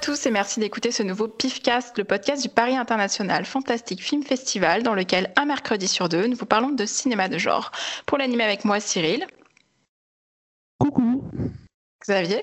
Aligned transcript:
Bonjour 0.00 0.14
à 0.14 0.16
tous 0.16 0.26
et 0.26 0.30
merci 0.30 0.60
d'écouter 0.60 0.92
ce 0.92 1.02
nouveau 1.02 1.28
PIFcast, 1.28 1.98
le 1.98 2.04
podcast 2.04 2.40
du 2.40 2.48
Paris 2.48 2.74
International 2.74 3.44
Fantastic 3.44 4.02
Film 4.02 4.22
Festival, 4.22 4.82
dans 4.82 4.94
lequel 4.94 5.30
un 5.36 5.44
mercredi 5.44 5.86
sur 5.86 6.08
deux, 6.08 6.26
nous 6.26 6.36
vous 6.36 6.46
parlons 6.46 6.70
de 6.70 6.86
cinéma 6.86 7.28
de 7.28 7.36
genre. 7.36 7.70
Pour 8.06 8.16
l'animer 8.16 8.44
avec 8.44 8.64
moi, 8.64 8.80
Cyril. 8.80 9.26
Coucou. 10.78 11.30
Xavier. 12.00 12.42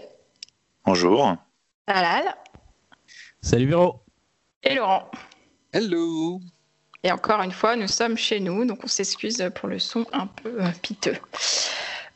Bonjour. 0.86 1.36
Talal. 1.88 2.36
Salut 3.42 3.66
Véro. 3.66 4.04
Et 4.62 4.76
Laurent. 4.76 5.10
Hello. 5.74 6.40
Et 7.02 7.12
encore 7.12 7.42
une 7.42 7.52
fois, 7.52 7.76
nous 7.76 7.88
sommes 7.88 8.18
chez 8.18 8.40
nous, 8.40 8.66
donc 8.66 8.84
on 8.84 8.88
s'excuse 8.88 9.50
pour 9.56 9.68
le 9.68 9.80
son 9.80 10.06
un 10.14 10.28
peu 10.28 10.62
euh, 10.62 10.70
piteux. 10.84 11.18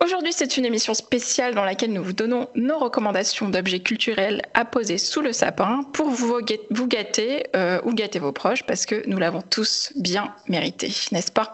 Aujourd'hui, 0.03 0.33
c'est 0.33 0.57
une 0.57 0.65
émission 0.65 0.95
spéciale 0.95 1.53
dans 1.53 1.63
laquelle 1.63 1.93
nous 1.93 2.03
vous 2.03 2.13
donnons 2.13 2.49
nos 2.55 2.79
recommandations 2.79 3.49
d'objets 3.49 3.81
culturels 3.81 4.41
à 4.55 4.65
poser 4.65 4.97
sous 4.97 5.21
le 5.21 5.31
sapin 5.31 5.83
pour 5.93 6.09
vous, 6.09 6.41
gâter 6.87 7.45
euh, 7.55 7.79
ou 7.83 7.93
gâter 7.93 8.17
vos 8.17 8.31
proches 8.31 8.63
parce 8.63 8.87
que 8.87 9.07
nous 9.07 9.19
l'avons 9.19 9.43
tous 9.43 9.93
bien 9.95 10.33
mérité, 10.47 10.91
n'est-ce 11.11 11.31
pas? 11.31 11.53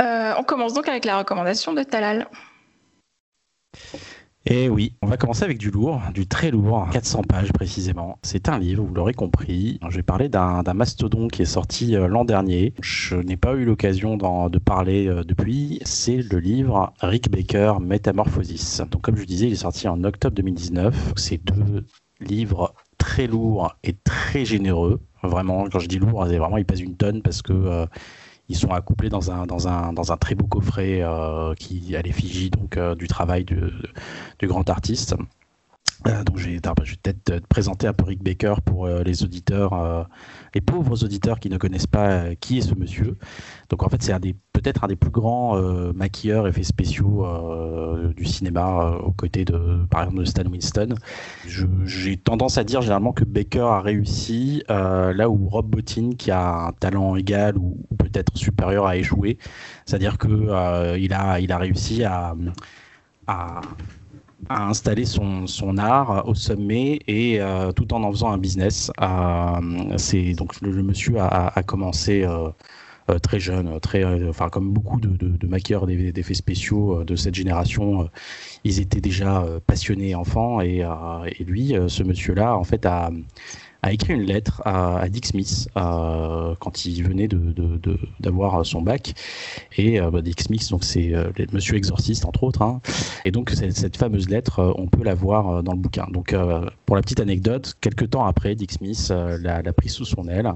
Euh, 0.00 0.34
On 0.38 0.44
commence 0.44 0.72
donc 0.72 0.86
avec 0.86 1.04
la 1.04 1.18
recommandation 1.18 1.72
de 1.72 1.82
Talal. 1.82 2.28
Et 4.46 4.64
eh 4.64 4.68
oui, 4.68 4.92
on 5.00 5.06
va 5.06 5.16
commencer 5.16 5.42
avec 5.42 5.56
du 5.56 5.70
lourd, 5.70 6.02
du 6.12 6.26
très 6.26 6.50
lourd, 6.50 6.86
400 6.92 7.22
pages 7.22 7.50
précisément. 7.50 8.18
C'est 8.22 8.50
un 8.50 8.58
livre, 8.58 8.84
vous 8.84 8.92
l'aurez 8.92 9.14
compris. 9.14 9.80
Je 9.88 9.96
vais 9.96 10.02
parler 10.02 10.28
d'un 10.28 10.62
mastodon 10.74 11.28
qui 11.28 11.40
est 11.40 11.46
sorti 11.46 11.96
euh, 11.96 12.08
l'an 12.08 12.26
dernier. 12.26 12.74
Je 12.82 13.16
n'ai 13.16 13.38
pas 13.38 13.54
eu 13.54 13.64
l'occasion 13.64 14.18
de 14.18 14.58
parler 14.58 15.08
euh, 15.08 15.24
depuis. 15.24 15.80
C'est 15.86 16.18
le 16.18 16.38
livre 16.40 16.92
Rick 17.00 17.30
Baker, 17.30 17.76
Métamorphosis. 17.80 18.82
Donc 18.90 19.00
comme 19.00 19.16
je 19.16 19.24
disais, 19.24 19.46
il 19.46 19.54
est 19.54 19.56
sorti 19.56 19.88
en 19.88 20.04
octobre 20.04 20.36
2019. 20.36 21.14
C'est 21.16 21.42
deux 21.42 21.86
livres 22.20 22.74
très 22.98 23.26
lourds 23.26 23.74
et 23.82 23.94
très 24.04 24.44
généreux. 24.44 25.00
Vraiment, 25.22 25.70
quand 25.70 25.78
je 25.78 25.88
dis 25.88 25.98
lourd, 25.98 26.26
c'est 26.28 26.36
vraiment, 26.36 26.58
il 26.58 26.66
pèse 26.66 26.80
une 26.80 26.96
tonne 26.96 27.22
parce 27.22 27.40
que... 27.40 27.54
Euh, 27.54 27.86
ils 28.48 28.56
sont 28.56 28.70
accouplés 28.70 29.08
dans 29.08 29.30
un, 29.30 30.16
très 30.16 30.34
beau 30.34 30.46
coffret 30.46 31.00
euh, 31.02 31.54
qui 31.54 31.96
à 31.96 32.02
l'effigie 32.02 32.50
euh, 32.76 32.94
du 32.94 33.08
travail 33.08 33.44
du 33.44 34.46
grand 34.46 34.68
artiste. 34.68 35.14
Euh, 36.06 36.22
donc 36.22 36.36
je 36.36 36.50
vais, 36.50 36.60
peut-être 36.60 37.24
te 37.24 37.46
présenter 37.48 37.86
un 37.86 37.94
peu 37.94 38.04
Rick 38.04 38.22
Baker 38.22 38.56
pour 38.64 38.86
les 38.88 39.22
auditeurs, 39.22 40.06
les 40.54 40.60
pauvres 40.60 41.02
auditeurs 41.02 41.40
qui 41.40 41.48
ne 41.48 41.56
connaissent 41.56 41.86
pas 41.86 42.34
qui 42.36 42.58
est 42.58 42.62
ce 42.62 42.74
monsieur. 42.74 43.16
Donc 43.70 43.82
en 43.82 43.88
fait 43.88 44.02
c'est 44.02 44.12
peut-être 44.52 44.84
un 44.84 44.88
des 44.88 44.96
plus 44.96 45.10
grands 45.10 45.56
maquilleurs 45.94 46.46
effets 46.46 46.62
spéciaux 46.62 47.26
du 48.16 48.26
cinéma 48.26 48.98
aux 49.02 49.12
côtés 49.12 49.44
de 49.46 49.86
par 49.90 50.02
exemple 50.02 50.20
de 50.20 50.24
Stan 50.26 50.44
Winston. 50.44 50.94
J'ai 51.46 52.16
tendance 52.18 52.58
à 52.58 52.64
dire 52.64 52.82
généralement 52.82 53.12
que 53.12 53.24
Baker 53.24 53.60
a 53.60 53.80
réussi 53.80 54.62
là 54.68 55.30
où 55.30 55.48
Rob 55.48 55.70
Bottin 55.70 56.10
qui 56.18 56.30
a 56.30 56.66
un 56.66 56.72
talent 56.72 57.16
égal 57.16 57.56
ou, 57.56 57.78
peut-être 57.98 58.36
supérieur 58.36 58.86
a 58.86 58.96
échoué. 58.98 59.38
C'est-à-dire 59.86 60.18
que 60.18 60.98
il 60.98 61.14
a 61.14 61.40
il 61.40 61.50
a 61.50 61.58
réussi 61.58 62.04
à 62.04 62.34
à 64.48 64.68
installer 64.68 65.04
son, 65.04 65.46
son, 65.46 65.78
art 65.78 66.26
au 66.28 66.34
sommet 66.34 67.00
et 67.06 67.40
euh, 67.40 67.72
tout 67.72 67.92
en 67.94 68.02
en 68.02 68.10
faisant 68.10 68.30
un 68.30 68.38
business. 68.38 68.90
Euh, 69.00 69.94
c'est 69.96 70.34
donc 70.34 70.60
le, 70.60 70.82
monsieur 70.82 71.16
a, 71.18 71.62
commencé 71.66 72.24
euh, 72.24 72.50
très 73.18 73.38
jeune, 73.40 73.78
très, 73.80 74.04
enfin 74.28 74.48
comme 74.48 74.72
beaucoup 74.72 75.00
de, 75.00 75.08
de, 75.08 75.28
de 75.28 75.46
maquilleurs 75.46 75.86
d'effets 75.86 76.34
spéciaux 76.34 77.04
de 77.04 77.16
cette 77.16 77.34
génération, 77.34 78.08
ils 78.64 78.80
étaient 78.80 79.00
déjà 79.00 79.44
passionnés 79.66 80.14
enfants 80.14 80.60
et, 80.60 80.82
et 81.38 81.44
lui, 81.44 81.74
ce 81.88 82.02
monsieur-là, 82.02 82.56
en 82.56 82.64
fait, 82.64 82.86
a 82.86 83.10
a 83.84 83.92
écrit 83.92 84.14
une 84.14 84.22
lettre 84.22 84.62
à, 84.64 85.06
Dick 85.10 85.26
Smith 85.26 85.68
euh, 85.76 86.54
quand 86.58 86.86
il 86.86 87.02
venait 87.06 87.28
d'avoir 88.18 88.58
de, 88.60 88.64
son 88.64 88.80
bac. 88.80 89.12
Et 89.76 90.00
euh, 90.00 90.10
bah, 90.10 90.22
Dick 90.22 90.40
Smith, 90.40 90.66
donc 90.70 90.84
c'est 90.84 91.14
euh, 91.14 91.30
Monsieur 91.52 91.76
Exorciste 91.76 92.24
entre 92.24 92.44
autres. 92.44 92.62
Hein. 92.62 92.80
Et 93.26 93.30
donc 93.30 93.50
cette, 93.50 93.96
fameuse 93.98 94.30
lettre, 94.30 94.74
on 94.78 94.86
peut 94.86 95.04
la 95.04 95.14
voir 95.14 95.62
dans 95.62 95.72
le 95.72 95.78
bouquin. 95.78 96.06
Donc 96.10 96.34
pour 96.86 96.96
la 96.96 97.02
petite 97.02 97.20
anecdote, 97.20 97.74
quelques 97.82 98.10
temps 98.10 98.24
après, 98.24 98.54
Dick 98.54 98.72
Smith 98.72 99.12
l'a 99.12 99.72
pris 99.74 99.90
sous 99.90 100.06
son 100.06 100.28
aile 100.28 100.50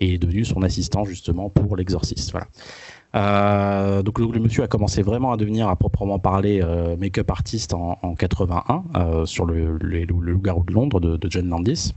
et 0.00 0.14
est 0.14 0.18
devenu 0.18 0.44
son 0.44 0.62
assistant 0.62 1.04
justement 1.04 1.48
pour 1.48 1.76
l'exorciste. 1.76 2.32
Voilà. 2.32 4.02
donc 4.02 4.18
le, 4.18 4.40
monsieur 4.40 4.62
a 4.62 4.68
commencé 4.68 5.00
vraiment 5.00 5.32
à 5.32 5.38
devenir 5.38 5.68
à 5.68 5.76
proprement 5.76 6.18
parler 6.18 6.62
make-up 6.98 7.30
artiste 7.30 7.72
en, 7.72 8.14
81 8.14 9.24
sur 9.24 9.46
le, 9.46 9.78
le, 9.78 10.04
loup-garou 10.04 10.64
de 10.64 10.72
Londres 10.72 11.00
de, 11.00 11.16
de 11.16 11.30
John 11.30 11.48
Landis. 11.48 11.94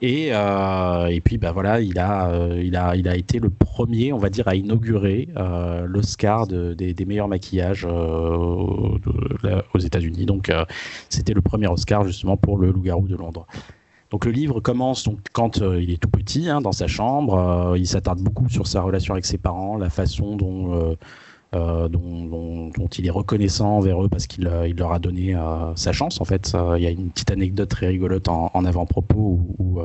Et, 0.00 0.28
euh, 0.32 1.06
et 1.06 1.20
puis 1.20 1.38
bah 1.38 1.50
voilà, 1.50 1.80
il 1.80 1.98
a, 1.98 2.30
euh, 2.30 2.62
il, 2.64 2.76
a, 2.76 2.94
il 2.94 3.08
a 3.08 3.16
été 3.16 3.40
le 3.40 3.50
premier, 3.50 4.12
on 4.12 4.18
va 4.18 4.30
dire, 4.30 4.46
à 4.46 4.54
inaugurer 4.54 5.28
euh, 5.36 5.86
l'Oscar 5.86 6.46
de, 6.46 6.72
des, 6.74 6.94
des, 6.94 7.04
meilleurs 7.04 7.26
maquillages 7.26 7.84
aux 7.84 8.98
États-Unis. 9.78 10.24
Donc 10.24 10.52
c'était 11.08 11.34
le 11.34 11.42
premier 11.42 11.66
Oscar 11.66 12.04
justement 12.04 12.36
pour 12.36 12.58
le 12.58 12.70
Loup-garou 12.70 13.08
de 13.08 13.16
Londres. 13.16 13.46
Donc 14.10 14.24
le 14.24 14.30
livre 14.30 14.60
commence 14.60 15.04
donc 15.04 15.18
quand 15.32 15.58
il 15.58 15.90
est 15.90 16.00
tout 16.00 16.08
petit 16.08 16.48
hein, 16.48 16.60
dans 16.60 16.72
sa 16.72 16.86
chambre. 16.86 17.74
il 17.76 17.86
s'attarde 17.86 18.20
beaucoup 18.20 18.48
sur 18.48 18.66
sa 18.66 18.80
relation 18.80 19.14
avec 19.14 19.26
ses 19.26 19.36
parents, 19.36 19.76
la 19.76 19.90
façon 19.90 20.36
dont 20.36 20.74
euh, 20.74 20.94
dont, 21.52 22.88
il 22.98 23.06
est 23.06 23.10
reconnaissant 23.10 23.78
envers 23.78 24.02
eux 24.02 24.08
parce 24.08 24.26
qu'il 24.26 24.46
euh, 24.46 24.72
leur 24.76 24.92
a 24.92 24.98
donné 24.98 25.34
euh, 25.34 25.74
sa 25.76 25.92
chance. 25.92 26.20
En 26.20 26.24
fait, 26.24 26.54
il 26.76 26.82
y 26.82 26.86
a 26.86 26.90
une 26.90 27.10
petite 27.10 27.30
anecdote 27.30 27.68
très 27.68 27.88
rigolote 27.88 28.28
en, 28.28 28.64
avant-propos 28.64 29.40
où, 29.58 29.80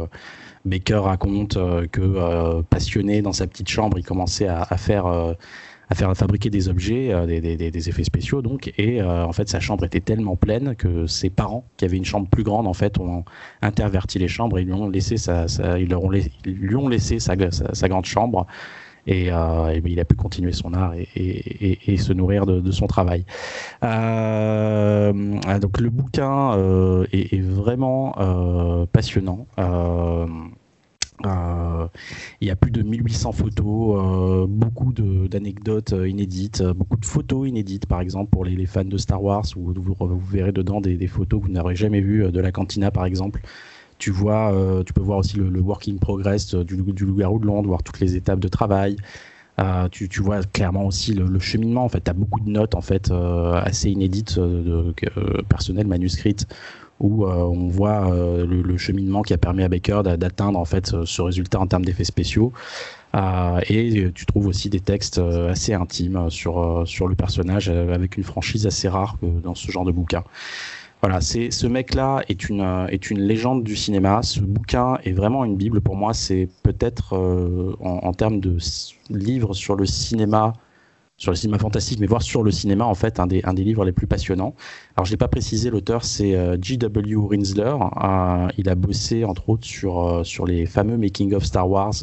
Baker 0.66 1.02
raconte 1.03 1.57
que 1.91 2.62
passionné 2.63 3.22
dans 3.22 3.34
sa 3.34 3.47
petite 3.47 3.68
chambre, 3.68 4.00
il 4.00 4.06
commençait 4.06 4.47
à, 4.47 4.66
faire 4.78 5.06
à 5.06 5.96
faire 5.96 6.16
fabriquer 6.16 6.50
des 6.50 6.69
objets, 6.69 7.13
des, 7.28 7.90
effets 7.90 8.06
spéciaux 8.06 8.41
donc, 8.41 8.72
et 8.78 9.03
en 9.03 9.34
fait 9.34 9.50
sa 9.50 9.59
chambre 9.59 9.84
était 9.84 10.00
tellement 10.00 10.38
pleine 10.38 10.75
que 10.75 11.06
ses 11.06 11.29
parents, 11.29 11.66
qui 11.75 11.84
avaient 11.84 11.97
une 11.97 12.06
chambre 12.06 12.29
plus 12.29 12.44
grande, 12.44 12.66
en 12.66 12.73
fait, 12.73 12.97
ont 12.97 13.25
interverti 13.62 14.19
les 14.19 14.29
chambres 14.29 14.57
et 14.57 14.63
lui 14.63 14.73
ont 14.73 14.88
laissé 14.88 15.18
sa, 15.18 15.47
ils 15.78 15.90
leur 15.90 16.03
ont 16.03 16.12
lui 16.46 16.75
ont 16.75 16.88
laissé 16.88 17.19
sa 17.19 17.35
grande 17.35 18.06
chambre 18.06 18.47
et, 19.08 19.31
euh, 19.31 19.80
ben, 19.81 19.91
il 19.91 20.00
a 20.00 20.06
pu 20.06 20.16
continuer 20.16 20.52
son 20.52 20.74
art 20.74 20.94
et, 20.96 21.97
se 21.97 22.14
nourrir 22.14 22.46
de, 22.46 22.72
son 22.72 22.88
travail. 22.88 23.25
Euh, 23.84 25.12
donc 25.59 25.80
le 25.80 25.90
bouquin 25.90 26.58
euh, 26.58 27.06
est, 27.12 27.41
vraiment 27.41 28.14
passionnant. 28.91 29.46
Il 32.41 32.47
y 32.47 32.50
a 32.52 32.56
plus 32.56 32.72
de 32.72 32.81
1800 32.81 33.31
photos, 33.31 34.47
beaucoup 34.50 34.94
d'anecdotes 34.94 35.94
inédites, 36.06 36.64
beaucoup 36.64 36.97
de 36.97 37.06
photos 37.06 37.47
inédites, 37.47 37.85
par 37.85 38.02
exemple 38.02 38.30
pour 38.31 38.46
les, 38.46 38.66
fans 38.66 38.85
de 38.85 38.97
Star 38.97 39.24
Wars, 39.24 39.46
où 39.56 39.74
vous, 39.74 39.96
vous 40.00 40.20
verrez 40.20 40.52
dedans 40.52 40.81
des, 40.81 40.96
des 40.97 41.08
photos 41.08 41.41
que 41.41 41.47
vous 41.47 41.52
n'aurez 41.52 41.75
jamais 41.75 42.02
vues 42.02 42.31
de 42.31 42.40
la 42.40 42.52
cantina, 42.52 42.91
par 42.91 43.06
exemple. 43.06 43.41
Tu 43.98 44.12
vois, 44.12 44.54
euh, 44.54 44.84
tu 44.84 44.94
peux 44.94 45.02
voir 45.02 45.20
aussi 45.20 45.38
le, 45.38 45.50
le 45.50 45.59
working 45.59 46.00
progress 46.00 46.56
du, 46.56 46.81
du 46.81 47.06
loup-garou 47.06 47.40
de 47.40 47.46
Londres, 47.46 47.68
voir 47.68 47.84
toutes 47.84 48.00
les 48.00 48.16
étapes 48.16 48.40
de 48.40 48.48
travail. 48.48 48.98
Euh, 49.59 49.88
tu, 49.90 50.09
tu, 50.09 50.22
vois 50.22 50.42
clairement 50.44 50.86
aussi 50.86 51.14
le, 51.14 51.26
le 51.26 51.40
cheminement. 51.40 51.84
En 51.84 51.90
fait, 51.90 52.03
tu 52.03 52.09
as 52.09 52.14
beaucoup 52.14 52.40
de 52.40 52.50
notes 52.50 52.76
en 52.76 52.82
fait 52.82 53.12
euh, 53.12 53.53
assez 53.53 53.90
inédites, 53.90 54.40
de, 54.40 54.94
personnelles, 55.47 55.88
manuscrites, 55.88 56.47
où 57.00 57.26
on 57.26 57.67
voit 57.67 58.09
le, 58.09 58.62
le, 58.62 58.78
cheminement 58.78 59.23
qui 59.23 59.34
a 59.34 59.38
permis 59.38 59.64
à 59.64 59.70
Baker 59.70 60.02
d'atteindre 60.03 60.58
en 60.58 60.66
fait 60.66 60.94
ce 61.06 61.22
résultat 61.22 61.59
en 61.59 61.67
termes 61.67 61.84
d'effets 61.84 62.03
spéciaux. 62.03 62.53
et 63.67 64.12
tu 64.16 64.26
trouves 64.26 64.47
aussi 64.47 64.70
des 64.70 64.79
textes 64.79 65.17
assez 65.20 65.73
intimes 65.73 66.29
sur 66.29 66.84
sur 66.85 67.08
le 67.08 67.16
personnage 67.16 67.67
avec 67.67 68.16
une 68.17 68.23
franchise 68.23 68.66
assez 68.67 68.88
rare 68.88 69.17
dans 69.22 69.56
ce 69.56 69.70
genre 69.70 69.85
de 69.85 69.91
bouquin. 69.91 70.23
Voilà, 71.03 71.20
c'est 71.20 71.52
ce 71.52 71.67
mec-là 71.67 72.23
est 72.29 72.47
une 72.47 72.61
euh, 72.61 72.88
est 72.88 73.11
une 73.11 73.20
légende 73.20 73.66
du 73.66 73.76
cinéma. 73.76 74.23
Ce 74.23 74.40
bouquin 74.40 74.97
est 75.03 75.11
vraiment 75.11 75.44
une 75.44 75.58
bible 75.58 75.82
pour 75.82 75.97
moi. 75.97 76.14
C'est 76.14 76.47
peut-être 76.64 77.17
euh, 77.17 77.76
en, 77.82 78.14
termes 78.14 78.40
de 78.40 78.58
livres 79.09 79.53
sur 79.53 79.76
le 79.76 79.85
cinéma, 79.85 80.53
sur 81.17 81.34
le 81.34 81.35
cinéma 81.35 81.59
fantastique, 81.59 82.00
mais 82.00 82.08
voire 82.08 82.22
sur 82.22 82.41
le 82.41 82.52
cinéma 82.52 82.85
en 82.85 82.96
fait 82.96 83.20
un 83.20 83.28
des 83.28 83.41
un 83.44 83.53
des 83.53 83.66
livres 83.66 83.84
les 83.84 83.91
plus 83.91 84.08
passionnants. 84.08 84.55
Alors 84.96 85.03
je 85.03 85.11
l'ai 85.11 85.17
pas 85.17 85.28
précisé, 85.28 85.70
l'auteur 85.70 86.05
c'est 86.05 86.35
euh, 86.35 86.55
G.W. 86.61 87.17
Rinsler. 87.17 87.76
il 88.58 88.70
a 88.70 88.76
bossé 88.76 89.26
entre 89.26 89.50
autres 89.50 89.66
sur 89.66 90.26
sur 90.26 90.46
les 90.46 90.66
fameux 90.66 90.97
making 90.97 91.34
of 91.34 91.44
Star 91.44 91.70
Wars. 91.70 91.96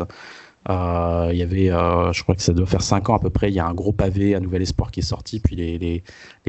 Euh, 0.69 1.31
il 1.33 1.39
y 1.39 1.43
avait, 1.43 1.71
euh, 1.71 2.13
je 2.13 2.23
crois 2.23 2.35
que 2.35 2.43
ça 2.43 2.53
doit 2.53 2.67
faire 2.67 2.83
5 2.83 3.09
ans 3.09 3.17
à 3.17 3.19
peu 3.19 3.31
près, 3.31 3.51
il 3.51 3.55
y 3.55 3.61
a 3.61 3.67
un 3.67 3.73
gros 3.73 3.93
pavé, 3.93 4.35
un 4.35 4.41
nouvel 4.41 4.61
espoir 4.61 4.91
qui 4.91 5.01
est 5.01 5.05
sorti, 5.05 5.41
puis 5.41 5.57
les, 5.57 6.03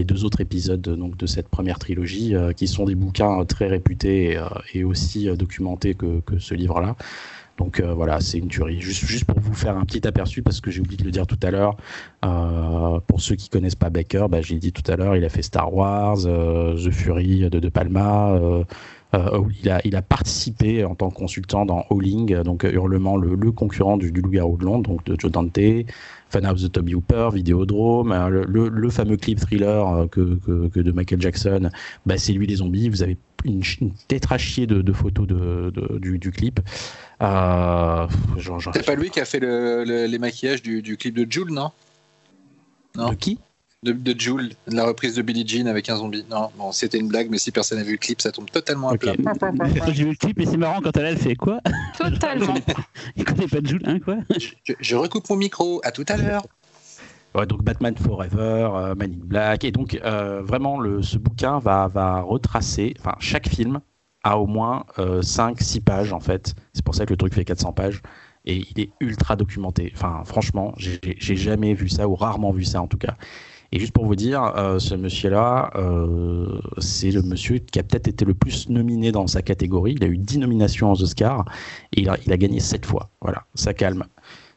deux 0.04 0.25
autres 0.25 0.42
épisodes 0.42 0.81
donc, 0.81 1.16
de 1.16 1.25
cette 1.25 1.48
première 1.48 1.80
trilogie, 1.80 2.36
euh, 2.36 2.52
qui 2.52 2.68
sont 2.68 2.86
des 2.86 2.96
bouquins 2.96 3.44
très 3.46 3.68
réputés 3.68 4.38
et, 4.74 4.84
aussi 4.84 5.28
documentés 5.38 5.96
que, 5.96 6.22
ce 6.40 6.54
livre-là. 6.54 6.96
Donc 7.58 7.80
voilà, 7.80 8.19
c'est 8.22 8.40
une 8.40 8.48
tuerie. 8.48 8.81
Juste, 8.81 9.25
pour 9.25 9.40
vous 9.40 9.54
faire 9.54 9.78
un 9.78 9.86
petit 9.86 10.08
aperçu, 10.08 10.42
parce 10.42 10.62
que 10.62 10.72
j'ai 10.72 10.81
oublié 10.81 10.98
de 10.98 11.04
le 11.04 11.12
dire 11.12 11.28
tout 11.28 11.38
à 11.44 11.52
l'heure, 11.52 11.78
pour 13.06 13.22
ceux 13.22 13.36
qui 13.36 13.50
connaissent 13.50 13.75
pas 13.75 13.92
Baker, 13.92 14.25
bah, 14.30 14.42
j'ai 14.42 14.58
dit 14.58 14.72
tout 14.72 14.90
à 14.92 14.96
l'heure, 14.96 15.16
il 15.16 15.24
a 15.24 15.30
fait 15.30 15.44
Star 15.44 15.72
Wars, 15.72 16.24
The 16.24 16.90
Fury 16.90 17.50
de 17.50 17.60
De 17.60 17.69
Palma, 17.69 18.66
il, 19.13 19.69
a, 19.69 19.81
il 19.84 19.96
a 19.96 20.02
participé 20.02 20.86
en 20.86 20.96
tant 20.96 21.10
que 21.10 21.16
consultant 21.16 21.66
dans 21.66 21.86
Howling, 21.90 22.44
donc 22.44 22.63
Hurlement, 22.63 23.18
le, 23.18 23.36
le 23.36 23.52
concurrent 23.52 23.98
du, 23.98 24.12
du 24.12 24.22
Loup-garou 24.22 24.58
de 24.58 24.66
Londres, 24.66 24.90
donc 24.90 25.04
de 25.06 25.19
Joe 25.19 25.31
Dante, 25.31 25.60
Fan 26.30 26.46
of 26.46 26.62
the 26.62 26.72
Toby 26.72 26.96
Hooper, 26.96 27.30
Vidéodrome, 27.34 28.13
le, 28.30 28.69
le, 28.69 28.90
fameux 28.90 29.18
clip 29.18 29.40
thriller 29.40 30.08
que, 30.10 30.40
que, 30.69 30.80
de 30.80 30.92
Michael 30.92 31.22
Jackson, 31.22 31.69
bah, 32.06 32.18
c'est 32.18 32.31
lui 32.31 32.48
les 32.48 32.58
zombies. 32.58 32.88
Vous 32.88 33.04
avez 33.04 33.18
une, 33.44 33.62
une 33.81 33.92
tétrachier 34.08 34.66
de, 34.66 34.81
de 34.81 34.94
photos 34.94 35.28
de, 35.28 35.72
du, 36.00 36.19
du, 36.19 36.31
clip. 36.31 36.60
Euh, 37.22 38.08
c'est 38.74 38.86
pas 38.86 38.96
lui 38.96 39.10
qui 39.10 39.19
a 39.19 39.25
fait 39.25 39.40
le, 39.40 39.84
les 39.84 40.19
maquillages 40.19 40.62
du, 40.62 40.81
du, 40.81 40.98
clip 40.98 41.16
de 41.16 41.30
Jules, 41.30 41.52
non? 41.52 41.72
Non. 42.96 43.10
De 43.10 43.16
qui? 43.16 43.40
De, 43.83 43.94
de 43.94 44.19
Jules, 44.19 44.51
la 44.68 44.86
reprise 44.86 45.16
de 45.16 45.22
Billie 45.22 45.48
Jean 45.48 45.68
avec 45.68 45.89
un 45.89 45.95
zombie. 45.95 46.24
Non, 46.30 46.50
bon, 46.57 46.72
c'était 46.72 47.00
une 47.00 47.07
blague, 47.07 47.30
mais 47.30 47.39
si 47.39 47.51
personne 47.51 47.80
n'a 47.80 47.83
vu 47.83 47.94
le 47.94 47.98
clip, 47.98 48.22
ça 48.22 48.31
tombe 48.31 48.50
totalement 48.50 48.89
à 48.89 48.98
plat. 48.98 49.13
J'ai 49.88 50.04
vu 50.04 50.12
le 50.12 50.16
clip, 50.16 50.38
mais 50.38 50.45
c'est 50.45 50.57
marrant 50.57 50.81
quand 50.81 50.95
elle, 50.98 51.06
elle 51.06 51.18
fait 51.18 51.36
quoi? 51.36 51.60
Totalement. 51.98 52.54
Il 53.16 53.24
connaît 53.24 53.48
pas 53.48 53.62
de 53.62 53.68
Jules, 53.68 53.83
hein, 53.86 54.00
quoi? 54.00 54.18
Je, 54.38 54.74
je, 54.80 54.95
recoupe 54.95 55.30
mon 55.30 55.36
micro, 55.36 55.81
à 55.83 55.92
tout 55.92 56.06
à 56.07 56.18
l'heure. 56.18 56.44
Ouais, 57.33 57.45
donc 57.45 57.63
Batman 57.63 57.95
Forever, 57.95 58.69
euh, 58.74 58.95
Man 58.95 59.13
in 59.13 59.24
Black, 59.25 59.63
et 59.63 59.72
donc 59.72 60.00
euh, 60.04 60.42
vraiment 60.44 60.80
le, 60.80 61.01
ce 61.01 61.18
bouquin 61.18 61.60
va, 61.60 61.88
va 61.88 62.19
retracer, 62.22 62.94
enfin 63.00 63.16
chaque 63.19 63.48
film 63.48 63.80
a 64.24 64.38
au 64.38 64.48
moins 64.48 64.84
5-6 64.98 65.77
euh, 65.77 65.81
pages 65.81 66.12
en 66.12 66.19
fait, 66.19 66.54
c'est 66.74 66.84
pour 66.84 66.94
ça 66.94 67.06
que 67.06 67.13
le 67.13 67.18
truc 67.18 67.34
fait 67.34 67.45
400 67.45 67.72
pages, 67.72 68.01
et 68.44 68.57
il 68.57 68.81
est 68.81 68.89
ultra 69.00 69.38
documenté, 69.38 69.94
enfin 69.95 70.24
franchement 70.25 70.74
j'ai 70.75 71.36
jamais 71.38 71.74
vu 71.74 71.88
ça, 71.88 72.06
ou 72.10 72.16
rarement 72.16 72.51
vu 72.51 72.66
ça 72.66 72.81
en 72.81 72.88
tout 72.88 72.98
cas. 72.98 73.16
Et 73.73 73.79
juste 73.79 73.94
pour 73.94 74.06
vous 74.06 74.15
dire, 74.15 74.44
euh, 74.57 74.79
ce 74.79 74.95
monsieur-là, 74.95 75.71
euh, 75.75 76.59
c'est 76.79 77.12
le 77.12 77.21
monsieur 77.21 77.59
qui 77.59 77.79
a 77.79 77.83
peut-être 77.83 78.09
été 78.09 78.25
le 78.25 78.33
plus 78.33 78.68
nominé 78.68 79.13
dans 79.13 79.27
sa 79.27 79.41
catégorie. 79.41 79.94
Il 79.95 80.03
a 80.03 80.07
eu 80.07 80.18
10 80.18 80.39
nominations 80.39 80.91
aux 80.91 81.01
Oscars 81.01 81.45
et 81.95 82.01
il 82.01 82.09
a, 82.09 82.18
gagné 82.38 82.59
7 82.59 82.85
fois. 82.85 83.09
Voilà, 83.21 83.45
ça 83.56 83.73
calme. 83.73 84.03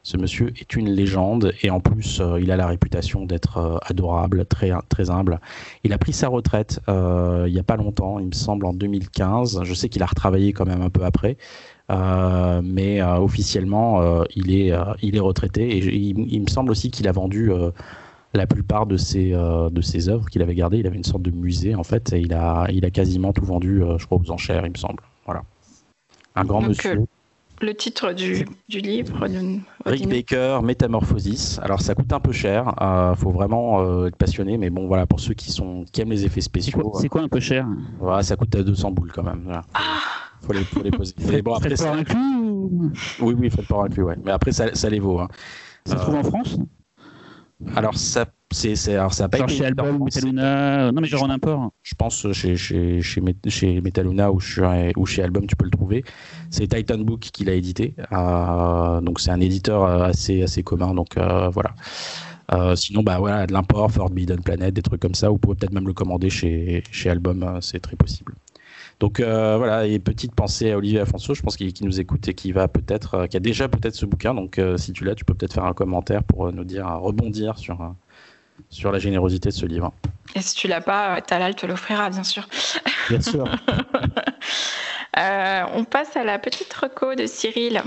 Ce 0.03 0.17
monsieur 0.17 0.53
est 0.61 0.75
une 0.75 0.91
légende 0.91 1.55
et 1.63 1.71
en 1.71 1.79
plus, 1.79 2.21
euh, 2.21 2.41
il 2.41 2.51
a 2.51 2.57
la 2.57 2.67
réputation 2.67 3.25
d'être 3.25 3.81
adorable, 3.87 4.47
très, 4.47 4.73
très 4.89 5.11
humble. 5.11 5.41
Il 5.85 5.93
a 5.93 5.99
pris 5.99 6.13
sa 6.13 6.27
retraite 6.29 6.81
il 6.89 7.53
n'y 7.53 7.59
a 7.59 7.65
pas 7.65 7.77
longtemps, 7.77 8.19
il 8.19 8.27
me 8.27 8.33
semble 8.33 8.67
en 8.67 8.75
2015. 8.75 9.61
Je 9.63 9.75
sais 9.75 9.89
qu'il 9.89 10.03
a 10.03 10.07
retravaillé 10.07 10.53
quand 10.53 10.67
même 10.67 10.83
un 10.83 10.91
peu 10.91 11.05
après. 11.05 11.37
mais 11.89 13.01
officiellement, 13.03 14.25
il, 14.35 14.55
est, 14.55 14.73
il 15.03 15.17
est 15.17 15.21
retraité 15.21 15.79
et 15.79 15.97
il 15.97 16.43
me 16.43 16.49
semble 16.49 16.73
aussi 16.73 16.91
qu'il 16.91 17.07
a 17.07 17.13
vendu 17.13 17.51
la 18.35 18.47
plupart 18.47 18.87
de 18.87 18.97
ses, 18.97 19.33
euh, 19.33 19.71
de 19.71 19.81
ses 19.81 20.09
œuvres 20.09 20.27
qu'il 20.27 20.43
avait 20.43 20.55
gardées. 20.55 20.79
Il 20.79 20.87
avait 20.87 20.97
une 20.97 21.05
sorte 21.05 21.23
de 21.23 21.31
musée, 21.31 21.75
en 21.75 21.85
fait, 21.85 22.13
et 22.13 22.21
il 22.21 22.33
a, 22.35 22.67
il 22.73 22.85
a 22.85 22.91
quasiment 22.91 23.33
tout 23.33 23.45
vendu, 23.45 23.83
euh, 23.83 23.99
je 23.99 24.07
crois, 24.07 24.19
aux 24.19 24.31
enchères, 24.31 24.65
il 24.67 24.73
me 24.73 24.77
semble. 24.77 25.03
Voilà. 25.25 25.43
Un 26.35 26.45
grand 26.45 26.61
monsieur. 26.61 26.99
Euh, 26.99 27.07
le 27.61 27.73
titre 27.73 28.13
du, 28.13 28.47
du 28.69 28.79
livre 28.81 29.27
Rick 29.87 30.09
Baker, 30.09 30.59
Métamorphosis. 30.65 31.61
Alors 31.63 31.81
ça 31.81 31.95
coûte 31.95 32.13
un 32.13 32.19
peu 32.19 32.33
cher, 32.33 32.75
il 32.81 33.17
faut 33.17 33.31
vraiment 33.31 34.07
être 34.07 34.17
passionné, 34.17 34.59
mais 34.59 34.71
bon 34.71 34.89
voilà, 34.89 35.07
pour 35.07 35.21
ceux 35.21 35.35
qui, 35.35 35.53
sont, 35.53 35.85
qui 35.93 36.01
aiment 36.01 36.11
les 36.11 36.27
effets 36.27 36.41
spéciaux. 36.41 36.93
C'est 37.01 37.09
quoi, 37.09 37.23
un 37.23 37.29
peu 37.29 37.39
cher? 37.39 37.65
voilà, 38.01 38.25
Ça 38.25 38.35
coûte 38.35 38.55
à 38.57 38.63
200 38.65 38.91
boules 38.91 39.13
quand 39.13 39.23
même. 39.23 39.43
Voilà. 39.45 39.63
Ah 39.73 39.81
faut 40.45 40.53
les, 40.53 40.65
faut 40.65 40.83
les 40.83 40.91
poser. 40.91 41.15
mais 41.31 41.43
bon, 41.43 41.55
après, 41.55 41.77
ça... 41.77 41.93
inclus 41.93 42.17
Oui, 43.21 43.35
oui, 43.39 43.51
faites 43.51 43.67
pas 43.67 43.83
inclus, 43.85 44.03
ouais. 44.03 44.17
Mais 44.25 44.33
après, 44.33 44.53
ça, 44.53 44.75
ça 44.75 44.91
les 44.91 45.01
vaut. 45.01 45.21
Hein. 45.21 45.29
Ça 45.87 45.97
se 45.97 46.03
trouve 46.03 46.17
en 46.17 46.23
France? 46.23 46.59
Alors 47.77 47.97
ça 47.97 48.27
c'est 48.53 48.95
alors 48.95 49.13
ça 49.13 49.25
a 49.25 49.29
pas 49.29 49.39
genre 49.39 49.49
chez 49.49 49.65
Album 49.65 50.05
Metaluna 50.05 50.93
non 50.93 51.01
mais 51.01 51.09
genre 51.09 51.25
en 51.25 51.31
import 51.31 51.73
je 51.83 51.95
pense 51.97 52.31
chez 52.33 52.57
chez 52.57 53.03
chez, 53.03 53.23
chez 53.49 53.81
Metaluna 53.81 54.31
ou 54.33 54.41
chez, 54.41 54.93
ou 54.97 55.07
chez 55.07 55.23
Album 55.23 55.47
tu 55.47 55.57
peux 55.57 55.65
le 55.65 55.71
trouver. 55.71 56.05
C'est 56.51 56.69
Titan 56.69 56.99
Book 56.99 57.21
qui 57.21 57.45
l'a 57.45 57.55
édité. 57.55 57.95
Euh, 58.13 59.01
donc 59.01 59.21
c'est 59.21 59.31
un 59.31 59.41
éditeur 59.41 59.85
euh, 59.85 60.05
assez 60.05 60.43
assez 60.43 60.63
commun. 60.63 60.95
Donc 60.95 61.17
euh, 61.17 61.49
voilà. 61.51 61.75
Euh, 62.53 62.77
sinon 62.77 63.03
bah 63.03 63.19
voilà 63.19 63.47
de 63.47 63.53
l'import 63.53 63.91
Forbidden 63.91 64.43
Planet 64.43 64.73
des 64.73 64.83
trucs 64.83 65.01
comme 65.01 65.15
ça. 65.15 65.29
Vous 65.31 65.39
pouvez 65.39 65.57
peut-être 65.57 65.73
même 65.73 65.87
le 65.87 65.95
commander 65.95 66.31
chez 66.31 66.83
chez 66.91 67.11
Album 67.11 67.59
c'est 67.61 67.81
très 67.81 67.97
possible 67.97 68.35
donc 69.01 69.21
euh, 69.21 69.57
voilà, 69.57 69.87
et 69.87 69.99
petite 69.99 70.35
pensée 70.35 70.71
à 70.73 70.79
Olivier 70.79 71.01
Afonso, 71.01 71.35
je 71.35 71.43
pense 71.43 71.57
qu'il 71.57 71.73
nous 71.83 72.01
écoute 72.01 72.29
et 72.29 72.35
qui 72.35 72.53
va 72.53 72.69
peut-être, 72.69 73.15
euh, 73.15 73.27
qui 73.27 73.37
a 73.37 73.41
déjà 73.41 73.69
peut-être 73.69 73.95
ce 73.95 74.07
bouquin. 74.07 74.35
Donc 74.35 74.59
euh, 74.59 74.77
si 74.77 74.93
tu 74.93 75.05
l'as, 75.05 75.15
tu 75.15 75.25
peux 75.25 75.35
peut-être 75.35 75.55
faire 75.55 75.65
un 75.65 75.75
commentaire 75.75 76.23
pour 76.23 76.53
nous 76.53 76.65
dire, 76.65 76.87
rebondir 76.89 77.59
sur 77.59 77.95
sur 78.71 78.93
la 78.93 79.01
générosité 79.01 79.49
de 79.49 79.55
ce 79.55 79.67
livre. 79.67 79.93
Et 80.37 80.41
si 80.41 80.55
tu 80.55 80.69
l'as 80.69 80.81
pas, 80.81 81.21
Talal 81.21 81.57
te 81.57 81.67
l'offrira, 81.67 82.09
bien 82.11 82.23
sûr. 82.23 82.49
Bien 83.09 83.21
sûr. 83.21 83.45
on 85.17 85.85
passe 85.85 86.17
à 86.17 86.23
la 86.23 86.39
petite 86.39 86.73
reco 86.73 87.17
de 87.17 87.27
Cyril. 87.27 87.83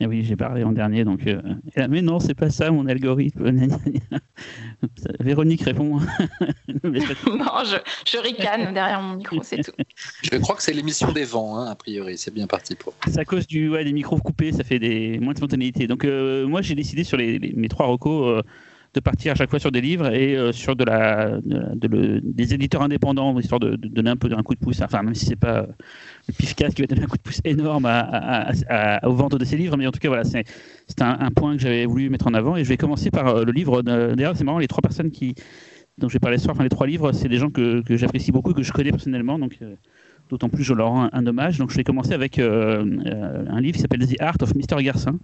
Et 0.00 0.04
eh 0.04 0.06
oui, 0.06 0.22
j'ai 0.22 0.36
parlé 0.36 0.62
en 0.64 0.72
dernier, 0.72 1.04
donc. 1.04 1.26
Euh, 1.26 1.40
mais 1.88 2.02
non, 2.02 2.20
c'est 2.20 2.34
pas 2.34 2.50
ça 2.50 2.70
mon 2.70 2.86
algorithme. 2.86 3.50
Véronique 5.20 5.62
répond. 5.62 5.98
non, 6.84 7.64
je, 7.64 7.76
je, 8.06 8.18
ricane 8.18 8.74
derrière 8.74 9.00
mon 9.00 9.16
micro, 9.16 9.42
c'est 9.42 9.62
tout. 9.62 9.72
Je 10.22 10.36
crois 10.36 10.56
que 10.56 10.62
c'est 10.62 10.74
l'émission 10.74 11.10
des 11.10 11.24
vents, 11.24 11.56
hein, 11.56 11.70
a 11.70 11.74
priori. 11.74 12.18
C'est 12.18 12.32
bien 12.32 12.46
parti 12.46 12.74
pour. 12.74 12.92
C'est 13.06 13.18
à 13.18 13.24
cause 13.24 13.46
du, 13.46 13.70
ouais, 13.70 13.82
des 13.82 13.92
micros 13.92 14.18
coupés, 14.18 14.52
ça 14.52 14.62
fait 14.62 14.78
des, 14.78 15.18
moins 15.18 15.32
de 15.32 15.38
spontanéité. 15.38 15.86
Donc, 15.86 16.04
euh, 16.04 16.46
moi, 16.46 16.60
j'ai 16.60 16.74
décidé 16.74 17.02
sur 17.02 17.16
les, 17.16 17.38
mes 17.56 17.68
trois 17.68 17.86
recos. 17.86 18.38
Euh, 18.38 18.42
de 18.98 19.02
partir 19.02 19.32
à 19.32 19.34
chaque 19.36 19.50
fois 19.50 19.58
sur 19.58 19.70
des 19.70 19.80
livres 19.80 20.12
et 20.12 20.36
euh, 20.36 20.52
sur 20.52 20.74
de 20.74 20.84
la, 20.84 21.38
de, 21.40 22.20
des 22.22 22.54
éditeurs 22.54 22.82
indépendants, 22.82 23.38
histoire 23.38 23.60
de, 23.60 23.76
donner 23.76 24.10
un 24.10 24.16
peu 24.16 24.28
un 24.36 24.42
coup 24.42 24.54
de 24.54 24.58
pouce, 24.58 24.80
enfin 24.82 25.02
même 25.02 25.14
si 25.14 25.26
c'est 25.26 25.36
pas 25.36 25.66
le 26.26 26.34
pifcas 26.34 26.70
qui 26.70 26.82
va 26.82 26.86
donner 26.86 27.02
un 27.02 27.06
coup 27.06 27.16
de 27.16 27.22
pouce 27.22 27.40
énorme 27.44 27.86
à, 27.86 28.50
à, 28.68 29.08
aux 29.08 29.14
ventes 29.14 29.36
de 29.36 29.44
ces 29.44 29.56
livres, 29.56 29.76
mais 29.76 29.86
en 29.86 29.92
tout 29.92 30.00
cas 30.00 30.08
voilà, 30.08 30.24
c'est 30.24 30.44
un, 31.00 31.16
un, 31.20 31.30
point 31.30 31.56
que 31.56 31.62
j'avais 31.62 31.86
voulu 31.86 32.10
mettre 32.10 32.26
en 32.26 32.34
avant 32.34 32.56
et 32.56 32.64
je 32.64 32.68
vais 32.68 32.76
commencer 32.76 33.10
par 33.10 33.28
euh, 33.28 33.44
le 33.44 33.52
livre, 33.52 33.82
d'ailleurs 33.82 34.36
c'est 34.36 34.44
marrant, 34.44 34.58
les 34.58 34.68
trois 34.68 34.82
personnes 34.82 35.10
qui, 35.10 35.34
dont 35.98 36.08
je 36.08 36.14
vais 36.14 36.20
parler 36.20 36.38
ce 36.38 36.44
soir, 36.44 36.56
enfin 36.56 36.64
les 36.64 36.70
trois 36.70 36.86
livres, 36.86 37.12
c'est 37.12 37.28
des 37.28 37.38
gens 37.38 37.50
que, 37.50 37.82
que 37.82 37.96
j'apprécie 37.96 38.32
beaucoup, 38.32 38.52
que 38.52 38.62
je 38.62 38.72
connais 38.72 38.90
personnellement, 38.90 39.38
donc 39.38 39.58
euh, 39.62 39.74
d'autant 40.28 40.48
plus 40.48 40.64
je 40.64 40.74
leur 40.74 40.88
rends 40.88 41.08
un, 41.12 41.26
hommage. 41.26 41.58
Donc 41.58 41.70
je 41.70 41.76
vais 41.76 41.84
commencer 41.84 42.12
avec 42.12 42.38
un 42.38 43.60
livre 43.60 43.76
qui 43.76 43.80
s'appelle 43.80 44.06
The 44.06 44.20
Art 44.20 44.36
of 44.42 44.54
Mr. 44.54 44.82
Garcin, 44.82 45.12
euh, 45.12 45.14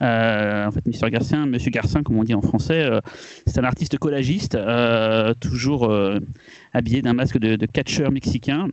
en 0.00 0.70
fait, 0.70 0.86
Mister 0.86 1.10
Garcin, 1.10 1.46
Monsieur 1.46 1.70
Garcin, 1.70 2.02
comme 2.02 2.18
on 2.18 2.24
dit 2.24 2.34
en 2.34 2.42
français, 2.42 2.82
euh, 2.82 3.00
c'est 3.46 3.58
un 3.58 3.64
artiste 3.64 3.98
collagiste, 3.98 4.54
euh, 4.54 5.34
toujours 5.40 5.92
habillé 6.72 7.02
d'un 7.02 7.14
masque 7.14 7.38
de, 7.38 7.66
catcheur 7.66 8.10
mexicain, 8.10 8.68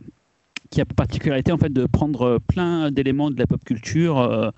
qui 0.70 0.80
a 0.80 0.84
pour 0.84 0.96
particularité 0.96 1.52
en 1.52 1.58
fait 1.58 1.72
de 1.72 1.86
prendre 1.86 2.38
plein 2.46 2.90
d'éléments 2.90 3.30
de 3.30 3.38
la 3.38 3.46
pop 3.46 3.62
culture. 3.64 4.52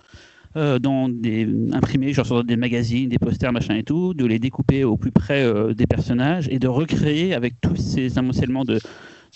des 0.54 1.48
imprimés 1.72 2.12
genre 2.14 2.26
sur 2.26 2.44
des 2.44 2.56
magazines, 2.56 3.08
des 3.08 3.18
posters, 3.18 3.52
machin 3.52 3.74
et 3.76 3.82
tout, 3.82 4.14
de 4.14 4.24
les 4.24 4.38
découper 4.38 4.84
au 4.84 4.96
plus 4.96 5.12
près 5.12 5.44
des 5.74 5.86
personnages 5.86 6.48
et 6.50 6.58
de 6.58 6.68
recréer 6.68 7.34
avec 7.34 7.60
tous 7.60 7.76
ces 7.76 8.18
amoncellements 8.18 8.64
de, 8.64 8.80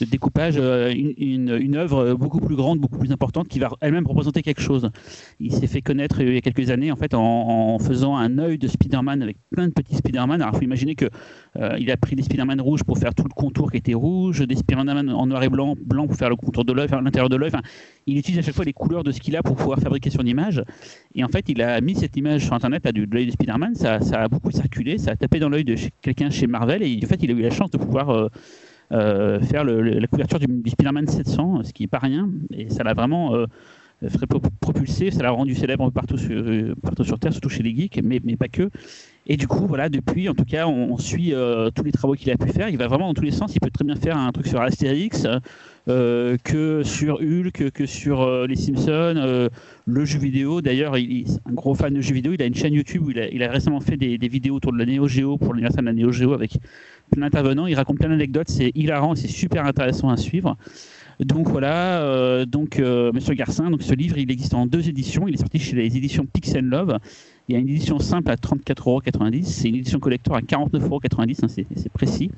de 0.00 0.10
découpage 0.10 0.54
euh, 0.56 0.92
une, 0.92 1.56
une, 1.60 1.76
œuvre 1.76 2.14
beaucoup 2.14 2.40
plus 2.40 2.56
grande, 2.56 2.78
beaucoup 2.78 2.98
plus 2.98 3.12
importante, 3.12 3.48
qui 3.48 3.58
va 3.58 3.70
elle-même 3.80 4.06
représenter 4.06 4.42
quelque 4.42 4.60
chose. 4.62 4.90
Il 5.38 5.52
s'est 5.52 5.66
fait 5.66 5.82
connaître 5.82 6.20
il 6.20 6.34
y 6.34 6.36
a 6.36 6.40
quelques 6.40 6.70
années 6.70 6.92
en 6.92 6.96
fait 6.96 7.14
en, 7.14 7.78
faisant 7.78 8.16
un 8.16 8.38
œil 8.38 8.58
de 8.58 8.68
Spider-Man 8.68 9.22
avec 9.22 9.36
plein 9.50 9.68
de 9.68 9.72
petits 9.72 9.96
Spider-Man. 9.96 10.42
Alors 10.42 10.54
il 10.54 10.58
faut 10.58 10.64
imaginer 10.64 10.94
que 10.94 11.06
euh, 11.56 11.76
il 11.78 11.90
a 11.90 11.96
pris 11.96 12.16
des 12.16 12.22
Spider-Man 12.22 12.60
rouges 12.60 12.84
pour 12.84 12.98
faire 12.98 13.14
tout 13.14 13.24
le 13.24 13.34
contour 13.34 13.70
qui 13.70 13.78
était 13.78 13.94
rouge, 13.94 14.40
des 14.46 14.56
Spider-Man 14.56 15.10
en 15.10 15.26
noir 15.26 15.42
et 15.42 15.48
blanc, 15.48 15.74
blanc 15.80 16.06
pour 16.06 16.16
faire 16.16 16.30
le 16.30 16.36
contour 16.36 16.64
de 16.64 16.72
l'œil, 16.72 16.88
l'intérieur 16.90 17.28
de 17.28 17.36
l'œil. 17.36 17.50
Enfin, 17.52 17.62
il 18.06 18.18
utilise 18.18 18.38
à 18.38 18.42
chaque 18.42 18.54
fois 18.54 18.64
les 18.64 18.72
couleurs 18.72 19.04
de 19.04 19.12
ce 19.12 19.20
qu'il 19.20 19.36
a 19.36 19.42
pour 19.42 19.56
pouvoir 19.56 19.78
fabriquer 19.78 20.10
son 20.10 20.24
image. 20.24 20.62
Et 21.14 21.24
en 21.24 21.28
fait, 21.28 21.48
il 21.48 21.62
a 21.62 21.80
mis 21.80 21.94
cette 21.94 22.16
image 22.16 22.44
sur 22.44 22.54
Internet, 22.54 22.84
là, 22.84 22.92
de 22.92 23.06
l'œil 23.10 23.26
de 23.26 23.32
Spider-Man. 23.32 23.74
Ça, 23.74 24.00
ça, 24.00 24.22
a 24.22 24.28
beaucoup 24.28 24.50
circulé, 24.50 24.98
ça 24.98 25.12
a 25.12 25.16
tapé 25.16 25.38
dans 25.38 25.48
l'œil 25.48 25.64
de 25.64 25.76
quelqu'un 26.02 26.30
chez 26.30 26.46
Marvel. 26.46 26.82
Et 26.82 27.00
en 27.02 27.06
fait, 27.06 27.22
il 27.22 27.30
a 27.30 27.34
eu 27.34 27.42
la 27.42 27.50
chance 27.50 27.70
de 27.70 27.78
pouvoir 27.78 28.10
euh, 28.10 28.28
euh, 28.92 29.40
faire 29.40 29.64
la 29.64 30.06
couverture 30.08 30.38
du, 30.40 30.70
Spider-Man 30.70 31.06
700, 31.06 31.62
ce 31.64 31.72
qui 31.72 31.84
n'est 31.84 31.88
pas 31.88 31.98
rien, 31.98 32.28
et 32.52 32.70
ça 32.70 32.82
l'a 32.82 32.92
vraiment 32.92 33.34
euh, 33.34 33.46
fait 34.02 34.26
propulser, 34.60 35.10
ça 35.10 35.22
l'a 35.22 35.30
rendu 35.30 35.54
célèbre 35.54 35.90
partout 35.90 36.18
sur, 36.18 36.32
euh, 36.32 36.74
Terre, 37.20 37.32
surtout 37.32 37.48
chez 37.48 37.62
les 37.62 37.74
geeks, 37.74 38.00
mais, 38.02 38.20
mais 38.24 38.36
pas 38.36 38.48
que. 38.48 38.68
Et 39.26 39.36
du 39.36 39.46
coup, 39.46 39.66
voilà, 39.66 39.88
depuis, 39.88 40.28
en 40.28 40.34
tout 40.34 40.44
cas, 40.44 40.66
on, 40.66 40.96
suit 40.98 41.32
tous 41.74 41.84
les 41.84 41.92
travaux 41.92 42.14
qu'il 42.14 42.30
a 42.32 42.36
pu 42.36 42.48
faire. 42.48 42.68
Il 42.68 42.78
va 42.78 42.88
vraiment 42.88 43.06
dans 43.06 43.14
tous 43.14 43.22
les 43.22 43.30
sens. 43.30 43.54
Il 43.54 43.60
peut 43.60 43.70
très 43.70 43.84
bien 43.84 43.94
faire 43.94 44.16
un 44.16 44.32
truc 44.32 44.48
sur 44.48 44.60
Astérix, 44.60 45.24
que 45.86 46.82
sur 46.84 47.20
Hulk, 47.20 47.70
que 47.70 47.86
sur 47.86 48.46
les 48.46 48.56
Simpsons, 48.56 49.48
le 49.86 50.04
jeu 50.04 50.18
vidéo. 50.18 50.60
D'ailleurs, 50.60 50.96
il, 50.98 51.22
est 51.22 51.40
un 51.46 51.52
gros 51.52 51.74
fan 51.74 51.92
de 51.94 52.00
jeux 52.00 52.14
vidéo. 52.14 52.32
Il 52.32 52.42
a 52.42 52.46
une 52.46 52.54
chaîne 52.54 52.74
YouTube 52.74 53.02
où 53.06 53.10
il 53.10 53.42
a, 53.42 53.50
récemment 53.50 53.80
fait 53.80 53.96
des, 53.96 54.16
vidéos 54.28 54.56
autour 54.56 54.72
de 54.72 54.78
la 54.78 54.86
Neo 54.86 55.38
pour 55.38 55.54
l'anniversaire 55.54 55.82
de 55.82 55.86
la 55.86 55.92
Neo 55.92 56.32
avec 56.32 56.58
plein 57.10 57.22
d'intervenants. 57.22 57.66
Il 57.66 57.74
raconte 57.74 57.98
plein 57.98 58.08
d'anecdotes. 58.08 58.48
C'est 58.48 58.72
hilarant, 58.74 59.14
c'est 59.14 59.28
super 59.28 59.66
intéressant 59.66 60.08
à 60.08 60.16
suivre. 60.16 60.56
Donc 61.20 61.48
voilà, 61.48 62.00
euh, 62.00 62.46
donc 62.46 62.78
euh, 62.78 63.12
Monsieur 63.12 63.34
Garcin. 63.34 63.70
Donc 63.70 63.82
ce 63.82 63.94
livre, 63.94 64.16
il 64.16 64.30
existe 64.30 64.54
en 64.54 64.66
deux 64.66 64.88
éditions. 64.88 65.28
Il 65.28 65.34
est 65.34 65.38
sorti 65.38 65.58
chez 65.58 65.76
les 65.76 65.96
éditions 65.96 66.24
Pixel 66.24 66.64
Love. 66.64 66.98
Il 67.50 67.54
y 67.54 67.56
a 67.56 67.58
une 67.58 67.68
édition 67.68 67.98
simple 67.98 68.30
à 68.30 68.36
34,90€, 68.36 69.42
c'est 69.42 69.68
une 69.70 69.74
édition 69.74 69.98
collector 69.98 70.36
à 70.36 70.40
49,90€, 70.40 71.44
hein, 71.44 71.48
c'est 71.48 71.92
précis. 71.92 72.30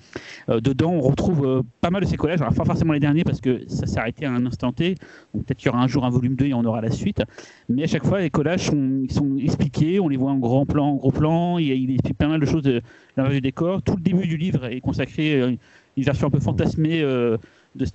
Euh, 0.49 0.59
dedans, 0.62 0.90
on 0.90 1.02
retrouve 1.02 1.47
euh, 1.47 1.62
pas 1.83 1.90
mal 1.90 2.00
de 2.00 2.07
ces 2.07 2.16
collages, 2.16 2.40
alors 2.40 2.54
pas 2.54 2.64
forcément 2.64 2.95
les 2.95 2.99
derniers 2.99 3.23
parce 3.23 3.38
que 3.38 3.61
ça 3.69 3.85
s'est 3.85 3.99
arrêté 3.99 4.25
à 4.25 4.33
un 4.33 4.47
instant 4.47 4.73
T, 4.73 4.95
peut-être 5.35 5.59
qu'il 5.59 5.66
y 5.66 5.69
aura 5.69 5.83
un 5.83 5.87
jour 5.87 6.07
un 6.07 6.09
volume 6.09 6.35
2 6.35 6.47
et 6.47 6.54
on 6.54 6.64
aura 6.64 6.81
la 6.81 6.90
suite. 6.90 7.23
Mais 7.69 7.83
à 7.83 7.87
chaque 7.88 8.07
fois, 8.07 8.23
les 8.23 8.31
collages 8.31 8.71
sont, 8.71 9.02
sont 9.11 9.37
expliqués, 9.37 10.00
on 10.00 10.09
les 10.09 10.16
voit 10.16 10.31
en 10.31 10.38
grand 10.38 10.64
plan, 10.64 10.87
en 10.87 10.97
gros 10.97 11.12
plan, 11.12 11.59
il, 11.59 11.66
il 11.66 11.92
explique 11.92 12.16
pas 12.16 12.28
mal 12.28 12.40
de 12.40 12.47
choses 12.47 12.62
de 12.62 12.81
la 13.19 13.28
du 13.28 13.42
décor. 13.42 13.83
Tout 13.83 13.97
le 13.97 14.02
début 14.02 14.26
du 14.26 14.38
livre 14.38 14.64
est 14.64 14.81
consacré 14.81 15.42
à 15.42 15.47
une 15.49 15.59
version 15.99 16.28
un 16.28 16.31
peu 16.31 16.40
fantasmée 16.40 17.02
de, 17.02 17.38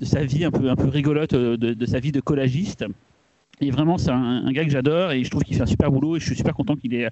sa 0.02 0.24
vie, 0.24 0.46
un 0.46 0.52
peu, 0.52 0.70
un 0.70 0.76
peu 0.76 0.88
rigolote, 0.88 1.34
de, 1.34 1.56
de 1.56 1.86
sa 1.88 2.00
vie 2.00 2.12
de 2.12 2.20
collagiste. 2.20 2.86
Et 3.60 3.72
vraiment, 3.72 3.98
c'est 3.98 4.12
un, 4.12 4.52
gars 4.52 4.64
que 4.64 4.72
j'adore 4.72 5.12
et 5.12 5.24
je 5.24 5.30
trouve 5.30 5.44
qu'il 5.44 5.56
fait 5.56 5.64
un 5.64 5.68
super 5.68 5.92
boulot 5.92 6.16
et 6.16 6.20
je 6.20 6.26
suis 6.26 6.36
super 6.36 6.54
content 6.54 6.76
qu'il 6.76 6.94
ait 6.94 7.10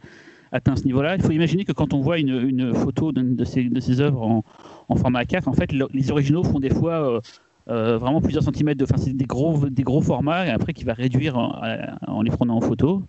atteint 0.52 0.76
ce 0.76 0.84
niveau-là. 0.86 1.16
Il 1.16 1.22
faut 1.22 1.32
imaginer 1.32 1.66
que 1.66 1.72
quand 1.72 1.94
on 1.94 2.02
voit 2.02 2.20
une, 2.20 2.74
photo 2.76 3.12
de, 3.12 3.44
ses, 3.44 4.02
œuvres 4.02 4.44
en, 4.88 4.96
format 4.96 5.26
4, 5.26 5.48
en 5.48 5.54
fait, 5.54 5.72
les 5.72 6.12
originaux 6.12 6.44
font 6.44 6.60
des 6.60 6.70
fois 6.70 7.16
euh, 7.16 7.22
euh, 7.68 7.98
vraiment 7.98 8.22
plusieurs 8.22 8.44
centimètres 8.44 8.78
de. 8.78 8.84
Enfin, 8.84 8.98
c'est 8.98 9.14
des 9.14 9.26
gros, 9.26 9.70
des 9.70 9.84
gros 9.84 10.02
formats 10.02 10.46
et 10.46 10.52
après 10.52 10.74
qu'il 10.74 10.86
va 10.86 10.94
réduire 10.94 11.36
en, 11.38 12.22
les 12.22 12.30
prenant 12.30 12.58
en 12.58 12.62
photo. 12.62 13.04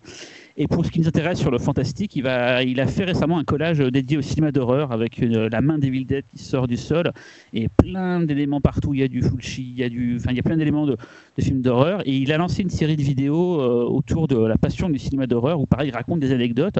Et 0.59 0.67
pour 0.67 0.83
ce 0.83 0.89
qui 0.89 0.99
nous 0.99 1.07
intéresse 1.07 1.39
sur 1.39 1.51
le 1.51 1.59
fantastique, 1.59 2.15
il, 2.15 2.27
a 2.27 2.87
fait 2.87 3.03
récemment 3.03 3.37
un 3.37 3.43
collage 3.43 3.77
dédié 3.77 4.17
au 4.17 4.23
cinéma 4.23 4.51
d'horreur 4.51 4.91
avec 4.91 5.19
la 5.19 5.61
main 5.61 5.77
des 5.77 5.91
Dead 6.03 6.25
qui 6.35 6.43
sort 6.43 6.67
du 6.67 6.77
sol 6.77 7.11
et 7.53 7.67
plein 7.69 8.21
d'éléments 8.21 8.59
partout. 8.59 8.95
Il 8.95 9.01
y 9.01 9.03
a 9.03 9.07
du 9.07 9.21
Fulci, 9.21 9.61
il 9.61 9.77
y 9.77 9.83
a, 9.83 9.89
du, 9.89 10.17
enfin, 10.17 10.31
il 10.31 10.37
y 10.37 10.39
a 10.39 10.43
plein 10.43 10.57
d'éléments 10.57 10.87
de, 10.87 10.97
films 11.39 11.61
d'horreur. 11.61 12.01
Et 12.05 12.17
il 12.17 12.33
a 12.33 12.37
lancé 12.37 12.63
une 12.63 12.71
série 12.71 12.95
de 12.95 13.03
vidéos 13.03 13.61
euh, 13.61 13.85
autour 13.85 14.27
de 14.27 14.35
la 14.35 14.57
passion 14.57 14.89
du 14.89 14.97
cinéma 14.97 15.27
d'horreur 15.27 15.59
où, 15.59 15.67
pareil, 15.67 15.89
il 15.89 15.93
raconte 15.93 16.21
des 16.21 16.31
anecdotes. 16.31 16.79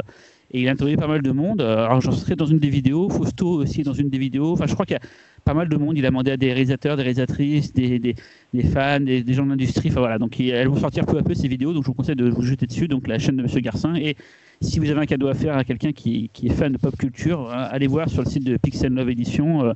Et 0.49 0.61
il 0.61 0.69
a 0.69 0.71
interviewé 0.71 0.97
pas 0.97 1.07
mal 1.07 1.21
de 1.21 1.31
monde. 1.31 1.61
Alors, 1.61 2.01
j'en 2.01 2.13
serai 2.13 2.35
dans 2.35 2.47
une 2.47 2.57
des 2.57 2.69
vidéos. 2.69 3.09
Fausto 3.09 3.47
aussi 3.47 3.83
dans 3.83 3.93
une 3.93 4.09
des 4.09 4.17
vidéos. 4.17 4.53
Enfin, 4.53 4.65
je 4.65 4.73
crois 4.73 4.87
qu'il 4.87 4.95
y 4.95 4.97
a 4.97 5.01
pas 5.47 5.53
mal 5.53 5.69
de 5.69 5.77
monde. 5.77 5.97
Il 5.97 6.05
a 6.05 6.09
demandé 6.09 6.31
à 6.31 6.37
des 6.37 6.47
réalisateurs, 6.47 6.97
des 6.97 7.03
réalisatrices, 7.03 7.73
des, 7.73 7.99
des, 7.99 8.63
fans, 8.63 8.99
des, 8.99 9.33
gens 9.33 9.45
de 9.45 9.49
l'industrie. 9.51 9.89
Enfin 9.89 10.01
voilà, 10.01 10.17
donc 10.19 10.39
elles 10.39 10.67
vont 10.67 10.77
sortir 10.77 11.05
peu 11.05 11.17
à 11.17 11.23
peu 11.23 11.33
ces 11.33 11.47
vidéos. 11.47 11.73
Donc 11.73 11.83
je 11.83 11.87
vous 11.87 11.93
conseille 11.93 12.15
de 12.15 12.29
vous 12.29 12.41
jeter 12.41 12.67
dessus. 12.67 12.87
Donc 12.87 13.07
la 13.07 13.17
chaîne 13.17 13.37
de 13.37 13.43
Monsieur 13.43 13.61
Garcin. 13.61 13.95
Et 13.95 14.15
si 14.61 14.79
vous 14.79 14.89
avez 14.89 14.99
un 14.99 15.05
cadeau 15.05 15.27
à 15.27 15.33
faire 15.33 15.57
à 15.57 15.63
quelqu'un 15.63 15.93
qui, 15.93 16.29
qui, 16.33 16.47
est 16.47 16.53
fan 16.53 16.73
de 16.73 16.77
pop 16.77 16.95
culture, 16.97 17.49
hein, 17.51 17.67
allez 17.71 17.87
voir 17.87 18.09
sur 18.09 18.23
le 18.23 18.29
site 18.29 18.43
de 18.43 18.57
Pixel 18.57 18.93
Love 18.93 19.09
Edition. 19.09 19.65
Euh, 19.65 19.73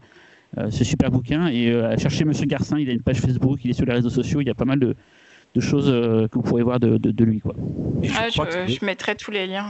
euh, 0.58 0.70
ce 0.70 0.84
super 0.84 1.10
bouquin 1.10 1.48
et 1.48 1.72
euh, 1.72 1.98
chercher 1.98 2.26
Monsieur 2.26 2.46
Garcin. 2.46 2.78
Il 2.78 2.90
a 2.90 2.92
une 2.92 3.02
page 3.02 3.22
Facebook, 3.22 3.60
il 3.64 3.72
est 3.72 3.74
sur 3.74 3.86
les 3.86 3.94
réseaux 3.94 4.10
sociaux. 4.10 4.42
Il 4.42 4.48
y 4.48 4.50
a 4.50 4.54
pas 4.54 4.66
mal 4.66 4.80
de, 4.80 4.96
de 5.54 5.62
choses 5.62 5.90
euh, 5.90 6.28
que 6.28 6.36
vous 6.36 6.42
pourrez 6.42 6.64
voir 6.64 6.80
de, 6.80 6.98
de, 6.98 7.24
lui. 7.24 7.40
Quoi. 7.40 7.54
Ah, 8.16 8.28
je, 8.30 8.86
mettrai 8.86 9.16
tous 9.16 9.32
les 9.32 9.48
liens. 9.48 9.66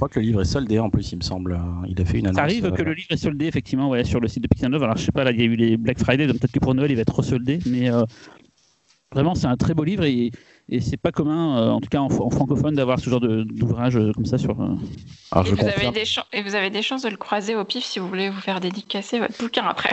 Crois 0.00 0.08
que 0.08 0.18
le 0.18 0.26
livre 0.26 0.40
est 0.40 0.46
soldé 0.46 0.78
en 0.78 0.90
plus, 0.90 1.12
il 1.12 1.18
me 1.18 1.22
semble. 1.22 1.60
Il 1.86 2.00
a 2.00 2.04
fait 2.04 2.18
une 2.18 2.26
annonce. 2.26 2.36
Ça 2.36 2.42
arrive 2.42 2.70
que 2.72 2.82
euh, 2.82 2.84
le 2.86 2.94
livre 2.94 3.10
est 3.10 3.16
soldé 3.16 3.46
effectivement 3.46 3.90
ouais, 3.90 4.04
sur 4.04 4.18
le 4.18 4.28
site 4.28 4.42
de 4.42 4.48
Pixel 4.48 4.74
Alors 4.74 4.96
je 4.96 5.04
sais 5.04 5.12
pas, 5.12 5.24
là 5.24 5.30
il 5.30 5.38
y 5.38 5.42
a 5.42 5.44
eu 5.44 5.56
les 5.56 5.76
Black 5.76 5.98
Friday, 5.98 6.26
donc 6.26 6.38
peut-être 6.38 6.52
que 6.52 6.58
pour 6.58 6.74
Noël 6.74 6.90
il 6.90 6.94
va 6.94 7.02
être 7.02 7.14
resoldé, 7.14 7.58
mais 7.66 7.90
euh, 7.90 8.02
vraiment 9.12 9.34
c'est 9.34 9.46
un 9.46 9.56
très 9.56 9.74
beau 9.74 9.84
livre 9.84 10.04
et 10.04 10.30
et 10.72 10.80
c'est 10.80 10.96
pas 10.96 11.10
commun, 11.10 11.58
euh, 11.58 11.70
en 11.70 11.80
tout 11.80 11.88
cas 11.88 11.98
en, 11.98 12.08
francophone, 12.08 12.76
d'avoir 12.76 13.00
ce 13.00 13.10
genre 13.10 13.20
d'ouvrage 13.20 13.96
euh, 13.96 14.12
comme 14.12 14.24
ça 14.24 14.38
sur. 14.38 14.52
Euh, 14.60 14.76
Alors, 15.32 15.48
et, 15.48 15.50
vous 15.50 15.64
avez 15.64 15.90
des 15.90 16.04
et, 16.32 16.42
vous 16.42 16.54
avez 16.54 16.70
des 16.70 16.82
chances 16.82 17.02
de 17.02 17.08
le 17.08 17.16
croiser 17.16 17.56
au 17.56 17.64
pif 17.64 17.84
si 17.84 17.98
vous 17.98 18.06
voulez 18.06 18.30
vous 18.30 18.40
faire 18.40 18.60
dédicacer 18.60 19.18
votre 19.18 19.36
bouquin 19.36 19.64
après. 19.64 19.90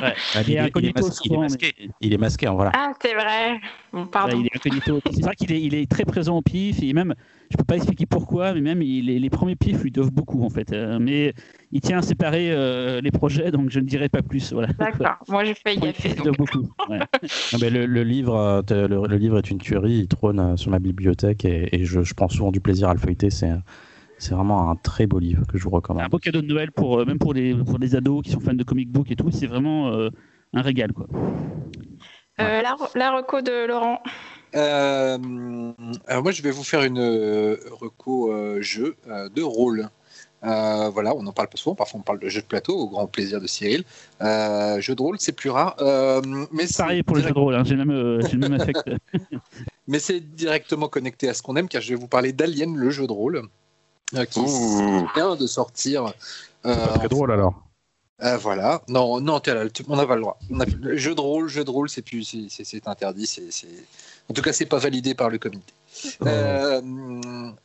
Ouais. 0.00 0.14
il, 0.46 0.56
est, 0.56 0.72
il, 0.74 0.86
est 0.86 0.98
masqué, 0.98 1.28
il, 1.28 1.34
est 1.34 1.38
masqué, 1.38 1.74
il 2.00 2.14
est 2.14 2.18
masqué, 2.18 2.46
voilà. 2.46 2.72
Ah, 2.74 2.92
c'est 3.02 3.12
vrai. 3.12 3.60
Bon, 3.92 4.06
pardon. 4.06 4.40
il 4.40 4.46
est 4.46 4.56
incognito. 4.56 5.00
C'est 5.12 5.22
vrai 5.22 5.36
qu'il 5.36 5.52
est, 5.52 5.60
il 5.60 5.74
est 5.74 5.90
très 5.90 6.04
présent 6.04 6.38
au 6.38 6.42
pif 6.42 6.82
et 6.82 6.94
même 6.94 7.14
je 7.50 7.56
peux 7.56 7.64
pas 7.64 7.76
expliquer 7.76 8.06
pourquoi, 8.06 8.54
mais 8.54 8.60
même 8.60 8.80
les, 8.80 9.30
premiers 9.30 9.56
pifs 9.56 9.82
lui 9.82 9.90
doivent 9.90 10.12
beaucoup 10.12 10.44
en 10.44 10.50
fait. 10.50 10.72
Euh, 10.72 10.98
mais 11.00 11.34
il 11.72 11.80
tient 11.80 11.98
à 11.98 12.02
séparer 12.02 12.50
euh, 12.50 13.00
les 13.00 13.10
projets, 13.10 13.50
donc 13.50 13.70
je 13.70 13.80
ne 13.80 13.84
dirai 13.84 14.08
pas 14.08 14.22
plus. 14.22 14.52
Voilà. 14.52 14.68
D'accord. 14.78 15.16
Moi, 15.28 15.44
j'ai. 15.44 15.54
Il 15.66 16.14
doivent 16.16 16.36
beaucoup. 16.36 16.68
le, 17.60 18.02
livre, 18.02 18.62
euh, 18.70 18.88
le, 18.88 19.16
livre 19.16 19.38
est 19.38 19.50
une 19.50 19.58
tuerie. 19.58 19.98
Il 19.98 20.08
trône 20.08 20.56
sur 20.56 20.70
ma 20.70 20.78
bibliothèque 20.78 21.44
et, 21.44 21.84
je, 21.84 22.14
prends 22.14 22.28
souvent 22.28 22.50
du 22.50 22.60
plaisir 22.60 22.88
à 22.88 22.94
le 22.94 23.00
feuilleter. 23.00 23.30
C'est 23.30 23.52
c'est 24.18 24.34
vraiment 24.34 24.70
un 24.70 24.76
très 24.76 25.06
beau 25.06 25.18
livre 25.18 25.46
que 25.46 25.58
je 25.58 25.64
vous 25.64 25.70
recommande. 25.70 26.04
Un 26.04 26.08
beau 26.08 26.18
cadeau 26.18 26.40
de 26.40 26.46
Noël 26.46 26.72
pour 26.72 27.04
même 27.04 27.18
pour 27.18 27.34
les 27.34 27.54
pour 27.54 27.78
les 27.78 27.94
ados 27.94 28.22
qui 28.24 28.30
sont 28.30 28.40
fans 28.40 28.54
de 28.54 28.64
comic 28.64 28.90
book 28.90 29.10
et 29.10 29.16
tout. 29.16 29.30
C'est 29.30 29.46
vraiment 29.46 29.92
un 30.54 30.62
régal 30.62 30.92
quoi. 30.92 31.06
la, 32.38 32.76
la 32.94 33.10
reco 33.12 33.42
de 33.42 33.66
Laurent. 33.68 34.00
Euh, 34.54 35.18
alors 36.06 36.22
moi, 36.22 36.32
je 36.32 36.42
vais 36.42 36.50
vous 36.50 36.64
faire 36.64 36.82
une 36.82 36.98
euh, 36.98 37.56
reco 37.70 38.32
euh, 38.32 38.60
jeu 38.62 38.96
de 39.06 39.42
rôle. 39.42 39.88
voilà, 40.42 41.14
on 41.14 41.26
en 41.26 41.32
parle 41.32 41.48
pas 41.48 41.56
souvent. 41.56 41.74
Parfois, 41.74 42.00
on 42.00 42.02
parle 42.02 42.20
de 42.20 42.28
jeu 42.28 42.40
de 42.40 42.46
plateau, 42.46 42.76
au 42.76 42.88
grand 42.88 43.06
plaisir 43.06 43.40
de 43.40 43.46
Cyril. 43.46 43.84
jeu 44.20 44.94
de 44.94 45.02
rôle, 45.02 45.16
c'est 45.18 45.32
plus 45.32 45.50
rare. 45.50 45.76
mais 46.52 46.66
pareil 46.76 47.02
pour 47.02 47.16
le 47.16 47.22
jeu 47.22 47.30
de 47.30 47.38
rôle. 47.38 47.54
Hein, 47.54 47.64
j'ai 47.64 47.76
le 47.76 47.84
même, 47.84 48.60
affect. 48.60 48.82
mais 49.88 49.98
c'est 49.98 50.20
directement 50.20 50.88
connecté 50.88 51.28
à 51.28 51.34
ce 51.34 51.42
qu'on 51.42 51.56
aime, 51.56 51.68
car 51.68 51.82
je 51.82 51.90
vais 51.90 52.00
vous 52.00 52.08
parler 52.08 52.32
d'Alien, 52.32 52.76
le 52.76 52.90
jeu 52.90 53.06
de 53.06 53.12
rôle, 53.12 53.42
qui 54.30 54.44
vient 55.14 55.36
de 55.36 55.46
sortir. 55.46 56.12
pas 56.62 56.98
très 56.98 57.08
drôle 57.08 57.32
alors. 57.32 57.62
voilà. 58.40 58.82
Non, 58.88 59.20
non, 59.20 59.40
on 59.88 59.96
n'a 59.96 60.06
pas 60.06 60.14
le 60.14 60.22
droit. 60.22 60.38
jeu 60.94 61.14
de 61.14 61.20
rôle, 61.20 61.48
jeu 61.48 61.64
de 61.64 61.70
rôle, 61.70 61.90
c'est 61.90 62.02
plus, 62.02 62.48
c'est 62.48 62.88
interdit. 62.88 63.26
C'est 63.26 63.50
en 64.28 64.34
tout 64.34 64.42
cas, 64.42 64.52
c'est 64.52 64.66
pas 64.66 64.78
validé 64.78 65.14
par 65.14 65.30
le 65.30 65.38
comité. 65.38 65.72
Oh. 66.20 66.24
Euh, 66.26 66.80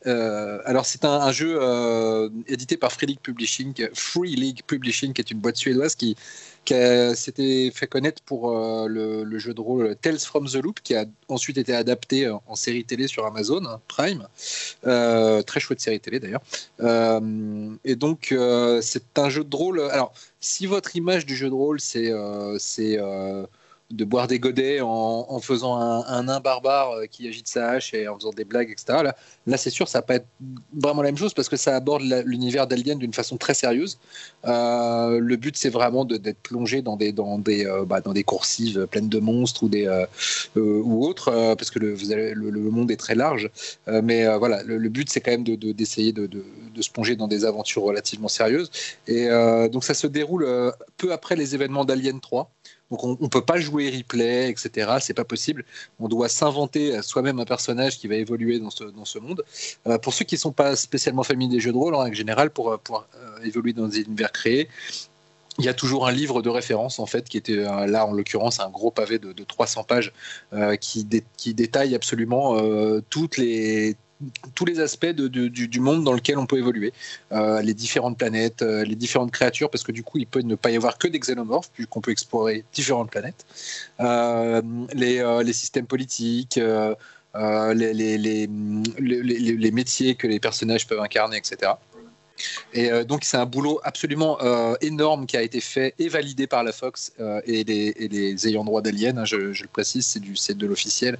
euh, 0.06 0.58
alors, 0.64 0.86
c'est 0.86 1.04
un, 1.04 1.32
jeu 1.32 1.58
euh, 1.60 2.28
édité 2.46 2.76
par 2.76 2.92
Free 2.92 3.06
League 3.06 3.20
Publishing, 3.20 3.88
Free 3.94 4.36
League 4.36 4.60
Publishing, 4.66 5.12
qui 5.12 5.20
est 5.20 5.30
une 5.30 5.40
boîte 5.40 5.56
suédoise 5.56 5.94
qui, 5.94 6.16
s'était 6.64 7.72
fait 7.74 7.88
connaître 7.88 8.22
pour 8.22 8.56
le, 8.88 9.38
jeu 9.38 9.52
de 9.52 9.60
rôle 9.60 9.96
Tales 10.00 10.20
from 10.20 10.46
the 10.46 10.54
Loop, 10.54 10.80
qui 10.82 10.94
a 10.94 11.04
ensuite 11.28 11.58
été 11.58 11.74
adapté 11.74 12.30
en 12.46 12.54
série 12.54 12.84
télé 12.84 13.08
sur 13.08 13.26
Amazon 13.26 13.64
hein, 13.66 13.80
Prime. 13.88 14.28
très 14.82 15.60
chouette 15.60 15.80
série 15.80 15.98
télé 15.98 16.20
d'ailleurs. 16.20 16.42
et 17.84 17.96
donc, 17.96 18.32
c'est 18.80 19.18
un 19.18 19.28
jeu 19.28 19.42
de 19.42 19.56
rôle. 19.56 19.80
Alors, 19.90 20.14
si 20.40 20.66
votre 20.66 20.94
image 20.94 21.26
du 21.26 21.34
jeu 21.34 21.48
de 21.48 21.54
rôle, 21.54 21.80
c'est 21.80 22.12
de 23.92 24.04
boire 24.04 24.26
des 24.26 24.38
godets 24.38 24.80
en, 24.80 25.40
faisant 25.40 25.76
un, 25.76 26.22
nain 26.24 26.40
barbare 26.40 26.92
euh, 26.92 27.06
qui 27.06 27.28
agite 27.28 27.48
sa 27.48 27.70
hache 27.70 27.94
et 27.94 28.08
en 28.08 28.16
faisant 28.16 28.30
des 28.30 28.44
blagues, 28.44 28.70
etc. 28.70 29.00
Là, 29.02 29.16
là 29.46 29.56
c'est 29.56 29.70
sûr, 29.70 29.88
ça 29.88 29.98
va 29.98 30.02
pas 30.02 30.14
être 30.16 30.26
vraiment 30.72 31.02
la 31.02 31.08
même 31.08 31.18
chose 31.18 31.34
parce 31.34 31.48
que 31.48 31.56
ça 31.56 31.76
aborde 31.76 32.02
l'univers 32.24 32.66
d'Alien 32.66 32.98
d'une 32.98 33.12
façon 33.12 33.36
très 33.36 33.54
sérieuse. 33.54 33.98
Euh, 34.46 35.18
le 35.18 35.36
but, 35.36 35.56
c'est 35.56 35.68
vraiment 35.68 36.04
d'être 36.04 36.38
plongé 36.42 36.82
dans 36.82 36.96
des, 36.96 37.12
dans, 37.12 37.38
des, 37.38 37.66
euh, 37.66 37.84
bah, 37.84 38.00
dans 38.00 38.12
des 38.12 38.24
coursives 38.24 38.86
pleines 38.86 39.08
de 39.08 39.18
monstres 39.18 39.64
ou, 39.64 39.68
des, 39.68 39.86
ou 40.56 41.04
autres, 41.04 41.54
parce 41.56 41.70
que 41.70 41.78
le, 41.78 42.70
monde 42.70 42.90
est 42.90 42.96
très 42.96 43.14
large. 43.14 43.50
mais 43.86 44.26
voilà, 44.38 44.62
le, 44.62 44.88
but, 44.88 45.10
c'est 45.10 45.20
quand 45.20 45.32
même 45.32 45.44
d'essayer 45.44 46.12
de, 46.12 46.26
de, 46.26 46.44
de, 46.74 46.82
se 46.82 46.90
plonger 46.90 47.16
dans 47.16 47.28
des 47.28 47.44
aventures 47.44 47.82
relativement 47.82 48.28
sérieuses. 48.28 48.70
Et 49.06 49.28
donc, 49.70 49.84
ça 49.84 49.94
se 49.94 50.06
déroule 50.06 50.46
peu 50.96 51.12
après 51.12 51.36
les 51.36 51.54
événements 51.54 51.84
d'Alien 51.84 52.20
3. 52.20 52.50
Donc 52.92 53.04
on 53.04 53.16
ne 53.18 53.28
peut 53.28 53.40
pas 53.40 53.58
jouer 53.58 53.88
replay, 53.88 54.50
etc. 54.50 54.98
C'est 55.00 55.14
pas 55.14 55.24
possible. 55.24 55.64
On 55.98 56.08
doit 56.08 56.28
s'inventer 56.28 57.00
soi-même 57.00 57.40
un 57.40 57.46
personnage 57.46 57.98
qui 57.98 58.06
va 58.06 58.16
évoluer 58.16 58.58
dans 58.58 58.70
ce, 58.70 59.18
monde. 59.18 59.42
Euh, 59.86 59.96
pour 59.96 60.12
ceux 60.12 60.26
qui 60.26 60.34
ne 60.34 60.40
sont 60.40 60.52
pas 60.52 60.76
spécialement 60.76 61.22
familiers 61.22 61.56
des 61.56 61.60
jeux 61.60 61.72
de 61.72 61.78
rôle, 61.78 61.94
en 61.94 62.12
général, 62.12 62.50
pour, 62.50 62.70
euh, 62.70 62.76
pour 62.76 63.06
euh, 63.16 63.44
évoluer 63.44 63.72
dans 63.72 63.88
des 63.88 64.00
univers 64.00 64.30
créés, 64.30 64.68
il 65.58 65.64
y 65.64 65.70
a 65.70 65.74
toujours 65.74 66.06
un 66.06 66.12
livre 66.12 66.42
de 66.42 66.50
référence 66.50 66.98
en 66.98 67.06
fait 67.06 67.28
qui 67.28 67.36
était 67.36 67.56
là 67.56 68.06
en 68.06 68.12
l'occurrence 68.12 68.58
un 68.58 68.70
gros 68.70 68.90
pavé 68.90 69.18
de, 69.18 69.44
300 69.44 69.84
pages 69.84 70.12
qui, 70.80 71.04
détaille 71.52 71.94
absolument 71.94 72.56
toutes 73.10 73.36
les 73.36 73.94
tous 74.54 74.64
les 74.64 74.80
aspects 74.80 75.06
du, 75.06 75.80
monde 75.80 76.04
dans 76.04 76.12
lequel 76.12 76.38
on 76.38 76.46
peut 76.46 76.58
évoluer, 76.58 76.92
euh, 77.32 77.60
les 77.62 77.74
différentes 77.74 78.18
planètes, 78.18 78.62
euh, 78.62 78.84
les 78.84 78.94
différentes 78.94 79.30
créatures, 79.32 79.70
parce 79.70 79.84
que 79.84 79.92
du 79.92 80.02
coup, 80.02 80.18
il 80.18 80.26
peut 80.26 80.40
ne 80.40 80.54
pas 80.54 80.70
y 80.70 80.76
avoir 80.76 80.98
que 80.98 81.08
des 81.08 81.18
xénomorphes, 81.18 81.70
puisqu'on 81.72 82.00
peut 82.00 82.10
explorer 82.10 82.64
différentes 82.72 83.10
planètes, 83.10 83.46
euh, 84.00 84.62
les, 84.94 85.52
systèmes 85.52 85.86
politiques, 85.86 86.56
les, 86.56 87.94
les, 87.94 89.70
métiers 89.70 90.14
que 90.14 90.26
les 90.26 90.40
personnages 90.40 90.86
peuvent 90.86 91.00
incarner, 91.00 91.36
etc. 91.36 91.72
Et 92.74 92.90
euh, 92.90 93.04
donc, 93.04 93.24
c'est 93.24 93.36
un 93.36 93.46
boulot 93.46 93.80
absolument 93.84 94.38
euh, 94.42 94.74
énorme 94.80 95.26
qui 95.26 95.36
a 95.36 95.42
été 95.42 95.60
fait 95.60 95.94
et 95.98 96.08
validé 96.08 96.46
par 96.46 96.64
la 96.64 96.72
Fox 96.72 97.12
euh, 97.20 97.40
et, 97.46 97.64
les, 97.64 97.88
et, 97.98 98.48
ayants 98.48 98.64
droit 98.64 98.82
d'Alien, 98.82 99.18
hein, 99.18 99.24
je, 99.24 99.36
le 99.36 99.68
précise, 99.68 100.06
c'est 100.34 100.56
de 100.56 100.66
l'officiel, 100.66 101.18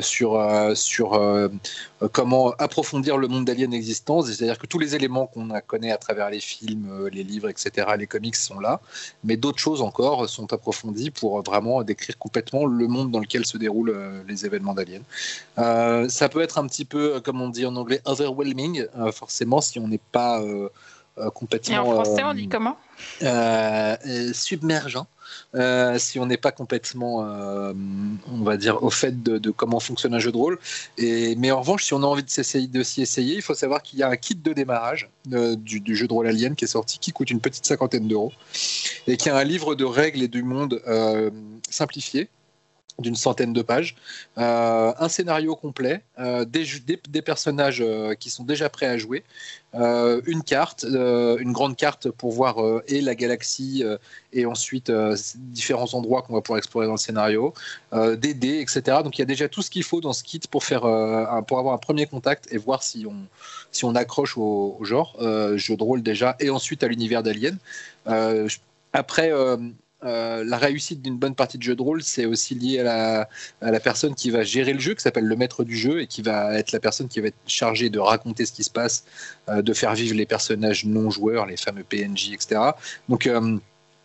sur, 0.00 0.40
sur 0.74 1.50
comment 2.12 2.50
approfondir 2.58 3.16
le 3.16 3.28
monde 3.28 3.44
d'Alien 3.44 3.72
existant. 3.72 4.22
C'est-à-dire 4.22 4.58
que 4.58 4.66
tous 4.66 4.78
les 4.78 4.94
éléments 4.94 5.26
qu'on 5.26 5.48
connaît 5.66 5.92
à 5.92 5.96
travers 5.96 6.30
les 6.30 6.40
films, 6.40 7.08
les 7.12 7.24
livres, 7.24 7.48
etc., 7.48 7.88
les 7.98 8.06
comics 8.06 8.36
sont 8.36 8.60
là, 8.60 8.80
mais 9.24 9.36
d'autres 9.36 9.58
choses 9.58 9.82
encore 9.82 10.28
sont 10.28 10.52
approfondies 10.52 11.10
pour 11.10 11.42
vraiment 11.42 11.82
décrire 11.82 12.18
complètement 12.18 12.66
le 12.66 12.86
monde 12.86 13.10
dans 13.10 13.20
lequel 13.20 13.46
se 13.46 13.56
déroulent 13.56 13.94
les 14.26 14.46
événements 14.46 14.74
d'Alien. 14.74 15.02
ça 15.56 16.28
peut 16.28 16.40
être 16.40 16.58
un 16.58 16.66
petit 16.66 16.84
peu, 16.84 17.20
comme 17.20 17.40
on 17.40 17.48
dit 17.48 17.66
en 17.66 17.76
anglais, 17.76 18.00
overwhelming, 18.04 18.86
forcément, 19.12 19.60
si 19.60 19.78
on 19.78 19.88
n'est 19.88 20.00
pas 20.12 20.37
euh, 20.42 20.68
euh, 21.18 21.30
complètement. 21.30 21.74
Et 21.74 21.78
en 21.78 21.90
français, 21.92 22.22
on 22.24 22.34
dit 22.34 22.44
euh, 22.44 22.48
comment 22.50 22.78
Submergent. 24.32 25.06
si 25.98 26.18
on 26.18 26.26
n'est 26.26 26.36
pas 26.36 26.52
complètement, 26.52 27.18
on 27.18 28.42
va 28.42 28.56
dire, 28.56 28.82
au 28.82 28.90
fait 28.90 29.22
de, 29.22 29.50
comment 29.50 29.80
fonctionne 29.80 30.14
un 30.14 30.18
jeu 30.18 30.30
de 30.30 30.36
rôle. 30.36 30.58
Et, 30.96 31.34
mais 31.36 31.50
en 31.50 31.60
revanche, 31.60 31.84
si 31.84 31.94
on 31.94 32.02
a 32.02 32.06
envie 32.06 32.22
de 32.22 32.82
s'y 32.82 33.02
essayer, 33.02 33.34
il 33.34 33.42
faut 33.42 33.54
savoir 33.54 33.82
qu'il 33.82 33.98
y 33.98 34.02
a 34.02 34.08
un 34.08 34.16
kit 34.16 34.36
de 34.36 34.52
démarrage 34.52 35.10
du, 35.26 35.80
du, 35.80 35.96
jeu 35.96 36.06
de 36.06 36.12
rôle 36.12 36.28
Alien 36.28 36.54
qui 36.54 36.64
est 36.64 36.68
sorti, 36.68 36.98
qui 36.98 37.12
coûte 37.12 37.30
une 37.30 37.40
petite 37.40 37.66
cinquantaine 37.66 38.06
d'euros, 38.06 38.32
et 39.06 39.16
qui 39.16 39.28
a 39.28 39.36
un 39.36 39.44
livre 39.44 39.74
de 39.74 39.84
règles 39.84 40.22
et 40.22 40.28
du 40.28 40.42
monde 40.42 40.80
simplifié 41.68 42.30
d'une 42.98 43.14
centaine 43.14 43.52
de 43.52 43.62
pages, 43.62 43.94
euh, 44.38 44.92
un 44.98 45.08
scénario 45.08 45.54
complet, 45.54 46.02
euh, 46.18 46.44
des, 46.44 47.22
personnages 47.22 47.80
euh, 47.80 48.14
qui 48.14 48.28
sont 48.28 48.42
déjà 48.42 48.68
prêts 48.68 48.86
à 48.86 48.98
jouer, 48.98 49.24
une 49.74 50.42
carte, 50.44 50.84
une 50.84 51.52
grande 51.52 51.76
carte 51.76 52.10
pour 52.10 52.32
voir 52.32 52.56
et 52.88 53.02
la 53.02 53.14
galaxie 53.14 53.84
et 54.32 54.46
ensuite 54.46 54.90
différents 55.36 55.92
endroits 55.92 56.22
qu'on 56.22 56.32
va 56.32 56.40
pouvoir 56.40 56.56
explorer 56.56 56.86
dans 56.86 56.92
le 56.92 56.98
scénario, 56.98 57.52
des 57.92 58.32
dés, 58.32 58.60
etc. 58.60 58.98
Donc 59.04 59.18
il 59.18 59.20
y 59.20 59.22
a 59.22 59.26
déjà 59.26 59.46
tout 59.46 59.60
ce 59.60 59.68
qu'il 59.68 59.84
faut 59.84 60.00
dans 60.00 60.14
ce 60.14 60.24
kit 60.24 60.40
pour 60.50 60.64
faire 60.64 60.80
pour 61.46 61.58
avoir 61.58 61.74
un 61.74 61.78
premier 61.78 62.06
contact 62.06 62.50
et 62.50 62.56
voir 62.56 62.82
si 62.82 63.04
on 63.06 63.26
si 63.70 63.84
on 63.84 63.94
accroche 63.94 64.38
au, 64.38 64.76
au 64.80 64.84
genre. 64.84 65.14
Jeu 65.56 65.76
de 65.76 65.82
rôle 65.82 66.02
déjà. 66.02 66.34
Et 66.40 66.48
ensuite 66.48 66.82
à 66.82 66.88
l'univers 66.88 67.22
d'Alien. 67.22 67.58
après 68.94 69.30
euh, 70.04 70.44
la 70.44 70.58
réussite 70.58 71.02
d'une 71.02 71.16
bonne 71.16 71.34
partie 71.34 71.58
de 71.58 71.62
jeu 71.62 71.74
de 71.74 71.82
rôle, 71.82 72.02
c'est 72.02 72.24
aussi 72.24 72.54
lié 72.54 72.78
à 72.80 73.28
la, 73.60 73.80
personne 73.80 74.14
qui 74.14 74.30
va 74.30 74.44
gérer 74.44 74.72
le 74.72 74.78
jeu, 74.78 74.94
qui 74.94 75.02
s'appelle 75.02 75.24
le 75.24 75.36
maître 75.36 75.64
du 75.64 75.76
jeu, 75.76 76.02
et 76.02 76.06
qui 76.06 76.22
va 76.22 76.56
être 76.56 76.70
la 76.70 76.78
personne 76.78 77.08
qui 77.08 77.20
va 77.20 77.28
être 77.28 77.36
chargée 77.46 77.90
de 77.90 77.98
raconter 77.98 78.46
ce 78.46 78.52
qui 78.52 78.62
se 78.62 78.70
passe, 78.70 79.04
euh, 79.48 79.60
de 79.60 79.72
faire 79.72 79.94
vivre 79.94 80.14
les 80.14 80.26
personnages 80.26 80.84
non 80.84 81.10
joueurs, 81.10 81.46
les 81.46 81.56
fameux 81.56 81.82
PNJ, 81.82 82.30
etc. 82.32 82.60
Donc, 83.08 83.26
euh, 83.26 83.58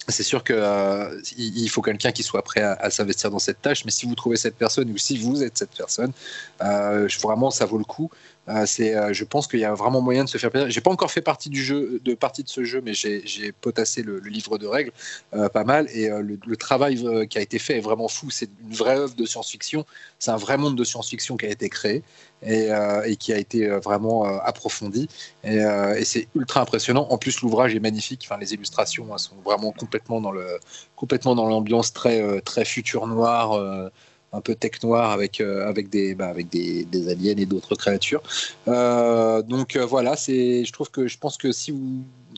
c'est 0.08 0.24
sûr 0.24 0.44
qu'il 0.44 1.70
faut 1.70 1.82
quelqu'un 1.82 2.12
qui 2.12 2.24
soit 2.24 2.44
prêt 2.44 2.62
à, 2.62 2.90
s'investir 2.90 3.30
dans 3.32 3.40
cette 3.40 3.62
tâche, 3.62 3.86
mais 3.86 3.92
si 3.92 4.06
vous 4.06 4.16
trouvez 4.16 4.36
cette 4.36 4.58
personne 4.58 4.92
ou 4.92 4.98
si 4.98 5.18
vous 5.18 5.44
êtes 5.44 5.58
cette 5.58 5.72
personne, 5.78 6.12
vraiment 6.60 7.52
ça 7.52 7.66
vaut 7.66 7.78
le 7.78 7.86
coup. 7.86 8.12
Euh, 8.50 8.66
euh, 8.80 9.14
je 9.14 9.24
pense 9.24 9.48
qu'il 9.48 9.60
y 9.60 9.66
a 9.66 9.74
vraiment 9.74 10.02
moyen 10.02 10.24
de 10.24 10.30
se 10.30 10.38
faire 10.38 10.52
plaisir. 10.52 10.70
J'ai 10.70 10.82
pas 10.82 10.92
encore 10.92 11.12
fait 11.12 11.22
partie 11.22 11.50
de 11.50 11.56
ce 11.56 12.64
jeu, 12.64 12.82
mais 12.84 12.94
j'ai, 12.94 13.52
potassé 13.62 14.04
le, 14.04 14.20
livre 14.20 14.58
de 14.58 14.68
règles 14.68 14.92
euh, 15.34 15.48
pas 15.50 15.64
mal 15.64 15.88
et 15.94 16.10
le, 16.10 16.58
travail 16.58 17.28
qui 17.30 17.38
a 17.38 17.42
été 17.42 17.60
fait 17.60 17.78
est 17.78 17.82
vraiment 17.82 18.08
fou. 18.08 18.30
C'est 18.30 18.50
une 18.64 18.74
vraie 18.74 18.98
œuvre 18.98 19.16
de 19.16 19.26
science-fiction. 19.26 19.86
C'est 20.20 20.32
un 20.32 20.38
vrai 20.38 20.58
monde 20.58 20.76
de 20.76 20.84
science-fiction 20.84 21.38
qui 21.38 21.46
a 21.46 21.50
été 21.50 21.70
créé 21.70 22.04
et, 22.46 22.70
qui 23.18 23.34
a 23.34 23.38
été 23.38 23.68
vraiment 23.68 24.26
approfondi 24.40 25.08
et, 25.44 25.58
et, 25.58 26.06
c'est 26.06 26.28
ultra 26.36 26.62
impressionnant. 26.62 27.08
En 27.10 27.18
plus, 27.18 27.42
l'ouvrage 27.42 27.76
est 27.76 27.80
magnifique. 27.80 28.26
Enfin, 28.26 28.40
les 28.40 28.54
illustrations 28.54 29.14
hein, 29.14 29.18
sont 29.18 29.36
vraiment 29.44 29.72
complètement 29.72 30.22
dans 30.22 30.32
le 30.32 30.60
complètement 30.96 31.36
dans 31.36 31.48
l'ambiance 31.48 31.94
très 31.94 32.42
très 32.42 32.66
futur 32.66 33.08
noir 33.08 33.92
un 34.34 34.42
peu 34.42 34.56
tech 34.56 34.82
noir 34.84 35.12
avec, 35.12 35.40
euh, 35.40 35.68
avec, 35.68 35.90
des, 35.90 36.16
bah, 36.16 36.28
avec 36.28 36.50
des, 36.50 36.84
des, 36.86 37.10
aliens 37.10 37.36
et 37.38 37.46
d'autres 37.46 37.76
créatures. 37.76 38.22
Euh, 38.68 39.42
donc 39.44 39.76
euh, 39.76 39.86
voilà, 39.86 40.16
je 40.16 40.72
trouve 40.72 40.90
que 40.90 41.08
je 41.08 41.18
pense 41.18 41.38
que 41.38 41.52
si, 41.52 41.74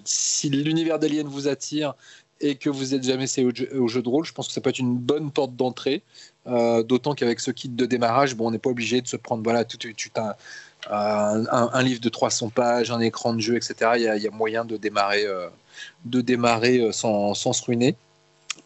si 0.04 0.50
l'univers 0.50 1.00
d'Alien 1.00 1.28
vous 1.28 1.48
attire 1.48 1.96
et 2.42 2.56
que 2.56 2.70
vous 2.70 2.94
êtes 2.94 3.04
jamais 3.04 3.24
essayé 3.24 3.48
au 3.48 3.88
jeu, 3.88 4.02
de 4.02 4.10
rôle, 4.10 4.26
je 4.26 4.34
pense 4.34 4.50
que 4.50 4.54
ça 4.54 4.60
peut 4.60 4.70
être 4.70 4.80
une 4.80 4.98
bonne 4.98 5.32
porte 5.32 5.56
d'entrée. 5.56 6.04
D'autant 6.46 7.16
qu'avec 7.16 7.40
ce 7.40 7.50
kit 7.50 7.70
de 7.70 7.86
démarrage, 7.86 8.36
bon, 8.36 8.48
on 8.48 8.52
n'est 8.52 8.60
pas 8.60 8.70
obligé 8.70 9.02
de 9.02 9.08
se 9.08 9.16
prendre 9.16 9.42
voilà, 9.42 9.64
tout, 9.64 9.80
un, 10.18 11.46
un, 11.50 11.82
livre 11.82 12.02
de 12.02 12.10
300 12.10 12.50
pages, 12.50 12.92
un 12.92 13.00
écran 13.00 13.34
de 13.34 13.40
jeu, 13.40 13.56
etc. 13.56 13.92
Il 13.96 14.02
y 14.02 14.08
a, 14.10 14.18
il 14.18 14.22
y 14.22 14.28
a 14.28 14.32
moyen 14.32 14.66
de 14.66 14.76
démarrer, 14.76 15.26
de 16.04 16.20
démarrer 16.20 16.92
sans, 16.92 17.34
sans 17.36 17.54
se 17.54 17.64
ruiner. 17.64 17.96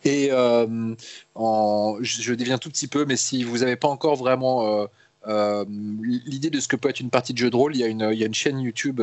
Et 0.05 0.29
euh, 0.31 0.95
je, 1.35 2.21
je, 2.21 2.33
déviens 2.33 2.57
tout 2.57 2.69
petit 2.69 2.87
peu, 2.87 3.05
mais 3.05 3.17
si 3.17 3.43
vous 3.43 3.59
n'avez 3.59 3.75
pas 3.75 3.87
encore 3.87 4.15
vraiment 4.15 4.81
euh, 4.81 4.85
euh, 5.27 5.65
l'idée 6.01 6.49
de 6.49 6.59
ce 6.59 6.67
que 6.67 6.75
peut 6.75 6.89
être 6.89 6.99
une 6.99 7.09
partie 7.09 7.33
de 7.33 7.37
jeu 7.37 7.49
de 7.49 7.55
rôle, 7.55 7.75
il 7.75 7.79
y 7.79 7.83
a 7.83 7.87
une, 7.87 8.33
chaîne 8.33 8.59
YouTube, 8.59 9.01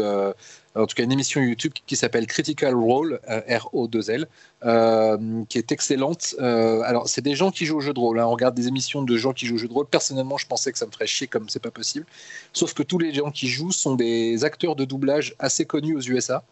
en 0.82 0.86
tout 0.86 0.94
cas 0.94 1.02
une 1.02 1.12
émission 1.12 1.40
YouTube 1.40 1.72
qui 1.86 1.96
s'appelle 1.96 2.26
Critical 2.26 2.74
Role, 2.74 3.20
euh, 3.28 3.40
R-O-2-L, 3.58 4.26
euh, 4.64 5.44
qui 5.48 5.58
est 5.58 5.72
excellente. 5.72 6.34
alors, 6.38 7.08
c'est 7.08 7.22
des 7.22 7.34
gens 7.34 7.50
qui 7.50 7.66
jouent 7.66 7.78
au 7.78 7.80
jeu 7.80 7.92
de 7.92 8.00
rôle. 8.00 8.20
Hein. 8.20 8.26
On 8.26 8.32
regarde 8.32 8.54
des 8.54 8.68
émissions 8.68 9.02
de 9.02 9.16
gens 9.16 9.32
qui 9.32 9.46
jouent 9.46 9.56
au 9.56 9.58
jeu 9.58 9.68
de 9.68 9.72
rôle. 9.72 9.86
Personnellement, 9.86 10.38
je 10.38 10.46
pensais 10.46 10.72
que 10.72 10.78
ça 10.78 10.86
me 10.86 10.90
ferait 10.90 11.06
chier 11.06 11.26
comme 11.26 11.48
c'est 11.48 11.62
pas 11.62 11.70
possible. 11.70 12.06
Sauf 12.52 12.74
que 12.74 12.82
tous 12.82 12.98
les 12.98 13.12
gens 13.12 13.30
qui 13.30 13.48
jouent 13.48 13.72
sont 13.72 13.94
des 13.94 14.44
acteurs 14.44 14.76
de 14.76 14.84
doublage 14.84 15.34
assez 15.38 15.64
connus 15.64 15.96
aux 15.96 16.02
USA. 16.02 16.42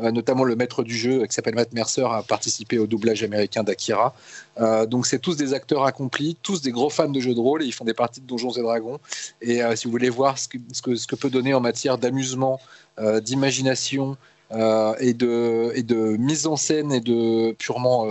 Euh, 0.00 0.10
notamment 0.10 0.42
le 0.42 0.56
maître 0.56 0.82
du 0.82 0.96
jeu 0.96 1.24
qui 1.26 1.32
s'appelle 1.32 1.54
Matt 1.54 1.72
Mercer 1.72 2.04
a 2.04 2.24
participé 2.24 2.78
au 2.78 2.86
doublage 2.88 3.22
américain 3.22 3.62
d'Akira. 3.62 4.12
Euh, 4.58 4.86
donc 4.86 5.06
c'est 5.06 5.20
tous 5.20 5.36
des 5.36 5.54
acteurs 5.54 5.84
accomplis, 5.84 6.36
tous 6.42 6.62
des 6.62 6.72
gros 6.72 6.90
fans 6.90 7.08
de 7.08 7.20
jeux 7.20 7.34
de 7.34 7.38
rôle 7.38 7.62
et 7.62 7.66
ils 7.66 7.72
font 7.72 7.84
des 7.84 7.94
parties 7.94 8.20
de 8.20 8.26
Donjons 8.26 8.50
et 8.50 8.62
Dragons. 8.62 8.98
Et 9.40 9.62
euh, 9.62 9.76
si 9.76 9.84
vous 9.84 9.92
voulez 9.92 10.10
voir 10.10 10.36
ce 10.36 10.48
que 10.48 11.14
peut 11.14 11.30
donner 11.30 11.54
en 11.54 11.60
matière 11.60 11.96
d'amusement, 11.96 12.60
d'imagination 13.22 14.16
et, 14.52 15.14
de, 15.14 15.72
et 15.74 15.82
de 15.82 16.16
mise 16.16 16.46
en 16.46 16.56
scène 16.56 16.92
et 16.92 17.00
de 17.00 17.52
purement 17.52 18.08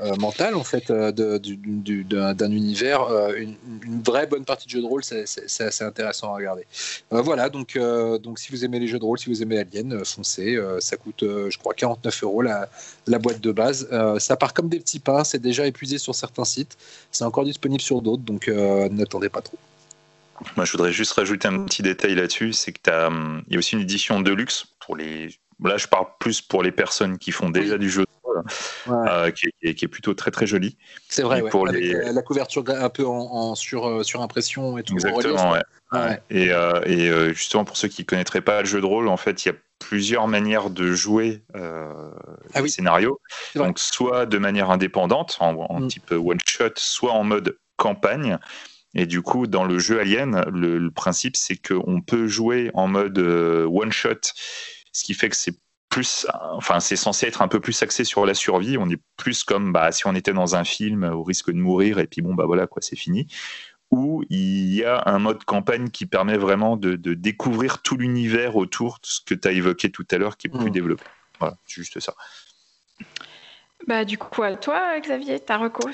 euh, 0.00 0.14
mental 0.14 0.54
en 0.54 0.62
fait 0.62 0.90
euh, 0.90 1.10
d'un 1.10 2.52
univers, 2.52 3.02
euh, 3.02 3.34
une, 3.36 3.56
une, 3.82 4.00
vraie 4.00 4.28
bonne 4.28 4.44
partie 4.44 4.66
de 4.66 4.70
jeu 4.70 4.80
de 4.80 4.86
rôle, 4.86 5.02
c'est 5.02 5.24
assez 5.24 5.82
intéressant 5.82 6.32
à 6.32 6.36
regarder. 6.36 6.64
voilà, 7.10 7.48
donc, 7.48 7.76
donc 8.22 8.38
si 8.38 8.52
vous 8.52 8.64
aimez 8.64 8.78
les 8.78 8.86
jeux 8.86 9.00
de 9.00 9.04
rôle, 9.04 9.18
si 9.18 9.28
vous 9.28 9.42
aimez 9.42 9.58
Alien, 9.58 10.04
foncez. 10.04 10.56
ça 10.78 10.96
coûte, 10.96 11.22
je 11.22 11.58
crois, 11.58 11.74
49 11.74 12.22
euros 12.22 12.42
la, 12.42 12.68
la 13.08 13.18
boîte 13.18 13.40
de 13.40 13.50
base. 13.50 13.88
ça 14.18 14.36
part 14.36 14.54
comme 14.54 14.68
des 14.68 14.78
petits 14.78 15.00
pains, 15.00 15.24
c'est 15.24 15.40
déjà 15.40 15.66
épuisé 15.66 15.98
sur 15.98 16.14
certains 16.14 16.44
sites, 16.44 16.76
c'est 17.10 17.24
encore 17.24 17.44
disponible 17.44 17.82
sur 17.82 18.00
d'autres, 18.00 18.22
donc 18.22 18.46
n'attendez 18.48 19.28
pas 19.28 19.40
trop. 19.40 19.58
Moi, 20.56 20.64
je 20.64 20.72
voudrais 20.72 20.92
juste 20.92 21.12
rajouter 21.12 21.48
un 21.48 21.64
petit 21.64 21.82
détail 21.82 22.14
là-dessus, 22.14 22.52
c'est 22.52 22.72
que 22.72 22.80
il 23.46 23.52
y 23.52 23.56
a 23.56 23.58
aussi 23.58 23.74
une 23.74 23.82
édition 23.82 24.20
de 24.20 24.32
luxe 24.32 24.66
pour 24.80 24.96
les. 24.96 25.28
Là, 25.62 25.76
je 25.76 25.88
parle 25.88 26.06
plus 26.20 26.40
pour 26.40 26.62
les 26.62 26.70
personnes 26.70 27.18
qui 27.18 27.32
font 27.32 27.50
déjà 27.50 27.78
du 27.78 27.90
jeu 27.90 28.04
euh, 28.88 29.30
qui, 29.32 29.48
est, 29.62 29.74
qui, 29.74 29.84
est, 29.84 29.88
plutôt 29.88 30.14
très 30.14 30.30
très 30.30 30.46
joli. 30.46 30.76
C'est 31.08 31.22
vrai, 31.22 31.42
ouais. 31.42 31.50
pour 31.50 31.66
les... 31.66 31.92
la 32.12 32.22
couverture 32.22 32.64
un 32.68 32.88
peu 32.88 33.04
en, 33.04 33.54
sur, 33.54 33.88
euh, 33.88 34.02
sur 34.02 34.22
impression 34.22 34.78
et 34.78 34.82
tout. 34.82 34.94
Exactement, 34.94 35.52
ouais. 35.52 36.22
Et, 36.30 36.52
euh, 36.52 36.80
et 36.84 37.34
justement, 37.34 37.64
pour 37.64 37.76
ceux 37.76 37.88
qui 37.88 38.02
ne 38.02 38.06
connaîtraient 38.06 38.40
pas 38.40 38.60
le 38.60 38.66
jeu 38.66 38.80
de 38.80 38.86
rôle, 38.86 39.08
en 39.08 39.16
fait, 39.16 39.44
il 39.44 39.48
y 39.48 39.50
a 39.50 39.54
plusieurs 39.78 40.28
manières 40.28 40.70
de 40.70 40.92
jouer 40.92 41.42
euh, 41.54 42.10
ah 42.54 42.62
oui. 42.62 42.70
scénario. 42.70 43.20
Donc, 43.54 43.78
soit 43.78 44.26
de 44.26 44.38
manière 44.38 44.70
indépendante, 44.70 45.36
en, 45.40 45.80
mm. 45.80 45.88
type 45.88 46.12
one-shot, 46.12 46.72
soit 46.76 47.12
en 47.12 47.24
mode 47.24 47.56
campagne. 47.76 48.38
Et 48.94 49.06
du 49.06 49.22
coup, 49.22 49.46
dans 49.46 49.64
le 49.64 49.78
jeu 49.78 50.00
Alien, 50.00 50.44
le, 50.50 50.78
le 50.78 50.90
principe, 50.90 51.36
c'est 51.36 51.56
qu'on 51.56 52.00
peut 52.00 52.26
jouer 52.26 52.70
en 52.74 52.88
mode 52.88 53.18
one-shot, 53.18 54.32
ce 54.92 55.04
qui 55.04 55.14
fait 55.14 55.28
que 55.28 55.36
c'est 55.36 55.58
plus, 55.88 56.26
enfin, 56.52 56.80
c'est 56.80 56.96
censé 56.96 57.26
être 57.26 57.42
un 57.42 57.48
peu 57.48 57.60
plus 57.60 57.82
axé 57.82 58.04
sur 58.04 58.26
la 58.26 58.34
survie. 58.34 58.76
On 58.78 58.88
est 58.90 59.00
plus 59.16 59.42
comme 59.42 59.72
bah, 59.72 59.90
si 59.92 60.06
on 60.06 60.14
était 60.14 60.32
dans 60.32 60.56
un 60.56 60.64
film 60.64 61.04
au 61.04 61.22
risque 61.22 61.50
de 61.50 61.56
mourir 61.56 61.98
et 61.98 62.06
puis 62.06 62.20
bon, 62.20 62.34
bah 62.34 62.44
voilà, 62.46 62.66
quoi, 62.66 62.82
c'est 62.82 62.96
fini. 62.96 63.26
Ou 63.90 64.22
il 64.28 64.74
y 64.74 64.84
a 64.84 65.02
un 65.06 65.18
mode 65.18 65.44
campagne 65.44 65.88
qui 65.88 66.04
permet 66.04 66.36
vraiment 66.36 66.76
de, 66.76 66.96
découvrir 66.96 67.80
tout 67.80 67.96
l'univers 67.96 68.56
autour 68.56 68.98
de 69.02 69.06
ce 69.06 69.20
que 69.24 69.34
tu 69.34 69.48
as 69.48 69.52
évoqué 69.52 69.90
tout 69.90 70.06
à 70.10 70.18
l'heure 70.18 70.36
qui 70.36 70.48
est 70.48 70.50
plus 70.50 70.68
mmh. 70.68 70.70
développé. 70.70 71.04
Voilà, 71.38 71.56
juste 71.66 71.98
ça. 72.00 72.14
Bah, 73.86 74.04
du 74.04 74.18
coup, 74.18 74.42
à 74.42 74.56
toi, 74.56 75.00
Xavier, 75.00 75.40
ta 75.40 75.56
recours 75.56 75.88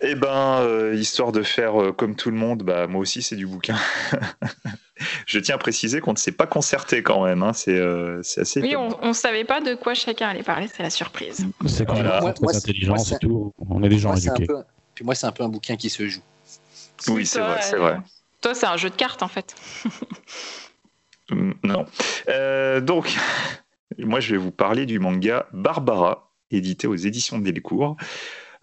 eh 0.00 0.14
ben, 0.14 0.60
euh, 0.60 0.94
histoire 0.94 1.32
de 1.32 1.42
faire 1.42 1.80
euh, 1.80 1.92
comme 1.92 2.14
tout 2.14 2.30
le 2.30 2.36
monde, 2.36 2.62
bah, 2.62 2.86
moi 2.86 3.00
aussi 3.00 3.22
c'est 3.22 3.36
du 3.36 3.46
bouquin. 3.46 3.76
je 5.26 5.38
tiens 5.38 5.54
à 5.54 5.58
préciser 5.58 6.00
qu'on 6.00 6.12
ne 6.12 6.18
s'est 6.18 6.32
pas 6.32 6.46
concerté 6.46 7.02
quand 7.02 7.24
même. 7.24 7.42
Hein. 7.42 7.52
Euh, 7.68 8.20
c'est 8.22 8.42
assez. 8.42 8.60
Oui, 8.60 8.76
on 8.76 9.08
ne 9.08 9.12
savait 9.12 9.44
pas 9.44 9.60
de 9.60 9.74
quoi 9.74 9.94
chacun 9.94 10.28
allait 10.28 10.42
parler, 10.42 10.68
c'est 10.68 10.82
la 10.82 10.90
surprise. 10.90 11.46
C'est 11.66 11.86
quand 11.86 11.94
même 11.94 12.34
très 12.34 12.56
intelligent, 12.56 12.98
c'est 12.98 13.18
tout. 13.18 13.52
On 13.58 13.82
est 13.82 13.88
des 13.88 13.98
gens 13.98 14.14
éduqués. 14.14 14.46
Peu... 14.46 14.62
Puis 14.94 15.04
moi, 15.04 15.14
c'est 15.14 15.26
un 15.26 15.32
peu 15.32 15.44
un 15.44 15.48
bouquin 15.48 15.76
qui 15.76 15.90
se 15.90 16.06
joue. 16.08 16.22
Oui, 17.08 17.26
c'est 17.26 17.40
vrai, 17.40 17.60
c'est 17.62 17.76
vrai. 17.76 17.98
Toi, 18.40 18.54
c'est 18.54 18.66
un 18.66 18.76
jeu 18.76 18.90
de 18.90 18.96
cartes 18.96 19.22
en 19.22 19.28
fait. 19.28 19.54
Mm, 21.30 21.52
non. 21.62 21.86
donc. 22.82 23.16
Moi, 23.98 24.20
je 24.20 24.32
vais 24.32 24.36
vous 24.36 24.50
parler 24.50 24.84
du 24.84 24.98
manga 24.98 25.46
Barbara, 25.52 26.30
édité 26.50 26.86
aux 26.86 26.96
éditions 26.96 27.38
de 27.38 27.44
Delcourt. 27.44 27.96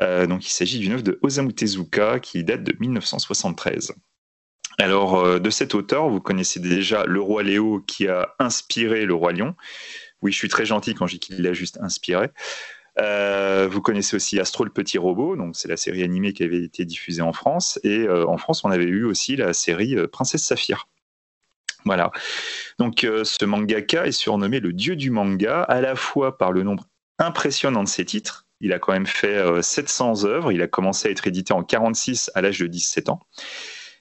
Euh, 0.02 0.26
donc, 0.26 0.48
il 0.48 0.52
s'agit 0.52 0.80
d'une 0.80 0.94
œuvre 0.94 1.04
de 1.04 1.20
Osamu 1.22 1.54
Tezuka 1.54 2.20
qui 2.20 2.44
date 2.44 2.64
de 2.64 2.76
1973. 2.80 3.94
Alors, 4.80 5.20
euh, 5.20 5.40
de 5.40 5.50
cet 5.50 5.76
auteur, 5.76 6.10
vous 6.10 6.22
connaissez 6.22 6.60
déjà 6.60 7.06
Le 7.06 7.22
Roi 7.22 7.44
Léo 7.44 7.82
qui 7.82 8.08
a 8.08 8.34
inspiré 8.40 9.06
Le 9.06 9.14
Roi 9.14 9.34
Lion. 9.34 9.56
Oui, 10.22 10.32
je 10.32 10.38
suis 10.38 10.50
très 10.50 10.66
gentil 10.66 10.96
quand 10.96 11.08
je 11.08 11.14
dis 11.14 11.20
qu'il 11.20 11.42
l'a 11.42 11.54
juste 11.54 11.80
inspiré. 11.82 12.30
Euh, 13.00 13.68
vous 13.72 13.82
connaissez 13.82 14.16
aussi 14.16 14.40
Astro 14.40 14.66
le 14.66 14.70
petit 14.70 14.98
robot, 14.98 15.36
donc 15.36 15.56
c'est 15.56 15.70
la 15.70 15.78
série 15.78 16.04
animée 16.04 16.34
qui 16.34 16.44
avait 16.44 16.64
été 16.64 16.84
diffusée 16.84 17.22
en 17.22 17.34
France. 17.34 17.80
Et 17.84 18.08
en 18.10 18.38
France, 18.38 18.64
on 18.64 18.72
avait 18.72 18.86
eu 18.86 19.06
aussi 19.06 19.36
la 19.36 19.54
série 19.54 19.96
Princesse 20.12 20.44
Saphir. 20.44 20.88
Voilà. 21.86 22.12
Donc 22.78 23.00
ce 23.02 23.46
mangaka 23.46 24.06
est 24.06 24.12
surnommé 24.12 24.60
le 24.60 24.74
dieu 24.74 24.96
du 24.96 25.10
manga, 25.10 25.64
à 25.64 25.82
la 25.82 25.96
fois 25.96 26.38
par 26.38 26.52
le 26.52 26.64
nombre 26.64 26.86
impressionnant 27.18 27.84
de 27.84 27.88
ses 27.88 28.06
titres, 28.06 28.46
il 28.62 28.74
a 28.74 28.80
quand 28.80 28.93
même 28.93 29.08
fait 29.08 29.62
700 29.62 30.24
euh, 30.24 30.28
œuvres. 30.28 30.52
Il 30.52 30.62
a 30.62 30.67
commencé 30.67 31.08
à 31.08 31.12
être 31.12 31.28
édité 31.28 31.54
en 31.54 31.63
46 31.63 32.32
à 32.36 32.41
l'âge 32.41 32.60
de 32.60 32.67
17 32.67 33.10
ans. 33.10 33.19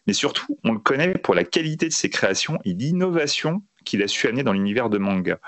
Mais 0.07 0.13
surtout, 0.13 0.59
on 0.65 0.73
le 0.73 0.79
connaît 0.79 1.15
pour 1.15 1.35
la 1.35 1.45
qualité 1.45 1.89
de 1.89 1.93
ses 1.93 2.11
créations 2.11 2.59
et 2.65 2.75
l'innovation 2.75 3.63
qu'il 3.85 4.03
a 4.03 4.09
su 4.09 4.29
amener 4.29 4.43
dans 4.43 4.53
l'univers 4.53 4.91
de 4.91 4.99
manga. 4.99 5.39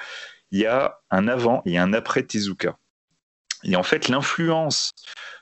Il 0.51 0.61
y 0.61 0.67
a 0.67 0.99
un 1.11 1.29
avant 1.29 1.63
et 1.65 1.79
un 1.79 1.93
après 1.93 2.23
Tezuka. 2.23 2.77
Et 3.65 3.77
en 3.77 3.83
fait, 3.83 4.09
l'influence 4.09 4.93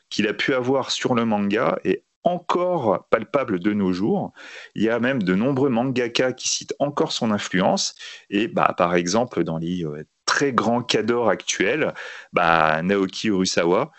qu'il 0.08 0.26
a 0.26 0.34
pu 0.34 0.52
avoir 0.54 0.90
sur 0.90 1.14
le 1.14 1.24
manga 1.24 1.78
est 1.84 2.04
encore 2.22 3.06
palpable 3.08 3.60
de 3.60 3.72
nos 3.72 3.92
jours. 3.92 4.32
Il 4.74 4.82
y 4.82 4.90
a 4.90 5.00
même 5.00 5.22
de 5.22 5.34
nombreux 5.34 5.70
mangaka 5.70 6.32
qui 6.32 6.48
citent 6.48 6.74
encore 6.78 7.12
son 7.12 7.30
influence. 7.30 7.94
Et 8.28 8.46
bah, 8.48 8.74
par 8.76 8.94
exemple, 8.94 9.42
dans 9.42 9.58
les 9.58 9.84
euh, 9.84 10.04
très 10.30 10.52
grands 10.52 10.80
cadors 10.80 11.28
actuels, 11.28 11.92
bah, 12.32 12.80
Naoki 12.84 13.26
Urasawa, 13.30 13.90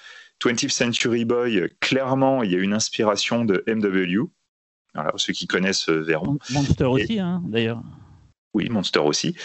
20th 0.42 0.70
Century 0.70 1.26
Boy, 1.26 1.70
clairement, 1.82 2.42
il 2.42 2.54
y 2.54 2.56
a 2.56 2.60
une 2.60 2.74
inspiration 2.74 3.44
de 3.44 3.66
MW. 3.68 4.30
Alors, 4.94 5.20
ceux 5.20 5.34
qui 5.34 5.46
connaissent 5.46 5.90
euh, 5.90 6.02
verront. 6.02 6.38
Monster 6.52 6.86
aussi, 6.86 7.20
hein, 7.20 7.44
d'ailleurs. 7.46 7.84
Oui, 8.54 8.70
Monster 8.70 9.02
aussi. 9.02 9.36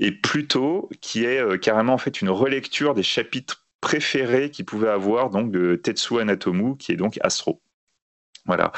Et 0.00 0.10
plutôt, 0.10 0.90
qui 1.00 1.24
est 1.24 1.38
euh, 1.38 1.58
carrément 1.58 1.94
en 1.94 1.98
fait 1.98 2.20
une 2.20 2.30
relecture 2.30 2.94
des 2.94 3.04
chapitres 3.04 3.64
préférés 3.80 4.50
qu'il 4.50 4.64
pouvait 4.64 4.88
avoir 4.88 5.30
donc 5.30 5.52
de 5.52 5.76
Tetsuo 5.76 6.18
Anatomu, 6.18 6.76
qui 6.76 6.90
est 6.90 6.96
donc 6.96 7.18
Astro. 7.22 7.62
Voilà. 8.44 8.72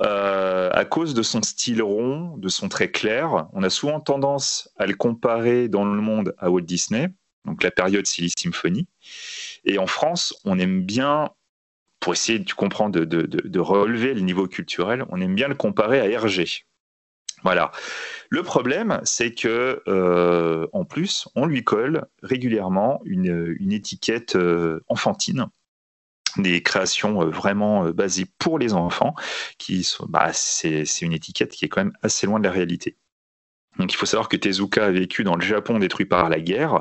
Euh, 0.00 0.70
à 0.72 0.84
cause 0.84 1.14
de 1.14 1.22
son 1.22 1.42
style 1.42 1.82
rond, 1.82 2.36
de 2.36 2.48
son 2.48 2.68
trait 2.68 2.90
clair, 2.90 3.46
on 3.52 3.62
a 3.62 3.70
souvent 3.70 4.00
tendance 4.00 4.68
à 4.76 4.86
le 4.86 4.94
comparer 4.94 5.68
dans 5.68 5.84
le 5.84 6.00
monde 6.00 6.34
à 6.38 6.50
Walt 6.50 6.62
Disney, 6.62 7.08
donc 7.44 7.62
la 7.62 7.70
période 7.70 8.06
Silly 8.06 8.32
Symphony. 8.36 8.88
Et 9.64 9.78
en 9.78 9.86
France, 9.86 10.34
on 10.44 10.58
aime 10.58 10.82
bien, 10.82 11.30
pour 12.00 12.12
essayer, 12.12 12.42
tu 12.44 12.54
comprends, 12.54 12.90
de, 12.90 13.58
relever 13.60 14.14
le 14.14 14.20
niveau 14.20 14.48
culturel, 14.48 15.04
on 15.10 15.20
aime 15.20 15.34
bien 15.34 15.48
le 15.48 15.54
comparer 15.54 16.00
à 16.00 16.08
Hergé. 16.08 16.64
Voilà. 17.44 17.70
Le 18.30 18.42
problème, 18.42 19.00
c'est 19.04 19.32
que 19.32 19.82
euh, 19.86 20.66
en 20.72 20.84
plus, 20.84 21.28
on 21.36 21.46
lui 21.46 21.62
colle 21.62 22.06
régulièrement 22.22 23.00
une, 23.04 23.54
une 23.60 23.72
étiquette 23.72 24.34
euh, 24.34 24.80
enfantine 24.88 25.46
des 26.36 26.62
créations 26.62 27.22
euh, 27.22 27.30
vraiment 27.30 27.86
euh, 27.86 27.92
basées 27.92 28.26
pour 28.38 28.58
les 28.58 28.74
enfants, 28.74 29.14
qui 29.58 29.84
sont, 29.84 30.06
bah, 30.08 30.30
c'est, 30.32 30.84
une 31.00 31.12
étiquette 31.12 31.52
qui 31.52 31.64
est 31.64 31.68
quand 31.68 31.84
même 31.84 31.96
assez 32.02 32.26
loin 32.26 32.38
de 32.38 32.44
la 32.44 32.50
réalité. 32.50 32.96
Donc 33.78 33.92
il 33.92 33.96
faut 33.96 34.06
savoir 34.06 34.28
que 34.28 34.36
Tezuka 34.36 34.84
a 34.84 34.90
vécu 34.90 35.24
dans 35.24 35.34
le 35.34 35.44
Japon 35.44 35.78
détruit 35.80 36.06
par 36.06 36.28
la 36.28 36.40
guerre, 36.40 36.80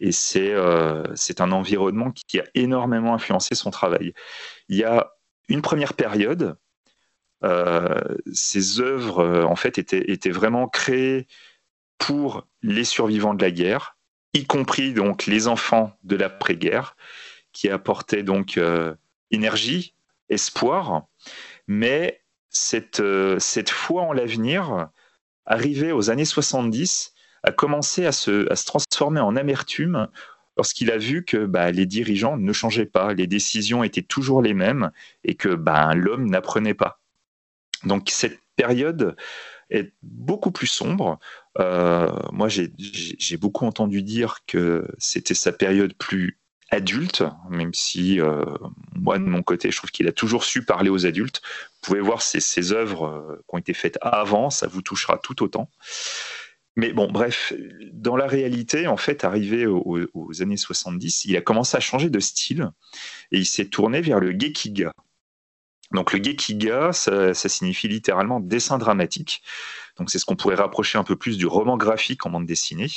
et 0.00 0.12
c'est, 0.12 0.52
euh, 0.52 1.04
un 1.38 1.52
environnement 1.52 2.10
qui 2.10 2.40
a 2.40 2.44
énormément 2.54 3.14
influencé 3.14 3.54
son 3.54 3.70
travail. 3.70 4.14
Il 4.68 4.76
y 4.76 4.84
a 4.84 5.12
une 5.48 5.62
première 5.62 5.94
période, 5.94 6.56
ces 8.32 8.80
œuvres 8.80 9.44
en 9.44 9.56
fait 9.56 9.76
étaient, 9.76 10.12
étaient 10.12 10.30
vraiment 10.30 10.68
créées 10.68 11.26
pour 11.98 12.46
les 12.62 12.84
survivants 12.84 13.34
de 13.34 13.42
la 13.42 13.50
guerre, 13.50 13.96
y 14.32 14.44
compris 14.44 14.92
donc 14.92 15.26
les 15.26 15.48
enfants 15.48 15.92
de 16.04 16.16
l'après-guerre, 16.16 16.96
qui 17.52 17.68
apportait 17.68 18.22
donc 18.22 18.56
euh, 18.56 18.94
énergie, 19.30 19.94
espoir, 20.28 21.06
mais 21.66 22.22
cette, 22.50 23.00
euh, 23.00 23.38
cette 23.38 23.70
foi 23.70 24.02
en 24.02 24.12
l'avenir, 24.12 24.88
arrivée 25.46 25.92
aux 25.92 26.10
années 26.10 26.24
70, 26.24 27.14
a 27.42 27.52
commencé 27.52 28.06
à 28.06 28.12
se, 28.12 28.50
à 28.50 28.56
se 28.56 28.64
transformer 28.64 29.20
en 29.20 29.36
amertume 29.36 30.08
lorsqu'il 30.56 30.90
a 30.90 30.98
vu 30.98 31.24
que 31.24 31.46
bah, 31.46 31.70
les 31.70 31.86
dirigeants 31.86 32.36
ne 32.36 32.52
changeaient 32.52 32.86
pas, 32.86 33.14
les 33.14 33.26
décisions 33.26 33.82
étaient 33.84 34.02
toujours 34.02 34.42
les 34.42 34.54
mêmes 34.54 34.90
et 35.24 35.34
que 35.34 35.48
bah, 35.48 35.94
l'homme 35.94 36.28
n'apprenait 36.28 36.74
pas. 36.74 37.00
Donc 37.84 38.10
cette 38.10 38.38
période 38.56 39.16
est 39.70 39.92
beaucoup 40.02 40.50
plus 40.50 40.66
sombre. 40.66 41.18
Euh, 41.58 42.12
moi, 42.32 42.48
j'ai 42.48 43.36
beaucoup 43.38 43.66
entendu 43.66 44.02
dire 44.02 44.40
que 44.46 44.86
c'était 44.98 45.34
sa 45.34 45.52
période 45.52 45.94
plus 45.94 46.38
adulte, 46.72 47.22
même 47.50 47.74
si 47.74 48.20
euh, 48.20 48.44
moi 48.94 49.18
de 49.18 49.24
mon 49.24 49.42
côté, 49.42 49.70
je 49.70 49.76
trouve 49.76 49.90
qu'il 49.90 50.08
a 50.08 50.12
toujours 50.12 50.44
su 50.44 50.64
parler 50.64 50.90
aux 50.90 51.06
adultes. 51.06 51.42
Vous 51.44 51.80
pouvez 51.82 52.00
voir 52.00 52.22
ces, 52.22 52.72
œuvres 52.72 53.04
euh, 53.04 53.36
qui 53.36 53.54
ont 53.54 53.58
été 53.58 53.74
faites 53.74 53.98
avant, 54.00 54.50
ça 54.50 54.66
vous 54.66 54.82
touchera 54.82 55.18
tout 55.18 55.42
autant. 55.42 55.70
Mais 56.74 56.94
bon, 56.94 57.10
bref, 57.12 57.52
dans 57.92 58.16
la 58.16 58.26
réalité, 58.26 58.86
en 58.86 58.96
fait, 58.96 59.24
arrivé 59.24 59.66
aux, 59.66 60.42
années 60.42 60.56
70, 60.56 61.26
il 61.26 61.36
a 61.36 61.42
commencé 61.42 61.76
à 61.76 61.80
changer 61.80 62.08
de 62.08 62.18
style 62.18 62.70
et 63.30 63.38
il 63.38 63.44
s'est 63.44 63.66
tourné 63.66 64.00
vers 64.00 64.18
le 64.18 64.30
gekiga. 64.30 64.94
Donc 65.92 66.12
le 66.12 66.22
gekiga, 66.22 66.92
ça, 66.92 67.34
ça 67.34 67.48
signifie 67.48 67.88
littéralement 67.88 68.40
dessin 68.40 68.78
dramatique. 68.78 69.42
Donc 69.98 70.10
c'est 70.10 70.18
ce 70.18 70.24
qu'on 70.24 70.36
pourrait 70.36 70.54
rapprocher 70.54 70.98
un 70.98 71.04
peu 71.04 71.16
plus 71.16 71.36
du 71.36 71.46
roman 71.46 71.76
graphique 71.76 72.24
en 72.24 72.30
bande 72.30 72.46
dessinée 72.46 72.88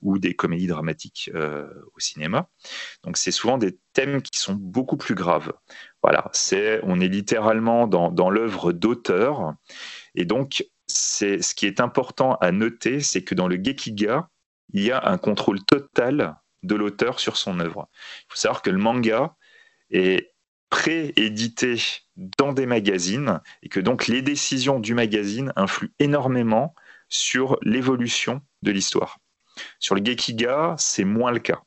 ou 0.00 0.18
des 0.18 0.34
comédies 0.34 0.66
dramatiques 0.66 1.30
euh, 1.34 1.68
au 1.94 2.00
cinéma. 2.00 2.48
Donc 3.04 3.18
c'est 3.18 3.30
souvent 3.30 3.58
des 3.58 3.78
thèmes 3.92 4.22
qui 4.22 4.38
sont 4.40 4.54
beaucoup 4.54 4.96
plus 4.96 5.14
graves. 5.14 5.52
Voilà, 6.02 6.30
c'est 6.32 6.80
on 6.84 6.98
est 7.00 7.08
littéralement 7.08 7.86
dans, 7.86 8.10
dans 8.10 8.30
l'œuvre 8.30 8.72
d'auteur 8.72 9.54
et 10.14 10.24
donc 10.24 10.64
c'est 10.86 11.42
ce 11.42 11.54
qui 11.54 11.66
est 11.66 11.80
important 11.80 12.36
à 12.36 12.52
noter, 12.52 13.00
c'est 13.00 13.22
que 13.22 13.34
dans 13.34 13.46
le 13.46 13.56
gekiga, 13.62 14.28
il 14.72 14.82
y 14.82 14.90
a 14.90 15.08
un 15.08 15.18
contrôle 15.18 15.62
total 15.64 16.36
de 16.62 16.74
l'auteur 16.74 17.20
sur 17.20 17.36
son 17.36 17.60
œuvre. 17.60 17.88
Il 18.22 18.26
faut 18.30 18.38
savoir 18.38 18.62
que 18.62 18.70
le 18.70 18.78
manga 18.78 19.36
est 19.90 20.32
préédité 20.70 21.76
dans 22.16 22.52
des 22.52 22.66
magazines 22.66 23.40
et 23.62 23.68
que 23.68 23.80
donc 23.80 24.06
les 24.06 24.22
décisions 24.22 24.80
du 24.80 24.94
magazine 24.94 25.52
influent 25.56 25.90
énormément 25.98 26.74
sur 27.08 27.58
l'évolution 27.62 28.40
de 28.62 28.70
l'histoire. 28.70 29.18
Sur 29.78 29.94
le 29.94 30.04
Gekiga, 30.04 30.76
c'est 30.78 31.04
moins 31.04 31.32
le 31.32 31.40
cas. 31.40 31.62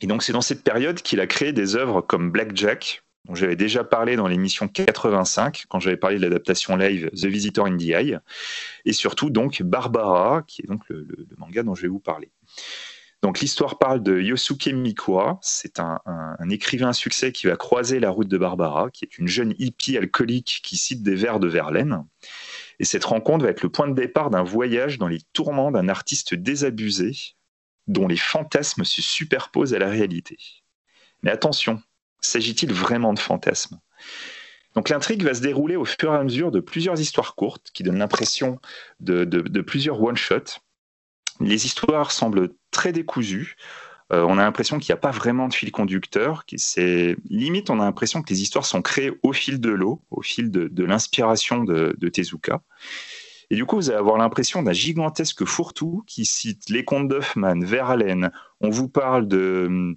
Et 0.00 0.06
donc 0.06 0.22
c'est 0.22 0.32
dans 0.32 0.40
cette 0.40 0.64
période 0.64 1.02
qu'il 1.02 1.20
a 1.20 1.26
créé 1.26 1.52
des 1.52 1.76
œuvres 1.76 2.00
comme 2.00 2.30
Blackjack, 2.30 3.02
dont 3.26 3.34
j'avais 3.34 3.56
déjà 3.56 3.84
parlé 3.84 4.16
dans 4.16 4.26
l'émission 4.26 4.66
85, 4.66 5.66
quand 5.68 5.78
j'avais 5.78 5.98
parlé 5.98 6.16
de 6.16 6.22
l'adaptation 6.22 6.76
live 6.76 7.10
The 7.10 7.26
Visitor 7.26 7.66
in 7.66 7.76
the 7.76 7.90
Eye, 7.90 8.18
et 8.86 8.94
surtout 8.94 9.28
donc 9.28 9.62
Barbara, 9.62 10.42
qui 10.46 10.62
est 10.62 10.66
donc 10.66 10.88
le 10.88 11.06
manga 11.36 11.62
dont 11.62 11.74
je 11.74 11.82
vais 11.82 11.88
vous 11.88 12.00
parler. 12.00 12.30
L'histoire 13.40 13.78
parle 13.78 14.02
de 14.02 14.20
Yosuke 14.20 14.66
Mikura, 14.66 15.38
c'est 15.42 15.78
un, 15.78 15.98
écrivain 16.50 16.88
à 16.88 16.92
succès 16.92 17.32
qui 17.32 17.46
va 17.46 17.56
croiser 17.56 18.00
la 18.00 18.10
route 18.10 18.28
de 18.28 18.38
Barbara, 18.38 18.90
qui 18.90 19.04
est 19.04 19.18
une 19.18 19.28
jeune 19.28 19.54
hippie 19.58 19.96
alcoolique 19.96 20.60
qui 20.62 20.76
cite 20.76 21.02
des 21.02 21.14
vers 21.14 21.40
de 21.40 21.48
Verlaine. 21.48 22.04
Et 22.80 22.84
cette 22.84 23.04
rencontre 23.04 23.44
va 23.44 23.50
être 23.50 23.62
le 23.62 23.70
point 23.70 23.88
de 23.88 23.94
départ 23.94 24.30
d'un 24.30 24.42
voyage 24.42 24.98
dans 24.98 25.08
les 25.08 25.20
tourments 25.32 25.70
d'un 25.70 25.88
artiste 25.88 26.34
désabusé, 26.34 27.12
dont 27.86 28.08
les 28.08 28.16
fantasmes 28.16 28.84
se 28.84 29.00
superposent 29.00 29.74
à 29.74 29.78
la 29.78 29.88
réalité. 29.88 30.36
Mais 31.22 31.30
attention, 31.30 31.82
s'agit-il 32.20 32.72
vraiment 32.72 33.14
de 33.14 33.18
fantasmes? 33.18 33.80
Donc 34.74 34.88
l'intrigue 34.88 35.22
va 35.22 35.34
se 35.34 35.40
dérouler 35.40 35.76
au 35.76 35.84
fur 35.84 36.12
et 36.12 36.16
à 36.16 36.22
mesure 36.22 36.50
de 36.50 36.60
plusieurs 36.60 37.00
histoires 37.00 37.34
courtes 37.34 37.70
qui 37.72 37.82
donnent 37.82 37.98
l'impression 37.98 38.60
de, 39.00 39.24
de 39.24 39.60
plusieurs 39.62 40.02
one-shots 40.02 40.60
les 41.40 41.66
histoires 41.66 42.12
semblent 42.12 42.50
très 42.70 42.92
décousues. 42.92 43.56
Euh, 44.12 44.24
on 44.28 44.38
a 44.38 44.42
l'impression 44.42 44.78
qu'il 44.78 44.92
n'y 44.92 44.98
a 44.98 45.00
pas 45.00 45.10
vraiment 45.10 45.48
de 45.48 45.54
fil 45.54 45.70
conducteur. 45.70 46.44
C'est 46.56 47.16
limite, 47.28 47.70
on 47.70 47.80
a 47.80 47.84
l'impression 47.84 48.22
que 48.22 48.30
les 48.30 48.42
histoires 48.42 48.66
sont 48.66 48.82
créées 48.82 49.12
au 49.22 49.32
fil 49.32 49.60
de 49.60 49.70
l'eau, 49.70 50.02
au 50.10 50.22
fil 50.22 50.50
de, 50.50 50.84
l'inspiration 50.84 51.62
de, 51.64 52.08
Tezuka. 52.08 52.62
Et 53.50 53.56
du 53.56 53.64
coup, 53.64 53.76
vous 53.76 53.90
allez 53.90 53.98
avoir 53.98 54.16
l'impression 54.16 54.62
d'un 54.62 54.72
gigantesque 54.72 55.44
fourre-tout 55.44 56.04
qui 56.06 56.24
cite 56.24 56.68
les 56.70 56.84
contes 56.84 57.08
d'Hoffmann, 57.08 57.64
Verlaine. 57.64 58.30
On 58.60 58.70
vous 58.70 58.88
parle 58.88 59.26
de, 59.26 59.96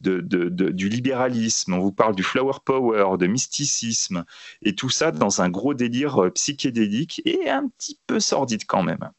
du 0.00 0.88
libéralisme, 0.88 1.74
on 1.74 1.78
vous 1.78 1.92
parle 1.92 2.14
du 2.14 2.22
flower 2.22 2.58
power, 2.64 3.18
de 3.18 3.26
mysticisme, 3.26 4.24
et 4.62 4.74
tout 4.74 4.90
ça 4.90 5.12
dans 5.12 5.42
un 5.42 5.50
gros 5.50 5.74
délire 5.74 6.30
psychédélique 6.34 7.22
et 7.24 7.50
un 7.50 7.68
petit 7.68 7.98
peu 8.06 8.18
sordide 8.20 8.64
quand 8.66 8.82
même. 8.82 9.10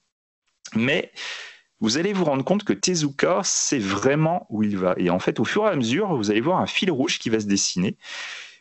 Mais 0.76 1.12
vous 1.80 1.98
allez 1.98 2.14
vous 2.14 2.26
rendre 2.26 2.44
compte 2.44 2.64
que 2.64 2.74
Tezuka 2.74 3.42
sait 3.44 3.80
vraiment 3.80 4.48
où 4.50 4.64
il 4.64 4.78
va. 4.78 4.96
Et 4.98 5.10
en 5.10 5.20
fait, 5.20 5.40
au 5.40 5.46
fur 5.46 5.66
et 5.66 5.70
à 5.70 5.76
mesure, 5.76 6.16
vous 6.16 6.32
allez 6.32 6.42
voir 6.42 6.60
un 6.60 6.68
fil 6.68 6.92
rouge 6.92 7.20
qui 7.20 7.30
va 7.30 7.40
se 7.40 7.46
dessiner 7.46 7.98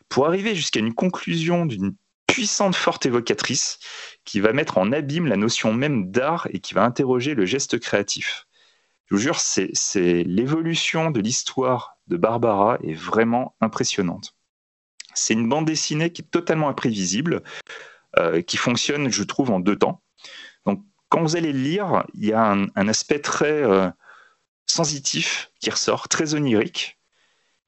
pour 0.09 0.27
arriver 0.27 0.55
jusqu'à 0.55 0.79
une 0.79 0.93
conclusion 0.93 1.65
d'une 1.65 1.95
puissante, 2.27 2.75
forte 2.75 3.05
évocatrice 3.05 3.79
qui 4.23 4.39
va 4.39 4.53
mettre 4.53 4.77
en 4.77 4.91
abîme 4.91 5.27
la 5.27 5.37
notion 5.37 5.73
même 5.73 6.11
d'art 6.11 6.47
et 6.51 6.59
qui 6.59 6.73
va 6.73 6.83
interroger 6.83 7.33
le 7.33 7.45
geste 7.45 7.79
créatif. 7.79 8.45
Je 9.05 9.15
vous 9.15 9.21
jure, 9.21 9.39
c'est 9.39 10.23
l'évolution 10.23 11.11
de 11.11 11.21
l'histoire 11.21 11.97
de 12.07 12.17
Barbara 12.17 12.77
est 12.83 12.93
vraiment 12.93 13.55
impressionnante. 13.61 14.35
C'est 15.13 15.33
une 15.33 15.49
bande 15.49 15.65
dessinée 15.65 16.11
qui 16.11 16.21
est 16.21 16.29
totalement 16.29 16.69
imprévisible, 16.69 17.41
euh, 18.17 18.41
qui 18.41 18.57
fonctionne, 18.57 19.09
je 19.09 19.23
trouve, 19.23 19.49
en 19.49 19.59
deux 19.59 19.77
temps. 19.77 20.01
Quand 21.09 21.21
vous 21.21 21.35
allez 21.35 21.53
le 21.53 21.59
lire, 21.59 22.05
il 22.13 22.25
y 22.25 22.33
a 22.33 22.43
un, 22.43 22.87
aspect 22.87 23.19
très 23.19 23.63
euh, 23.63 23.89
sensitif 24.65 25.51
qui 25.59 25.69
ressort, 25.69 26.09
très 26.09 26.35
onirique. 26.35 26.99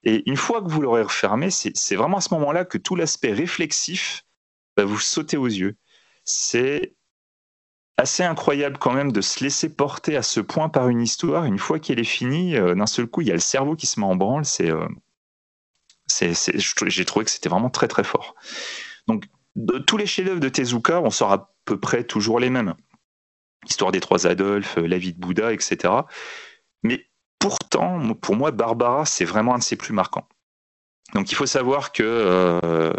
Et 0.04 0.30
une 0.30 0.38
fois 0.38 0.62
que 0.62 0.69
vous 0.69 0.82
l'aurez 0.82 1.04
refermé, 1.04 1.49
c'est 1.49 1.95
vraiment 1.95 2.17
à 2.17 2.21
ce 2.21 2.34
moment-là 2.34 2.65
que 2.65 2.78
tout 2.78 2.95
l'aspect 2.95 3.34
réflexif 3.34 4.25
va 4.78 4.86
vous 4.86 4.99
sauter 4.99 5.38
aux 5.38 5.47
yeux. 5.47 5.75
C'est 6.23 6.95
assez 7.97 8.23
incroyable 8.23 8.78
quand 8.78 8.93
même 8.93 9.12
de 9.12 9.21
se 9.21 9.43
laisser 9.43 9.73
porter 9.73 10.15
à 10.15 10.23
ce 10.23 10.39
point 10.39 10.69
par 10.69 10.88
une 10.88 11.02
histoire. 11.02 11.43
Une 11.43 11.60
fois 11.60 11.80
qu'elle 11.80 11.99
est 11.99 12.06
finie, 12.06 12.56
euh, 12.56 12.73
d'un 12.75 12.86
seul 12.86 13.08
coup, 13.08 13.21
il 13.21 13.28
y 13.28 13.32
a 13.32 13.34
le 13.34 13.39
cerveau 13.39 13.75
qui 13.75 13.88
se 13.88 13.99
met 13.99 14.06
en 14.06 14.15
branle. 14.15 14.45
C'est, 14.45 14.71
euh, 14.71 14.88
j'ai 16.88 17.06
trouvé 17.06 17.25
que 17.25 17.32
c'était 17.32 17.49
vraiment 17.49 17.69
très 17.69 17.88
très 17.88 18.04
fort. 18.04 18.36
Donc, 19.08 19.25
de 19.56 19.80
tous 19.80 19.97
les 19.97 20.06
chefs-d'œuvre 20.06 20.39
de 20.39 20.49
Tezuka, 20.49 21.02
on 21.02 21.10
sort 21.10 21.32
à 21.32 21.54
peu 21.65 21.78
près 21.78 22.04
toujours 22.04 22.39
les 22.39 22.49
mêmes. 22.49 22.73
Histoire 23.70 23.92
des 23.92 24.00
trois 24.00 24.28
Adolphes, 24.28 24.78
La 24.78 24.98
vie 24.98 25.14
de 25.14 25.20
Bouddha, 25.20 25.54
etc. 25.54 25.94
Mais 26.84 27.08
pourtant, 27.40 28.14
pour 28.16 28.36
moi, 28.36 28.52
Barbara, 28.52 29.06
c'est 29.06 29.26
vraiment 29.26 29.56
un 29.56 29.60
de 29.60 29.64
ses 29.64 29.76
plus 29.76 29.94
marquants. 29.94 30.28
Donc 31.14 31.32
il 31.32 31.36
faut 31.36 31.46
savoir 31.46 31.92
que 31.92 32.04
euh, 32.04 32.92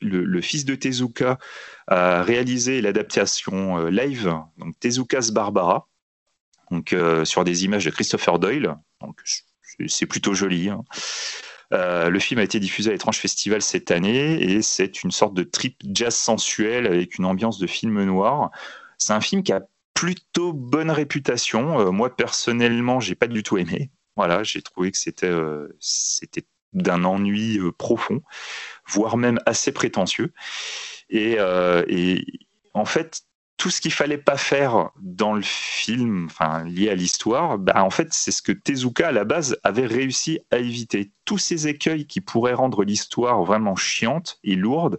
le, 0.00 0.40
fils 0.40 0.64
de 0.64 0.74
Tezuka 0.74 1.38
a 1.86 2.22
réalisé 2.22 2.80
l'adaptation 2.80 3.78
euh, 3.78 3.90
live, 3.90 4.34
donc 4.58 4.78
Tezuka's 4.80 5.30
Barbara, 5.30 5.88
donc 6.70 6.92
euh, 6.92 7.24
sur 7.24 7.44
des 7.44 7.64
images 7.64 7.84
de 7.84 7.90
Christopher 7.90 8.38
Doyle. 8.38 8.76
Donc 9.00 9.20
c'est 9.86 10.06
plutôt 10.06 10.34
joli. 10.34 10.70
Hein. 10.70 10.82
le 11.70 12.18
film 12.18 12.40
a 12.40 12.42
été 12.42 12.58
diffusé 12.58 12.90
à 12.90 12.92
l'étrange 12.92 13.18
festival 13.18 13.62
cette 13.62 13.90
année 13.90 14.42
et 14.42 14.60
c'est 14.60 15.02
une 15.04 15.10
sorte 15.10 15.34
de 15.34 15.44
trip 15.44 15.80
jazz 15.92 16.14
sensuel 16.14 16.86
avec 16.86 17.16
une 17.16 17.24
ambiance 17.24 17.58
de 17.58 17.66
film 17.66 18.02
noir. 18.04 18.50
C'est 18.98 19.12
un 19.12 19.20
film 19.20 19.42
qui 19.42 19.52
a 19.52 19.62
plutôt 20.02 20.52
bonne 20.52 20.90
réputation. 20.90 21.92
moi 21.92 22.16
personnellement, 22.16 22.98
j'ai 22.98 23.14
pas 23.14 23.28
du 23.28 23.44
tout 23.44 23.56
aimé. 23.56 23.92
Voilà, 24.16 24.42
j'ai 24.42 24.60
trouvé 24.60 24.90
que 24.90 24.98
c'était 24.98 25.32
c'était 25.78 26.44
d'un 26.72 27.04
ennui 27.04 27.58
euh, 27.58 27.70
profond, 27.70 28.20
voire 28.88 29.16
même 29.16 29.38
assez 29.46 29.70
prétentieux. 29.70 30.32
Euh, 31.14 31.84
et, 31.86 32.24
en 32.74 32.84
fait, 32.84 33.22
tout 33.58 33.70
ce 33.70 33.80
qu'il 33.80 33.92
fallait 33.92 34.18
pas 34.18 34.36
faire 34.36 34.90
dans 35.00 35.34
le 35.34 35.42
film, 35.42 36.26
enfin 36.26 36.64
lié 36.64 36.88
à 36.88 36.96
l'histoire, 36.96 37.58
bah, 37.58 37.84
en 37.84 37.90
fait, 37.90 38.08
c'est 38.12 38.32
ce 38.32 38.42
que 38.42 38.50
Tezuka 38.50 39.06
à 39.06 39.12
la 39.12 39.22
base 39.22 39.56
avait 39.62 39.86
réussi 39.86 40.40
à 40.50 40.58
éviter. 40.58 41.12
Tous 41.24 41.38
ces 41.38 41.68
écueils 41.68 42.08
qui 42.08 42.20
pourraient 42.20 42.54
rendre 42.54 42.82
l'histoire 42.82 43.44
vraiment 43.44 43.76
chiante 43.76 44.40
et 44.42 44.56
lourde, 44.56 44.98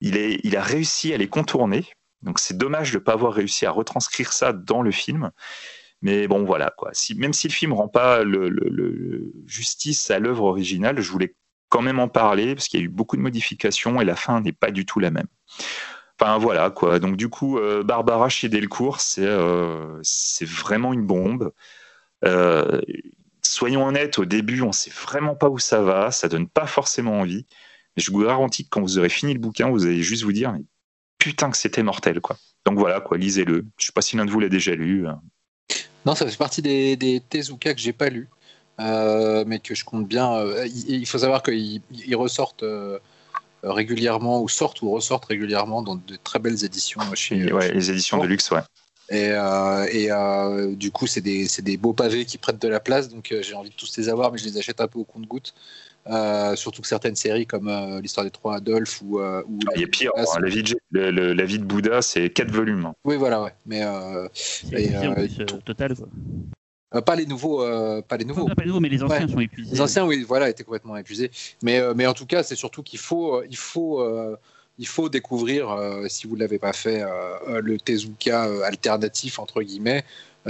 il, 0.00 0.16
est, 0.16 0.40
il 0.42 0.56
a 0.56 0.62
réussi 0.62 1.12
à 1.12 1.18
les 1.18 1.28
contourner. 1.28 1.84
Donc 2.22 2.38
c'est 2.38 2.56
dommage 2.56 2.92
de 2.92 2.98
ne 2.98 3.02
pas 3.02 3.12
avoir 3.12 3.32
réussi 3.32 3.66
à 3.66 3.70
retranscrire 3.70 4.32
ça 4.32 4.52
dans 4.52 4.82
le 4.82 4.90
film. 4.90 5.30
Mais 6.02 6.28
bon, 6.28 6.44
voilà, 6.44 6.72
quoi. 6.76 6.92
Même 7.16 7.32
si 7.32 7.48
le 7.48 7.52
film 7.52 7.72
rend 7.72 7.88
pas 7.88 8.22
justice 9.46 10.10
à 10.10 10.18
l'œuvre 10.18 10.44
originale, 10.44 11.00
je 11.00 11.10
voulais 11.10 11.34
quand 11.68 11.82
même 11.82 12.00
en 12.00 12.08
parler 12.08 12.54
parce 12.54 12.68
qu'il 12.68 12.80
y 12.80 12.82
a 12.82 12.86
eu 12.86 12.88
beaucoup 12.88 13.16
de 13.16 13.22
modifications 13.22 14.00
et 14.00 14.04
la 14.04 14.16
fin 14.16 14.40
n'est 14.40 14.52
pas 14.52 14.70
du 14.70 14.86
tout 14.86 14.98
la 14.98 15.10
même. 15.10 15.28
Enfin 16.18 16.36
voilà 16.38 16.70
quoi. 16.70 16.98
Donc 16.98 17.16
du 17.16 17.28
coup, 17.28 17.58
euh, 17.58 17.82
Barbara 17.82 18.28
chez 18.28 18.48
Delcourt, 18.48 19.00
c'est 19.00 19.24
euh, 19.24 20.02
vraiment 20.42 20.92
une 20.92 21.06
bombe. 21.06 21.52
Euh, 22.24 22.80
soyons 23.42 23.86
honnêtes, 23.86 24.18
au 24.18 24.24
début, 24.26 24.62
on 24.62 24.72
sait 24.72 24.90
vraiment 24.90 25.34
pas 25.34 25.48
où 25.48 25.58
ça 25.58 25.80
va, 25.82 26.10
ça 26.10 26.28
donne 26.28 26.48
pas 26.48 26.66
forcément 26.66 27.20
envie. 27.20 27.46
Mais 27.96 28.02
je 28.02 28.10
vous 28.10 28.22
garantis 28.22 28.64
que 28.64 28.70
quand 28.70 28.82
vous 28.82 28.98
aurez 28.98 29.08
fini 29.08 29.32
le 29.32 29.40
bouquin, 29.40 29.70
vous 29.70 29.86
allez 29.86 30.02
juste 30.02 30.24
vous 30.24 30.32
dire 30.32 30.54
putain 31.20 31.50
que 31.50 31.56
c'était 31.56 31.84
mortel 31.84 32.20
quoi. 32.20 32.36
Donc 32.66 32.78
voilà 32.78 33.00
quoi, 33.00 33.16
lisez-le. 33.16 33.64
Je 33.78 33.86
sais 33.86 33.92
pas 33.92 34.02
si 34.02 34.16
l'un 34.16 34.24
de 34.24 34.30
vous 34.30 34.40
l'a 34.40 34.48
déjà 34.48 34.74
lu. 34.74 35.06
Hein. 35.06 35.20
Non, 36.04 36.14
ça 36.14 36.26
fait 36.26 36.36
partie 36.36 36.62
des, 36.62 36.96
des 36.96 37.20
Tezuka 37.20 37.74
que 37.74 37.80
j'ai 37.80 37.92
pas 37.92 38.08
lu, 38.08 38.28
euh, 38.80 39.44
mais 39.46 39.60
que 39.60 39.74
je 39.74 39.84
compte 39.84 40.08
bien. 40.08 40.34
Euh, 40.34 40.66
il, 40.66 41.06
faut 41.06 41.18
savoir 41.18 41.42
qu'ils 41.42 41.82
ressortent 42.14 42.62
euh, 42.62 42.98
régulièrement, 43.62 44.42
ou 44.42 44.48
sortent 44.48 44.82
ou 44.82 44.90
ressortent 44.90 45.26
régulièrement 45.26 45.82
dans 45.82 45.96
de 45.96 46.16
très 46.16 46.38
belles 46.38 46.64
éditions 46.64 47.00
chez. 47.14 47.52
Ouais, 47.52 47.72
les 47.72 47.90
éditions 47.90 48.18
de 48.18 48.26
luxe, 48.26 48.50
ouais. 48.50 48.62
Et, 49.10 49.30
et 49.92 50.76
du 50.76 50.90
coup, 50.90 51.06
c'est 51.06 51.20
des, 51.20 51.46
des, 51.62 51.76
beaux 51.76 51.92
pavés 51.92 52.24
qui 52.24 52.38
prêtent 52.38 52.62
de 52.62 52.68
la 52.68 52.80
place, 52.80 53.08
donc 53.08 53.34
j'ai 53.42 53.54
envie 53.54 53.70
de 53.70 53.74
tous 53.74 53.96
les 53.98 54.08
avoir, 54.08 54.32
mais 54.32 54.38
je 54.38 54.44
les 54.44 54.56
achète 54.56 54.80
un 54.80 54.86
peu 54.88 55.00
au 55.00 55.04
compte-goutte. 55.04 55.52
Euh, 56.06 56.56
surtout 56.56 56.80
que 56.80 56.88
certaines 56.88 57.14
séries 57.14 57.46
comme 57.46 57.68
euh, 57.68 58.00
l'histoire 58.00 58.24
des 58.24 58.30
trois 58.30 58.56
Adolphes 58.56 59.02
ou, 59.02 59.20
euh, 59.20 59.42
ou 59.46 59.58
il 59.76 59.82
y 59.82 59.84
a 59.84 59.86
pire 59.86 60.10
hein, 60.16 60.24
la, 60.40 60.48
vie 60.48 60.62
de, 60.62 61.00
la 61.00 61.44
vie 61.44 61.58
de 61.58 61.64
Bouddha 61.64 62.00
c'est 62.00 62.30
quatre 62.30 62.50
volumes 62.50 62.86
hein. 62.86 62.94
oui 63.04 63.16
voilà 63.16 63.42
ouais. 63.42 63.52
Mais 63.66 63.82
total 65.62 65.94
quoi. 65.94 67.02
pas 67.02 67.14
les 67.16 67.26
nouveaux 67.26 67.58
pas 68.08 68.16
les 68.16 68.24
nouveaux. 68.24 68.46
Pas 68.46 68.62
les 68.62 68.68
nouveaux 68.68 68.80
mais 68.80 68.88
les 68.88 69.02
anciens 69.02 69.28
sont 69.28 69.40
épuisés. 69.40 69.74
Les 69.74 69.80
anciens 69.82 70.06
oui 70.06 70.24
voilà 70.26 70.48
étaient 70.48 70.64
complètement 70.64 70.96
épuisés. 70.96 71.30
Mais 71.62 71.82
mais 71.94 72.06
en 72.06 72.14
tout 72.14 72.26
cas 72.26 72.42
c'est 72.42 72.56
surtout 72.56 72.82
qu'il 72.82 72.98
faut 72.98 73.42
il 73.44 73.58
faut 73.58 74.02
il 74.78 74.86
faut 74.86 75.10
découvrir, 75.10 75.76
si 76.08 76.26
vous 76.26 76.36
ne 76.36 76.40
l'avez 76.40 76.58
pas 76.58 76.72
fait, 76.72 77.04
le 77.46 77.76
Tezuka 77.76 78.64
alternatif, 78.64 79.38
entre 79.38 79.60
guillemets, 79.62 80.02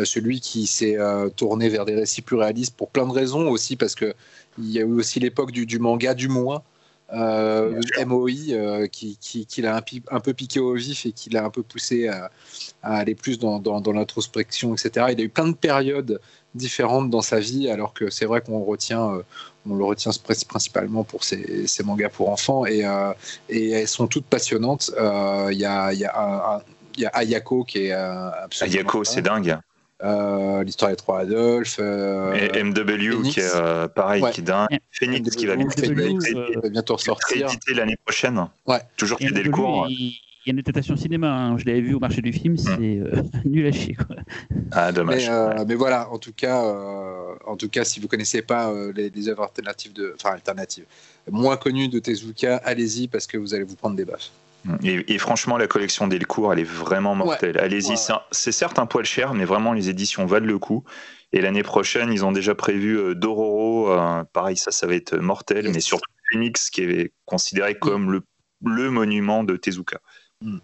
celui 0.05 0.41
qui 0.41 0.69
s'est 0.69 0.97
tourné 1.35 1.69
vers 1.69 1.85
des 1.85 1.97
récits 1.97 2.23
plus 2.23 2.37
réalistes 2.37 2.77
pour 2.77 2.91
plein 2.91 3.09
de 3.09 3.13
raisons, 3.13 3.49
aussi 3.49 3.75
parce 3.75 3.97
que 3.97 4.15
il 4.59 4.71
y 4.71 4.79
a 4.79 4.83
eu 4.83 4.93
aussi 4.93 5.21
l'époque 5.21 5.53
du, 5.53 5.79
manga 5.79 6.15
du 6.15 6.29
mois, 6.29 6.63
euh, 7.13 7.81
MOI, 8.07 8.31
euh, 8.51 8.87
qui, 8.87 9.17
qui, 9.19 9.63
l'a 9.63 9.83
un, 10.11 10.21
peu 10.21 10.33
piqué 10.33 10.61
au 10.61 10.75
vif 10.75 11.07
et 11.07 11.13
qui 11.13 11.31
l'a 11.31 11.45
un 11.45 11.51
peu 11.51 11.63
poussé 11.63 12.09
à, 12.09 12.31
aller 12.83 13.15
plus 13.15 13.39
dans, 13.39 13.61
l'introspection, 13.93 14.75
etc. 14.75 15.07
Il 15.13 15.21
a 15.21 15.25
eu 15.25 15.29
plein 15.29 15.49
de 15.49 15.57
périodes 15.57 16.21
différentes 16.55 17.11
dans 17.11 17.21
sa 17.21 17.41
vie, 17.41 17.71
alors 17.71 17.95
que 17.95 18.11
c'est 18.11 18.27
vrai 18.27 18.41
qu'on 18.41 18.63
retient, 18.65 19.15
euh, 19.15 19.23
on 19.69 19.75
le 19.75 19.85
retient 19.85 20.13
principalement 20.49 21.05
pour 21.05 21.25
ses, 21.25 21.67
mangas 21.85 22.11
pour 22.11 22.31
enfants, 22.31 22.67
et, 22.67 22.85
et, 23.49 23.71
elles 23.71 23.89
sont 23.89 24.07
toutes 24.07 24.27
passionnantes. 24.27 24.91
Il 24.97 25.59
y 25.59 25.65
a, 25.65 25.93
y, 25.93 26.05
a 26.05 26.63
y, 26.97 27.05
a 27.05 27.09
Ayako 27.09 27.65
qui 27.65 27.87
est 27.87 27.93
absolument. 27.93 28.75
Ayako, 28.75 29.05
c'est 29.05 29.23
dingue. 29.23 29.59
Euh, 30.03 30.65
l'histoire 30.65 30.91
des 30.91 30.97
trois 30.97 31.21
Adolphes. 31.21 31.77
Euh, 31.79 32.33
et 32.33 32.63
MW 32.63 33.23
qui 33.23 33.41
est 33.41 33.55
euh, 33.55 33.87
pareil, 33.89 34.25
qui 34.33 34.41
est 34.41 34.45
dingue. 34.45 34.69
Phoenix 34.93 35.37
qui 35.37 35.47
va 35.47 35.57
bientôt 36.71 36.95
ressortir. 36.95 37.49
l'année 37.75 37.97
prochaine. 37.97 38.49
Ouais. 38.67 38.81
Toujours 38.97 39.19
chez 39.19 39.31
Delcourt. 39.31 39.89
Il 39.89 40.49
y 40.49 40.51
a 40.51 40.53
une 40.53 40.59
adaptation 40.61 40.97
cinéma, 40.97 41.31
hein. 41.31 41.59
je 41.59 41.67
l'avais 41.67 41.83
vu 41.83 41.93
au 41.93 41.99
marché 41.99 42.23
du 42.23 42.33
film, 42.33 42.55
hmm. 42.55 42.57
c'est 42.57 43.45
nul 43.45 43.67
à 43.67 43.73
chier. 43.73 43.95
Quoi. 43.95 44.17
Ah, 44.73 44.91
dommage. 44.91 45.31
Mais, 45.69 45.75
voilà, 45.75 46.09
en 46.11 46.19
tout 46.19 46.33
cas, 46.35 46.65
en 47.45 47.57
tout 47.57 47.69
cas 47.69 47.85
si 47.85 48.01
vous 48.01 48.09
connaissez 48.09 48.41
pas 48.41 48.73
les, 48.97 49.11
les, 49.11 49.29
œuvres 49.29 49.43
alternatives, 49.43 49.93
de, 49.93 50.15
enfin 50.17 50.31
alternatives, 50.31 50.87
moins 51.31 51.59
connues 51.59 51.89
de 51.89 51.99
Tezuka, 51.99 52.57
allez-y 52.57 53.07
parce 53.07 53.27
que 53.27 53.37
vous 53.37 53.53
allez 53.53 53.65
vous 53.65 53.77
prendre 53.77 53.97
des 53.97 54.07
baffes. 54.07 54.31
Et, 54.83 55.19
franchement, 55.19 55.57
la 55.57 55.67
collection 55.67 56.07
Delcourt, 56.07 56.53
elle 56.53 56.61
est 56.61 56.65
vraiment 56.65 57.15
mortelle. 57.15 57.59
Allez-y, 57.59 57.97
c'est 58.31 58.53
certes 58.53 58.79
un 58.79 58.87
poil 58.87 59.05
cher, 59.05 59.35
mais 59.35 59.45
vraiment, 59.45 59.73
les 59.73 59.89
éditions 59.89 60.27
valent 60.27 60.47
le 60.47 60.59
coup. 60.59 60.85
Et 61.33 61.41
l'année 61.41 61.63
prochaine, 61.63 62.13
ils 62.13 62.25
ont 62.25 62.33
déjà 62.33 62.55
prévu 62.55 62.99
euh, 62.99 63.15
Dororo. 63.15 63.93
Euh, 63.93 64.25
pareil, 64.33 64.57
ça, 64.57 64.73
ça 64.73 64.87
va 64.87 64.95
être 64.95 65.17
mortel. 65.17 65.71
Mais 65.73 65.81
surtout 65.81 66.11
Phoenix, 66.33 66.71
qui 66.71 66.83
est 66.83 67.13
considéré 67.25 67.77
comme 67.77 68.11
le, 68.11 68.23
le 68.67 68.91
monument 68.91 69.45
de 69.45 69.57
Tezuka. 69.57 69.99
Mm. 70.43 70.59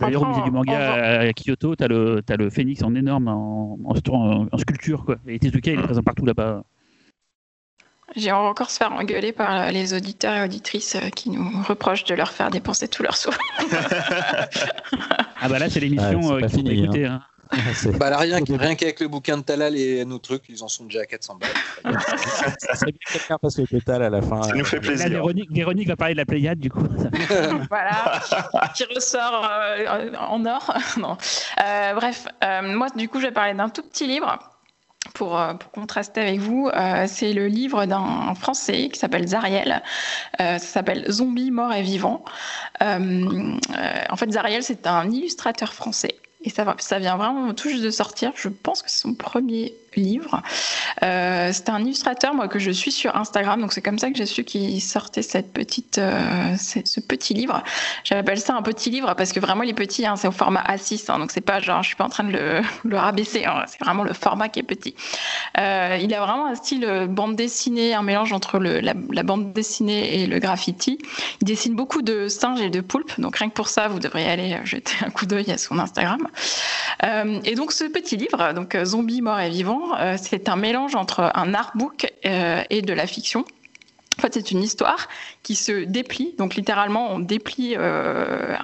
D'ailleurs, 0.00 0.22
au 0.22 0.26
musée 0.26 0.42
du 0.42 0.50
manga 0.50 1.20
à 1.20 1.32
Kyoto, 1.34 1.76
tu 1.76 1.84
as, 1.84 1.86
as, 1.86 2.36
le 2.36 2.48
Phoenix 2.48 2.82
en 2.82 2.94
énorme, 2.94 3.28
en, 3.28 3.76
en, 3.84 4.58
sculpture. 4.58 5.04
Quoi. 5.04 5.16
Et 5.26 5.38
Tezuka, 5.38 5.72
il 5.72 5.78
est 5.78 5.82
mm. 5.82 5.84
présent 5.84 6.02
partout 6.02 6.24
là-bas. 6.24 6.64
J'ai 8.16 8.32
encore 8.32 8.70
se 8.70 8.78
faire 8.78 8.92
engueuler 8.92 9.32
par 9.32 9.70
les 9.70 9.94
auditeurs 9.94 10.34
et 10.34 10.42
auditrices 10.42 10.96
euh, 10.96 11.10
qui 11.10 11.30
nous 11.30 11.50
reprochent 11.62 12.04
de 12.04 12.14
leur 12.14 12.30
faire 12.30 12.50
dépenser 12.50 12.88
tous 12.88 13.02
leurs 13.02 13.16
sous. 13.16 13.30
ah 15.40 15.48
bah 15.48 15.58
là 15.58 15.68
c'est 15.68 15.80
l'émission 15.80 16.36
ah, 16.36 16.40
qu'il 16.40 16.50
faut 16.50 16.70
écouter. 16.70 17.06
Hein. 17.06 17.22
bah 17.98 18.16
rien, 18.16 18.40
rien 18.48 18.74
qu'avec 18.74 19.00
le 19.00 19.08
bouquin 19.08 19.38
de 19.38 19.42
Talal 19.42 19.76
et 19.76 20.04
nos 20.04 20.18
trucs, 20.18 20.44
ils 20.48 20.62
en 20.62 20.68
sont 20.68 20.84
déjà 20.84 21.00
à 21.00 21.06
400 21.06 21.38
balles. 21.38 21.98
ça 22.58 22.74
serait 22.74 22.92
bien 22.92 23.00
quelqu'un 23.12 23.38
parce 23.40 23.56
que 23.56 23.62
Total 23.62 24.02
à 24.02 24.10
la 24.10 24.22
fin. 24.22 24.42
Ça 24.42 24.54
nous 24.54 24.64
fait 24.64 24.80
plaisir. 24.80 25.08
Véronique, 25.08 25.50
Véronique, 25.52 25.88
va 25.88 25.96
parler 25.96 26.14
de 26.14 26.18
la 26.18 26.26
Pléiade 26.26 26.58
du 26.58 26.70
coup. 26.70 26.80
voilà, 27.68 28.20
qui 28.74 28.84
ressort 28.84 29.48
euh, 29.50 30.12
en 30.18 30.44
or. 30.46 30.74
non. 30.98 31.16
Euh, 31.62 31.94
bref, 31.94 32.26
euh, 32.42 32.62
moi 32.62 32.88
du 32.94 33.08
coup 33.08 33.20
je 33.20 33.26
vais 33.26 33.32
parler 33.32 33.54
d'un 33.54 33.68
tout 33.68 33.82
petit 33.82 34.06
livre. 34.06 34.38
Pour, 35.14 35.40
pour, 35.58 35.70
contraster 35.72 36.20
avec 36.20 36.40
vous, 36.40 36.70
c'est 37.06 37.32
le 37.32 37.48
livre 37.48 37.86
d'un 37.86 38.34
Français 38.34 38.88
qui 38.92 38.98
s'appelle 38.98 39.26
Zariel. 39.26 39.82
ça 40.38 40.58
s'appelle 40.58 41.10
Zombie, 41.10 41.50
mort 41.50 41.72
et 41.72 41.82
vivant. 41.82 42.24
en 42.80 44.16
fait, 44.16 44.30
Zariel, 44.30 44.62
c'est 44.62 44.86
un 44.86 45.10
illustrateur 45.10 45.72
français 45.72 46.16
et 46.44 46.50
ça, 46.50 46.76
ça 46.78 46.98
vient 46.98 47.16
vraiment 47.16 47.52
tout 47.52 47.68
juste 47.68 47.82
de 47.82 47.90
sortir. 47.90 48.32
Je 48.36 48.48
pense 48.48 48.82
que 48.82 48.90
c'est 48.90 49.00
son 49.00 49.14
premier 49.14 49.74
livre. 49.98 50.42
Euh, 51.02 51.50
c'est 51.52 51.68
un 51.68 51.80
illustrateur 51.80 52.34
moi 52.34 52.48
que 52.48 52.58
je 52.58 52.70
suis 52.70 52.92
sur 52.92 53.16
Instagram, 53.16 53.60
donc 53.60 53.72
c'est 53.72 53.82
comme 53.82 53.98
ça 53.98 54.10
que 54.10 54.16
j'ai 54.16 54.26
su 54.26 54.44
qu'il 54.44 54.80
sortait 54.80 55.22
cette 55.22 55.52
petite, 55.52 55.98
euh, 55.98 56.56
ce 56.56 57.00
petit 57.00 57.34
livre. 57.34 57.62
J'appelle 58.04 58.40
ça 58.40 58.54
un 58.54 58.62
petit 58.62 58.90
livre 58.90 59.14
parce 59.14 59.32
que 59.32 59.40
vraiment 59.40 59.62
il 59.62 59.70
est 59.70 59.74
petit, 59.74 60.06
hein, 60.06 60.16
c'est 60.16 60.28
au 60.28 60.32
format 60.32 60.62
A6, 60.62 61.10
hein, 61.10 61.18
donc 61.18 61.30
c'est 61.30 61.40
pas 61.40 61.60
genre 61.60 61.82
je 61.82 61.88
suis 61.88 61.96
pas 61.96 62.04
en 62.04 62.08
train 62.08 62.24
de 62.24 62.62
le, 62.84 62.96
rabaisser, 62.96 63.44
hein, 63.44 63.64
c'est 63.66 63.80
vraiment 63.80 64.04
le 64.04 64.12
format 64.12 64.48
qui 64.48 64.60
est 64.60 64.64
petit. 64.64 64.94
Euh, 65.58 65.98
il 66.00 66.12
a 66.14 66.20
vraiment 66.20 66.46
un 66.46 66.54
style 66.54 67.06
bande 67.08 67.36
dessinée, 67.36 67.94
un 67.94 68.02
mélange 68.02 68.32
entre 68.32 68.58
la, 68.58 68.94
la, 69.10 69.22
bande 69.22 69.52
dessinée 69.52 70.22
et 70.22 70.26
le 70.26 70.38
graffiti. 70.38 70.98
Il 71.40 71.44
dessine 71.44 71.74
beaucoup 71.74 72.02
de 72.02 72.28
singes 72.28 72.60
et 72.60 72.70
de 72.70 72.80
poulpes, 72.80 73.20
donc 73.20 73.36
rien 73.36 73.48
que 73.48 73.54
pour 73.54 73.68
ça 73.68 73.88
vous 73.88 73.98
devriez 73.98 74.28
aller 74.28 74.58
jeter 74.64 74.92
un 75.04 75.10
coup 75.10 75.26
d'œil 75.26 75.50
à 75.50 75.58
son 75.58 75.78
Instagram. 75.78 76.26
Et 77.44 77.54
donc 77.54 77.72
ce 77.72 77.84
petit 77.84 78.16
livre, 78.16 78.52
donc 78.52 78.76
Zombie 78.84 79.22
mort 79.22 79.40
et 79.40 79.50
vivant 79.50 79.87
euh, 79.98 80.16
c'est 80.20 80.48
un 80.48 80.56
mélange 80.56 80.94
entre 80.94 81.30
un 81.34 81.54
artbook 81.54 82.12
euh, 82.24 82.62
et 82.70 82.82
de 82.82 82.92
la 82.92 83.06
fiction. 83.06 83.44
En 84.18 84.20
fait, 84.20 84.34
c'est 84.34 84.50
une 84.50 84.62
histoire 84.62 85.08
qui 85.42 85.54
se 85.54 85.84
déplie. 85.84 86.34
Donc, 86.38 86.56
littéralement, 86.56 87.12
on 87.12 87.20
déplie 87.20 87.74
euh, 87.76 88.56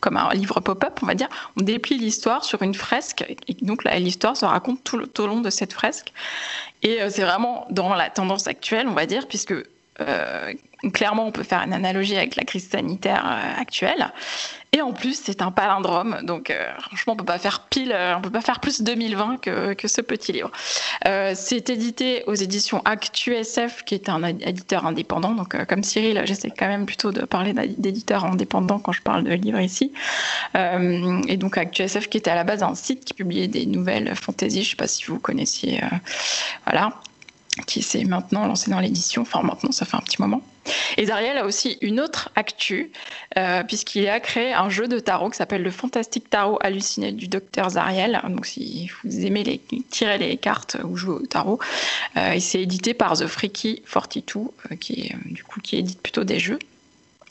comme 0.00 0.16
un 0.16 0.34
livre 0.34 0.60
pop-up, 0.60 0.98
on 1.02 1.06
va 1.06 1.14
dire. 1.14 1.28
On 1.56 1.62
déplie 1.62 1.96
l'histoire 1.96 2.44
sur 2.44 2.60
une 2.62 2.74
fresque. 2.74 3.24
Et 3.46 3.54
donc, 3.62 3.84
l'histoire 3.84 4.36
se 4.36 4.44
raconte 4.44 4.82
tout, 4.82 5.06
tout, 5.06 5.22
au 5.22 5.26
long 5.28 5.40
de 5.40 5.50
cette 5.50 5.72
fresque. 5.72 6.12
Et 6.82 6.98
c'est 7.08 7.22
vraiment 7.22 7.66
dans 7.70 7.94
la 7.94 8.10
tendance 8.10 8.48
actuelle, 8.48 8.88
on 8.88 8.94
va 8.94 9.06
dire, 9.06 9.28
puisque 9.28 9.54
clairement, 10.92 11.26
on 11.26 11.32
peut 11.32 11.42
faire 11.42 11.62
une 11.62 11.72
analogie 11.72 12.16
avec 12.16 12.36
la 12.36 12.44
crise 12.44 12.68
sanitaire 12.68 13.24
actuelle. 13.58 14.12
Et 14.74 14.82
en 14.82 14.92
plus, 14.92 15.20
c'est 15.22 15.40
un 15.40 15.52
palindrome, 15.52 16.18
donc 16.24 16.50
euh, 16.50 16.72
franchement, 16.80 17.12
on 17.12 17.16
peut 17.16 17.24
pas 17.24 17.38
faire 17.38 17.60
pile, 17.70 17.92
euh, 17.92 18.16
on 18.16 18.20
peut 18.20 18.30
pas 18.30 18.40
faire 18.40 18.58
plus 18.58 18.82
2020 18.82 19.40
que, 19.40 19.86
ce 19.86 20.00
petit 20.00 20.32
livre. 20.32 20.50
Euh, 21.06 21.32
c'est 21.36 21.70
édité 21.70 22.24
aux 22.26 22.34
éditions 22.34 22.82
ActuSF, 22.84 23.84
qui 23.84 23.94
est 23.94 24.08
un 24.08 24.24
éditeur 24.24 24.84
indépendant. 24.84 25.32
Donc, 25.32 25.56
comme 25.66 25.84
Cyril, 25.84 26.22
j'essaie 26.24 26.50
quand 26.50 26.66
même 26.66 26.86
plutôt 26.86 27.12
de 27.12 27.24
parler 27.24 27.52
d'éditeurs 27.52 28.24
indépendants 28.24 28.80
quand 28.80 28.90
je 28.90 29.02
parle 29.02 29.22
de 29.22 29.32
livres 29.34 29.60
ici. 29.60 29.92
et 30.54 31.36
donc, 31.36 31.56
ActuSF, 31.56 32.08
qui 32.08 32.18
était 32.18 32.32
à 32.32 32.34
la 32.34 32.42
base 32.42 32.64
un 32.64 32.74
site 32.74 33.04
qui 33.04 33.14
publiait 33.14 33.46
des 33.46 33.66
nouvelles 33.66 34.16
fantasy. 34.16 34.64
Je 34.64 34.70
sais 34.70 34.76
pas 34.76 34.88
si 34.88 35.04
vous 35.04 35.20
connaissiez, 35.20 35.82
voilà 36.66 36.94
qui 37.66 37.82
s'est 37.82 38.04
maintenant 38.04 38.46
lancé 38.46 38.70
dans 38.70 38.80
l'édition. 38.80 39.22
Enfin, 39.22 39.42
maintenant, 39.42 39.72
ça 39.72 39.84
fait 39.84 39.96
un 39.96 40.00
petit 40.00 40.20
moment. 40.20 40.42
Et 40.96 41.06
Zariel 41.06 41.36
a 41.36 41.44
aussi 41.44 41.76
une 41.82 42.00
autre 42.00 42.30
actu, 42.36 42.90
euh, 43.36 43.62
puisqu'il 43.64 44.08
a 44.08 44.18
créé 44.20 44.52
un 44.52 44.70
jeu 44.70 44.88
de 44.88 44.98
tarot 44.98 45.30
qui 45.30 45.36
s'appelle 45.36 45.62
le 45.62 45.70
Fantastique 45.70 46.30
Tarot 46.30 46.58
Halluciné 46.62 47.12
du 47.12 47.28
docteur 47.28 47.70
Zariel. 47.70 48.20
Donc, 48.28 48.46
si 48.46 48.90
vous 49.04 49.26
aimez 49.26 49.44
les, 49.44 49.60
tirer 49.90 50.18
les 50.18 50.36
cartes 50.36 50.78
ou 50.84 50.96
jouer 50.96 51.16
au 51.16 51.26
tarot, 51.26 51.58
euh, 52.16 52.32
et 52.32 52.40
c'est 52.40 52.62
édité 52.62 52.94
par 52.94 53.16
The 53.18 53.26
Freaky 53.26 53.82
42, 53.92 54.40
euh, 54.72 54.76
qui, 54.76 55.02
est, 55.02 55.16
du 55.26 55.44
coup, 55.44 55.60
qui 55.60 55.76
édite 55.76 56.00
plutôt 56.00 56.24
des 56.24 56.38
jeux. 56.38 56.58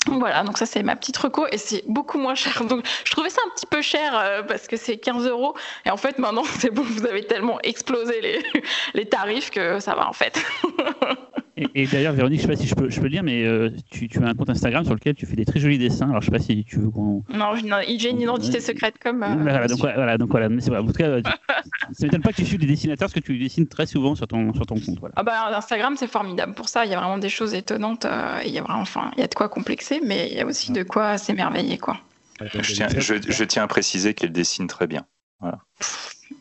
Voilà, 0.08 0.44
donc 0.44 0.58
ça 0.58 0.66
c'est 0.66 0.84
ma 0.84 0.96
petite 0.96 1.18
reco 1.18 1.48
et 1.52 1.58
c'est 1.58 1.84
beaucoup 1.88 2.18
moins 2.18 2.36
cher. 2.36 2.64
Donc 2.66 2.86
je 3.06 3.12
trouvais 3.12 3.30
ça 3.30 3.42
un 3.46 3.50
petit 3.52 3.66
peu 3.66 3.82
cher 3.82 4.18
euh, 4.18 4.44
parce 4.44 4.68
que 4.68 4.76
c'est 4.76 4.98
15 4.98 5.28
euros 5.28 5.56
et 5.86 5.92
en 5.92 5.98
fait 5.98 6.20
maintenant 6.20 6.44
c'est 6.60 6.72
bon, 6.72 6.84
vous 6.84 7.06
avez 7.06 7.26
tellement 7.26 7.60
explosé 7.64 8.20
les, 8.22 8.44
les 8.94 9.06
tarifs 9.08 9.50
que 9.50 9.80
ça 9.80 9.96
va 9.96 10.08
en 10.08 10.14
fait. 10.14 10.42
Et, 11.56 11.86
d'ailleurs, 11.86 12.14
Véronique, 12.14 12.40
je 12.40 12.48
sais 12.48 12.52
pas 12.52 12.56
si 12.56 12.68
je 12.68 12.74
peux, 12.74 12.90
je 12.90 12.98
peux 12.98 13.04
le 13.04 13.12
dire, 13.12 13.22
mais 13.22 13.44
euh, 13.44 13.70
tu, 13.92 14.08
tu, 14.08 14.18
as 14.24 14.28
un 14.28 14.34
compte 14.34 14.50
Instagram 14.50 14.86
sur 14.86 14.96
lequel 14.96 15.14
tu 15.14 15.28
fais 15.28 15.36
des 15.36 15.46
très 15.46 15.60
jolis 15.60 15.78
dessins. 15.78 16.10
Alors, 16.10 16.22
je 16.22 16.26
sais 16.26 16.32
pas 16.32 16.40
si 16.40 16.64
tu 16.66 16.80
veux 16.80 16.90
qu'on. 16.90 17.24
Non, 17.30 17.54
j'ai 17.56 18.10
une 18.10 18.22
identité 18.22 18.60
secrète 18.60 18.96
comme. 18.98 19.22
Euh, 19.22 19.36
voilà, 19.40 19.68
donc 19.68 19.80
voilà, 19.80 20.18
donc 20.18 20.32
voilà. 20.32 20.50
Mais 20.50 20.62
c'est 20.62 20.76
En 20.76 20.86
tout 20.86 20.94
cas, 20.94 21.22
ça 21.92 22.06
m'étonne 22.06 22.24
pas 22.24 22.32
que 22.32 22.38
tu 22.38 22.46
suives 22.46 22.60
des 22.60 22.66
dessinateurs 22.66 23.08
parce 23.08 23.14
que 23.14 23.20
tu 23.20 23.38
dessines 23.38 23.68
très 23.68 23.86
souvent 23.86 24.16
sur 24.16 24.28
ton, 24.28 24.52
sur 24.56 24.66
ton 24.66 24.80
compte. 24.80 25.00
Voilà. 25.00 25.14
Ah 25.16 25.22
bah, 25.22 25.56
Instagram, 25.56 25.96
c'est 25.96 26.08
formidable 26.08 26.56
pour 26.56 26.70
ça. 26.70 26.86
Il 26.86 26.92
y 26.92 26.96
a 26.96 27.00
vraiment 27.00 27.20
des 27.20 27.30
choses 27.30 27.54
étonnantes. 27.54 28.06
Euh, 28.06 28.40
il 28.44 28.52
y 28.52 28.58
a 28.58 28.64
vraiment, 28.64 28.82
enfin, 28.82 29.12
il 29.16 29.22
y 29.22 29.24
a 29.24 29.28
de 29.28 29.36
quoi 29.36 29.48
complexer, 29.48 30.02
mais 30.04 30.30
il 30.32 30.38
y 30.38 30.42
a 30.42 30.48
aussi 30.48 30.72
de 30.72 30.82
quoi 30.82 31.20
s'émerveiller, 31.20 31.78
quoi. 31.78 31.98
Je 32.42 32.74
tiens, 32.74 32.88
je, 32.98 33.14
je 33.28 33.44
tiens 33.44 33.64
à 33.64 33.68
préciser 33.68 34.16
qu'elle 34.16 34.32
dessine 34.32 34.66
très 34.66 34.88
bien. 34.88 35.06
Voilà. 35.40 35.60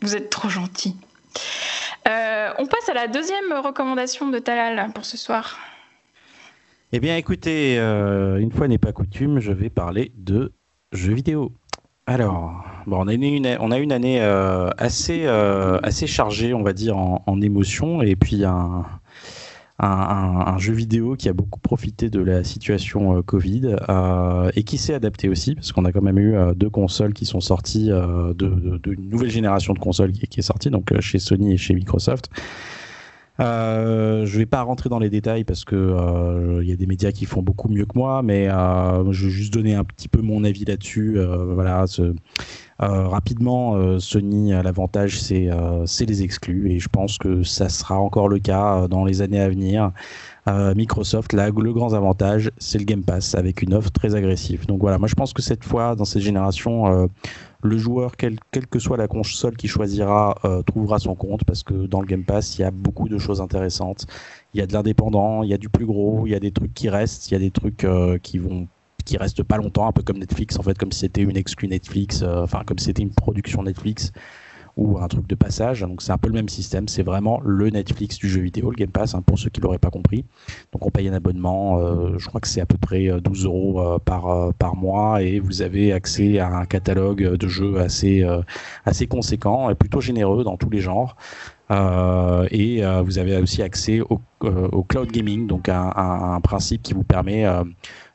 Vous 0.01 0.17
êtes 0.17 0.31
trop 0.31 0.49
gentil. 0.49 0.97
Euh, 2.09 2.51
on 2.59 2.67
passe 2.67 2.89
à 2.89 2.95
la 2.95 3.07
deuxième 3.07 3.53
recommandation 3.65 4.29
de 4.29 4.39
Talal 4.39 4.93
pour 4.93 5.05
ce 5.05 5.17
soir. 5.17 5.59
Eh 6.93 7.01
bien, 7.01 7.17
écoutez, 7.17 7.79
euh, 7.79 8.39
une 8.39 8.53
fois 8.53 8.69
n'est 8.69 8.79
pas 8.79 8.93
coutume, 8.93 9.41
je 9.41 9.53
vais 9.53 9.71
parler 9.71 10.13
de 10.17 10.53
jeux 10.93 11.15
vidéo. 11.15 11.53
Alors, 12.07 12.65
on, 12.87 13.07
a 13.07 13.15
une, 13.15 13.93
année 13.93 14.21
euh, 14.21 14.69
assez, 14.77 15.27
assez 15.27 16.07
chargée, 16.07 16.53
on 16.53 16.63
va 16.63 16.73
dire, 16.73 16.99
en, 16.99 17.23
en 17.27 17.41
émotions, 17.41 18.03
et 18.03 18.17
puis 18.17 18.45
un, 18.45 18.85
un, 19.83 20.59
jeu 20.59 20.73
vidéo 20.73 21.17
qui 21.17 21.29
a 21.29 21.33
beaucoup 21.33 21.59
profité 21.59 22.09
de 22.09 22.21
la 22.21 22.45
situation 22.45 23.17
euh, 23.17 23.23
Covid 23.23 23.77
euh, 23.89 24.51
et 24.55 24.63
qui 24.63 24.79
s'est 24.79 24.95
adapté 24.95 25.29
aussi 25.29 25.55
parce 25.55 25.73
qu'on 25.73 25.85
a 25.85 25.93
quand 25.93 26.03
même 26.03 26.19
eu 26.19 26.37
euh, 26.37 26.55
deux 26.55 26.71
consoles 26.71 27.13
qui 27.13 27.27
sont 27.27 27.41
sorties, 27.41 27.89
de, 27.89 28.33
de, 28.35 28.95
nouvelle 28.95 29.31
génération 29.31 29.75
de 29.75 29.79
consoles 29.79 30.13
qui, 30.13 30.39
est 30.39 30.43
sortie, 30.43 30.71
donc 30.71 30.99
chez 31.01 31.19
Sony 31.19 31.55
et 31.55 31.57
chez 31.57 31.75
Microsoft. 31.75 32.31
Euh, 33.41 34.27
je 34.27 34.39
vais 34.39 34.47
pas 34.47 34.63
rentrer 34.63 34.89
dans 34.89 34.99
les 34.99 35.11
détails 35.11 35.45
parce 35.45 35.65
que 35.65 36.61
il 36.63 36.69
y 36.69 36.73
a 36.73 36.77
des 36.77 36.87
médias 36.87 37.13
qui 37.13 37.25
font 37.25 37.43
beaucoup 37.43 37.69
mieux 37.69 37.87
que 37.87 37.97
moi, 37.99 38.23
mais 38.23 38.47
je 38.49 39.25
vais 39.27 39.31
juste 39.31 39.53
donner 39.53 39.75
un 39.75 39.85
petit 39.85 40.09
peu 40.09 40.21
mon 40.21 40.45
avis 40.45 40.65
là-dessus. 40.65 41.19
voilà, 41.55 41.87
ce, 41.87 42.15
euh, 42.83 43.07
rapidement, 43.07 43.77
euh, 43.77 44.01
Sony 44.01 44.51
l'avantage, 44.51 45.21
euh, 45.31 45.87
c'est 45.87 46.05
les 46.05 46.23
exclus, 46.23 46.73
et 46.73 46.81
je 46.81 46.89
pense 46.89 47.17
que 47.17 47.45
ça 47.45 47.69
sera 47.69 47.99
encore 47.99 48.29
le 48.29 48.41
cas 48.41 48.89
dans 48.89 49.05
les 49.05 49.23
années 49.23 49.41
à 49.41 49.49
venir. 49.49 49.93
Microsoft, 50.47 51.33
là, 51.33 51.51
le 51.51 51.73
grand 51.73 51.95
avantage, 51.95 52.51
c'est 52.59 52.79
le 52.79 52.85
Game 52.85 53.05
Pass 53.05 53.35
avec 53.35 53.63
une 53.63 53.75
offre 53.75 53.91
très 53.91 54.15
agressive. 54.15 54.67
Donc 54.67 54.81
voilà, 54.81 54.99
moi 54.99 55.09
je 55.09 55.15
pense 55.15 55.33
que 55.33 55.43
cette 55.43 55.65
fois, 55.65 55.95
dans 55.95 56.05
cette 56.05 56.23
génération, 56.23 57.09
le 57.63 57.79
joueur, 57.79 58.17
quelle 58.17 58.39
que 58.51 58.79
soit 58.81 58.97
la 58.97 59.07
console 59.07 59.57
qu'il 59.57 59.71
choisira, 59.71 60.37
trouvera 60.67 60.99
son 60.99 61.15
compte 61.15 61.45
parce 61.45 61.63
que 61.63 61.87
dans 61.87 62.01
le 62.01 62.07
Game 62.07 62.25
Pass, 62.25 62.59
il 62.59 62.63
y 62.63 62.65
a 62.65 62.73
beaucoup 62.73 63.09
de 63.09 63.19
choses 63.19 63.41
intéressantes. 63.41 64.07
Il 64.53 64.59
y 64.59 64.63
a 64.63 64.67
de 64.67 64.73
l'indépendant, 64.73 65.45
il 65.45 65.51
y 65.51 65.55
a 65.55 65.59
du 65.59 65.69
plus 65.69 65.87
gros, 65.87 66.27
il 66.27 66.31
y 66.31 66.35
a 66.35 66.41
des 66.41 66.51
trucs 66.51 66.75
qui 66.75 66.89
restent, 66.89 67.31
il 67.31 67.35
y 67.35 67.37
a 67.37 67.41
des 67.41 67.53
trucs 67.53 67.87
qui 68.23 68.39
vont 68.39 68.67
qui 69.05 69.17
reste 69.17 69.43
pas 69.43 69.57
longtemps, 69.57 69.87
un 69.87 69.93
peu 69.93 70.03
comme 70.03 70.19
Netflix, 70.19 70.59
en 70.59 70.63
fait, 70.63 70.79
comme 70.79 70.93
si 70.93 71.01
c'était 71.01 71.23
une 71.23 71.37
exclue 71.37 71.69
Netflix, 71.69 72.23
euh, 72.23 72.43
enfin, 72.43 72.63
comme 72.65 72.79
si 72.79 72.87
c'était 72.87 73.03
une 73.03 73.15
production 73.15 73.63
Netflix 73.63 74.13
ou 74.77 74.99
un 74.99 75.09
truc 75.09 75.27
de 75.27 75.35
passage. 75.35 75.81
Donc 75.81 76.03
c'est 76.03 76.13
un 76.13 76.19
peu 76.19 76.29
le 76.29 76.35
même 76.35 76.49
système, 76.49 76.89
c'est 76.89 77.03
vraiment 77.03 77.41
le 77.45 77.71
Netflix 77.71 78.19
du 78.19 78.29
jeu 78.29 78.41
vidéo, 78.41 78.71
le 78.71 78.77
Game 78.77 78.91
Pass, 78.91 79.15
hein, 79.15 79.23
pour 79.25 79.39
ceux 79.39 79.51
qui 79.51 79.61
l'auraient 79.61 79.79
pas 79.79 79.91
compris. 79.91 80.25
Donc 80.73 80.87
on 80.87 80.91
paye 80.91 81.09
un 81.09 81.13
abonnement, 81.13 81.79
euh, 81.79 82.19
je 82.19 82.27
crois 82.29 82.41
que 82.41 82.49
c'est 82.49 82.61
à 82.61 82.67
peu 82.67 82.79
près 82.79 83.09
12 83.21 83.45
euh, 83.45 83.49
euros 83.49 83.99
par, 84.05 84.55
par 84.55 84.77
mois 84.77 85.23
et 85.23 85.41
vous 85.41 85.63
avez 85.63 85.93
accès 85.93 86.39
à 86.39 86.49
un 86.49 86.65
catalogue 86.65 87.37
de 87.37 87.49
jeux 87.49 87.81
assez, 87.81 88.25
assez 88.85 89.07
conséquent 89.07 89.71
et 89.71 89.75
plutôt 89.75 90.01
généreux 90.01 90.45
dans 90.45 90.57
tous 90.57 90.71
les 90.71 90.81
genres. 90.81 91.17
et 91.71 92.83
vous 93.05 93.19
avez 93.19 93.37
aussi 93.39 93.63
accès 93.63 94.01
au, 94.01 94.21
cloud 94.89 95.11
gaming, 95.11 95.47
donc 95.47 95.69
un, 95.69 96.41
principe 96.43 96.83
qui 96.83 96.95
vous 96.95 97.05
permet 97.05 97.47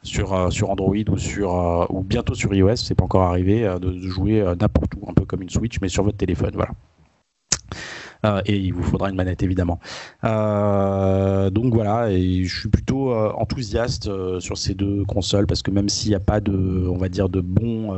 sur, 0.03 0.33
euh, 0.33 0.49
sur 0.49 0.69
Android 0.69 0.95
ou, 1.10 1.17
sur, 1.17 1.55
euh, 1.55 1.86
ou 1.89 2.03
bientôt 2.03 2.33
sur 2.33 2.53
iOS, 2.53 2.77
c'est 2.77 2.95
pas 2.95 3.03
encore 3.03 3.23
arrivé, 3.23 3.65
euh, 3.65 3.79
de, 3.79 3.97
jouer 3.97 4.43
n'importe 4.60 4.93
où, 4.95 5.10
un 5.10 5.13
peu 5.13 5.25
comme 5.25 5.41
une 5.41 5.49
Switch, 5.49 5.79
mais 5.81 5.89
sur 5.89 6.03
votre 6.03 6.17
téléphone. 6.17 6.51
Voilà. 6.53 6.71
et 8.45 8.57
il 8.57 8.73
vous 8.73 8.83
faudra 8.83 9.10
une 9.10 9.15
manette 9.15 9.43
évidemment. 9.43 9.79
donc 10.23 11.73
voilà, 11.73 12.10
et 12.12 12.43
je 12.43 12.60
suis 12.60 12.69
plutôt 12.69 13.13
enthousiaste 13.13 14.10
sur 14.39 14.57
ces 14.57 14.73
deux 14.73 15.05
consoles 15.05 15.45
parce 15.45 15.62
que 15.62 15.71
même 15.71 15.88
s'il 15.88 16.10
n'y 16.10 16.15
a 16.15 16.19
pas 16.19 16.39
de, 16.39 16.88
on 16.89 16.97
va 16.97 17.10
dire, 17.10 17.29
de 17.29 17.41
bons 17.41 17.95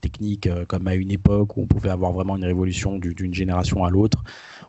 techniques 0.00 0.48
comme 0.68 0.86
à 0.86 0.94
une 0.94 1.10
époque 1.10 1.56
où 1.56 1.62
on 1.62 1.66
pouvait 1.66 1.90
avoir 1.90 2.12
vraiment 2.12 2.36
une 2.36 2.44
révolution 2.44 2.98
d'une 2.98 3.34
génération 3.34 3.84
à 3.84 3.90
l'autre, 3.90 4.22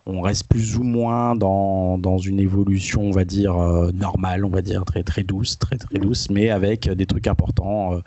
on 0.06 0.22
reste 0.22 0.47
plus 0.47 0.78
ou 0.78 0.84
moins 0.84 1.36
dans, 1.36 1.97
dans 1.97 2.18
une 2.18 2.39
évolution, 2.39 3.02
on 3.04 3.12
va 3.12 3.26
dire, 3.26 3.56
euh, 3.58 3.91
normale, 3.91 4.45
on 4.45 4.50
va 4.50 4.62
dire, 4.62 4.84
très, 4.86 5.04
très 5.04 5.24
douce, 5.24 5.58
très, 5.58 5.78
très 5.78 6.00
douce, 6.00 6.30
mais 6.30 6.50
avec 6.50 6.89
des 6.89 7.06
trucs 7.06 7.28
importants 7.28 7.93
euh, 7.93 8.00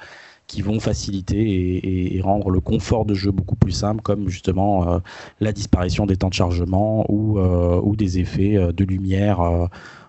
qui 0.47 0.63
vont 0.63 0.81
faciliter 0.81 2.17
et, 2.17 2.21
rendre 2.21 2.51
le 2.51 2.61
confort 2.61 3.05
de 3.05 3.15
jeu 3.15 3.31
beaucoup 3.31 3.57
plus 3.57 3.73
simple, 3.73 4.03
comme 4.03 4.29
justement 4.29 5.01
la 5.41 5.53
disparition 5.53 6.05
des 6.05 6.17
temps 6.17 6.29
de 6.29 6.35
chargement 6.35 7.07
ou, 7.09 7.39
ou 7.39 7.97
des 7.97 8.19
effets 8.19 8.73
de 8.73 8.85
lumière 8.85 9.41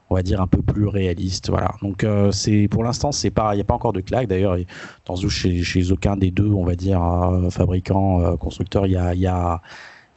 on 0.10 0.16
va 0.16 0.22
dire 0.22 0.42
un 0.42 0.48
peu 0.48 0.62
plus 0.62 0.86
réaliste 0.88 1.50
voilà. 1.50 1.72
Donc 1.82 2.06
c'est 2.32 2.68
pour 2.68 2.84
l'instant 2.84 3.14
c'est 3.14 3.32
pas 3.32 3.54
il 3.54 3.58
n'y 3.58 3.62
a 3.62 3.66
pas 3.66 3.76
encore 3.76 3.94
de 3.94 4.02
claque. 4.02 4.28
D'ailleurs 4.28 4.58
dans 5.06 5.16
chez, 5.16 5.64
chez 5.64 5.92
aucun 5.92 6.18
des 6.18 6.32
deux 6.32 6.50
on 6.50 6.66
va 6.66 6.76
dire 6.76 7.02
fabricants 7.50 8.36
constructeurs 8.38 8.86
il 8.86 8.94
y 8.94 8.98
a, 8.98 9.14
y 9.16 9.28
a 9.28 9.62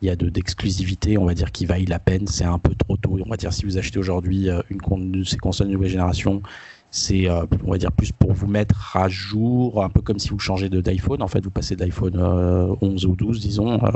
il 0.02 0.08
y 0.08 0.10
a 0.10 0.16
d'exclusivité, 0.16 1.18
on 1.18 1.24
va 1.24 1.34
dire, 1.34 1.52
qui 1.52 1.66
vaille 1.66 1.86
la 1.86 1.98
peine. 1.98 2.26
C'est 2.26 2.44
un 2.44 2.58
peu 2.58 2.74
trop 2.74 2.96
tôt. 2.96 3.18
On 3.24 3.28
va 3.28 3.36
dire, 3.36 3.52
si 3.52 3.64
vous 3.64 3.78
achetez 3.78 3.98
aujourd'hui 3.98 4.48
une 4.70 5.12
de 5.12 5.24
ces 5.24 5.38
consoles 5.38 5.68
de 5.68 5.72
nouvelle 5.72 5.90
génération, 5.90 6.42
c'est, 6.90 7.28
euh, 7.28 7.44
on 7.64 7.72
va 7.72 7.78
dire, 7.78 7.92
plus 7.92 8.12
pour 8.12 8.32
vous 8.32 8.46
mettre 8.46 8.96
à 8.96 9.08
jour, 9.08 9.84
un 9.84 9.90
peu 9.90 10.00
comme 10.00 10.18
si 10.18 10.30
vous 10.30 10.38
changez 10.38 10.68
d'iPhone. 10.68 11.22
En 11.22 11.28
fait, 11.28 11.44
vous 11.44 11.50
passez 11.50 11.76
d'iPhone 11.76 12.16
11 12.16 13.04
euh, 13.04 13.08
ou 13.08 13.16
12, 13.16 13.40
disons. 13.40 13.78
Euh, 13.84 13.90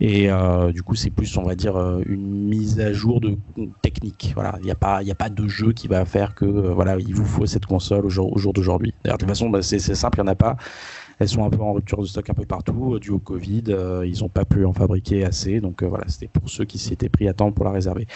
et 0.00 0.28
du 0.72 0.82
coup, 0.82 0.94
c'est 0.94 1.10
plus, 1.10 1.36
on 1.36 1.42
va 1.42 1.54
dire, 1.54 1.76
une 2.06 2.48
mise 2.48 2.80
à 2.80 2.92
jour 2.92 3.20
de 3.20 3.36
technique. 3.82 4.32
Voilà, 4.34 4.56
il 4.60 4.64
n'y 4.64 4.70
a 4.70 4.76
pas, 4.76 5.02
il 5.02 5.10
a 5.10 5.14
pas 5.14 5.28
de 5.28 5.46
jeu 5.48 5.72
qui 5.72 5.88
va 5.88 6.04
faire 6.04 6.34
que, 6.34 6.46
voilà, 6.46 6.96
il 6.98 7.14
vous 7.14 7.26
faut 7.26 7.46
cette 7.46 7.66
console 7.66 8.06
au 8.06 8.10
jour, 8.10 8.32
au 8.32 8.38
jour 8.38 8.52
d'aujourd'hui. 8.52 8.94
D'ailleurs, 9.04 9.18
de 9.18 9.24
toute 9.24 9.28
façon, 9.28 9.50
bah, 9.50 9.62
c'est 9.62 9.78
simple, 9.78 10.18
il 10.18 10.22
n'y 10.22 10.28
en 10.28 10.32
a 10.32 10.36
pas. 10.36 10.56
Elles 11.24 11.30
sont 11.30 11.44
un 11.44 11.48
peu 11.50 11.62
en 11.62 11.72
rupture 11.72 12.02
de 12.02 12.06
stock 12.06 12.28
un 12.28 12.34
peu 12.34 12.44
partout, 12.44 12.98
dû 12.98 13.10
au 13.10 13.18
Covid. 13.18 13.64
ils 14.04 14.20
n'ont 14.20 14.28
pas 14.28 14.44
pu 14.44 14.66
en 14.66 14.74
fabriquer 14.74 15.24
assez. 15.24 15.60
Donc 15.60 15.82
voilà, 15.82 16.04
c'était 16.06 16.28
pour 16.28 16.50
ceux 16.50 16.66
qui 16.66 16.76
s'étaient 16.78 17.08
pris 17.08 17.28
à 17.28 17.32
temps 17.32 17.50
pour 17.50 17.64
la 17.64 17.70
réserver. 17.70 18.06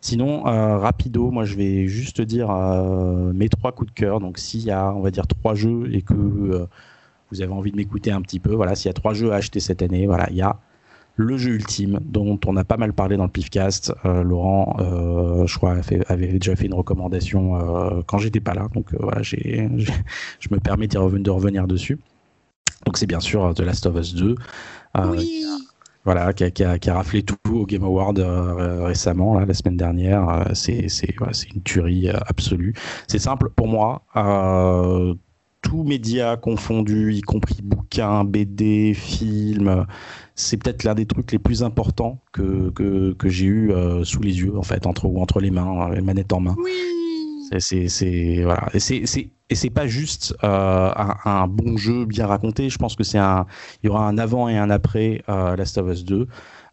Sinon, 0.00 0.46
euh, 0.46 0.78
rapido, 0.78 1.30
moi 1.30 1.44
je 1.44 1.56
vais 1.56 1.86
juste 1.86 2.20
dire 2.20 2.50
euh, 2.50 3.32
mes 3.32 3.48
trois 3.48 3.72
coups 3.72 3.90
de 3.90 3.94
cœur. 3.94 4.20
Donc 4.20 4.38
s'il 4.38 4.62
y 4.62 4.70
a, 4.70 4.92
on 4.92 5.00
va 5.00 5.10
dire, 5.10 5.26
trois 5.26 5.54
jeux 5.54 5.88
et 5.92 6.02
que 6.02 6.14
euh, 6.14 6.66
vous 7.30 7.42
avez 7.42 7.52
envie 7.52 7.72
de 7.72 7.76
m'écouter 7.76 8.10
un 8.10 8.22
petit 8.22 8.38
peu, 8.38 8.54
voilà, 8.54 8.74
s'il 8.74 8.88
y 8.88 8.90
a 8.90 8.94
trois 8.94 9.14
jeux 9.14 9.32
à 9.32 9.36
acheter 9.36 9.60
cette 9.60 9.82
année, 9.82 10.06
voilà, 10.06 10.28
il 10.30 10.36
y 10.36 10.42
a 10.42 10.58
le 11.16 11.36
jeu 11.36 11.54
ultime 11.54 11.98
dont 12.04 12.38
on 12.46 12.56
a 12.56 12.64
pas 12.64 12.76
mal 12.76 12.92
parlé 12.92 13.16
dans 13.16 13.24
le 13.24 13.30
Pifcast. 13.30 13.92
Laurent, 14.04 14.76
je 14.78 15.56
crois, 15.56 15.78
avait, 16.06 16.28
déjà 16.28 16.54
fait 16.54 16.66
une 16.66 16.74
recommandation 16.74 18.04
quand 18.06 18.18
j'étais 18.18 18.38
pas 18.38 18.54
là. 18.54 18.68
Donc 18.72 18.94
voilà, 19.00 19.20
j'ai, 19.22 19.68
je 20.38 20.48
me 20.52 20.60
permets 20.60 20.86
de 20.86 21.30
revenir 21.30 21.66
dessus. 21.66 21.98
Donc 22.86 22.96
c'est 22.96 23.06
bien 23.06 23.20
sûr 23.20 23.52
The 23.54 23.60
Last 23.60 23.86
of 23.86 23.96
Us 23.96 24.14
2. 24.14 24.34
oui 25.10 25.44
voilà, 26.08 26.32
qui 26.32 26.42
a, 26.44 26.50
qui, 26.50 26.64
a, 26.64 26.78
qui 26.78 26.88
a, 26.88 26.94
raflé 26.94 27.22
tout 27.22 27.36
au 27.52 27.66
Game 27.66 27.84
Award 27.84 28.18
euh, 28.18 28.86
récemment, 28.86 29.38
là, 29.38 29.44
la 29.44 29.52
semaine 29.52 29.76
dernière. 29.76 30.26
Euh, 30.26 30.54
c'est 30.54 30.88
une 31.54 31.62
tuerie 31.62 32.08
euh, 32.08 32.16
absolue. 32.26 32.72
C'est 33.08 33.18
simple 33.18 33.50
pour 33.50 33.68
moi. 33.68 34.00
Euh, 34.16 35.14
tous 35.60 35.82
médias 35.82 36.38
confondus, 36.38 37.12
y 37.12 37.20
compris 37.20 37.58
bouquins, 37.62 38.24
BD, 38.24 38.94
films, 38.94 39.84
c'est 40.34 40.56
peut-être 40.56 40.84
l'un 40.84 40.94
des 40.94 41.04
trucs 41.04 41.30
les 41.30 41.38
plus 41.38 41.62
importants 41.62 42.22
que, 42.32 42.70
que, 42.70 43.12
que 43.12 43.28
j'ai 43.28 43.44
eu 43.44 43.72
sous 44.04 44.22
les 44.22 44.40
yeux, 44.40 44.56
en 44.56 44.62
fait, 44.62 44.86
entre, 44.86 45.04
ou 45.04 45.20
entre 45.20 45.40
les 45.40 45.50
mains, 45.50 45.90
les 45.90 46.00
manettes 46.00 46.32
en 46.32 46.40
main. 46.40 46.56
Oui 46.56 46.97
c'est 47.58 48.42
voilà. 48.42 48.68
Et 48.74 49.54
c'est 49.54 49.70
pas 49.70 49.86
juste 49.86 50.36
euh, 50.44 50.90
un, 51.24 51.46
bon 51.46 51.76
jeu 51.76 52.04
bien 52.04 52.26
raconté. 52.26 52.68
Je 52.68 52.78
pense 52.78 52.96
que 52.96 53.04
c'est 53.04 53.18
un, 53.18 53.46
il 53.82 53.86
y 53.86 53.90
aura 53.90 54.06
un 54.06 54.18
avant 54.18 54.48
et 54.48 54.58
un 54.58 54.70
après 54.70 55.22
euh, 55.28 55.56
Last 55.56 55.78
of 55.78 55.90
Us 55.90 56.04
2. 56.04 56.26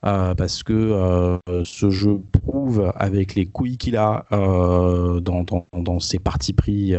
Euh, 0.06 0.36
parce 0.36 0.62
que 0.62 1.40
ce 1.64 1.90
jeu 1.90 2.22
prouve 2.32 2.92
avec 2.96 3.34
les 3.34 3.48
couilles 3.48 3.78
qu'il 3.78 3.98
a 3.98 4.26
dans, 4.30 5.20
dans, 5.22 5.68
dans, 5.74 6.00
ses 6.00 6.20
parties 6.20 6.54
pris 6.54 6.94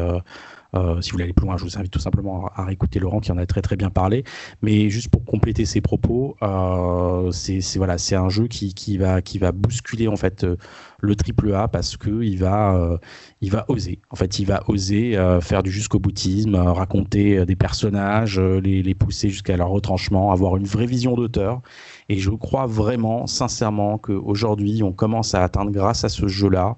euh, 0.76 1.00
si 1.00 1.10
vous 1.10 1.14
voulez 1.14 1.24
aller 1.24 1.32
plus 1.32 1.46
loin, 1.46 1.56
je 1.56 1.64
vous 1.64 1.78
invite 1.78 1.90
tout 1.90 1.98
simplement 1.98 2.48
à, 2.54 2.64
réécouter 2.64 2.98
Laurent 2.98 3.20
qui 3.20 3.32
en 3.32 3.38
a 3.38 3.46
très 3.46 3.62
très 3.62 3.76
bien 3.76 3.90
parlé. 3.90 4.24
Mais 4.62 4.90
juste 4.90 5.08
pour 5.08 5.24
compléter 5.24 5.64
ses 5.64 5.80
propos, 5.80 6.36
euh, 6.42 7.30
c'est 7.32 7.60
voilà, 7.76 7.98
c'est 7.98 8.16
un 8.16 8.28
jeu 8.28 8.46
qui, 8.46 8.74
qui, 8.74 8.98
va 8.98 9.22
qui 9.22 9.38
va 9.38 9.52
bousculer 9.52 10.08
en 10.08 10.16
fait 10.16 10.44
euh, 10.44 10.56
le 11.00 11.14
triple 11.16 11.54
A 11.54 11.68
parce 11.68 11.96
que 11.96 12.22
il 12.22 12.38
va 12.38 12.98
il 13.40 13.50
va 13.50 13.64
oser. 13.68 14.00
En 14.10 14.16
fait, 14.16 14.38
il 14.38 14.46
va 14.46 14.62
oser 14.68 15.18
faire 15.40 15.62
du 15.62 15.70
jusqu'au 15.70 15.98
boutisme, 15.98 16.54
raconter 16.56 17.44
des 17.44 17.56
personnages, 17.56 18.38
les, 18.40 18.82
les 18.82 18.94
pousser 18.94 19.28
jusqu'à 19.28 19.56
leur 19.56 19.68
retranchement, 19.68 20.32
avoir 20.32 20.56
une 20.56 20.64
vraie 20.64 20.86
vision 20.86 21.14
d'auteur. 21.14 21.60
Et 22.08 22.18
je 22.18 22.30
crois 22.30 22.66
vraiment, 22.66 23.26
sincèrement, 23.26 23.98
qu'aujourd'hui, 23.98 24.82
on 24.82 24.92
commence 24.92 25.34
à 25.34 25.42
atteindre 25.42 25.70
grâce 25.70 26.04
à 26.04 26.08
ce 26.08 26.28
jeu-là 26.28 26.76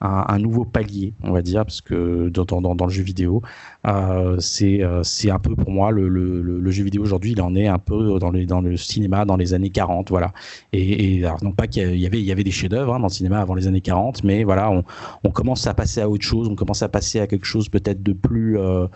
un, 0.00 0.38
nouveau 0.38 0.64
palier, 0.64 1.12
on 1.22 1.32
va 1.32 1.42
dire, 1.42 1.64
parce 1.64 1.80
que 1.82 2.30
dans, 2.30 2.44
dans, 2.44 2.74
dans 2.74 2.86
le 2.86 2.92
jeu 2.92 3.02
vidéo, 3.02 3.42
euh, 3.86 4.38
c'est 4.40 4.82
euh, 4.82 5.02
c'est 5.02 5.30
un 5.30 5.38
peu 5.38 5.54
pour 5.54 5.70
moi 5.70 5.90
le, 5.90 6.08
le, 6.08 6.40
le 6.40 6.70
jeu 6.70 6.84
vidéo 6.84 7.02
aujourd'hui, 7.02 7.32
il 7.32 7.42
en 7.42 7.54
est 7.54 7.66
un 7.66 7.78
peu 7.78 8.18
dans, 8.18 8.30
les, 8.30 8.46
dans 8.46 8.60
le 8.62 8.76
cinéma 8.76 9.24
dans 9.26 9.36
les 9.36 9.52
années 9.52 9.70
40, 9.70 10.08
voilà. 10.10 10.32
Et, 10.72 11.18
et 11.18 11.24
alors, 11.26 11.44
non 11.44 11.52
pas 11.52 11.66
qu'il 11.66 11.98
y 11.98 12.06
avait 12.06 12.22
y 12.22 12.32
avait 12.32 12.44
des 12.44 12.50
chefs-d'œuvre 12.50 12.94
hein, 12.94 13.00
dans 13.00 13.08
le 13.08 13.12
cinéma 13.12 13.40
avant 13.40 13.54
les 13.54 13.66
années 13.66 13.82
40, 13.82 14.24
mais 14.24 14.44
voilà, 14.44 14.70
on, 14.70 14.84
on 15.24 15.30
commence 15.30 15.66
à 15.66 15.74
passer 15.74 16.00
à 16.00 16.08
autre 16.08 16.24
chose, 16.24 16.48
on 16.48 16.54
commence 16.56 16.82
à 16.82 16.88
passer 16.88 17.20
à 17.20 17.26
quelque 17.26 17.46
chose 17.46 17.68
peut-être 17.68 18.02
de 18.02 18.12
plus 18.14 18.58
euh, 18.58 18.86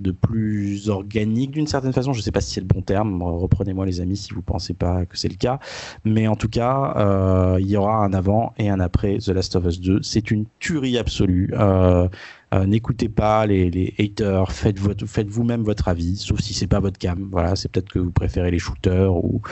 de 0.00 0.12
plus 0.12 0.88
organique 0.88 1.50
d'une 1.50 1.66
certaine 1.66 1.92
façon. 1.92 2.12
Je 2.12 2.18
ne 2.18 2.22
sais 2.22 2.32
pas 2.32 2.40
si 2.40 2.52
c'est 2.52 2.60
le 2.60 2.66
bon 2.66 2.82
terme. 2.82 3.22
Reprenez-moi 3.22 3.86
les 3.86 4.00
amis 4.00 4.16
si 4.16 4.32
vous 4.32 4.42
pensez 4.42 4.74
pas 4.74 5.06
que 5.06 5.16
c'est 5.16 5.28
le 5.28 5.36
cas. 5.36 5.58
Mais 6.04 6.28
en 6.28 6.36
tout 6.36 6.48
cas, 6.48 6.94
euh, 6.96 7.56
il 7.60 7.66
y 7.66 7.76
aura 7.76 8.04
un 8.04 8.12
avant 8.12 8.54
et 8.58 8.68
un 8.68 8.80
après 8.80 9.18
The 9.18 9.28
Last 9.28 9.56
of 9.56 9.66
Us 9.66 9.80
2. 9.80 10.02
C'est 10.02 10.30
une 10.30 10.46
tuerie 10.60 10.98
absolue. 10.98 11.50
Euh, 11.54 12.08
euh, 12.54 12.64
n'écoutez 12.64 13.10
pas 13.10 13.44
les, 13.46 13.70
les, 13.70 13.94
haters, 13.98 14.50
faites, 14.52 14.78
vous-même 15.28 15.62
votre 15.62 15.88
avis, 15.88 16.16
sauf 16.16 16.40
si 16.40 16.54
c'est 16.54 16.66
pas 16.66 16.80
votre 16.80 16.98
cam. 16.98 17.28
Voilà, 17.30 17.56
c'est 17.56 17.70
peut-être 17.70 17.90
que 17.90 17.98
vous 17.98 18.10
préférez 18.10 18.50
les 18.50 18.58
shooters 18.58 19.14
ou, 19.14 19.42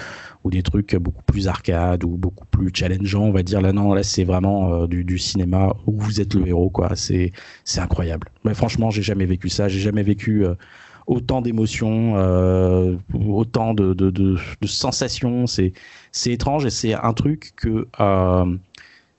ou 0.44 0.50
des 0.50 0.62
trucs 0.62 0.96
beaucoup 0.96 1.22
plus 1.24 1.46
arcade 1.46 2.04
ou 2.04 2.16
beaucoup 2.16 2.46
plus 2.46 2.70
challengeants, 2.72 3.24
on 3.24 3.32
va 3.32 3.42
dire. 3.42 3.60
Là, 3.60 3.72
non, 3.72 3.92
là, 3.92 4.02
c'est 4.02 4.24
vraiment 4.24 4.72
euh, 4.72 4.86
du, 4.86 5.04
du, 5.04 5.18
cinéma 5.18 5.74
où 5.86 6.00
vous 6.00 6.22
êtes 6.22 6.32
le 6.34 6.46
héros, 6.48 6.70
quoi. 6.70 6.96
C'est, 6.96 7.32
incroyable. 7.76 8.28
Mais 8.44 8.54
franchement, 8.54 8.90
j'ai 8.90 9.02
jamais 9.02 9.26
vécu 9.26 9.50
ça. 9.50 9.68
J'ai 9.68 9.80
jamais 9.80 10.02
vécu 10.02 10.46
euh, 10.46 10.54
autant 11.06 11.42
d'émotions, 11.42 12.14
autant 13.14 13.74
de, 13.74 13.92
de, 13.92 14.10
de, 14.10 14.38
de 14.60 14.66
sensations. 14.66 15.46
C'est, 15.46 15.74
c'est 16.12 16.32
étrange 16.32 16.64
et 16.64 16.70
c'est 16.70 16.94
un 16.94 17.12
truc 17.12 17.52
que 17.56 17.86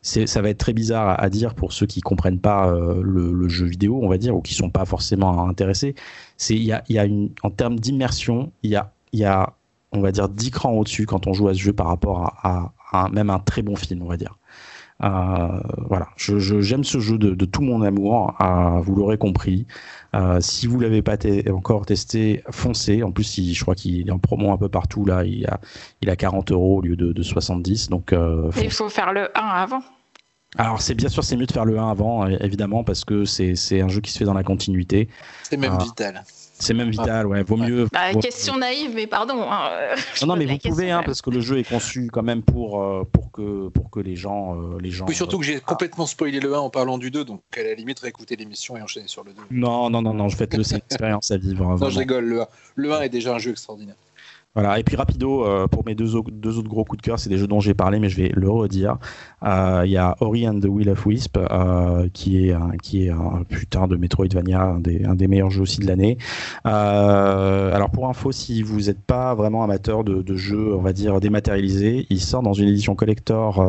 ça 0.07 0.41
va 0.41 0.49
être 0.49 0.57
très 0.57 0.73
bizarre 0.73 1.21
à, 1.21 1.29
dire 1.29 1.53
pour 1.53 1.73
ceux 1.73 1.85
qui 1.85 2.01
comprennent 2.01 2.39
pas 2.39 2.69
euh, 2.69 3.01
le, 3.03 3.47
jeu 3.49 3.65
vidéo, 3.65 3.99
on 4.01 4.07
va 4.07 4.17
dire, 4.17 4.35
ou 4.35 4.41
qui 4.41 4.53
sont 4.53 4.69
pas 4.69 4.85
forcément 4.85 5.47
intéressés. 5.47 5.95
C'est 6.37 6.55
il 6.55 6.63
y 6.63 6.71
a, 6.71 6.83
y 6.89 6.97
a 6.97 7.05
une, 7.05 7.31
en 7.43 7.49
termes 7.49 7.79
d'immersion, 7.79 8.51
il 8.63 8.71
y 8.71 8.75
a, 8.75 8.91
y 9.13 9.25
a, 9.25 9.53
on 9.91 10.01
va 10.01 10.11
dire, 10.11 10.29
10 10.29 10.51
crans 10.51 10.71
au-dessus 10.73 11.05
quand 11.05 11.27
on 11.27 11.33
joue 11.33 11.47
à 11.49 11.53
ce 11.53 11.59
jeu 11.59 11.73
par 11.73 11.87
rapport 11.87 12.33
à, 12.43 12.73
à, 12.91 13.09
même 13.09 13.29
un 13.29 13.39
très 13.39 13.61
bon 13.61 13.75
film, 13.75 14.01
on 14.03 14.07
va 14.07 14.17
dire. 14.17 14.37
Euh, 15.03 15.59
voilà, 15.89 16.07
je, 16.15 16.39
j'aime 16.39 16.83
ce 16.83 16.99
jeu 16.99 17.19
de, 17.19 17.35
de, 17.35 17.45
tout 17.45 17.61
mon 17.61 17.83
amour, 17.83 18.35
euh, 18.41 18.79
vous 18.81 18.95
l'aurez 18.95 19.17
compris. 19.17 19.67
Euh, 20.15 20.39
si 20.41 20.65
vous 20.65 20.79
l'avez 20.79 21.03
pas 21.03 21.17
encore 21.53 21.85
testé, 21.85 22.43
foncez. 22.49 23.03
En 23.03 23.11
plus, 23.11 23.37
il, 23.37 23.53
je 23.53 23.61
crois 23.61 23.75
qu'il 23.75 24.07
est 24.07 24.11
en 24.11 24.17
promo 24.17 24.51
un 24.51 24.57
peu 24.57 24.69
partout 24.69 25.05
là. 25.05 25.23
Il 25.23 25.45
a, 25.45 25.59
il 26.01 26.09
a 26.09 26.15
40 26.15 26.51
euros 26.51 26.77
au 26.77 26.81
lieu 26.81 26.95
de, 26.95 27.11
de 27.13 27.21
70. 27.21 27.89
Donc, 27.89 28.15
il 28.59 28.71
faut 28.71 28.89
faire 28.89 29.13
le 29.13 29.29
1 29.37 29.41
avant. 29.41 29.83
Alors 30.57 30.81
c'est 30.81 30.95
bien 30.95 31.09
sûr 31.09 31.23
c'est 31.23 31.35
mieux 31.35 31.45
de 31.45 31.51
faire 31.51 31.65
le 31.65 31.77
1 31.77 31.89
avant 31.89 32.27
évidemment 32.27 32.83
parce 32.83 33.05
que 33.05 33.25
c'est 33.25 33.81
un 33.81 33.87
jeu 33.87 34.01
qui 34.01 34.11
se 34.11 34.17
fait 34.17 34.25
dans 34.25 34.33
la 34.33 34.43
continuité. 34.43 35.07
C'est 35.43 35.57
même 35.57 35.77
vital. 35.77 36.23
C'est 36.59 36.73
même 36.73 36.89
vital, 36.89 37.27
ouais. 37.27 37.43
Vaut 37.43 37.57
mieux. 37.57 37.87
Bah, 37.91 38.13
question 38.15 38.57
naïve, 38.57 38.91
mais 38.95 39.07
pardon. 39.07 39.43
Hein. 39.49 39.69
Non, 40.21 40.27
non, 40.27 40.35
mais 40.35 40.45
vous 40.45 40.57
pouvez, 40.57 40.91
hein, 40.91 41.03
parce 41.05 41.21
que 41.21 41.29
le 41.29 41.39
jeu 41.39 41.59
est 41.59 41.67
conçu 41.69 42.09
quand 42.11 42.23
même 42.23 42.41
pour, 42.41 42.81
euh, 42.81 43.03
pour, 43.11 43.31
que, 43.31 43.69
pour 43.69 43.91
que 43.91 43.99
les 43.99 44.15
gens. 44.15 44.55
Euh, 44.55 44.79
les 44.81 44.89
gens 44.89 45.05
oui, 45.07 45.15
surtout 45.15 45.37
que 45.37 45.45
j'ai 45.45 45.59
complètement 45.59 46.05
spoilé 46.05 46.39
le 46.39 46.55
1 46.55 46.59
en 46.59 46.69
parlant 46.69 46.97
du 46.97 47.11
2, 47.11 47.25
donc 47.25 47.41
à 47.55 47.63
la 47.63 47.73
limite, 47.75 47.99
réécouter 47.99 48.35
l'émission 48.35 48.75
et 48.75 48.81
enchaîner 48.81 49.07
sur 49.07 49.23
le 49.23 49.33
2. 49.33 49.41
Non, 49.51 49.89
non, 49.89 50.01
non, 50.01 50.13
non, 50.13 50.29
faites-le, 50.29 50.63
c'est 50.63 50.75
une 50.75 50.81
expérience 50.89 51.31
à 51.31 51.37
vivre. 51.37 51.77
non, 51.77 51.89
je 51.89 51.99
rigole, 51.99 52.25
le 52.25 52.41
1. 52.41 52.47
le 52.75 52.93
1 52.93 53.01
est 53.01 53.09
déjà 53.09 53.35
un 53.35 53.39
jeu 53.39 53.51
extraordinaire. 53.51 53.95
Voilà, 54.57 54.79
et 54.79 54.83
puis 54.83 54.95
rapido, 54.95 55.45
euh, 55.45 55.67
pour 55.67 55.85
mes 55.85 55.93
deux, 55.93 56.19
deux, 56.31 56.57
autres 56.57 56.67
gros 56.67 56.83
coups 56.83 56.99
de 56.99 57.05
cœur, 57.05 57.19
c'est 57.19 57.29
des 57.29 57.37
jeux 57.37 57.45
dont 57.45 57.59
j'ai 57.59 57.75
parlé, 57.75 57.99
mais 57.99 58.09
je 58.09 58.17
vais 58.17 58.31
le 58.33 58.49
redire. 58.49 58.97
Euh, 59.43 59.83
il 59.85 59.91
y 59.91 59.97
a 59.97 60.15
Ori 60.19 60.49
and 60.49 60.61
the 60.61 60.65
Will 60.65 60.89
of 60.89 61.05
Wisp, 61.05 61.37
euh, 61.37 62.09
qui, 62.11 62.47
est, 62.47 62.53
un, 62.53 62.71
qui 62.81 63.05
est 63.05 63.11
un 63.11 63.43
putain 63.47 63.85
de 63.85 63.95
Metroidvania, 63.95 64.63
un 64.63 64.79
des, 64.79 65.05
un 65.05 65.13
des 65.13 65.27
meilleurs 65.27 65.51
jeux 65.51 65.61
aussi 65.61 65.79
de 65.79 65.85
l'année. 65.85 66.17
alors 66.63 67.91
pour 67.91 68.09
info, 68.09 68.31
si 68.31 68.63
vous 68.63 68.85
n'êtes 68.87 69.01
pas 69.01 69.35
vraiment 69.35 69.63
amateur 69.63 70.03
de, 70.03 70.23
de, 70.23 70.35
jeux, 70.35 70.73
on 70.73 70.81
va 70.81 70.91
dire, 70.91 71.19
dématérialisés, 71.19 72.07
il 72.09 72.19
sort 72.19 72.41
dans 72.41 72.53
une 72.53 72.67
édition 72.67 72.95
collector 72.95 73.63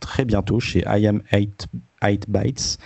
très 0.00 0.26
bientôt 0.26 0.60
chez 0.60 0.84
I 0.86 1.06
Am 1.06 1.22
8, 1.32 1.66
8 2.04 2.28
Bytes. 2.28 2.78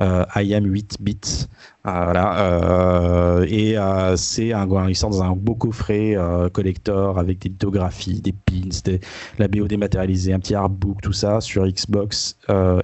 I 0.00 0.54
am 0.54 0.64
8 0.64 0.98
bits. 1.00 1.46
voilà, 1.84 3.40
et 3.48 3.76
c'est 4.16 4.52
un, 4.52 4.88
il 4.88 4.96
sort 4.96 5.10
dans 5.10 5.22
un 5.22 5.32
beau 5.32 5.54
coffret 5.54 6.16
collector 6.52 7.18
avec 7.18 7.40
des 7.40 7.48
lithographies, 7.48 8.20
des 8.20 8.32
pins, 8.32 8.68
des, 8.84 9.00
la 9.38 9.48
BO 9.48 9.66
dématérialisée, 9.66 10.32
un 10.32 10.38
petit 10.38 10.54
artbook, 10.54 11.00
tout 11.00 11.12
ça 11.12 11.40
sur 11.40 11.66
Xbox 11.66 12.36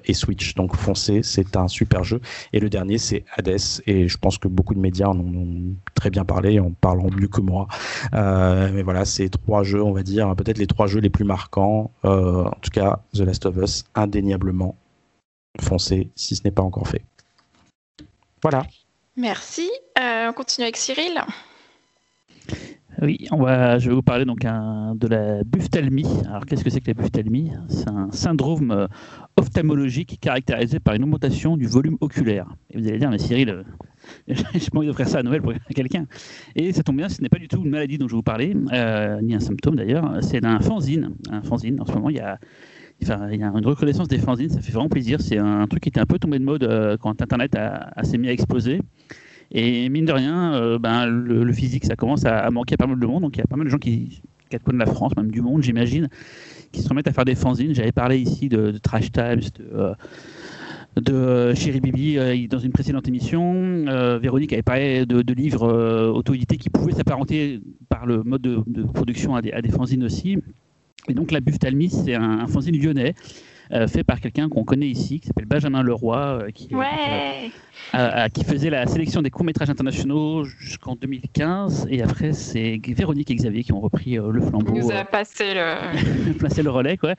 et 0.04 0.14
Switch. 0.14 0.54
Donc 0.54 0.76
foncez, 0.76 1.22
c'est 1.22 1.56
un 1.56 1.68
super 1.68 2.02
jeu. 2.02 2.20
Et 2.52 2.60
le 2.60 2.68
dernier, 2.70 2.98
c'est 2.98 3.24
Hades, 3.36 3.60
et 3.86 4.08
je 4.08 4.18
pense 4.18 4.38
que 4.38 4.48
beaucoup 4.48 4.74
de 4.74 4.80
médias 4.80 5.08
en 5.08 5.18
ont 5.18 5.74
très 5.94 6.10
bien 6.10 6.24
parlé, 6.24 6.58
en 6.58 6.70
parlant 6.72 7.10
mieux 7.10 7.28
que 7.28 7.40
moi. 7.40 7.68
mais 8.12 8.82
voilà, 8.82 9.04
c'est 9.04 9.28
trois 9.28 9.62
jeux, 9.62 9.82
on 9.82 9.92
va 9.92 10.02
dire, 10.02 10.34
peut-être 10.34 10.58
les 10.58 10.66
trois 10.66 10.86
jeux 10.86 11.00
les 11.00 11.10
plus 11.10 11.24
marquants. 11.24 11.92
en 12.02 12.50
tout 12.60 12.70
cas, 12.72 13.00
The 13.14 13.20
Last 13.20 13.46
of 13.46 13.56
Us, 13.58 13.84
indéniablement 13.94 14.76
foncez 15.60 16.10
si 16.14 16.36
ce 16.36 16.42
n'est 16.44 16.50
pas 16.50 16.62
encore 16.62 16.88
fait. 16.88 17.04
Voilà. 18.42 18.66
Merci. 19.16 19.70
Euh, 19.98 20.28
on 20.28 20.32
continue 20.32 20.64
avec 20.64 20.76
Cyril. 20.76 21.22
Oui, 23.00 23.26
on 23.32 23.38
va, 23.38 23.78
je 23.78 23.88
vais 23.88 23.94
vous 23.94 24.02
parler 24.02 24.24
donc 24.24 24.40
de 24.40 25.08
la 25.08 25.42
buphtalmie. 25.44 26.06
Alors, 26.28 26.44
qu'est-ce 26.46 26.62
que 26.62 26.70
c'est 26.70 26.80
que 26.80 26.88
la 26.88 26.94
buphtalmie? 26.94 27.52
C'est 27.68 27.88
un 27.88 28.10
syndrome 28.12 28.70
euh, 28.70 28.86
ophtalmologique 29.36 30.18
caractérisé 30.20 30.78
par 30.78 30.94
une 30.94 31.04
augmentation 31.04 31.56
du 31.56 31.66
volume 31.66 31.96
oculaire. 32.00 32.46
Et 32.70 32.78
vous 32.78 32.86
allez 32.86 32.98
dire, 32.98 33.10
mais 33.10 33.18
Cyril, 33.18 33.50
euh, 33.50 33.62
j'ai 34.28 34.70
pas 34.70 34.78
envie 34.78 34.86
d'offrir 34.88 35.08
ça 35.08 35.18
à 35.18 35.22
Noël 35.22 35.42
pour 35.42 35.52
quelqu'un. 35.74 36.06
Et 36.54 36.72
ça 36.72 36.82
tombe 36.82 36.96
bien, 36.96 37.08
ce 37.08 37.22
n'est 37.22 37.28
pas 37.28 37.38
du 37.38 37.48
tout 37.48 37.62
une 37.64 37.70
maladie 37.70 37.98
dont 37.98 38.08
je 38.08 38.12
vais 38.12 38.18
vous 38.18 38.22
parler, 38.22 38.54
ni 38.54 39.34
un 39.34 39.40
symptôme 39.40 39.76
d'ailleurs. 39.76 40.18
C'est 40.20 40.44
un 40.44 40.60
fanzine. 40.60 41.14
Un 41.30 41.42
fanzine. 41.42 41.80
En 41.80 41.86
ce 41.86 41.92
moment, 41.92 42.10
il 42.10 42.16
y 42.16 42.20
a 42.20 42.38
Il 43.00 43.08
y 43.08 43.42
a 43.42 43.48
une 43.48 43.66
reconnaissance 43.66 44.08
des 44.08 44.18
fanzines, 44.18 44.48
ça 44.48 44.60
fait 44.60 44.72
vraiment 44.72 44.88
plaisir. 44.88 45.20
C'est 45.20 45.38
un 45.38 45.66
truc 45.66 45.82
qui 45.82 45.88
était 45.88 46.00
un 46.00 46.06
peu 46.06 46.18
tombé 46.18 46.38
de 46.38 46.44
mode 46.44 46.64
euh, 46.64 46.96
quand 46.96 47.20
Internet 47.20 47.54
a, 47.56 48.02
s'est 48.02 48.18
mis 48.18 48.28
à 48.28 48.32
exploser. 48.32 48.80
Et 49.50 49.88
mine 49.88 50.06
de 50.06 50.12
rien, 50.12 50.54
euh, 50.54 50.78
ben, 50.78 51.06
le, 51.06 51.52
physique, 51.52 51.84
ça 51.84 51.96
commence 51.96 52.24
à, 52.24 52.50
manquer 52.50 52.74
à 52.74 52.76
pas 52.78 52.86
mal 52.86 52.98
de 52.98 53.06
monde. 53.06 53.22
Donc 53.22 53.36
il 53.36 53.40
y 53.40 53.42
a 53.42 53.46
pas 53.46 53.56
mal 53.56 53.66
de 53.66 53.70
gens 53.70 53.78
qui, 53.78 54.22
quatre 54.48 54.72
de 54.72 54.78
la 54.78 54.86
France, 54.86 55.12
même 55.16 55.30
du 55.30 55.42
monde, 55.42 55.62
j'imagine, 55.62 56.08
qui 56.72 56.80
se 56.80 56.88
remettent 56.88 57.08
à 57.08 57.12
faire 57.12 57.24
des 57.24 57.34
fanzines. 57.34 57.74
J'avais 57.74 57.92
parlé 57.92 58.18
ici 58.18 58.48
de, 58.48 58.72
Trash 58.82 59.12
Times, 59.12 59.42
de, 60.96 61.12
euh, 61.12 61.54
Chéri 61.54 61.80
Bibi 61.80 62.48
dans 62.48 62.58
une 62.58 62.72
précédente 62.72 63.06
émission. 63.06 63.84
Véronique 64.18 64.52
avait 64.54 64.62
parlé 64.62 65.04
de, 65.04 65.32
livres 65.34 66.08
auto-édités 66.08 66.56
qui 66.56 66.70
pouvaient 66.70 66.94
s'apparenter 66.94 67.60
par 67.90 68.06
le 68.06 68.22
mode 68.22 68.42
de, 68.42 68.82
production 68.82 69.34
à 69.34 69.42
des, 69.42 69.52
à 69.52 69.60
des 69.60 69.70
fanzines 69.70 70.04
aussi. 70.04 70.38
Et 71.08 71.14
donc 71.14 71.30
la 71.30 71.40
Bufftalmis, 71.40 71.90
c'est 71.90 72.14
un, 72.14 72.40
un 72.40 72.46
fanzine 72.46 72.80
lyonnais 72.80 73.14
euh, 73.72 73.88
fait 73.88 74.04
par 74.04 74.20
quelqu'un 74.20 74.50
qu'on 74.50 74.64
connaît 74.64 74.88
ici, 74.88 75.20
qui 75.20 75.26
s'appelle 75.26 75.46
Benjamin 75.46 75.82
Leroy, 75.82 76.16
euh, 76.18 76.50
qui, 76.50 76.68
euh, 76.74 78.28
qui 78.28 78.44
faisait 78.44 78.68
la 78.68 78.86
sélection 78.86 79.22
des 79.22 79.30
courts-métrages 79.30 79.70
internationaux 79.70 80.44
jusqu'en 80.44 80.96
2015. 80.96 81.86
Et 81.90 82.02
après, 82.02 82.32
c'est 82.32 82.78
Véronique 82.86 83.30
et 83.30 83.34
Xavier 83.34 83.64
qui 83.64 83.72
ont 83.72 83.80
repris 83.80 84.16
le 84.16 84.40
flambeau. 84.40 84.74
Il 84.74 84.82
nous 84.82 84.92
a 84.92 85.04
passé 85.04 85.54
le... 85.54 86.62
le 86.62 86.70
relais. 86.70 86.98
Quoi. 86.98 87.14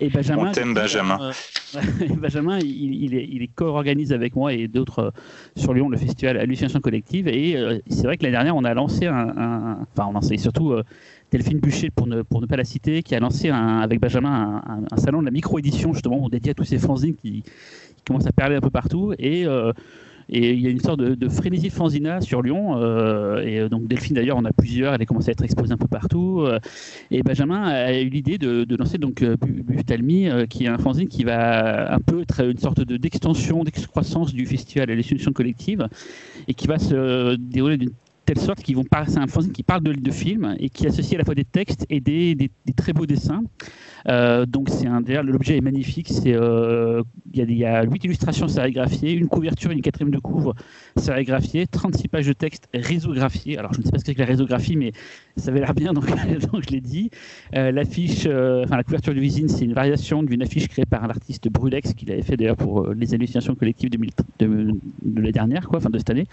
Et 0.00 0.08
Benjamin, 0.08 0.52
On 0.56 0.72
Benjamin. 0.72 1.30
Benjamin, 2.16 2.58
il, 2.60 3.14
est, 3.14 3.28
il 3.30 3.42
est 3.42 3.54
co-organise 3.54 4.12
avec 4.12 4.34
moi 4.34 4.54
et 4.54 4.68
d'autres 4.68 5.12
sur 5.54 5.74
Lyon 5.74 5.90
le 5.90 5.98
festival 5.98 6.38
Hallucination 6.38 6.80
Collective. 6.80 7.28
Et 7.28 7.56
c'est 7.88 8.04
vrai 8.04 8.16
que 8.16 8.22
l'année 8.22 8.36
dernière, 8.36 8.56
on 8.56 8.64
a 8.64 8.72
lancé 8.72 9.06
un. 9.06 9.86
Enfin, 9.92 10.06
on 10.06 10.10
a 10.10 10.14
lancé 10.14 10.38
surtout 10.38 10.74
Delphine 11.30 11.60
Bûcher, 11.60 11.90
pour 11.90 12.06
ne, 12.06 12.22
pour 12.22 12.40
ne 12.40 12.46
pas 12.46 12.56
la 12.56 12.64
citer, 12.64 13.02
qui 13.02 13.14
a 13.14 13.20
lancé 13.20 13.50
avec 13.50 14.00
Benjamin 14.00 14.62
un, 14.90 14.96
salon 14.96 15.20
de 15.20 15.26
la 15.26 15.30
micro-édition, 15.30 15.92
justement, 15.92 16.28
dédié 16.28 16.50
à 16.50 16.54
tous 16.54 16.64
ces 16.64 16.78
fanzines 16.78 17.14
qui, 17.14 17.44
commencent 18.06 18.26
à 18.26 18.32
perler 18.32 18.56
un 18.56 18.60
peu 18.60 18.70
partout. 18.70 19.12
Et. 19.18 19.46
Euh, 19.46 19.72
et 20.32 20.52
il 20.52 20.60
y 20.60 20.68
a 20.68 20.70
une 20.70 20.78
sorte 20.78 21.00
de, 21.00 21.28
frénésie 21.28 21.70
de 21.70 21.72
fanzina 21.72 22.20
sur 22.20 22.40
Lyon. 22.40 22.76
Euh, 22.76 23.42
et 23.42 23.68
donc 23.68 23.88
Delphine 23.88 24.14
d'ailleurs, 24.14 24.36
on 24.36 24.44
a 24.44 24.52
plusieurs. 24.52 24.94
Elle 24.94 25.02
a 25.02 25.04
commencé 25.04 25.30
à 25.30 25.32
être 25.32 25.42
exposée 25.42 25.72
un 25.72 25.76
peu 25.76 25.88
partout. 25.88 26.42
Euh, 26.42 26.60
et 27.10 27.24
Benjamin 27.24 27.64
a 27.64 27.98
eu 27.98 28.08
l'idée 28.08 28.38
de, 28.38 28.76
lancer 28.76 28.96
donc 28.96 29.24
qui 30.48 30.64
est 30.64 30.68
un 30.68 30.78
fanzine 30.78 31.08
qui 31.08 31.24
va 31.24 31.92
un 31.92 31.98
peu 31.98 32.20
être 32.20 32.48
une 32.48 32.58
sorte 32.58 32.80
d'extension, 32.80 33.64
d'excroissance 33.64 34.32
du 34.32 34.46
festival 34.46 34.88
à 34.88 34.94
l'institution 34.94 35.32
collective, 35.32 35.88
et 36.46 36.54
qui 36.54 36.68
va 36.68 36.78
se 36.78 37.34
dérouler 37.34 37.76
d'une 37.76 37.90
sorte 38.38 38.62
qu'ils 38.62 38.76
vont 38.76 38.84
passer 38.84 39.18
un 39.18 39.26
fanzine 39.26 39.52
qui 39.52 39.62
parle 39.62 39.82
de, 39.82 40.10
films 40.10 40.56
et 40.58 40.68
qui 40.68 40.86
associe 40.86 41.14
à 41.14 41.18
la 41.18 41.24
fois 41.24 41.34
des 41.34 41.44
textes 41.44 41.86
et 41.88 42.00
des, 42.00 42.50
très 42.76 42.92
beaux 42.92 43.06
dessins. 43.06 43.42
Euh, 44.08 44.46
donc 44.46 44.68
c'est 44.68 44.86
un 44.86 45.00
l'objet 45.22 45.56
est 45.56 45.60
magnifique. 45.60 46.08
C'est 46.08 46.34
euh, 46.34 47.02
il 47.32 47.52
y, 47.52 47.64
a 47.64 47.82
8 47.82 48.04
illustrations 48.04 48.48
sérigraphiées, 48.48 49.12
une 49.12 49.28
couverture, 49.28 49.70
une 49.70 49.82
quatrième 49.82 50.12
de 50.12 50.18
couvre 50.18 50.54
sérigraphiée, 50.96 51.66
36 51.66 52.08
pages 52.08 52.26
de 52.26 52.32
texte 52.32 52.68
risographiées. 52.74 53.58
Alors 53.58 53.72
je 53.72 53.80
ne 53.80 53.84
sais 53.84 53.90
pas 53.90 53.98
ce 53.98 54.04
que 54.04 54.08
c'est 54.08 54.14
que 54.14 54.20
la 54.20 54.26
risographie, 54.26 54.76
mais 54.76 54.92
ça 55.36 55.50
avait 55.50 55.60
l'air 55.60 55.74
bien, 55.74 55.92
donc, 55.92 56.04
je 56.06 56.70
l'ai 56.70 56.80
dit. 56.80 57.10
Euh, 57.56 57.72
l'affiche, 57.72 58.26
enfin 58.26 58.76
la 58.76 58.84
couverture 58.84 59.14
du 59.14 59.20
visine, 59.20 59.48
c'est 59.48 59.64
une 59.64 59.74
variation 59.74 60.22
d'une 60.22 60.42
affiche 60.42 60.68
créée 60.68 60.86
par 60.86 61.06
l'artiste 61.06 61.48
Brulex 61.48 61.94
qu'il 61.94 62.10
avait 62.12 62.22
fait 62.22 62.36
d'ailleurs 62.36 62.56
pour 62.56 62.88
les 62.88 63.14
hallucinations 63.14 63.54
collectives 63.54 63.90
de, 63.90 63.98
de, 63.98 64.46
de 64.46 65.16
l'année 65.16 65.32
dernière, 65.32 65.68
quoi, 65.68 65.78
enfin 65.78 65.90
de 65.90 65.98
cette 65.98 66.10
année. 66.10 66.26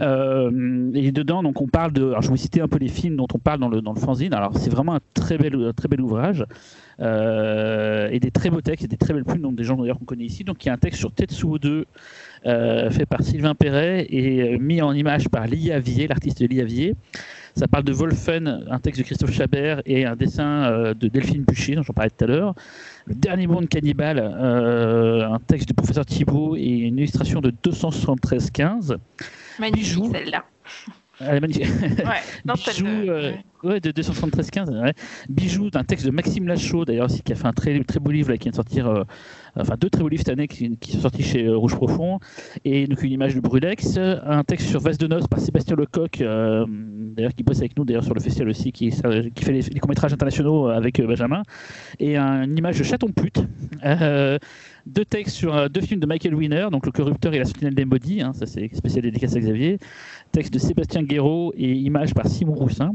et 0.00 1.12
dedans, 1.12 1.42
donc 1.42 1.60
on 1.60 1.68
parle 1.68 1.92
de. 1.92 2.04
Alors 2.04 2.22
je 2.22 2.28
vais 2.28 2.34
vous 2.34 2.36
citer 2.36 2.60
un 2.60 2.68
peu 2.68 2.78
les 2.78 2.88
films 2.88 3.16
dont 3.16 3.28
on 3.34 3.38
parle 3.38 3.60
dans 3.60 3.68
le, 3.68 3.80
dans 3.80 3.92
le 3.92 4.00
fanzine. 4.00 4.34
Alors 4.34 4.56
c'est 4.56 4.70
vraiment 4.70 4.94
un 4.94 5.00
très 5.14 5.38
bel, 5.38 5.72
très 5.76 5.88
bel 5.88 6.00
ouvrage. 6.00 6.44
Euh, 7.00 8.08
et 8.10 8.20
des 8.20 8.30
très 8.30 8.50
beaux 8.50 8.60
textes 8.60 8.84
et 8.84 8.88
des 8.88 8.96
très 8.96 9.12
belles 9.12 9.24
plumes, 9.24 9.42
donc 9.42 9.56
des 9.56 9.64
gens 9.64 9.76
d'ailleurs 9.76 9.98
qu'on 9.98 10.04
connaît 10.04 10.24
ici. 10.24 10.44
Donc 10.44 10.64
il 10.64 10.68
y 10.68 10.70
a 10.70 10.74
un 10.74 10.78
texte 10.78 11.00
sur 11.00 11.12
Tetsuo 11.12 11.58
2 11.58 11.86
euh, 12.46 12.90
fait 12.90 13.06
par 13.06 13.22
Sylvain 13.22 13.54
Perret 13.54 14.06
et 14.10 14.42
euh, 14.42 14.58
mis 14.58 14.80
en 14.82 14.92
image 14.92 15.28
par 15.28 15.46
Lia 15.46 15.78
Vier, 15.78 16.06
l'artiste 16.06 16.40
Lia 16.40 16.64
Vier. 16.64 16.94
Ça 17.56 17.68
parle 17.68 17.84
de 17.84 17.92
Wolfen, 17.92 18.64
un 18.68 18.78
texte 18.80 19.00
de 19.00 19.06
Christophe 19.06 19.32
Chabert 19.32 19.80
et 19.86 20.04
un 20.04 20.16
dessin 20.16 20.92
de 20.92 21.06
Delphine 21.06 21.44
Bûcher, 21.44 21.76
dont 21.76 21.84
j'en 21.84 21.92
parlais 21.92 22.10
tout 22.10 22.24
à 22.24 22.26
l'heure. 22.26 22.54
Le 23.06 23.14
dernier 23.14 23.46
monde 23.46 23.68
cannibale, 23.68 24.18
un 24.18 25.38
texte 25.46 25.68
du 25.68 25.74
professeur 25.74 26.04
Thibault 26.04 26.56
et 26.56 26.66
une 26.66 26.98
illustration 26.98 27.40
de 27.40 27.52
273-15. 27.52 28.96
Magnifique 29.60 30.04
celle-là. 30.10 30.44
Elle 31.20 31.36
est 31.36 31.40
magnifique. 31.40 31.66
Ouais, 32.04 32.20
euh, 33.64 33.80
de 33.80 33.92
273-15. 33.92 34.82
Ouais. 34.82 34.92
Bijou 35.28 35.70
d'un 35.70 35.84
texte 35.84 36.06
de 36.06 36.10
Maxime 36.10 36.46
Lachaud, 36.46 36.84
d'ailleurs, 36.84 37.06
aussi, 37.06 37.22
qui 37.22 37.32
a 37.32 37.36
fait 37.36 37.46
un 37.46 37.52
très, 37.52 37.82
très 37.84 38.00
beau 38.00 38.10
livre 38.10 38.30
là, 38.30 38.36
qui 38.36 38.44
vient 38.44 38.50
de 38.50 38.56
sortir, 38.56 38.88
euh, 38.88 39.04
enfin 39.56 39.76
deux 39.78 39.90
très 39.90 40.02
beaux 40.02 40.08
livres 40.08 40.22
cette 40.26 40.32
année 40.32 40.48
qui, 40.48 40.76
sont 40.92 41.00
sortis 41.00 41.22
chez 41.22 41.46
euh, 41.46 41.56
Rouge 41.56 41.74
Profond. 41.74 42.18
Et 42.64 42.86
donc 42.86 43.02
une 43.02 43.12
image 43.12 43.34
de 43.34 43.40
Brulex, 43.40 43.96
un 43.96 44.42
texte 44.44 44.68
sur 44.68 44.80
Vase 44.80 44.98
de 44.98 45.06
Noces 45.06 45.28
par 45.28 45.38
Sébastien 45.38 45.76
Lecoq, 45.76 46.18
d'ailleurs, 46.18 47.34
qui 47.34 47.42
bosse 47.42 47.58
avec 47.58 47.76
nous 47.78 47.84
d'ailleurs 47.84 48.04
sur 48.04 48.14
le 48.14 48.20
festival 48.20 48.48
aussi, 48.48 48.72
qui, 48.72 48.90
qui 48.90 49.44
fait 49.44 49.52
les, 49.52 49.80
courts-métrages 49.80 50.12
internationaux 50.12 50.68
avec 50.68 51.00
Benjamin. 51.00 51.42
Et 52.00 52.16
une 52.16 52.58
image 52.58 52.78
de 52.78 52.84
Chaton 52.84 53.08
Pute 53.08 53.40
deux 54.86 55.04
textes 55.04 55.36
sur 55.36 55.70
deux 55.70 55.80
films 55.80 56.00
de 56.00 56.06
Michael 56.06 56.34
Winner, 56.34 56.68
donc 56.70 56.84
Le 56.84 56.92
Corrupteur 56.92 57.32
et 57.32 57.38
La 57.38 57.44
Sentinelle 57.44 57.74
des 57.74 57.84
Maudits, 57.84 58.20
hein, 58.20 58.32
ça 58.34 58.46
c'est 58.46 58.68
spécial 58.74 59.02
dédicace 59.02 59.34
à 59.34 59.40
Xavier, 59.40 59.78
texte 60.34 60.52
de 60.52 60.58
Sébastien 60.58 61.04
Guéraud 61.04 61.52
et 61.56 61.70
image 61.70 62.12
par 62.12 62.26
Simon 62.26 62.54
Roussin. 62.54 62.90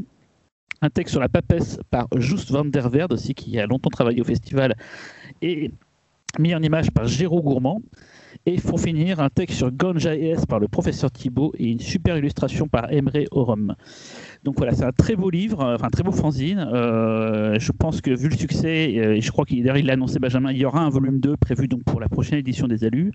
Un 0.81 0.89
texte 0.89 1.13
sur 1.13 1.21
la 1.21 1.29
papesse 1.29 1.79
par 1.89 2.07
Just 2.17 2.51
van 2.51 2.65
der 2.65 2.89
Verde 2.89 3.13
aussi, 3.13 3.33
qui 3.33 3.57
a 3.57 3.65
longtemps 3.65 3.89
travaillé 3.89 4.19
au 4.19 4.25
festival 4.25 4.75
et 5.41 5.71
mis 6.37 6.53
en 6.53 6.61
image 6.61 6.91
par 6.91 7.05
Géraud 7.05 7.41
Gourmand. 7.41 7.81
Et 8.45 8.57
pour 8.57 8.81
finir, 8.81 9.21
un 9.21 9.29
texte 9.29 9.55
sur 9.55 9.71
Ganja 9.71 10.17
ES 10.17 10.45
par 10.49 10.59
le 10.59 10.67
professeur 10.67 11.11
Thibault 11.11 11.53
et 11.57 11.71
une 11.71 11.79
super 11.79 12.17
illustration 12.17 12.67
par 12.67 12.91
Emre 12.91 13.23
Orum. 13.31 13.73
Donc 14.43 14.55
voilà, 14.57 14.73
c'est 14.73 14.85
un 14.85 14.91
très 14.91 15.15
beau 15.15 15.29
livre, 15.29 15.61
euh, 15.61 15.75
enfin 15.75 15.87
un 15.87 15.89
très 15.89 16.03
beau 16.03 16.11
fanzine. 16.11 16.65
Euh, 16.73 17.59
je 17.59 17.71
pense 17.71 17.99
que 17.99 18.11
vu 18.11 18.29
le 18.29 18.37
succès, 18.37 18.95
euh, 18.97 19.15
et 19.15 19.21
je 19.21 19.31
crois 19.31 19.45
qu'il 19.45 19.65
l'a 19.65 19.93
annoncé 19.93 20.19
Benjamin, 20.19 20.51
il 20.51 20.57
y 20.57 20.65
aura 20.65 20.79
un 20.79 20.89
volume 20.89 21.19
2 21.19 21.35
prévu 21.37 21.67
donc 21.67 21.83
pour 21.83 21.99
la 21.99 22.07
prochaine 22.07 22.39
édition 22.39 22.67
des 22.67 22.85
Alus. 22.85 23.11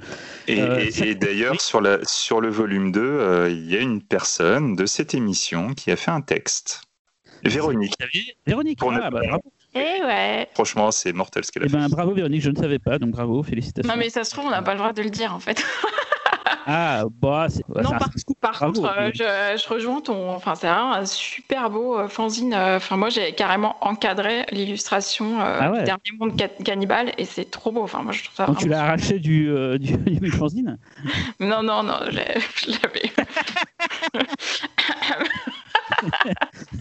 Et, 0.49 1.15
d'ailleurs, 1.15 1.61
sur, 1.61 1.81
sur 2.03 2.41
le 2.41 2.49
volume 2.49 2.93
2, 2.93 3.49
il 3.51 3.71
y 3.71 3.77
a 3.77 3.81
une 3.81 4.03
personne 4.03 4.77
de 4.77 4.85
cette 4.85 5.15
émission 5.15 5.73
qui 5.75 5.91
a 5.91 5.97
fait 5.97 6.11
un 6.11 6.21
texte. 6.21 6.83
Véronique. 7.45 7.95
Véronique, 8.47 8.79
ah, 8.83 9.11
bah, 9.11 9.21
bravo. 9.23 9.43
Eh 9.75 10.05
ouais. 10.05 10.49
Franchement, 10.55 10.91
c'est 10.93 11.13
mortel 11.13 11.45
ce 11.45 11.51
qu'elle 11.51 11.65
a 11.65 11.67
eh 11.69 11.73
ben, 11.73 11.89
bravo 11.89 12.15
Véronique, 12.15 12.43
je 12.43 12.51
ne 12.51 12.57
savais 12.57 12.79
pas, 12.79 12.99
donc 12.99 13.11
bravo, 13.11 13.43
félicitations. 13.43 13.93
Non 13.93 13.99
mais 13.99 14.09
ça 14.09 14.23
se 14.23 14.31
trouve, 14.31 14.47
on 14.47 14.51
n'a 14.51 14.63
pas 14.63 14.73
le 14.73 14.79
droit 14.79 14.93
de 14.93 15.03
le 15.03 15.11
dire 15.11 15.35
en 15.35 15.41
fait. 15.41 15.63
Ah, 16.67 17.05
bah, 17.21 17.47
c'est. 17.49 17.67
Non, 17.69 17.91
par, 18.41 18.59
contre, 18.59 18.85
euh, 18.85 19.11
je, 19.13 19.69
rejoins 19.69 20.01
ton. 20.01 20.31
Enfin, 20.35 20.55
c'est 20.55 20.69
un 20.69 21.05
super 21.05 21.69
beau 21.71 21.99
euh, 21.99 22.09
fanzine. 22.09 22.55
Euh, 22.55 22.77
enfin, 22.77 22.97
moi, 22.97 23.11
j'ai 23.11 23.33
carrément 23.33 23.77
encadré 23.81 24.47
l'illustration 24.51 25.41
ah 25.41 25.71
du 25.71 25.85
dernier 25.85 26.13
monde 26.19 26.41
cannibale 26.65 27.13
et 27.19 27.25
c'est 27.25 27.51
trop 27.51 27.71
beau. 27.71 27.83
Enfin, 27.83 28.03
moi, 28.03 28.13
je 28.13 28.25
trouve 28.25 28.37
ça. 28.37 28.47
Donc, 28.47 28.59
tu 28.59 28.69
l'as 28.69 28.83
arraché 28.83 29.19
du, 29.19 29.53
du, 29.79 29.97
du, 30.21 30.31
fanzine 30.31 30.79
Non, 31.41 31.63
non, 31.63 31.83
non, 31.83 31.99
je 32.11 32.71
l'avais. 32.83 33.13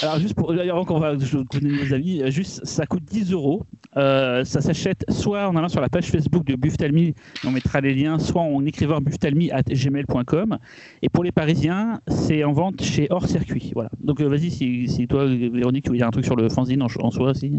Alors 0.02 0.20
juste 0.20 0.36
pour 0.36 0.52
avant 0.52 0.86
qu'on 0.86 1.00
va 1.00 1.16
donner 1.16 1.84
nos 1.84 1.94
avis, 1.94 2.32
juste 2.32 2.66
ça 2.66 2.86
coûte 2.86 3.04
10 3.04 3.32
euros 3.32 3.66
ça 3.94 4.62
s'achète 4.62 5.04
soit 5.10 5.48
en 5.48 5.56
allant 5.56 5.70
sur 5.70 5.82
la 5.82 5.90
page 5.90 6.10
Facebook 6.10 6.46
de 6.46 6.56
Buftalmi, 6.56 7.14
on 7.46 7.52
mettra 7.52 7.82
les 7.82 7.94
liens, 7.94 8.20
soit 8.20 8.42
en 8.42 8.66
écrivant 8.66 9.02
buftalmi@gmail.com. 9.02 10.58
Et 11.02 11.10
pour 11.10 11.24
les 11.24 11.32
Parisiens, 11.32 12.02
c'est 12.08 12.44
en 12.44 12.54
vente 12.54 12.82
chez 12.82 13.08
Hors 13.10 13.28
Circuit. 13.28 13.72
Voilà. 13.74 13.90
Donc 14.00 14.22
vas-y, 14.22 14.52
si, 14.52 15.08
toi, 15.08 15.26
Véronique, 15.26 15.86
tu 15.86 15.92
veux 15.92 15.98
dire 15.98 16.08
un 16.08 16.12
truc 16.12 16.26
sur 16.26 16.36
le 16.36 16.50
fanzine 16.50 16.82
en, 16.82 16.88
en 17.00 17.12
soi 17.12 17.32
aussi. 17.32 17.52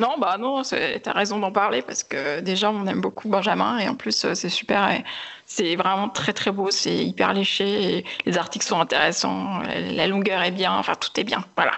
Non, 0.00 0.16
bah 0.18 0.36
non, 0.38 0.62
t'as 0.62 1.12
raison 1.12 1.38
d'en 1.38 1.52
parler 1.52 1.82
parce 1.82 2.02
que 2.02 2.40
déjà 2.40 2.70
on 2.70 2.86
aime 2.86 3.00
beaucoup 3.00 3.28
Benjamin 3.28 3.78
et 3.78 3.88
en 3.88 3.94
plus 3.94 4.26
c'est 4.34 4.48
super, 4.48 4.90
c'est 5.46 5.76
vraiment 5.76 6.08
très 6.08 6.32
très 6.32 6.50
beau, 6.50 6.70
c'est 6.70 6.96
hyper 6.96 7.32
léché, 7.32 8.04
les 8.26 8.38
articles 8.38 8.66
sont 8.66 8.80
intéressants, 8.80 9.60
la 9.62 10.06
longueur 10.06 10.42
est 10.42 10.50
bien, 10.50 10.72
enfin 10.76 10.94
tout 10.94 11.10
est 11.20 11.24
bien, 11.24 11.44
voilà. 11.56 11.72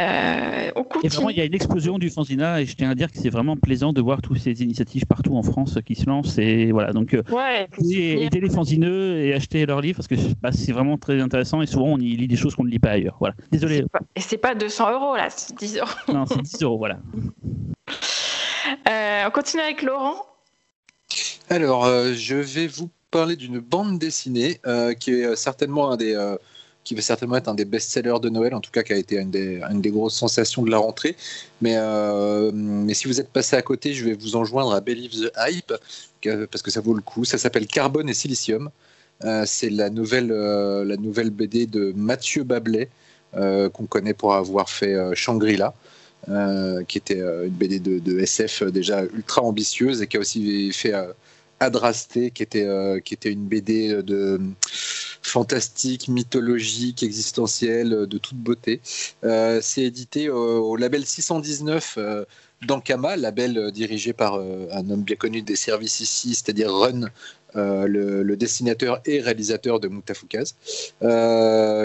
Euh, 0.00 0.70
et 1.02 1.08
vraiment, 1.08 1.30
il 1.30 1.36
y 1.36 1.40
a 1.40 1.44
une 1.44 1.54
explosion 1.54 1.98
du 1.98 2.10
fanzina 2.10 2.60
et 2.60 2.66
je 2.66 2.74
tiens 2.74 2.90
à 2.90 2.94
dire 2.94 3.10
que 3.10 3.18
c'est 3.18 3.28
vraiment 3.30 3.56
plaisant 3.56 3.92
de 3.92 4.00
voir 4.00 4.22
toutes 4.22 4.38
ces 4.38 4.62
initiatives 4.62 5.06
partout 5.06 5.36
en 5.36 5.42
France 5.42 5.78
qui 5.84 5.94
se 5.94 6.06
lancent. 6.06 6.38
Et 6.38 6.72
voilà, 6.72 6.92
donc 6.92 7.14
euh, 7.14 7.22
ouais, 7.30 7.68
aider 7.92 8.40
les 8.40 8.50
fanzineux 8.50 9.18
et 9.18 9.34
acheter 9.34 9.66
leurs 9.66 9.80
livres 9.80 9.96
parce 9.96 10.08
que 10.08 10.14
bah, 10.40 10.50
c'est 10.52 10.72
vraiment 10.72 10.96
très 10.96 11.20
intéressant 11.20 11.60
et 11.62 11.66
souvent 11.66 11.88
on 11.88 11.98
y 11.98 12.16
lit 12.16 12.28
des 12.28 12.36
choses 12.36 12.54
qu'on 12.54 12.64
ne 12.64 12.70
lit 12.70 12.78
pas 12.78 12.90
ailleurs. 12.90 13.16
Voilà, 13.18 13.34
désolé. 13.50 13.84
Et 14.16 14.20
c'est 14.20 14.38
pas, 14.38 14.50
pas 14.50 14.54
200 14.54 14.92
euros 14.92 15.16
là, 15.16 15.28
c'est 15.30 15.56
10 15.56 15.78
euros. 15.78 15.90
Non, 16.12 16.24
c'est 16.26 16.40
10 16.40 16.62
euros, 16.62 16.78
voilà. 16.78 16.98
Euh, 18.88 19.24
on 19.26 19.30
continue 19.30 19.62
avec 19.62 19.82
Laurent. 19.82 20.16
Alors, 21.48 21.86
je 21.86 22.36
vais 22.36 22.66
vous 22.66 22.88
parler 23.10 23.36
d'une 23.36 23.58
bande 23.58 23.98
dessinée 23.98 24.60
qui 24.98 25.10
est 25.10 25.36
certainement 25.36 25.90
un 25.90 25.96
des 25.96 26.14
qui 26.84 26.94
va 26.94 27.02
certainement 27.02 27.36
être 27.36 27.48
un 27.48 27.54
des 27.54 27.64
best-sellers 27.64 28.20
de 28.20 28.28
Noël, 28.28 28.54
en 28.54 28.60
tout 28.60 28.70
cas 28.70 28.82
qui 28.82 28.92
a 28.92 28.96
été 28.96 29.18
une 29.18 29.30
des, 29.30 29.90
grosses 29.90 30.14
sensations 30.14 30.62
de 30.62 30.70
la 30.70 30.78
rentrée. 30.78 31.16
Mais, 31.60 31.74
euh, 31.76 32.50
mais 32.54 32.94
si 32.94 33.06
vous 33.06 33.20
êtes 33.20 33.28
passé 33.28 33.56
à 33.56 33.62
côté, 33.62 33.92
je 33.92 34.04
vais 34.04 34.14
vous 34.14 34.36
en 34.36 34.44
joindre 34.44 34.72
à 34.72 34.80
Believe 34.80 35.12
the 35.12 35.32
Hype, 35.36 35.72
parce 36.50 36.62
que 36.62 36.70
ça 36.70 36.80
vaut 36.80 36.94
le 36.94 37.02
coup. 37.02 37.24
Ça 37.24 37.38
s'appelle 37.38 37.66
Carbone 37.66 38.08
et 38.08 38.14
Silicium. 38.14 38.70
Euh, 39.24 39.44
c'est 39.46 39.68
la 39.68 39.90
nouvelle, 39.90 40.32
euh, 40.32 40.96
BD 41.30 41.66
de 41.66 41.92
Mathieu 41.94 42.44
Bablet, 42.44 42.88
qu'on 43.34 43.86
connaît 43.86 44.14
pour 44.14 44.34
avoir 44.34 44.70
fait 44.70 45.14
Shangri-La. 45.14 45.74
qui 46.88 46.98
était 46.98 47.20
une 47.20 47.50
BD 47.50 47.78
de, 47.78 48.18
SF 48.18 48.64
déjà 48.64 49.04
ultra 49.04 49.42
ambitieuse 49.42 50.00
et 50.02 50.06
qui 50.06 50.16
a 50.16 50.20
aussi 50.20 50.72
fait 50.72 50.94
Adrasté, 51.60 52.30
qui 52.30 52.42
était 52.42 52.64
une 53.26 53.46
BD 53.46 54.02
de 54.02 54.40
fantastique, 55.22 56.08
mythologique, 56.08 57.02
existentiel, 57.02 58.06
de 58.06 58.18
toute 58.18 58.36
beauté. 58.36 58.80
Euh, 59.24 59.60
c'est 59.62 59.82
édité 59.82 60.28
au, 60.30 60.76
label 60.76 61.04
619 61.04 61.94
euh, 61.98 62.24
d'Ankama, 62.62 63.16
label 63.16 63.58
euh, 63.58 63.70
dirigé 63.70 64.12
par 64.12 64.34
un 64.34 64.90
homme 64.90 65.02
bien 65.02 65.16
connu 65.16 65.42
des 65.42 65.56
services 65.56 66.00
ici, 66.00 66.34
c'est-à-dire 66.34 66.72
Run, 66.72 67.06
le, 67.54 68.34
dessinateur 68.36 69.00
et 69.04 69.20
réalisateur 69.20 69.80
de 69.80 69.88
Moutafoukaz. 69.88 70.54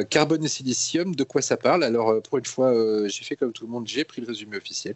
Carbone 0.10 0.46
et 0.46 0.48
silicium, 0.48 1.16
de 1.16 1.24
quoi 1.24 1.42
ça 1.42 1.58
parle? 1.58 1.84
Alors, 1.84 2.22
pour 2.22 2.38
une 2.38 2.46
fois, 2.46 2.74
j'ai 3.08 3.24
fait 3.24 3.36
comme 3.36 3.52
tout 3.52 3.66
le 3.66 3.72
monde, 3.72 3.88
j'ai 3.88 4.04
pris 4.04 4.22
le 4.22 4.28
résumé 4.28 4.58
officiel. 4.58 4.96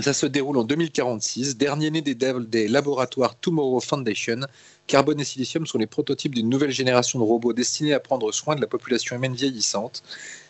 Ça 0.00 0.14
se 0.14 0.24
déroule 0.24 0.56
en 0.56 0.64
2046, 0.64 1.58
dernier 1.58 1.90
né 1.90 2.00
des, 2.00 2.14
des 2.14 2.66
laboratoires 2.66 3.36
Tomorrow 3.36 3.78
Foundation. 3.80 4.40
Carbone 4.86 5.20
et 5.20 5.24
silicium 5.24 5.66
sont 5.66 5.78
les 5.78 5.86
prototypes 5.86 6.34
d'une 6.34 6.48
nouvelle 6.48 6.70
génération 6.70 7.18
de 7.18 7.24
robots 7.24 7.52
destinés 7.52 7.94
à 7.94 8.00
prendre 8.00 8.30
soin 8.32 8.56
de 8.56 8.60
la 8.60 8.66
population 8.66 9.16
humaine 9.16 9.34
vieillissante. 9.34 10.02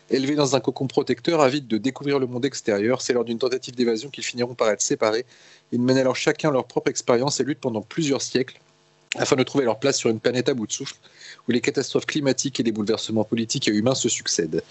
Élevés 0.09 0.35
dans 0.35 0.55
un 0.55 0.59
cocon 0.59 0.87
protecteur, 0.87 1.41
avides 1.41 1.67
de 1.67 1.77
découvrir 1.77 2.19
le 2.19 2.27
monde 2.27 2.45
extérieur, 2.45 3.01
c'est 3.01 3.13
lors 3.13 3.23
d'une 3.23 3.39
tentative 3.39 3.75
d'évasion 3.75 4.09
qu'ils 4.09 4.23
finiront 4.23 4.53
par 4.53 4.69
être 4.69 4.81
séparés. 4.81 5.25
Ils 5.71 5.81
mènent 5.81 5.97
alors 5.97 6.15
chacun 6.15 6.51
leur 6.51 6.65
propre 6.65 6.89
expérience 6.89 7.39
et 7.39 7.43
luttent 7.43 7.61
pendant 7.61 7.81
plusieurs 7.81 8.21
siècles 8.21 8.59
afin 9.15 9.35
de 9.35 9.43
trouver 9.43 9.65
leur 9.65 9.79
place 9.79 9.97
sur 9.97 10.09
une 10.09 10.19
planète 10.19 10.49
à 10.49 10.53
bout 10.53 10.67
de 10.67 10.71
souffle 10.71 10.95
où 11.47 11.51
les 11.51 11.61
catastrophes 11.61 12.05
climatiques 12.05 12.59
et 12.59 12.63
les 12.63 12.71
bouleversements 12.71 13.23
politiques 13.23 13.67
et 13.67 13.71
humains 13.71 13.95
se 13.95 14.09
succèdent. 14.09 14.63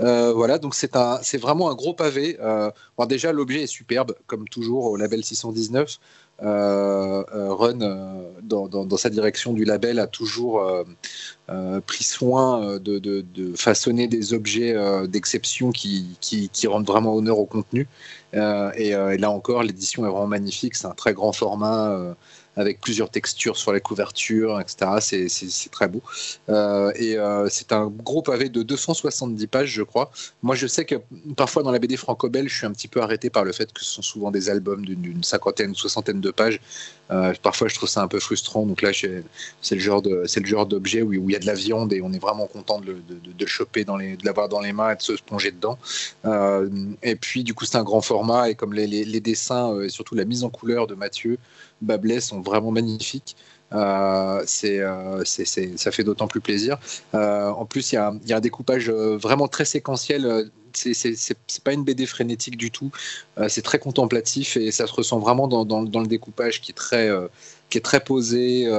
Euh, 0.00 0.32
voilà, 0.32 0.58
donc 0.58 0.74
c'est 0.74 1.38
vraiment 1.38 1.70
un 1.70 1.74
gros 1.74 1.94
pavé. 1.94 2.36
Euh, 2.40 2.70
déjà, 3.08 3.32
l'objet 3.32 3.62
est 3.62 3.66
superbe, 3.66 4.14
comme 4.26 4.48
toujours 4.48 4.84
au 4.84 4.96
label 4.96 5.24
619. 5.24 5.98
Euh, 6.42 7.24
Run, 7.54 7.78
dans, 8.42 8.96
sa 8.96 9.10
direction 9.10 9.52
du 9.52 9.64
label, 9.64 9.98
a 9.98 10.06
toujours 10.06 10.62
pris 11.86 12.04
soin 12.04 12.78
de, 12.78 13.24
façonner 13.56 14.06
des 14.08 14.32
objets 14.32 14.74
d'exception 15.08 15.72
qui, 15.72 16.16
qui, 16.20 16.48
qui, 16.48 16.66
rendent 16.66 16.86
vraiment 16.86 17.14
honneur 17.14 17.38
au 17.38 17.46
contenu. 17.46 17.88
Et, 18.34 18.88
et, 18.88 19.18
là 19.18 19.30
encore, 19.30 19.62
l'édition 19.62 20.06
est 20.06 20.10
vraiment 20.10 20.26
magnifique. 20.26 20.74
C'est 20.76 20.86
un 20.86 20.94
très 20.94 21.12
grand 21.12 21.32
format 21.32 22.14
avec 22.58 22.80
plusieurs 22.80 23.08
textures 23.08 23.56
sur 23.56 23.72
la 23.72 23.80
couverture, 23.80 24.60
etc. 24.60 25.28
C'est 25.28 25.70
très 25.70 25.86
beau. 25.86 26.02
Euh, 26.48 26.92
et 26.96 27.16
euh, 27.16 27.48
c'est 27.48 27.72
un 27.72 27.86
gros 27.86 28.20
pavé 28.20 28.48
de 28.48 28.62
270 28.62 29.46
pages, 29.46 29.70
je 29.70 29.82
crois. 29.82 30.10
Moi, 30.42 30.56
je 30.56 30.66
sais 30.66 30.84
que 30.84 30.96
parfois 31.36 31.62
dans 31.62 31.70
la 31.70 31.78
BD 31.78 31.96
franco-belge, 31.96 32.50
je 32.50 32.56
suis 32.56 32.66
un 32.66 32.72
petit 32.72 32.88
peu 32.88 33.00
arrêté 33.00 33.30
par 33.30 33.44
le 33.44 33.52
fait 33.52 33.72
que 33.72 33.80
ce 33.84 33.92
sont 33.92 34.02
souvent 34.02 34.30
des 34.32 34.50
albums 34.50 34.84
d'une 34.84 35.22
cinquantaine, 35.22 35.74
soixantaine 35.74 36.20
de 36.20 36.30
pages. 36.32 36.60
Euh, 37.10 37.32
parfois, 37.42 37.68
je 37.68 37.76
trouve 37.76 37.88
ça 37.88 38.02
un 38.02 38.08
peu 38.08 38.18
frustrant. 38.18 38.66
Donc 38.66 38.82
là, 38.82 38.90
c'est 38.92 39.74
le 39.74 39.80
genre 39.80 40.02
d'objet 40.02 41.02
où, 41.02 41.12
il 41.12 41.32
y 41.32 41.36
a 41.36 41.38
de 41.38 41.46
la 41.46 41.54
viande 41.54 41.92
et 41.92 42.02
on 42.02 42.12
est 42.12 42.18
vraiment 42.18 42.46
content 42.46 42.80
de, 42.80 42.96
de, 43.08 43.46
choper 43.46 43.84
de 43.84 44.26
l'avoir 44.26 44.48
dans 44.48 44.60
les 44.60 44.72
mains 44.72 44.90
et 44.90 44.96
de 44.96 45.02
se 45.02 45.12
plonger 45.12 45.52
dedans. 45.52 45.78
et 47.02 47.14
puis, 47.14 47.44
du 47.44 47.54
coup, 47.54 47.64
c'est 47.64 47.78
un 47.78 47.84
grand 47.84 48.00
format 48.00 48.50
et 48.50 48.56
comme 48.56 48.74
les 48.74 49.20
dessins 49.20 49.80
et 49.80 49.88
surtout 49.88 50.16
la 50.16 50.24
mise 50.24 50.42
en 50.42 50.50
couleur 50.50 50.88
de 50.88 50.94
Mathieu 50.94 51.38
Bablet 51.80 52.20
sont 52.20 52.40
vraiment 52.40 52.70
magnifiques. 52.70 53.36
Euh, 53.72 54.44
euh, 54.64 55.22
c'est, 55.24 55.44
ça 55.44 55.90
fait 55.90 56.04
d'autant 56.04 56.26
plus 56.26 56.40
plaisir. 56.40 56.78
Euh, 57.14 57.48
en 57.50 57.66
plus, 57.66 57.92
il 57.92 57.96
y 57.96 57.98
a, 57.98 58.14
y 58.26 58.32
a, 58.32 58.36
un 58.36 58.40
découpage 58.40 58.90
vraiment 58.90 59.48
très 59.48 59.64
séquentiel. 59.64 60.50
C'est, 60.74 61.34
pas 61.64 61.72
une 61.72 61.82
BD 61.82 62.06
frénétique 62.06 62.56
du 62.56 62.70
tout. 62.70 62.92
c'est 63.48 63.62
très 63.62 63.78
contemplatif 63.78 64.56
et 64.56 64.70
ça 64.70 64.86
se 64.86 64.92
ressent 64.92 65.18
vraiment 65.18 65.48
dans, 65.48 65.64
dans, 65.64 66.00
le 66.00 66.06
découpage 66.06 66.60
qui 66.60 66.70
est 66.70 66.74
très, 66.74 67.10
qui 67.68 67.78
est 67.78 67.82
très 67.82 68.00
posé. 68.00 68.70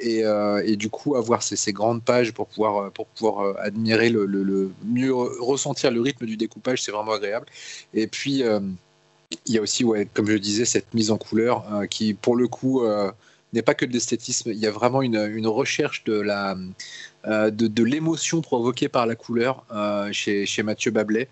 Et, 0.00 0.24
et, 0.64 0.76
du 0.76 0.90
coup, 0.90 1.14
avoir 1.14 1.42
ces, 1.42 1.56
ces, 1.56 1.72
grandes 1.72 2.02
pages 2.02 2.32
pour 2.32 2.48
pouvoir, 2.48 2.90
pour 2.92 3.06
pouvoir 3.06 3.56
admirer 3.60 4.08
le, 4.08 4.26
le, 4.26 4.72
mieux 4.84 5.14
ressentir 5.14 5.90
le 5.90 6.00
rythme 6.00 6.26
du 6.26 6.36
découpage, 6.36 6.82
c'est 6.82 6.92
vraiment 6.92 7.12
agréable. 7.12 7.46
Et 7.94 8.08
puis 8.08 8.42
il 9.46 9.54
y 9.54 9.58
a 9.58 9.62
aussi, 9.62 9.84
comme 10.12 10.28
je 10.28 10.36
disais, 10.36 10.64
cette 10.64 10.92
mise 10.94 11.10
en 11.10 11.18
couleur 11.18 11.72
euh, 11.72 11.86
qui, 11.86 12.14
pour 12.14 12.36
le 12.36 12.48
coup, 12.48 12.84
euh, 12.84 13.10
n'est 13.52 13.62
pas 13.62 13.74
que 13.74 13.84
de 13.84 13.92
l'esthétisme. 13.92 14.50
Il 14.50 14.58
y 14.58 14.66
a 14.66 14.70
vraiment 14.70 15.02
une, 15.02 15.46
recherche 15.46 16.04
euh, 16.08 17.50
de, 17.50 17.82
l'émotion 17.84 18.40
provoquée 18.40 18.88
par 18.88 19.06
la 19.06 19.14
couleur 19.14 19.64
chez, 20.12 20.46
chez, 20.46 20.62
Mathieu 20.62 20.90
Bablet. 20.90 21.28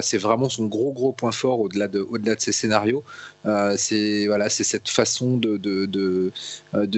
c'est 0.00 0.18
vraiment 0.18 0.48
son 0.48 0.66
gros 0.66 0.92
gros 0.92 1.12
point 1.12 1.32
fort 1.32 1.60
au-delà 1.60 1.88
de, 1.88 2.06
ses 2.38 2.52
scénarios. 2.52 3.04
c'est 3.76 4.28
cette 4.50 4.88
façon 4.88 5.36
de, 5.36 6.32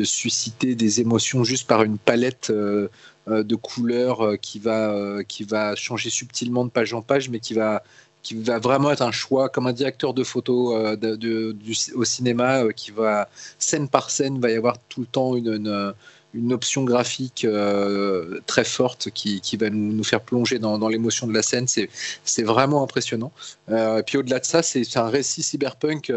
susciter 0.04 0.74
des 0.74 1.00
émotions 1.00 1.44
juste 1.44 1.66
par 1.66 1.82
une 1.82 1.98
palette 1.98 2.50
de 2.50 3.56
couleurs 3.56 4.38
qui 4.40 4.60
va 4.60 5.74
changer 5.74 6.10
subtilement 6.10 6.64
de 6.64 6.70
page 6.70 6.94
en 6.94 7.02
page, 7.02 7.28
mais 7.28 7.40
qui 7.40 7.54
va 7.54 7.82
qui 8.24 8.34
va 8.34 8.58
vraiment 8.58 8.90
être 8.90 9.02
un 9.02 9.12
choix 9.12 9.48
comme 9.48 9.68
un 9.68 9.72
directeur 9.72 10.14
de 10.14 10.24
photo 10.24 10.74
euh, 10.74 10.96
du, 10.96 11.54
au 11.94 12.04
cinéma 12.04 12.64
euh, 12.64 12.72
qui 12.72 12.90
va 12.90 13.28
scène 13.58 13.88
par 13.88 14.10
scène 14.10 14.40
va 14.40 14.50
y 14.50 14.56
avoir 14.56 14.78
tout 14.88 15.02
le 15.02 15.06
temps 15.06 15.36
une, 15.36 15.94
une, 16.32 16.52
option 16.52 16.84
graphique 16.84 17.44
euh, 17.44 18.40
très 18.46 18.64
forte 18.64 19.10
qui, 19.10 19.40
qui 19.40 19.56
va 19.56 19.70
nous, 19.70 20.02
faire 20.02 20.22
plonger 20.22 20.58
dans, 20.58 20.78
dans 20.78 20.88
l'émotion 20.88 21.26
de 21.26 21.34
la 21.34 21.42
scène. 21.42 21.66
C'est 21.68 22.42
vraiment 22.42 22.82
impressionnant. 22.82 23.30
Et 23.70 24.02
puis 24.04 24.18
au-delà 24.18 24.40
de 24.40 24.44
ça 24.46 24.62
c'est 24.62 24.96
un 24.96 25.08
récit 25.08 25.42
cyberpunk 25.42 26.10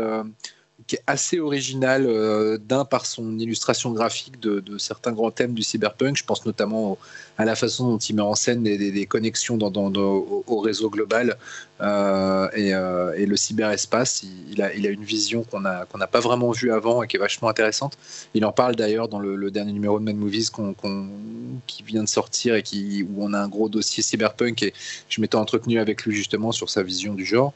qui 0.88 0.96
est 0.96 1.04
assez 1.06 1.40
original, 1.40 2.06
euh, 2.08 2.58
d'un 2.58 2.86
par 2.86 3.06
son 3.06 3.38
illustration 3.40 3.92
graphique 3.92 4.40
de, 4.40 4.78
certains 4.78 5.12
grands 5.12 5.32
thèmes 5.32 5.54
du 5.54 5.62
cyberpunk. 5.62 6.16
Je 6.16 6.24
pense 6.24 6.46
notamment 6.46 6.98
à 7.38 7.44
la 7.46 7.56
façon 7.56 7.90
dont 7.90 7.98
il 7.98 8.16
met 8.16 8.22
en 8.22 8.36
scène 8.36 8.64
des, 8.64 9.06
connexions 9.06 9.60
au, 9.60 10.60
réseau 10.60 10.90
global 10.90 11.38
euh, 11.82 12.48
euh, 12.58 13.14
et, 13.14 13.26
le 13.26 13.36
cyberespace. 13.36 14.24
Il, 14.50 14.62
a, 14.62 14.74
une 14.74 15.04
vision 15.04 15.44
qu'on 15.44 15.60
n'a 15.60 15.86
pas 15.86 16.22
vraiment 16.22 16.52
vue 16.52 16.72
avant 16.72 17.04
et 17.04 17.08
qui 17.08 17.18
est 17.18 17.20
vachement 17.20 17.50
intéressante. 17.50 17.98
Il 18.34 18.46
en 18.46 18.54
parle 18.54 18.76
d'ailleurs 18.76 19.10
dans 19.10 19.20
le, 19.20 19.52
dernier 19.52 19.74
numéro 19.74 20.00
de 20.00 20.06
Mad 20.06 20.16
Movies 20.16 20.52
qui 21.68 21.84
vient 21.84 22.04
de 22.04 22.10
sortir 22.10 22.56
et 22.56 22.64
où 23.04 23.24
on 23.24 23.34
a 23.34 23.40
un 23.40 23.48
gros 23.50 23.68
dossier 23.68 24.02
cyberpunk 24.02 24.64
et 24.64 24.74
je 25.10 25.20
m'étais 25.20 25.36
entretenu 25.36 25.80
avec 25.80 26.06
lui 26.06 26.16
justement 26.16 26.54
sur 26.54 26.70
sa 26.70 26.82
vision 26.82 27.14
du 27.14 27.26
genre. 27.26 27.54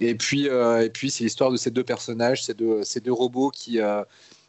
Et 0.00 0.14
puis, 0.14 0.48
euh, 0.48 0.84
et 0.84 0.90
puis 0.90 1.10
c'est 1.10 1.24
l'histoire 1.24 1.50
de 1.50 1.56
ces 1.56 1.70
deux 1.70 1.84
personnages, 1.84 2.44
ces 2.44 2.54
deux, 2.54 2.82
ces 2.84 3.00
deux 3.00 3.12
robots 3.12 3.50
qui, 3.50 3.80
euh, 3.80 4.02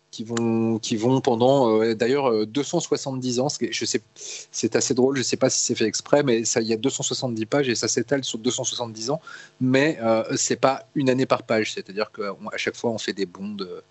qui 0.10 0.24
vont, 0.24 0.80
qui 0.80 0.96
vont 0.96 1.20
pendant 1.20 1.82
euh, 1.82 1.94
d'ailleurs 1.94 2.48
270 2.48 3.40
ans. 3.42 3.48
Je 3.50 3.86
sais, 3.86 4.02
c'est 4.16 4.76
assez 4.76 4.94
drôle. 4.94 5.16
Je 5.16 5.22
ne 5.22 5.26
sais 5.26 5.38
pas 5.38 5.50
si 5.50 5.62
c'est 5.62 5.76
fait 5.76 5.86
exprès, 5.86 6.24
mais 6.24 6.46
ça, 6.46 6.62
il 6.62 6.68
y 6.68 6.74
a 6.74 6.78
270 6.78 7.46
pages 7.48 7.68
et 7.68 7.76
ça 7.76 7.90
s'étale 7.90 8.24
sur 8.24 8.40
270 8.40 9.10
ans. 9.10 9.20
Mais 9.60 9.98
euh, 10.02 10.24
c'est 10.38 10.60
pas 10.60 10.86
une 10.96 11.10
année 11.10 11.26
par 11.26 11.44
page, 11.44 11.74
c'est-à-dire 11.74 12.12
qu'à 12.12 12.58
chaque 12.58 12.76
fois 12.76 12.92
on 12.92 12.98
fait 12.98 13.14
des 13.14 13.26
bonds 13.26 13.56
de, 13.56 13.84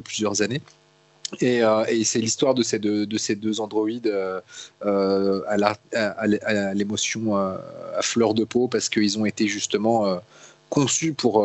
plusieurs 0.00 0.42
années. 0.42 0.62
Et, 1.40 1.62
c'est 2.04 2.20
l'histoire 2.20 2.54
de 2.54 2.62
ces 2.62 2.78
deux, 2.78 3.04
de 3.04 3.18
ces 3.18 3.34
deux 3.34 3.60
androïdes 3.60 4.12
à 4.80 5.74
l'émotion 6.74 7.36
à, 7.36 7.60
fleur 8.02 8.32
de 8.34 8.44
peau 8.44 8.68
parce 8.68 8.88
qu'ils 8.88 9.18
ont 9.18 9.26
été 9.26 9.48
justement 9.48 10.20
conçus 10.68 11.12
pour, 11.12 11.44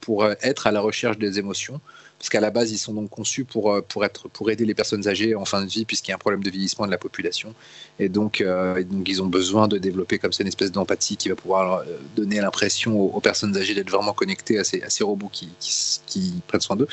pour 0.00 0.26
être 0.26 0.66
à 0.66 0.72
la 0.72 0.80
recherche 0.80 1.18
des 1.18 1.38
émotions 1.38 1.80
parce 2.20 2.28
qu'à 2.28 2.40
la 2.40 2.50
base, 2.50 2.70
ils 2.70 2.76
sont 2.76 2.92
donc 2.92 3.08
conçus 3.08 3.46
pour, 3.46 3.72
euh, 3.72 3.80
pour, 3.80 4.04
être, 4.04 4.28
pour 4.28 4.50
aider 4.50 4.66
les 4.66 4.74
personnes 4.74 5.08
âgées 5.08 5.34
en 5.34 5.46
fin 5.46 5.64
de 5.64 5.70
vie, 5.70 5.86
puisqu'il 5.86 6.10
y 6.10 6.12
a 6.12 6.16
un 6.16 6.18
problème 6.18 6.42
de 6.42 6.50
vieillissement 6.50 6.84
de 6.84 6.90
la 6.90 6.98
population. 6.98 7.54
Et 7.98 8.10
donc, 8.10 8.42
euh, 8.42 8.84
donc 8.84 9.08
ils 9.08 9.22
ont 9.22 9.26
besoin 9.26 9.68
de 9.68 9.78
développer 9.78 10.18
comme 10.18 10.30
ça 10.30 10.42
une 10.42 10.48
espèce 10.48 10.70
d'empathie 10.70 11.16
qui 11.16 11.30
va 11.30 11.34
pouvoir 11.34 11.78
euh, 11.78 11.84
donner 12.16 12.38
l'impression 12.42 13.00
aux, 13.00 13.20
personnes 13.20 13.56
âgées 13.56 13.74
d'être 13.74 13.88
vraiment 13.88 14.12
connectées 14.12 14.58
à 14.58 14.64
ces, 14.64 14.82
à 14.82 14.90
ces 14.90 15.02
robots 15.02 15.30
qui, 15.32 15.48
qui, 16.06 16.42
prennent 16.46 16.60
soin 16.60 16.76
d'eux. 16.76 16.88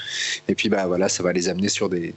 Et 0.47 0.55
puis, 0.55 0.69
bah, 0.69 0.87
voilà, 0.87 1.09
ça 1.09 1.23
va 1.23 1.33
les 1.33 1.49
amener 1.49 1.67
sur 1.67 1.89
des, 1.89 2.15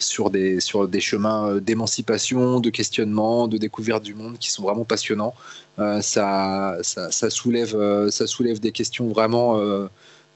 sur 0.00 0.28
des, 0.28 0.58
sur 0.58 0.88
des 0.88 1.00
chemins 1.00 1.58
d'émancipation, 1.58 2.58
de 2.58 2.70
questionnement, 2.70 3.46
de 3.46 3.56
découverte 3.56 4.02
du 4.02 4.14
monde 4.14 4.36
qui 4.36 4.50
sont 4.50 4.64
vraiment 4.64 4.84
passionnants. 4.84 5.32
Ça, 6.00 6.76
ça, 6.82 7.10
ça, 7.10 7.30
soulève, 7.30 8.08
ça 8.10 8.26
soulève 8.26 8.60
des 8.60 8.72
questions 8.72 9.08
vraiment 9.08 9.88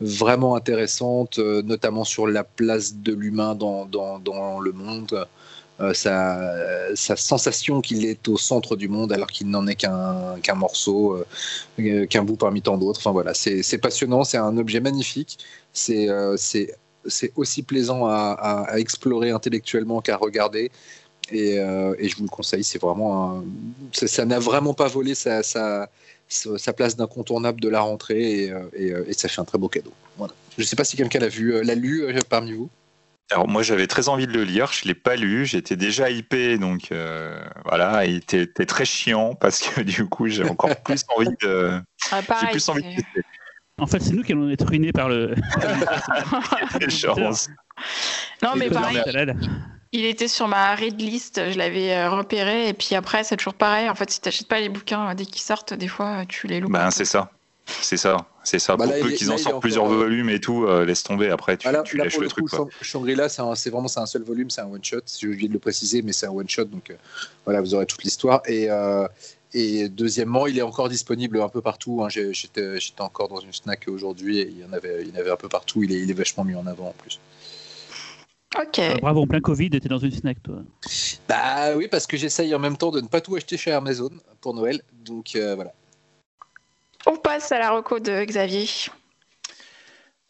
vraiment 0.02 0.60
euh, 1.38 1.62
notamment 1.62 2.04
sur 2.04 2.26
la 2.26 2.44
place 2.44 2.96
de 2.96 3.12
l'humain 3.14 3.54
dans, 3.54 3.86
dans, 3.86 4.60
le 4.60 4.72
monde. 4.72 5.26
Euh, 5.80 5.94
sa, 5.94 6.86
sa, 6.94 7.16
sensation 7.16 7.80
qu'il 7.80 8.04
est 8.04 8.28
au 8.28 8.36
centre 8.36 8.76
du 8.76 8.88
monde 8.88 9.10
alors 9.10 9.28
qu'il 9.28 9.48
n'en 9.48 9.66
est 9.66 9.74
qu'un 9.74 10.38
qu'un 10.42 10.54
morceau, 10.54 11.24
euh, 11.80 12.06
qu'un 12.06 12.24
bout 12.24 12.36
parmi 12.36 12.60
tant 12.60 12.76
d'autres. 12.76 13.00
Enfin 13.00 13.10
voilà, 13.10 13.32
c'est 13.34 13.78
passionnant, 13.78 14.22
c'est 14.22 14.36
un 14.36 14.56
objet 14.58 14.80
magnifique, 14.80 15.38
c'est 15.72 16.08
c'est 17.06 17.32
aussi 17.34 17.62
plaisant 17.62 18.06
à, 18.06 18.66
explorer 18.76 19.30
intellectuellement 19.30 20.00
qu'à 20.02 20.16
regarder. 20.16 20.70
Et, 21.32 21.54
et, 21.54 22.08
je 22.08 22.16
vous 22.16 22.24
le 22.24 22.28
conseille, 22.28 22.62
c'est 22.62 22.80
vraiment 22.80 23.42
ça 23.92 24.24
n'a 24.24 24.38
vraiment 24.38 24.74
pas 24.74 24.88
volé 24.88 25.14
sa, 25.14 25.42
sa, 25.42 25.88
sa 26.32 26.72
place 26.72 26.96
d'incontournable 26.96 27.60
de 27.60 27.68
la 27.68 27.80
rentrée 27.80 28.50
euh, 28.50 28.62
euh, 28.78 29.04
et, 29.06 29.12
ça 29.12 29.28
fait 29.28 29.40
un 29.40 29.44
très 29.44 29.58
beau 29.58 29.68
cadeau. 29.68 29.92
Voilà. 30.16 30.32
Je 30.56 30.62
ne 30.62 30.66
sais 30.66 30.76
pas 30.76 30.84
si 30.84 30.96
quelqu'un 30.96 31.18
l'a 31.18 31.28
vu, 31.28 31.54
euh, 31.54 31.62
l'a 31.62 31.74
lu 31.74 32.04
parmi 32.28 32.52
vous. 32.52 32.70
Alors 33.30 33.48
moi 33.48 33.62
j'avais 33.62 33.86
très 33.86 34.08
envie 34.08 34.26
de 34.26 34.32
le 34.32 34.44
lire, 34.44 34.72
je 34.72 34.86
l'ai 34.86 34.94
pas 34.94 35.16
lu, 35.16 35.46
j'étais 35.46 35.76
déjà 35.76 36.10
hypé 36.10 36.58
donc 36.58 36.92
voilà, 37.64 38.04
il 38.04 38.16
était, 38.16 38.46
très 38.66 38.84
chiant 38.84 39.34
parce 39.34 39.60
que 39.60 39.80
du 39.82 40.06
coup 40.06 40.28
j'ai 40.28 40.44
encore 40.44 40.76
plus 40.84 41.02
envie 41.16 41.34
de. 41.40 41.80
Ah, 42.10 42.20
j'ai 42.42 42.48
plus 42.48 42.68
envie 42.68 42.82
de 42.82 43.22
En 43.78 43.86
fait 43.86 44.00
c'est 44.00 44.12
nous 44.12 44.22
qui 44.22 44.32
allons 44.32 44.50
être 44.50 44.66
ruinés 44.66 44.92
par 44.92 45.08
le. 45.08 45.34
Quelle 46.78 46.90
chance. 46.90 47.48
Non 48.42 48.50
mais 48.56 48.68
pareil. 48.68 49.00
Il 49.94 50.06
était 50.06 50.28
sur 50.28 50.48
ma 50.48 50.74
read 50.74 50.98
list, 50.98 51.50
je 51.50 51.58
l'avais 51.58 51.92
euh, 51.92 52.08
repéré, 52.08 52.68
et 52.68 52.72
puis 52.72 52.94
après, 52.94 53.24
c'est 53.24 53.36
toujours 53.36 53.52
pareil. 53.52 53.90
En 53.90 53.94
fait, 53.94 54.10
si 54.10 54.22
tu 54.22 54.28
n'achètes 54.28 54.48
pas 54.48 54.58
les 54.58 54.70
bouquins 54.70 55.10
euh, 55.10 55.14
dès 55.14 55.26
qu'ils 55.26 55.42
sortent, 55.42 55.74
des 55.74 55.88
fois, 55.88 56.24
tu 56.26 56.46
les 56.46 56.60
loupes. 56.60 56.72
Ben, 56.72 56.90
c'est 56.90 57.04
ça. 57.04 57.30
C'est 57.66 57.98
ça, 57.98 58.16
c'est 58.42 58.58
ça. 58.58 58.76
Bah 58.76 58.86
Pour 58.86 58.98
peu 58.98 59.10
qu'ils 59.10 59.30
en 59.30 59.36
sortent 59.36 59.60
plusieurs 59.60 59.86
euh, 59.86 59.96
volumes 59.96 60.30
et 60.30 60.40
tout, 60.40 60.66
laisse 60.66 61.02
tomber. 61.02 61.30
Après, 61.30 61.56
tu, 61.56 61.70
bah 61.70 61.82
tu 61.82 61.96
lâches 61.96 62.18
le, 62.18 62.26
truc. 62.26 62.46
Shangri-La, 62.80 63.28
c'est 63.28 63.70
vraiment 63.70 63.88
un 63.94 64.06
seul 64.06 64.22
volume, 64.22 64.50
c'est 64.50 64.62
un 64.62 64.66
one 64.66 64.82
shot. 64.82 65.00
J'ai 65.20 65.28
oublié 65.28 65.46
de 65.46 65.52
le 65.52 65.58
préciser, 65.58 66.02
mais 66.02 66.12
c'est 66.12 66.26
un 66.26 66.32
one 66.32 66.48
shot, 66.48 66.64
donc 66.64 66.92
voilà, 67.44 67.60
vous 67.60 67.74
aurez 67.74 67.86
toute 67.86 68.02
l'histoire. 68.02 68.42
Et, 68.46 68.68
et 69.54 69.88
deuxièmement, 69.88 70.46
il 70.46 70.58
est 70.58 70.62
encore 70.62 70.88
disponible 70.88 71.40
un 71.40 71.48
peu 71.48 71.60
partout. 71.60 72.02
Hein. 72.02 72.08
J'étais 72.08 72.80
encore 72.98 73.28
dans 73.28 73.40
une 73.40 73.52
snack 73.52 73.84
aujourd'hui, 73.86 74.40
et 74.40 74.48
il 74.48 74.58
y 74.58 74.64
en 74.64 74.72
avait, 74.72 75.02
il 75.02 75.08
y 75.08 75.12
en 75.12 75.20
avait 75.20 75.30
un 75.30 75.36
peu 75.36 75.48
partout. 75.48 75.84
Il 75.84 75.92
est, 75.92 76.00
il 76.00 76.10
est 76.10 76.14
vachement 76.14 76.44
mis 76.44 76.56
en 76.56 76.66
avant 76.66 76.88
en 76.88 76.94
plus. 76.98 77.20
Ok. 78.58 78.78
Ah, 78.78 78.94
bravo, 79.00 79.22
en 79.22 79.26
plein 79.26 79.40
Covid, 79.40 79.70
t'es 79.70 79.88
dans 79.88 79.98
une 79.98 80.12
snack, 80.12 80.42
toi. 80.42 80.62
Bah 81.28 81.74
oui, 81.76 81.88
parce 81.88 82.06
que 82.06 82.16
j'essaye 82.16 82.54
en 82.54 82.58
même 82.58 82.76
temps 82.76 82.90
de 82.90 83.00
ne 83.00 83.08
pas 83.08 83.20
tout 83.20 83.34
acheter 83.34 83.56
chez 83.56 83.72
Amazon 83.72 84.10
pour 84.40 84.54
Noël. 84.54 84.82
Donc 84.92 85.34
euh, 85.36 85.54
voilà. 85.54 85.72
On 87.06 87.16
passe 87.16 87.50
à 87.52 87.58
la 87.58 87.70
reco 87.70 87.98
de 87.98 88.24
Xavier. 88.24 88.66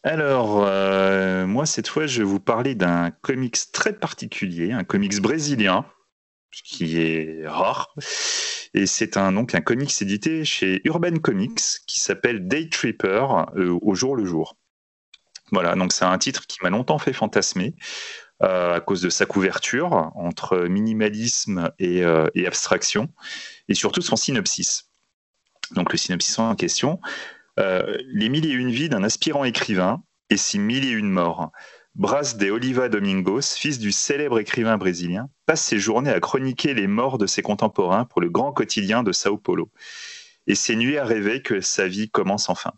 Alors, 0.03 0.65
euh, 0.65 1.45
moi, 1.45 1.65
cette 1.65 1.87
fois, 1.87 2.07
je 2.07 2.19
vais 2.19 2.27
vous 2.27 2.39
parler 2.39 2.75
d'un 2.75 3.11
comics 3.11 3.71
très 3.71 3.93
particulier, 3.93 4.71
un 4.71 4.83
comics 4.83 5.21
brésilien, 5.21 5.85
qui 6.51 6.99
est 6.99 7.47
rare. 7.47 7.93
Et 8.73 8.85
c'est 8.85 9.17
un, 9.17 9.31
donc 9.31 9.55
un 9.55 9.61
comics 9.61 10.01
édité 10.01 10.45
chez 10.45 10.81
Urban 10.85 11.17
Comics 11.17 11.61
qui 11.85 11.99
s'appelle 11.99 12.47
Day 12.47 12.69
Tripper 12.69 13.27
euh, 13.55 13.77
au 13.81 13.93
jour 13.95 14.15
le 14.15 14.25
jour. 14.25 14.57
Voilà, 15.51 15.75
donc 15.75 15.93
c'est 15.93 16.05
un 16.05 16.17
titre 16.17 16.47
qui 16.47 16.57
m'a 16.63 16.69
longtemps 16.69 16.97
fait 16.97 17.13
fantasmer 17.13 17.75
euh, 18.41 18.75
à 18.75 18.81
cause 18.81 19.01
de 19.01 19.09
sa 19.09 19.25
couverture 19.25 20.11
entre 20.15 20.65
minimalisme 20.67 21.71
euh, 21.81 22.27
et, 22.33 22.47
abstraction, 22.47 23.09
et 23.69 23.73
surtout 23.73 24.01
son 24.01 24.15
synopsis. 24.15 24.89
Donc 25.71 25.91
le 25.91 25.97
synopsis 25.97 26.39
en 26.39 26.55
question, 26.55 26.99
euh, 27.59 27.97
les 28.07 28.29
mille 28.29 28.45
et 28.45 28.53
une 28.53 28.71
vies 28.71 28.89
d'un 28.89 29.03
aspirant 29.03 29.43
écrivain 29.43 30.03
et 30.29 30.37
ses 30.37 30.57
mille 30.57 30.85
et 30.85 30.91
une 30.91 31.09
morts. 31.09 31.51
Bras 31.95 32.33
de 32.33 32.49
Oliva 32.49 32.89
Domingos, 32.89 33.55
fils 33.55 33.77
du 33.77 33.91
célèbre 33.91 34.39
écrivain 34.39 34.77
brésilien, 34.77 35.29
passe 35.45 35.61
ses 35.61 35.77
journées 35.77 36.11
à 36.11 36.19
chroniquer 36.19 36.73
les 36.73 36.87
morts 36.87 37.19
de 37.19 37.27
ses 37.27 37.43
contemporains 37.43 38.05
pour 38.05 38.19
le 38.19 38.29
grand 38.29 38.51
quotidien 38.51 39.03
de 39.03 39.11
Sao 39.11 39.37
Paulo, 39.37 39.69
et 40.47 40.55
ses 40.55 40.75
nuits 40.75 40.97
à 40.97 41.05
rêver 41.05 41.43
que 41.43 41.61
sa 41.61 41.87
vie 41.87 42.09
commence 42.09 42.49
enfin. 42.49 42.73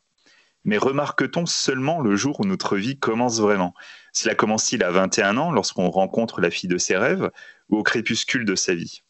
Mais 0.65 0.77
remarque-t-on 0.77 1.45
seulement 1.45 2.01
le 2.01 2.15
jour 2.15 2.39
où 2.39 2.45
notre 2.45 2.75
vie 2.75 2.97
commence 2.97 3.39
vraiment? 3.39 3.73
Cela 4.13 4.35
commence-t-il 4.35 4.83
à 4.83 4.91
21 4.91 5.37
ans, 5.37 5.51
lorsqu'on 5.51 5.89
rencontre 5.89 6.41
la 6.41 6.49
fille 6.49 6.69
de 6.69 6.77
ses 6.77 6.97
rêves, 6.97 7.29
ou 7.69 7.77
au 7.77 7.83
crépuscule 7.83 8.45
de 8.45 8.55
sa 8.55 8.73
vie 8.73 9.03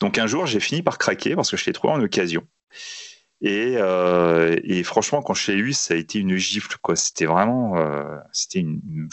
Donc 0.00 0.18
un 0.18 0.26
jour, 0.26 0.46
j'ai 0.46 0.60
fini 0.60 0.82
par 0.82 0.98
craquer 0.98 1.34
parce 1.34 1.50
que 1.50 1.56
je 1.56 1.64
l'ai 1.64 1.72
trouvé 1.72 1.94
en 1.94 2.02
occasion. 2.02 2.46
Euh, 3.44 4.56
et, 4.62 4.82
franchement, 4.82 5.22
quand 5.22 5.34
je 5.34 5.52
l'ai 5.52 5.58
eu, 5.58 5.72
ça 5.72 5.94
a 5.94 5.96
été 5.96 6.18
une 6.18 6.36
gifle. 6.36 6.76
C'était 6.94 7.26
vraiment, 7.26 7.78
euh, 7.78 8.18
c'était 8.32 8.60
une, 8.60 9.08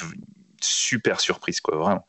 super 0.61 1.19
surprise, 1.19 1.61
vraiment. 1.67 2.05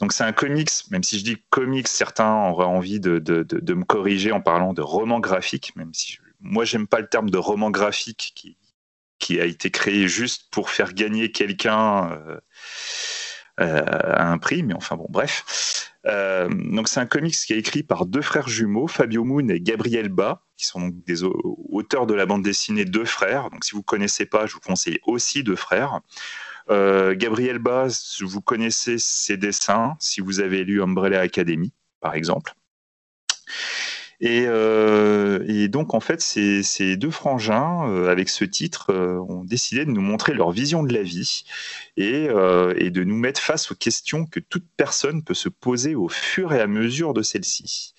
Donc 0.00 0.12
c'est 0.12 0.24
un 0.24 0.32
comics, 0.32 0.70
même 0.90 1.02
si 1.02 1.18
je 1.18 1.24
dis 1.24 1.36
comics, 1.48 1.88
certains 1.88 2.48
auraient 2.48 2.66
envie 2.66 3.00
de, 3.00 3.18
de 3.18 3.74
me 3.74 3.84
corriger 3.84 4.32
en 4.32 4.40
parlant 4.40 4.74
de 4.74 4.82
roman 4.82 5.18
graphique, 5.18 5.74
même 5.76 5.94
si 5.94 6.12
je, 6.12 6.20
moi, 6.40 6.64
j'aime 6.64 6.86
pas 6.86 7.00
le 7.00 7.06
terme 7.06 7.30
de 7.30 7.38
roman 7.38 7.70
graphique 7.70 8.34
qui, 9.18 9.40
a 9.40 9.44
été 9.44 9.70
créé 9.70 10.08
juste 10.08 10.50
pour 10.50 10.70
faire 10.70 10.92
gagner 10.92 11.30
quelqu'un 11.30 12.10
euh, 12.10 12.40
euh, 13.60 13.84
à 13.86 14.28
un 14.28 14.38
prix, 14.38 14.62
mais 14.64 14.74
enfin 14.74 14.96
bon, 14.96 15.06
bref. 15.08 15.92
Euh, 16.06 16.48
donc 16.50 16.88
c'est 16.88 16.98
un 16.98 17.06
comics 17.06 17.36
qui 17.36 17.52
est 17.52 17.58
écrit 17.58 17.82
par 17.82 18.06
deux 18.06 18.22
frères 18.22 18.48
jumeaux, 18.48 18.88
Fabio 18.88 19.22
Moon 19.22 19.46
et 19.48 19.60
Gabriel 19.60 20.08
Ba, 20.08 20.42
qui 20.56 20.66
sont 20.66 20.80
donc 20.80 21.04
des 21.04 21.22
auteurs 21.22 22.06
de 22.06 22.14
la 22.14 22.26
bande 22.26 22.42
dessinée 22.42 22.84
Deux 22.84 23.04
frères. 23.04 23.50
Donc 23.50 23.64
si 23.64 23.72
vous 23.72 23.82
connaissez 23.82 24.26
pas, 24.26 24.46
je 24.46 24.54
vous 24.54 24.60
conseille 24.60 24.98
aussi 25.04 25.44
Deux 25.44 25.56
frères. 25.56 26.00
Gabriel 26.68 27.58
Ba, 27.58 27.88
vous 28.20 28.40
connaissez 28.40 28.96
ses 28.98 29.36
dessins, 29.36 29.96
si 29.98 30.20
vous 30.20 30.40
avez 30.40 30.64
lu 30.64 30.82
Umbrella 30.82 31.20
Academy, 31.20 31.72
par 32.00 32.14
exemple. 32.14 32.54
Euh, 34.22 35.44
et, 35.46 35.68
donc, 35.68 35.94
en 35.94 36.00
fait, 36.00 36.20
ces, 36.20 36.96
deux 36.96 37.10
frangins, 37.10 37.88
euh, 37.88 38.10
avec 38.10 38.28
ce 38.28 38.44
titre, 38.44 38.90
euh, 38.90 39.18
ont 39.28 39.44
décidé 39.44 39.84
de 39.84 39.90
nous 39.90 40.00
montrer 40.00 40.34
leur 40.34 40.50
vision 40.50 40.82
de 40.82 40.92
la 40.92 41.02
vie 41.02 41.44
et, 41.96 42.28
de 42.28 43.04
nous 43.04 43.16
mettre 43.16 43.40
face 43.40 43.70
aux 43.70 43.74
questions 43.74 44.26
que 44.26 44.40
toute 44.40 44.66
personne 44.76 45.22
peut 45.24 45.34
se 45.34 45.48
poser 45.48 45.94
au 45.94 46.08
fur 46.08 46.52
et 46.52 46.60
à 46.60 46.66
mesure 46.66 47.14
de 47.14 47.22
celle-ci. 47.22 47.94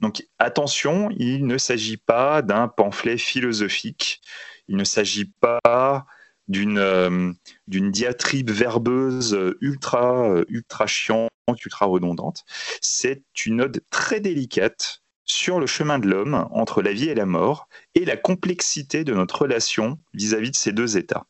Donc, 0.00 0.26
attention, 0.38 1.08
il 1.16 1.46
ne 1.46 1.58
s'agit 1.58 1.96
pas 1.96 2.42
d'un 2.42 2.68
pamphlet 2.68 3.16
philosophique, 3.18 4.20
il 4.68 4.76
ne 4.76 4.84
s'agit 4.84 5.32
pas 5.40 6.06
d'une 6.48 7.36
diatribe 7.68 8.50
verbeuse 8.50 9.38
ultra 9.60 10.42
ultra 10.48 10.86
chiante, 10.86 11.30
ultra 11.64 11.86
redondante. 11.86 12.44
C'est 12.80 13.22
une 13.46 13.62
ode 13.62 13.80
très 13.90 14.20
délicate 14.20 15.03
sur 15.24 15.60
le 15.60 15.66
chemin 15.66 15.98
de 15.98 16.08
l'homme 16.08 16.46
entre 16.50 16.82
la 16.82 16.92
vie 16.92 17.08
et 17.08 17.14
la 17.14 17.26
mort 17.26 17.68
et 17.94 18.04
la 18.04 18.16
complexité 18.16 19.04
de 19.04 19.14
notre 19.14 19.42
relation 19.42 19.98
vis-à-vis 20.12 20.50
de 20.50 20.56
ces 20.56 20.72
deux 20.72 20.96
états. 20.96 21.26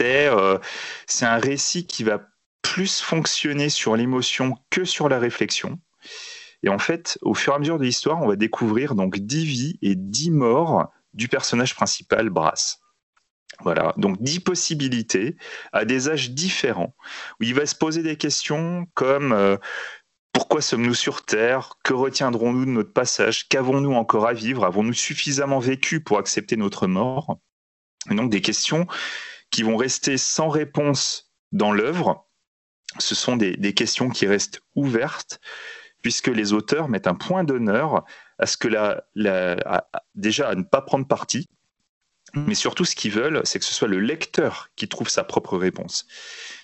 Euh, 0.00 0.58
c'est 1.06 1.26
un 1.26 1.38
récit 1.38 1.86
qui 1.86 2.04
va 2.04 2.20
plus 2.62 3.00
fonctionner 3.00 3.68
sur 3.68 3.96
l'émotion 3.96 4.56
que 4.70 4.84
sur 4.84 5.08
la 5.08 5.18
réflexion. 5.18 5.78
Et 6.62 6.68
en 6.68 6.78
fait, 6.78 7.18
au 7.22 7.34
fur 7.34 7.52
et 7.52 7.56
à 7.56 7.58
mesure 7.58 7.78
de 7.78 7.84
l'histoire, 7.84 8.20
on 8.20 8.28
va 8.28 8.36
découvrir 8.36 8.94
donc 8.94 9.18
dix 9.18 9.44
vies 9.44 9.78
et 9.82 9.94
dix 9.94 10.30
morts 10.30 10.90
du 11.14 11.28
personnage 11.28 11.74
principal, 11.74 12.30
Brass. 12.30 12.80
Voilà, 13.60 13.92
donc 13.96 14.22
dix 14.22 14.38
possibilités 14.38 15.36
à 15.72 15.84
des 15.84 16.08
âges 16.08 16.30
différents, 16.30 16.94
où 17.40 17.44
il 17.44 17.54
va 17.54 17.66
se 17.66 17.74
poser 17.74 18.02
des 18.02 18.16
questions 18.16 18.86
comme 18.94 19.32
euh, 19.32 19.56
pourquoi 20.38 20.62
sommes-nous 20.62 20.94
sur 20.94 21.24
Terre? 21.24 21.72
Que 21.82 21.94
retiendrons-nous 21.94 22.64
de 22.64 22.70
notre 22.70 22.92
passage? 22.92 23.48
Qu'avons-nous 23.48 23.94
encore 23.94 24.28
à 24.28 24.32
vivre? 24.32 24.64
Avons-nous 24.64 24.92
suffisamment 24.92 25.58
vécu 25.58 26.00
pour 26.00 26.16
accepter 26.16 26.56
notre 26.56 26.86
mort? 26.86 27.40
Et 28.08 28.14
donc 28.14 28.30
des 28.30 28.40
questions 28.40 28.86
qui 29.50 29.64
vont 29.64 29.76
rester 29.76 30.16
sans 30.16 30.48
réponse 30.48 31.32
dans 31.50 31.72
l'œuvre. 31.72 32.28
Ce 33.00 33.16
sont 33.16 33.36
des, 33.36 33.74
questions 33.74 34.10
qui 34.10 34.28
restent 34.28 34.62
ouvertes, 34.76 35.40
puisque 36.02 36.28
les 36.28 36.52
auteurs 36.52 36.88
mettent 36.88 37.08
un 37.08 37.16
point 37.16 37.42
d'honneur 37.42 38.04
à 38.38 38.46
ce 38.46 38.56
que 38.56 38.68
déjà 40.14 40.50
à 40.50 40.54
ne 40.54 40.62
pas 40.62 40.82
prendre 40.82 41.08
parti, 41.08 41.48
mais 42.34 42.54
surtout 42.54 42.84
ce 42.84 42.94
qu'ils 42.94 43.10
veulent, 43.10 43.40
c'est 43.42 43.58
que 43.58 43.64
ce 43.64 43.74
soit 43.74 43.88
le 43.88 43.98
lecteur 43.98 44.68
qui 44.76 44.86
trouve 44.86 45.08
sa 45.08 45.24
propre 45.24 45.58
réponse. 45.58 46.06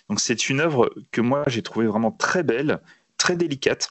Donc 0.08 0.20
c'est 0.20 0.48
une 0.48 0.60
œuvre 0.60 0.94
que 1.10 1.20
moi 1.20 1.42
j'ai 1.48 1.62
trouvée 1.62 1.86
vraiment 1.86 2.12
très 2.12 2.44
belle, 2.44 2.80
très 3.24 3.36
délicate, 3.36 3.88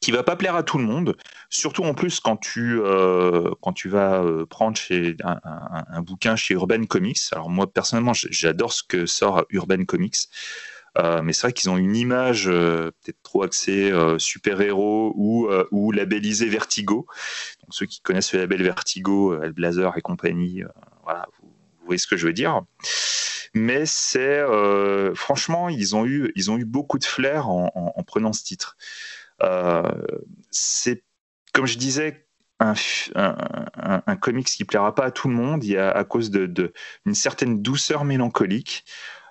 qui 0.00 0.10
va 0.10 0.24
pas 0.24 0.34
plaire 0.34 0.56
à 0.56 0.64
tout 0.64 0.78
le 0.78 0.84
monde, 0.84 1.16
surtout 1.48 1.84
en 1.84 1.94
plus 1.94 2.18
quand 2.18 2.36
tu, 2.36 2.80
euh, 2.80 3.52
quand 3.62 3.72
tu 3.72 3.88
vas 3.88 4.20
euh, 4.20 4.46
prendre 4.46 4.76
chez 4.76 5.16
un, 5.22 6.02
bouquin 6.02 6.34
chez 6.34 6.54
Urban 6.54 6.84
Comics. 6.84 7.20
Alors 7.30 7.50
moi 7.50 7.72
personnellement 7.72 8.14
j'adore 8.14 8.72
ce 8.72 8.82
que 8.82 9.06
sort 9.06 9.44
Urban 9.50 9.84
Comics. 9.84 10.26
Euh, 10.98 11.22
mais 11.22 11.32
c'est 11.32 11.42
vrai 11.42 11.52
qu'ils 11.52 11.70
ont 11.70 11.76
une 11.76 11.94
image 11.94 12.46
peut-être 12.46 13.22
trop 13.22 13.44
axée 13.44 13.92
super-héros 14.18 15.12
ou, 15.14 15.48
ou 15.70 15.92
labellisée 15.92 16.48
Vertigo. 16.48 17.06
Donc, 17.60 17.70
ceux 17.70 17.86
qui 17.86 18.00
connaissent 18.00 18.32
le 18.32 18.40
label 18.40 18.64
Vertigo, 18.64 19.40
Hellblazer 19.40 19.96
et 19.96 20.00
compagnie, 20.00 20.64
voilà, 21.04 21.26
vous, 21.38 21.52
voyez 21.84 21.98
ce 21.98 22.08
que 22.08 22.16
je 22.16 22.26
veux 22.26 22.32
dire. 22.32 22.62
Mais 23.58 23.86
c'est 23.86 24.42
franchement, 25.14 25.68
ils 25.68 25.96
ont 25.96 26.06
eu, 26.06 26.32
ils 26.36 26.50
ont 26.50 26.58
eu 26.58 26.64
beaucoup 26.64 26.98
de 26.98 27.04
flair 27.04 27.48
en 27.48 28.02
prenant 28.06 28.32
ce 28.32 28.44
titre. 28.44 28.76
Euh, 29.42 29.82
c'est, 30.50 31.04
comme 31.52 31.66
je 31.66 31.78
disais, 31.78 32.26
un, 32.60 32.74
un, 33.14 34.16
comics 34.16 34.48
qui 34.48 34.64
plaira 34.64 34.94
pas 34.94 35.04
à 35.04 35.10
tout 35.12 35.28
le 35.28 35.34
monde, 35.34 35.62
il 35.62 35.72
y 35.72 35.76
a, 35.76 35.90
à 35.90 36.04
cause 36.04 36.30
d'une 36.30 36.52
de, 36.52 36.72
certaine 37.12 37.62
douceur 37.62 38.04
mélancolique. 38.04 38.84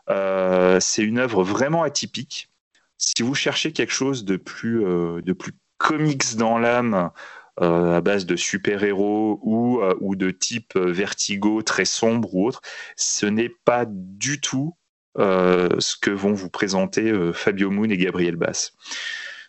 Euh, 0.10 0.80
c'est 0.80 1.04
une 1.04 1.20
œuvre 1.20 1.44
vraiment 1.44 1.84
atypique. 1.84 2.50
Si 2.98 3.22
vous 3.24 3.36
cherchez 3.36 3.74
quelque 3.74 3.92
chose 3.92 4.24
de 4.24 4.38
plus, 4.38 4.86
euh, 4.86 5.22
de 5.22 5.34
plus 5.34 5.52
comics 5.78 6.36
dans 6.38 6.58
l'âme, 6.58 7.12
à 7.58 8.02
base 8.02 8.26
de 8.26 8.36
super-héros 8.36 9.40
ou, 9.42 9.82
ou 10.00 10.16
de 10.16 10.32
type 10.32 10.78
vertigo 10.78 11.62
très 11.62 11.86
sombre 11.86 12.36
ou 12.36 12.48
autre, 12.48 12.62
ce 12.96 13.26
n'est 13.26 13.54
pas 13.66 13.86
du 13.88 14.40
tout 14.40 14.76
ce 15.18 15.96
que 16.00 16.12
vont 16.12 16.34
vous 16.34 16.50
présenter 16.50 17.12
Fabio 17.34 17.72
Moon 17.72 17.90
et 17.90 17.98
Gabriel 17.98 18.36
Bass. 18.36 18.74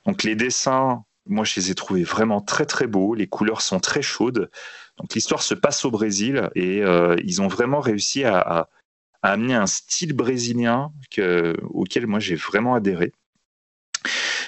Donc 0.06 0.22
les 0.22 0.34
dessins, 0.34 1.04
moi 1.26 1.44
je 1.44 1.60
les 1.60 1.70
ai 1.70 1.74
trouvés 1.74 2.02
vraiment 2.02 2.40
très 2.40 2.66
très 2.66 2.86
beaux, 2.86 3.14
les 3.14 3.26
couleurs 3.26 3.60
sont 3.60 3.80
très 3.80 4.02
chaudes. 4.02 4.50
Donc 4.98 5.14
l'histoire 5.14 5.42
se 5.42 5.54
passe 5.54 5.84
au 5.84 5.90
Brésil 5.90 6.50
et 6.54 6.82
euh, 6.82 7.14
ils 7.24 7.40
ont 7.42 7.48
vraiment 7.48 7.80
réussi 7.80 8.24
à, 8.24 8.68
amener 9.20 9.54
un 9.54 9.66
style 9.66 10.12
brésilien 10.12 10.92
auquel 11.70 12.06
moi 12.06 12.20
j'ai 12.20 12.36
vraiment 12.36 12.74
adhéré. 12.74 13.12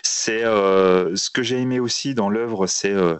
C'est 0.03 0.45
euh, 0.45 1.17
ce 1.17 1.29
que 1.29 1.43
j'ai 1.43 1.59
aimé 1.59 1.81
aussi 1.81 2.15
dans 2.15 2.31
l'œuvre, 2.31 2.69
c'est 2.69 2.93
euh, 2.93 3.17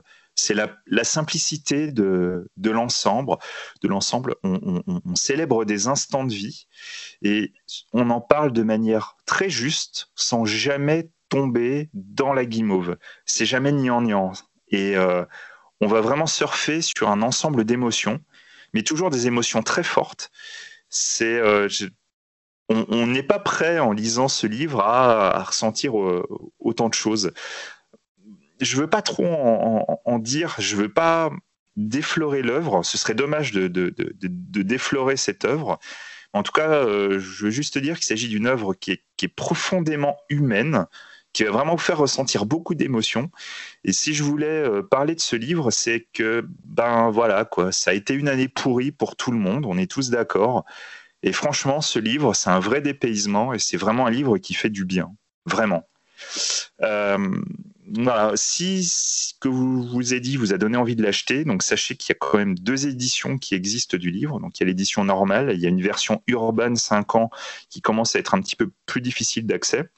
la, 0.49 1.05
simplicité 1.05 1.93
de, 1.93 2.47
l'ensemble. 2.65 3.37
De 3.83 3.89
l'ensemble, 3.89 4.37
on, 4.43 4.83
célèbre 5.15 5.65
des 5.65 5.87
instants 5.87 6.25
de 6.25 6.33
vie 6.33 6.67
et 7.23 7.53
on 7.93 8.11
en 8.11 8.21
parle 8.21 8.53
de 8.53 8.63
manière 8.63 9.17
très 9.27 9.51
juste, 9.51 10.11
sans 10.15 10.45
jamais 10.45 11.11
tomber 11.29 11.91
dans 11.95 12.33
la 12.33 12.45
guimauve. 12.45 12.97
C'est 13.25 13.47
jamais 13.47 13.73
niant-niant. 13.73 14.33
Et 14.69 14.97
euh, 14.97 15.25
on 15.81 15.87
va 15.87 16.01
vraiment 16.01 16.27
surfer 16.27 16.83
sur 16.83 17.09
un 17.09 17.23
ensemble 17.23 17.65
d'émotions, 17.65 18.21
mais 18.75 18.83
toujours 18.83 19.11
des 19.11 19.27
émotions 19.27 19.63
très 19.63 19.83
fortes. 19.83 20.31
C'est, 20.89 21.39
euh, 21.39 21.69
on 22.69 23.07
n'est 23.07 23.23
pas 23.23 23.39
prêt 23.39 23.79
en 23.79 23.93
lisant 23.93 24.29
ce 24.29 24.47
livre 24.47 24.81
à, 24.81 25.43
ressentir 25.43 25.99
euh, 25.99 26.27
autant 26.59 26.89
de 26.89 26.95
choses. 26.95 27.33
Je 28.61 28.77
veux 28.77 28.87
pas 28.87 29.03
trop 29.03 29.27
en, 29.27 30.19
dire, 30.19 30.57
je 30.59 30.77
veux 30.77 30.93
pas 30.93 31.31
déflorer 31.77 32.43
l'œuvre. 32.43 32.83
Ce 32.85 32.99
serait 32.99 33.15
dommage 33.15 33.53
de, 33.53 33.69
déflorer 34.63 35.17
cette 35.17 35.45
œuvre. 35.45 35.79
En 36.33 36.43
tout 36.43 36.53
cas, 36.53 36.85
je 36.85 37.45
veux 37.45 37.51
juste 37.51 37.79
dire 37.79 37.97
qu'il 37.97 38.05
s'agit 38.05 38.29
d'une 38.29 38.47
œuvre 38.47 38.75
qui 38.75 38.93
est, 38.93 39.29
profondément 39.29 40.17
humaine, 40.29 40.87
qui 41.33 41.45
va 41.45 41.51
vraiment 41.51 41.73
vous 41.73 41.83
faire 41.83 41.99
ressentir 41.99 42.47
beaucoup 42.47 42.75
d'émotions. 42.75 43.31
Et 43.85 43.93
si 43.93 44.15
je 44.15 44.23
voulais 44.23 44.47
euh, 44.47 44.83
parler 44.83 45.15
de 45.15 45.21
ce 45.21 45.37
livre, 45.37 45.71
c'est 45.71 46.09
que, 46.13 46.47
ben 46.65 47.11
voilà, 47.11 47.45
quoi, 47.45 47.73
ça 47.73 47.93
a 47.93 47.95
été 47.95 48.15
une 48.15 48.29
année 48.29 48.49
pourrie 48.49 48.93
pour 48.93 49.17
tout 49.17 49.31
le 49.31 49.39
monde, 49.39 49.67
on 49.67 49.79
est 49.79 49.91
tous 49.91 50.11
d'accord. 50.11 50.65
Et 51.23 51.33
franchement, 51.33 51.81
ce 51.81 51.99
livre, 51.99 52.35
c'est 52.35 52.51
un 52.51 52.61
vrai 52.61 52.81
dépaysement 52.81 53.53
et 53.53 53.59
c'est 53.59 53.77
vraiment 53.77 54.07
un 54.07 54.11
livre 54.11 54.39
qui 54.39 54.55
fait 54.55 54.71
du 54.71 54.85
bien, 54.85 55.15
vraiment. 55.47 55.87
Euh, 56.83 57.41
si 58.37 58.85
ce 58.85 59.35
que 59.41 59.49
vous 59.49 59.83
vous 59.83 60.15
ai 60.15 60.21
dit 60.21 60.37
vous 60.37 60.53
a 60.53 60.59
donné 60.59 60.77
envie 60.77 60.97
de 60.97 61.03
l'acheter, 61.03 61.45
donc 61.45 61.63
sachez 61.63 61.97
qu'il 61.97 62.13
y 62.13 62.17
a 62.17 62.19
quand 62.19 62.39
même 62.39 62.59
deux 62.59 62.87
éditions 62.87 63.39
qui 63.39 63.55
existent 63.55 63.97
du 63.97 64.11
livre. 64.11 64.41
Donc 64.41 64.59
il 64.59 64.63
y 64.63 64.65
a 64.65 64.67
l'édition 64.67 65.05
normale, 65.05 65.53
il 65.55 65.61
y 65.61 65.67
a 65.67 65.69
une 65.69 65.83
version 65.83 66.23
Urban 66.27 66.75
5 66.75 67.15
ans 67.17 67.31
qui 67.69 67.81
commence 67.81 68.17
à 68.17 68.19
être 68.19 68.35
un 68.35 68.41
petit 68.41 68.57
peu 68.57 68.71
plus 68.87 69.01
difficile 69.01 69.47
d'accès. 69.47 69.89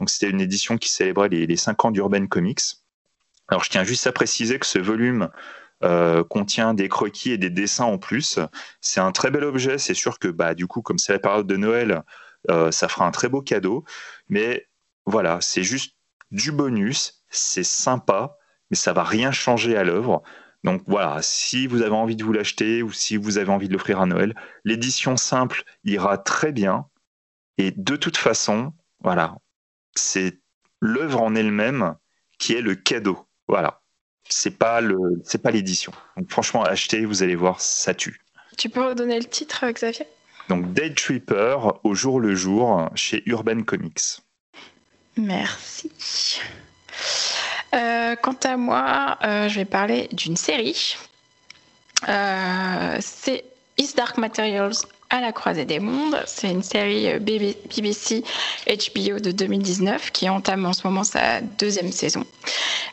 Donc 0.00 0.10
c'était 0.10 0.30
une 0.30 0.40
édition 0.40 0.78
qui 0.78 0.90
célébrait 0.90 1.28
les, 1.28 1.46
les 1.46 1.56
5 1.56 1.84
ans 1.84 1.90
d'Urban 1.90 2.26
Comics. 2.26 2.60
Alors 3.48 3.64
je 3.64 3.70
tiens 3.70 3.84
juste 3.84 4.06
à 4.06 4.12
préciser 4.12 4.58
que 4.58 4.66
ce 4.66 4.78
volume 4.78 5.30
euh, 5.84 6.24
contient 6.24 6.74
des 6.74 6.88
croquis 6.88 7.30
et 7.30 7.38
des 7.38 7.50
dessins 7.50 7.84
en 7.84 7.98
plus. 7.98 8.40
C'est 8.80 9.00
un 9.00 9.12
très 9.12 9.30
bel 9.30 9.44
objet. 9.44 9.78
C'est 9.78 9.94
sûr 9.94 10.18
que 10.18 10.28
bah, 10.28 10.54
du 10.54 10.66
coup, 10.66 10.82
comme 10.82 10.98
c'est 10.98 11.12
la 11.12 11.20
période 11.20 11.46
de 11.46 11.56
Noël, 11.56 12.02
euh, 12.50 12.72
ça 12.72 12.88
fera 12.88 13.06
un 13.06 13.10
très 13.12 13.28
beau 13.28 13.42
cadeau. 13.42 13.84
Mais 14.28 14.68
voilà, 15.06 15.38
c'est 15.40 15.62
juste 15.62 15.94
du 16.30 16.52
bonus, 16.52 17.17
c'est 17.30 17.64
sympa, 17.64 18.36
mais 18.70 18.76
ça 18.76 18.92
va 18.92 19.04
rien 19.04 19.32
changer 19.32 19.76
à 19.76 19.84
l'œuvre. 19.84 20.22
Donc 20.64 20.82
voilà, 20.86 21.20
si 21.22 21.66
vous 21.66 21.82
avez 21.82 21.94
envie 21.94 22.16
de 22.16 22.24
vous 22.24 22.32
l'acheter 22.32 22.82
ou 22.82 22.92
si 22.92 23.16
vous 23.16 23.38
avez 23.38 23.50
envie 23.50 23.68
de 23.68 23.72
l'offrir 23.72 24.00
à 24.00 24.06
Noël, 24.06 24.34
l'édition 24.64 25.16
simple 25.16 25.62
ira 25.84 26.18
très 26.18 26.52
bien. 26.52 26.86
Et 27.58 27.70
de 27.70 27.96
toute 27.96 28.16
façon, 28.16 28.72
voilà, 29.00 29.36
c'est 29.94 30.38
l'œuvre 30.80 31.22
en 31.22 31.34
elle-même 31.34 31.94
qui 32.38 32.54
est 32.54 32.60
le 32.60 32.74
cadeau. 32.74 33.26
Voilà, 33.46 33.80
c'est 34.28 34.58
pas 34.58 34.80
le, 34.80 34.96
c'est 35.24 35.42
pas 35.42 35.50
l'édition. 35.50 35.92
Donc 36.16 36.30
franchement, 36.30 36.62
achetez, 36.62 37.04
vous 37.04 37.22
allez 37.22 37.36
voir, 37.36 37.60
ça 37.60 37.94
tue. 37.94 38.20
Tu 38.56 38.68
peux 38.68 38.84
redonner 38.84 39.18
le 39.18 39.26
titre, 39.26 39.64
Xavier? 39.70 40.06
Donc 40.48 40.72
Day 40.72 40.92
Tripper 40.94 41.56
au 41.84 41.94
jour 41.94 42.20
le 42.20 42.34
jour 42.34 42.88
chez 42.94 43.22
Urban 43.26 43.62
Comics. 43.62 44.20
Merci. 45.16 46.40
Euh, 47.74 48.16
quant 48.16 48.36
à 48.44 48.56
moi, 48.56 49.18
euh, 49.24 49.48
je 49.48 49.56
vais 49.56 49.64
parler 49.64 50.08
d'une 50.12 50.36
série. 50.36 50.96
Euh, 52.08 52.96
c'est 53.00 53.44
Is 53.76 53.94
Dark 53.96 54.16
Materials 54.18 54.76
à 55.10 55.20
la 55.20 55.32
croisée 55.32 55.64
des 55.64 55.78
mondes. 55.78 56.22
C'est 56.26 56.50
une 56.50 56.62
série 56.62 57.18
BBC 57.18 58.22
HBO 58.66 59.20
de 59.20 59.30
2019 59.30 60.10
qui 60.12 60.28
entame 60.28 60.66
en 60.66 60.72
ce 60.72 60.86
moment 60.86 61.04
sa 61.04 61.40
deuxième 61.40 61.92
saison. 61.92 62.24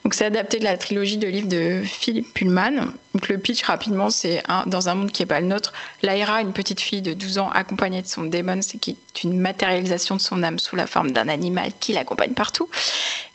Donc 0.04 0.14
c'est 0.14 0.26
adapté 0.26 0.60
de 0.60 0.64
la 0.64 0.78
trilogie 0.78 1.18
de 1.18 1.28
livres 1.28 1.50
de 1.50 1.82
Philippe 1.84 2.34
Pullman. 2.34 2.94
Donc 3.16 3.30
le 3.30 3.38
pitch 3.38 3.64
rapidement, 3.64 4.10
c'est 4.10 4.44
dans 4.66 4.90
un 4.90 4.96
monde 4.96 5.10
qui 5.10 5.22
n'est 5.22 5.26
pas 5.26 5.40
le 5.40 5.48
nôtre, 5.48 5.72
Lyra, 6.04 6.42
une 6.42 6.52
petite 6.52 6.82
fille 6.82 7.02
de 7.02 7.14
12 7.14 7.38
ans 7.38 7.50
accompagnée 7.50 8.02
de 8.02 8.08
son 8.08 8.24
démon, 8.24 8.62
c'est 8.62 8.78
qui 8.78 8.92
est 8.92 9.24
une 9.24 9.40
matérialisation 9.40 10.18
de 10.18 10.22
son 10.22 10.44
âme 10.44 10.60
sous 10.60 10.76
la 10.76 10.86
forme 10.86 11.12
d'un 11.12 11.30
animal 11.30 11.72
qui 11.80 11.94
l'accompagne 11.94 12.34
partout 12.34 12.68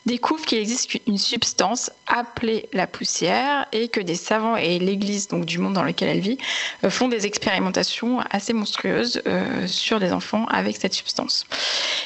découvre 0.05 0.45
qu'il 0.45 0.57
existe 0.57 0.97
une 1.07 1.17
substance 1.17 1.91
appelée 2.07 2.67
la 2.73 2.87
poussière 2.87 3.67
et 3.71 3.87
que 3.87 3.99
des 3.99 4.15
savants 4.15 4.55
et 4.55 4.79
l'Église, 4.79 5.27
donc 5.27 5.45
du 5.45 5.59
monde 5.59 5.73
dans 5.73 5.83
lequel 5.83 6.09
elle 6.09 6.19
vit, 6.19 6.37
euh, 6.83 6.89
font 6.89 7.07
des 7.07 7.27
expérimentations 7.27 8.19
assez 8.31 8.53
monstrueuses 8.53 9.21
euh, 9.27 9.67
sur 9.67 9.99
des 9.99 10.11
enfants 10.11 10.45
avec 10.45 10.77
cette 10.77 10.93
substance. 10.93 11.45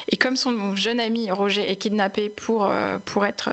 Et 0.08 0.16
comme 0.16 0.36
son 0.36 0.76
jeune 0.76 1.00
ami 1.00 1.30
Roger 1.30 1.70
est 1.70 1.76
kidnappé 1.76 2.28
pour, 2.28 2.66
euh, 2.66 2.98
pour 3.04 3.24
être 3.24 3.50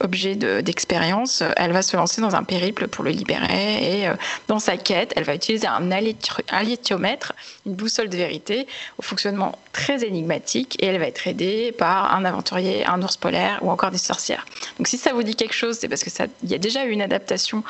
objet 0.00 0.34
d'expérience, 0.34 1.42
elle 1.56 1.72
va 1.72 1.82
se 1.82 1.96
lancer 1.96 2.20
dans 2.20 2.34
un 2.34 2.42
périple 2.42 2.88
pour 2.88 3.04
le 3.04 3.10
libérer 3.10 3.39
et 3.48 4.06
dans 4.48 4.58
sa 4.58 4.76
quête, 4.76 5.12
elle 5.16 5.24
va 5.24 5.34
utiliser 5.34 5.66
un 5.66 5.90
alliétiomètre, 5.92 7.32
une 7.66 7.74
boussole 7.74 8.08
de 8.08 8.16
vérité, 8.16 8.66
au 8.98 9.02
fonctionnement 9.02 9.58
très 9.72 10.04
énigmatique 10.04 10.76
et 10.82 10.86
elle 10.86 10.98
va 10.98 11.06
être 11.06 11.26
aidée 11.26 11.72
par 11.72 12.14
un 12.14 12.24
aventurier, 12.24 12.84
un 12.86 13.00
ours 13.02 13.16
polaire 13.16 13.58
ou 13.62 13.70
encore 13.70 13.90
des 13.90 13.98
sorcières. 13.98 14.44
Donc 14.78 14.88
si 14.88 14.98
ça 14.98 15.12
vous 15.12 15.22
dit 15.22 15.36
quelque 15.36 15.54
chose, 15.54 15.78
c'est 15.78 15.88
parce 15.88 16.04
que 16.04 16.10
ça, 16.10 16.26
y 16.44 16.54
a 16.54 16.58
déjà 16.58 16.84
eu 16.84 16.90
une 16.90 17.02
adaptation 17.02 17.62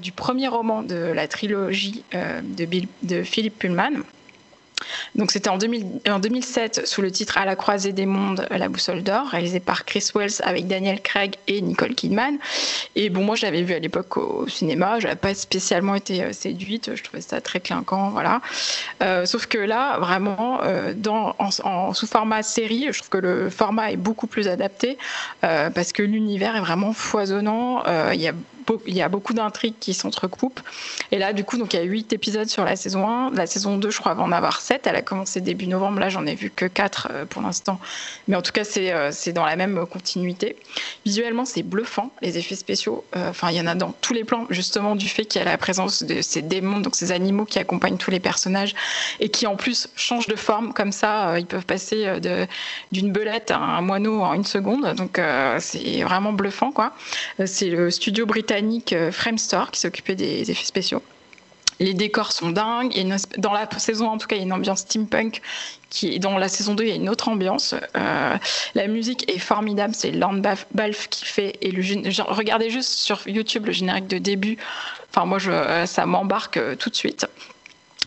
du 0.00 0.12
premier 0.12 0.48
roman 0.48 0.82
de 0.82 0.96
la 0.96 1.28
trilogie 1.28 2.04
de, 2.12 2.68
de 3.02 3.22
Philippe 3.22 3.58
Pullman. 3.58 4.02
Donc 5.14 5.30
c'était 5.30 5.50
en, 5.50 5.58
2007 5.58 6.86
sous 6.86 7.02
le 7.02 7.10
titre 7.10 7.38
À 7.38 7.44
la 7.44 7.56
croisée 7.56 7.92
des 7.92 8.06
mondes, 8.06 8.46
la 8.50 8.68
boussole 8.68 9.02
d'or, 9.02 9.26
réalisé 9.28 9.60
par 9.60 9.84
Chris 9.84 10.10
Wells 10.14 10.40
avec 10.42 10.66
Daniel 10.66 11.00
Craig 11.00 11.36
et 11.46 11.60
Nicole 11.60 11.94
Kidman. 11.94 12.38
Et 12.94 13.10
bon, 13.10 13.24
moi 13.24 13.36
je 13.36 13.44
l'avais 13.44 13.62
vu 13.62 13.74
à 13.74 13.78
l'époque 13.78 14.16
au 14.16 14.48
cinéma, 14.48 14.98
je 14.98 15.04
n'avais 15.04 15.16
pas 15.16 15.34
spécialement 15.34 15.94
été 15.94 16.22
euh, 16.22 16.32
séduite, 16.32 16.94
je 16.94 17.02
trouvais 17.02 17.20
ça 17.20 17.40
très 17.40 17.60
clinquant, 17.60 18.10
voilà. 18.10 18.40
Euh, 19.02 19.26
sauf 19.26 19.46
que 19.46 19.58
là, 19.58 19.98
vraiment, 19.98 20.60
euh, 20.62 20.94
dans, 20.94 21.34
en, 21.38 21.92
sous 21.94 22.06
format 22.06 22.42
série, 22.42 22.86
je 22.90 22.98
trouve 22.98 23.08
que 23.08 23.18
le 23.18 23.50
format 23.50 23.92
est 23.92 23.96
beaucoup 23.96 24.26
plus 24.26 24.48
adapté 24.48 24.98
parce 25.40 25.92
que 25.92 26.02
l'univers 26.02 26.56
est 26.56 26.60
vraiment 26.60 26.92
foisonnant. 26.92 27.82
Il 28.86 28.94
y 28.94 29.02
a 29.02 29.08
beaucoup 29.08 29.34
d'intrigues 29.34 29.74
qui 29.78 29.94
s'entrecoupent. 29.94 30.60
Et 31.12 31.18
là, 31.18 31.32
du 31.32 31.44
coup, 31.44 31.56
donc 31.58 31.74
il 31.74 31.78
y 31.78 31.82
a 31.82 31.84
8 31.84 32.12
épisodes 32.12 32.48
sur 32.48 32.64
la 32.64 32.76
saison 32.76 33.08
1. 33.08 33.30
La 33.32 33.46
saison 33.46 33.76
2, 33.76 33.90
je 33.90 33.98
crois, 33.98 34.14
va 34.14 34.22
en 34.22 34.32
avoir 34.32 34.60
7. 34.60 34.86
Elle 34.86 34.96
a 34.96 35.02
commencé 35.02 35.40
début 35.40 35.66
novembre. 35.66 36.00
Là, 36.00 36.08
j'en 36.08 36.26
ai 36.26 36.34
vu 36.34 36.50
que 36.50 36.66
4 36.66 37.08
euh, 37.10 37.24
pour 37.24 37.42
l'instant. 37.42 37.80
Mais 38.26 38.36
en 38.36 38.42
tout 38.42 38.52
cas, 38.52 38.64
c'est 38.64 38.92
euh, 38.92 39.10
dans 39.34 39.44
la 39.44 39.56
même 39.56 39.86
continuité. 39.86 40.56
Visuellement, 41.04 41.44
c'est 41.44 41.62
bluffant, 41.62 42.10
les 42.22 42.38
effets 42.38 42.56
spéciaux. 42.56 43.04
Euh, 43.16 43.30
enfin, 43.30 43.50
il 43.50 43.56
y 43.56 43.60
en 43.60 43.66
a 43.66 43.74
dans 43.74 43.92
tous 44.00 44.14
les 44.14 44.24
plans, 44.24 44.46
justement, 44.50 44.96
du 44.96 45.08
fait 45.08 45.24
qu'il 45.24 45.40
y 45.40 45.44
a 45.44 45.48
la 45.48 45.58
présence 45.58 46.02
de 46.02 46.20
ces 46.22 46.42
démons, 46.42 46.80
donc 46.80 46.94
ces 46.94 47.12
animaux 47.12 47.44
qui 47.44 47.58
accompagnent 47.58 47.96
tous 47.96 48.10
les 48.10 48.20
personnages 48.20 48.74
et 49.20 49.28
qui, 49.28 49.46
en 49.46 49.56
plus, 49.56 49.88
changent 49.96 50.28
de 50.28 50.36
forme. 50.36 50.72
Comme 50.72 50.92
ça, 50.92 51.38
ils 51.38 51.46
peuvent 51.46 51.66
passer 51.66 52.18
d'une 52.92 53.12
belette 53.12 53.50
à 53.50 53.58
un 53.58 53.80
moineau 53.80 54.22
en 54.22 54.34
une 54.34 54.44
seconde. 54.44 54.94
Donc, 54.94 55.20
c'est 55.58 56.02
vraiment 56.02 56.32
bluffant, 56.32 56.72
quoi. 56.72 56.92
C'est 57.44 57.70
le 57.70 57.90
studio 57.90 58.26
britannique 58.26 58.57
euh, 58.92 59.12
Framestore 59.12 59.70
qui 59.70 59.80
s'occupait 59.80 60.14
des 60.14 60.50
effets 60.50 60.64
spéciaux. 60.64 61.02
Les 61.80 61.94
décors 61.94 62.32
sont 62.32 62.50
dingues. 62.50 62.92
dans 63.38 63.52
la 63.52 63.68
saison, 63.78 64.08
en 64.08 64.18
tout 64.18 64.26
cas, 64.26 64.34
il 64.34 64.40
y 64.40 64.42
a 64.42 64.44
une 64.44 64.52
ambiance 64.52 64.80
steampunk. 64.80 65.40
Qui, 65.90 66.18
dans 66.18 66.36
la 66.36 66.48
saison 66.48 66.74
2, 66.74 66.84
il 66.84 66.88
y 66.90 66.92
a 66.92 66.96
une 66.96 67.08
autre 67.08 67.28
ambiance. 67.28 67.74
Euh, 67.96 68.36
la 68.74 68.86
musique 68.88 69.30
est 69.32 69.38
formidable. 69.38 69.94
C'est 69.94 70.10
Lorne 70.10 70.42
Balfe 70.42 71.08
qui 71.08 71.24
fait. 71.24 71.56
Et 71.62 71.70
le, 71.70 71.82
regardez 72.30 72.68
juste 72.68 72.94
sur 72.94 73.26
YouTube 73.26 73.66
le 73.66 73.72
générique 73.72 74.08
de 74.08 74.18
début. 74.18 74.58
Enfin, 75.10 75.24
moi, 75.24 75.38
euh, 75.46 75.86
ça 75.86 76.04
m'embarque 76.04 76.58
tout 76.78 76.90
de 76.90 76.96
suite. 76.96 77.26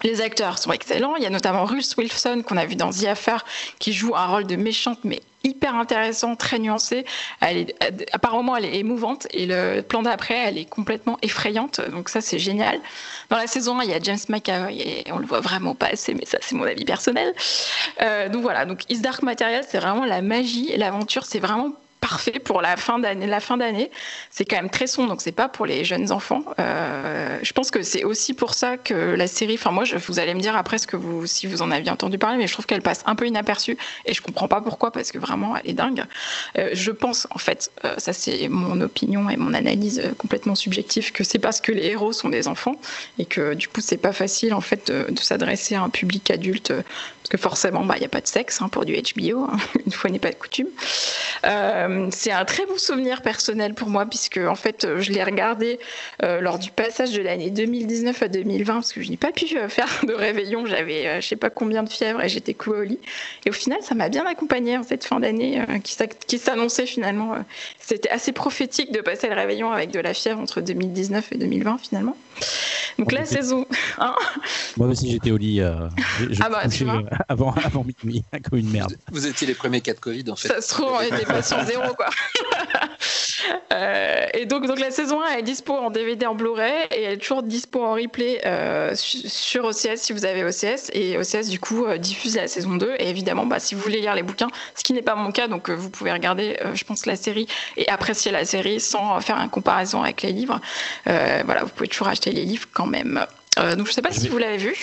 Les 0.04 0.22
acteurs 0.22 0.58
sont 0.58 0.72
excellents. 0.72 1.16
Il 1.16 1.24
y 1.24 1.28
a 1.28 1.30
notamment 1.30 1.66
Ruth 1.66 1.96
Wilson 1.98 2.44
qu'on 2.46 2.58
a 2.58 2.66
vu 2.66 2.76
dans 2.76 2.90
The 2.90 3.06
Affair 3.06 3.46
qui 3.80 3.94
joue 3.94 4.16
un 4.16 4.26
rôle 4.26 4.48
de 4.48 4.56
méchante 4.56 5.00
mais 5.04 5.22
hyper 5.44 5.76
intéressant, 5.76 6.36
très 6.36 6.60
nuancée. 6.60 7.06
Elle 7.40 7.58
est, 7.58 7.76
apparemment, 8.14 8.56
elle 8.56 8.66
est 8.66 8.78
émouvante 8.78 9.28
et 9.32 9.46
le 9.46 9.82
plan 9.82 10.04
d'après, 10.04 10.38
elle 10.38 10.58
est 10.58 10.66
complètement 10.66 11.18
effrayante. 11.22 11.82
Donc 11.92 12.10
ça, 12.10 12.22
c'est 12.22 12.40
génial. 12.40 12.80
Dans 13.30 13.38
la 13.38 13.48
saison 13.48 13.80
1, 13.80 13.84
il 13.84 13.90
y 13.90 13.94
a 13.94 14.00
James 14.00 14.20
McAvoy 14.30 14.78
et 14.78 15.12
on 15.12 15.18
le 15.18 15.26
voit 15.26 15.40
vraiment 15.40 15.76
pas 15.76 15.88
assez, 15.88 16.14
mais 16.14 16.26
ça, 16.26 16.38
c'est 16.42 16.56
mon 16.56 16.64
avis 16.64 16.86
personnel. 16.86 17.34
Euh, 18.02 18.30
donc 18.30 18.42
voilà. 18.42 18.66
Donc 18.66 18.90
Is 18.90 19.00
Dark 19.00 19.24
Material, 19.24 19.64
c'est 19.68 19.80
vraiment 19.80 20.06
la 20.06 20.22
magie, 20.22 20.76
l'aventure, 20.78 21.26
c'est 21.26 21.40
vraiment 21.40 21.72
parfait 22.02 22.40
pour 22.40 22.62
la 22.62 22.76
fin 22.76 23.00
d'année. 23.00 23.28
La 23.28 23.40
fin 23.40 23.58
d'année, 23.58 23.92
c'est 24.32 24.44
quand 24.44 24.58
même 24.58 24.70
très 24.70 24.88
sombre, 24.88 25.08
donc 25.08 25.22
c'est 25.22 25.32
pas 25.32 25.48
pour 25.48 25.66
les 25.66 25.86
jeunes 25.86 26.12
enfants. 26.12 26.44
Euh, 26.60 27.38
je 27.44 27.54
pense 27.54 27.72
que 27.72 27.84
c'est 27.84 28.04
aussi 28.04 28.34
pour 28.34 28.56
ça 28.56 28.78
que 28.78 28.94
la 28.94 29.28
série. 29.28 29.54
Enfin, 29.54 29.72
moi, 29.72 29.86
je, 29.86 29.96
vous 29.96 30.20
allez 30.20 30.34
me 30.34 30.42
dire 30.42 30.58
après 30.58 30.80
ce 30.80 30.88
que 30.88 30.98
vous, 30.98 31.28
si 31.28 31.46
vous 31.46 31.62
en 31.62 31.72
aviez 31.72 31.92
entendu 31.92 32.18
parler, 32.18 32.38
mais 32.38 32.48
je 32.48 32.54
trouve 32.54 32.66
qu'elle 32.66 32.82
passe 32.82 33.04
un 33.06 33.16
peu 33.16 33.28
inaperçue 33.28 33.78
et 34.06 34.14
je 34.14 34.22
comprends 34.22 34.48
pas 34.48 34.62
pourquoi 34.62 34.92
parce 34.92 35.12
que 35.12 35.20
vraiment, 35.20 35.56
elle 35.56 35.70
est 35.70 35.74
dingue. 35.74 36.04
Euh, 36.58 36.72
je 36.74 36.92
pense, 36.92 37.28
en 37.30 37.38
fait, 37.38 37.72
euh, 37.86 37.94
ça 37.98 38.14
c'est 38.14 38.48
mon 38.50 38.82
opinion 38.82 39.30
et 39.30 39.38
mon 39.38 39.54
analyse 39.54 40.02
complètement 40.18 40.56
subjective, 40.56 41.12
que 41.12 41.24
c'est 41.24 41.40
parce 41.40 41.62
que 41.62 41.72
les 41.72 41.86
héros 41.86 42.14
sont 42.14 42.30
des 42.30 42.48
enfants 42.48 42.76
et 43.20 43.26
que 43.26 43.54
du 43.54 43.68
coup, 43.68 43.80
c'est 43.80 43.98
pas 43.98 44.14
facile 44.14 44.56
en 44.56 44.62
fait 44.62 44.92
de, 44.92 45.14
s'adresser 45.22 45.76
à 45.76 45.84
un 45.84 45.90
public 45.90 46.32
adulte 46.32 46.74
parce 47.22 47.30
que 47.30 47.38
forcément, 47.38 47.86
bah, 47.86 47.94
il 47.98 48.00
n'y 48.00 48.06
a 48.06 48.10
pas 48.10 48.22
de 48.22 48.28
sexe 48.28 48.60
hein, 48.62 48.70
pour 48.70 48.86
du 48.86 48.94
HBO. 48.96 49.44
Hein. 49.44 49.58
une 49.86 49.92
fois 49.92 50.10
n'est 50.10 50.18
pas 50.18 50.32
de 50.32 50.36
coutume. 50.36 50.68
Euh, 51.46 51.91
c'est 52.12 52.32
un 52.32 52.46
très 52.46 52.66
bon 52.66 52.78
souvenir 52.78 53.22
personnel 53.22 53.74
pour 53.74 53.90
moi 53.90 54.06
puisque 54.06 54.38
en 54.38 54.56
fait 54.56 54.88
je 54.98 55.12
l'ai 55.12 55.24
regardé 55.24 55.80
euh, 56.24 56.42
lors 56.42 56.60
du 56.60 56.72
passage 56.72 57.12
de 57.12 57.22
l'année 57.22 57.50
2019 57.50 58.22
à 58.22 58.28
2020 58.28 58.74
parce 58.74 58.94
que 58.94 59.02
je 59.02 59.10
n'ai 59.10 59.18
pas 59.18 59.32
pu 59.32 59.58
euh, 59.58 59.70
faire 59.70 59.88
de 60.08 60.14
réveillon, 60.14 60.66
j'avais 60.66 61.22
je 61.22 61.28
sais 61.28 61.36
pas 61.36 61.50
combien 61.50 61.84
de 61.84 61.90
fièvre 61.90 62.22
et 62.22 62.30
j'étais 62.30 62.54
couée 62.54 62.80
au 62.80 62.84
lit. 62.84 63.00
Et 63.46 63.50
au 63.50 63.54
final 63.54 63.80
ça 63.82 63.96
m'a 63.96 64.10
bien 64.10 64.26
accompagnée 64.26 64.78
en 64.78 64.84
cette 64.84 65.06
fin 65.06 65.20
d'année 65.20 65.64
qui 66.28 66.38
s'annonçait 66.38 66.86
finalement. 66.86 67.36
C'était 67.80 68.10
assez 68.10 68.32
prophétique 68.32 68.92
de 68.92 69.02
passer 69.02 69.28
le 69.28 69.36
réveillon 69.36 69.72
avec 69.72 69.92
de 69.92 70.00
la 70.00 70.14
fièvre 70.14 70.40
entre 70.40 70.62
2019 70.62 71.32
et 71.32 71.38
2020 71.38 71.78
finalement. 71.78 72.18
Donc 72.98 73.12
la 73.12 73.26
saison. 73.26 73.66
Hein 73.98 74.16
moi 74.78 74.88
aussi 74.88 75.12
j'étais 75.12 75.32
au 75.32 75.38
lit 75.38 75.62
ah 75.62 76.50
bah, 76.50 76.64
avant, 77.30 77.54
avant 77.64 77.84
minuit 77.84 78.24
comme 78.50 78.60
une 78.60 78.70
merde. 78.70 78.98
Vous 79.12 79.28
étiez 79.28 79.48
les 79.48 79.54
premiers 79.54 79.82
cas 79.82 79.94
de 79.94 80.00
Covid 80.00 80.30
en 80.30 80.36
fait. 80.36 80.48
Ça 80.48 80.62
se 80.62 80.70
trouve 80.70 80.92
on 80.94 81.02
était 81.02 81.26
patient 81.26 81.64
zéro 81.66 81.81
quoi. 81.96 82.10
Euh, 83.74 84.26
et 84.34 84.46
donc, 84.46 84.68
donc 84.68 84.80
la 84.80 84.92
saison 84.92 85.22
1 85.22 85.30
elle 85.32 85.40
est 85.40 85.44
dispo 85.44 85.74
en 85.74 85.90
DVD 85.90 86.26
en 86.26 86.36
Blu-ray 86.36 86.88
et 86.92 87.04
elle 87.04 87.14
est 87.14 87.18
toujours 87.18 87.42
dispo 87.42 87.84
en 87.84 87.94
replay 87.94 88.42
euh, 88.46 88.92
sur 88.96 89.66
OCS 89.66 89.96
si 89.96 90.14
vous 90.14 90.26
avez 90.26 90.44
OCS 90.44 90.92
et 90.94 91.18
OCS 91.18 91.50
du 91.50 91.60
coup 91.60 91.86
euh, 91.86 91.98
diffuse 91.98 92.36
la 92.36 92.48
saison 92.48 92.76
2 92.76 92.96
et 93.00 93.10
évidemment 93.10 93.46
bah, 93.46 93.60
si 93.60 93.74
vous 93.74 93.82
voulez 93.82 94.00
lire 94.00 94.14
les 94.14 94.24
bouquins 94.24 94.50
ce 94.76 94.84
qui 94.84 94.94
n'est 94.94 95.02
pas 95.02 95.16
mon 95.16 95.32
cas 95.32 95.48
donc 95.48 95.70
vous 95.70 95.90
pouvez 95.90 96.12
regarder 96.12 96.58
je 96.74 96.84
pense 96.84 97.06
la 97.06 97.16
série 97.16 97.48
et 97.78 97.88
apprécier 97.90 98.32
la 98.32 98.46
série 98.46 98.80
sans 98.80 99.20
faire 99.22 99.38
une 99.38 99.50
comparaison 99.50 100.04
avec 100.04 100.22
les 100.22 100.32
livres. 100.32 100.60
Voilà 101.06 101.64
vous 101.64 101.70
pouvez 101.70 101.88
toujours 101.88 102.08
acheter 102.08 102.32
les 102.32 102.46
livres 102.46 102.68
quand 102.74 102.88
même. 102.88 103.26
Donc 103.58 103.88
je 103.88 103.92
sais 103.92 104.02
pas 104.02 104.12
si 104.12 104.30
vous 104.30 104.38
l'avez 104.38 104.58
vu. 104.58 104.76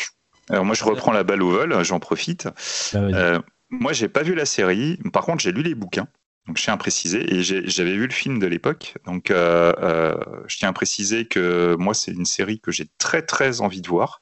Alors 0.51 0.64
moi 0.64 0.74
je 0.74 0.84
reprends 0.84 1.12
la 1.12 1.24
balle 1.24 1.42
au 1.42 1.51
vol 1.51 1.84
j'en 1.84 2.01
profite. 2.01 2.49
Bah, 2.92 3.40
moi 3.70 3.92
j'ai 3.92 4.09
pas 4.09 4.22
vu 4.22 4.34
la 4.34 4.46
série. 4.46 4.99
Par 5.12 5.24
contre 5.24 5.42
j'ai 5.42 5.53
lu 5.53 5.62
les 5.62 5.74
bouquins 5.74 6.09
je 6.57 6.62
tiens 6.62 6.74
à 6.74 6.76
préciser, 6.76 7.34
et 7.34 7.42
j'avais 7.42 7.94
vu 7.94 8.07
le 8.07 8.12
film 8.12 8.38
de 8.38 8.46
l'époque, 8.46 8.94
donc 9.05 9.30
euh, 9.30 9.72
euh, 9.82 10.14
je 10.46 10.57
tiens 10.59 10.70
à 10.70 10.72
préciser 10.72 11.26
que 11.26 11.76
moi, 11.78 11.94
c'est 11.94 12.12
une 12.12 12.24
série 12.24 12.61
que 12.61 12.70
j'ai 12.70 12.86
très 12.99 13.22
très 13.22 13.61
envie 13.61 13.80
de 13.80 13.88
voir. 13.88 14.20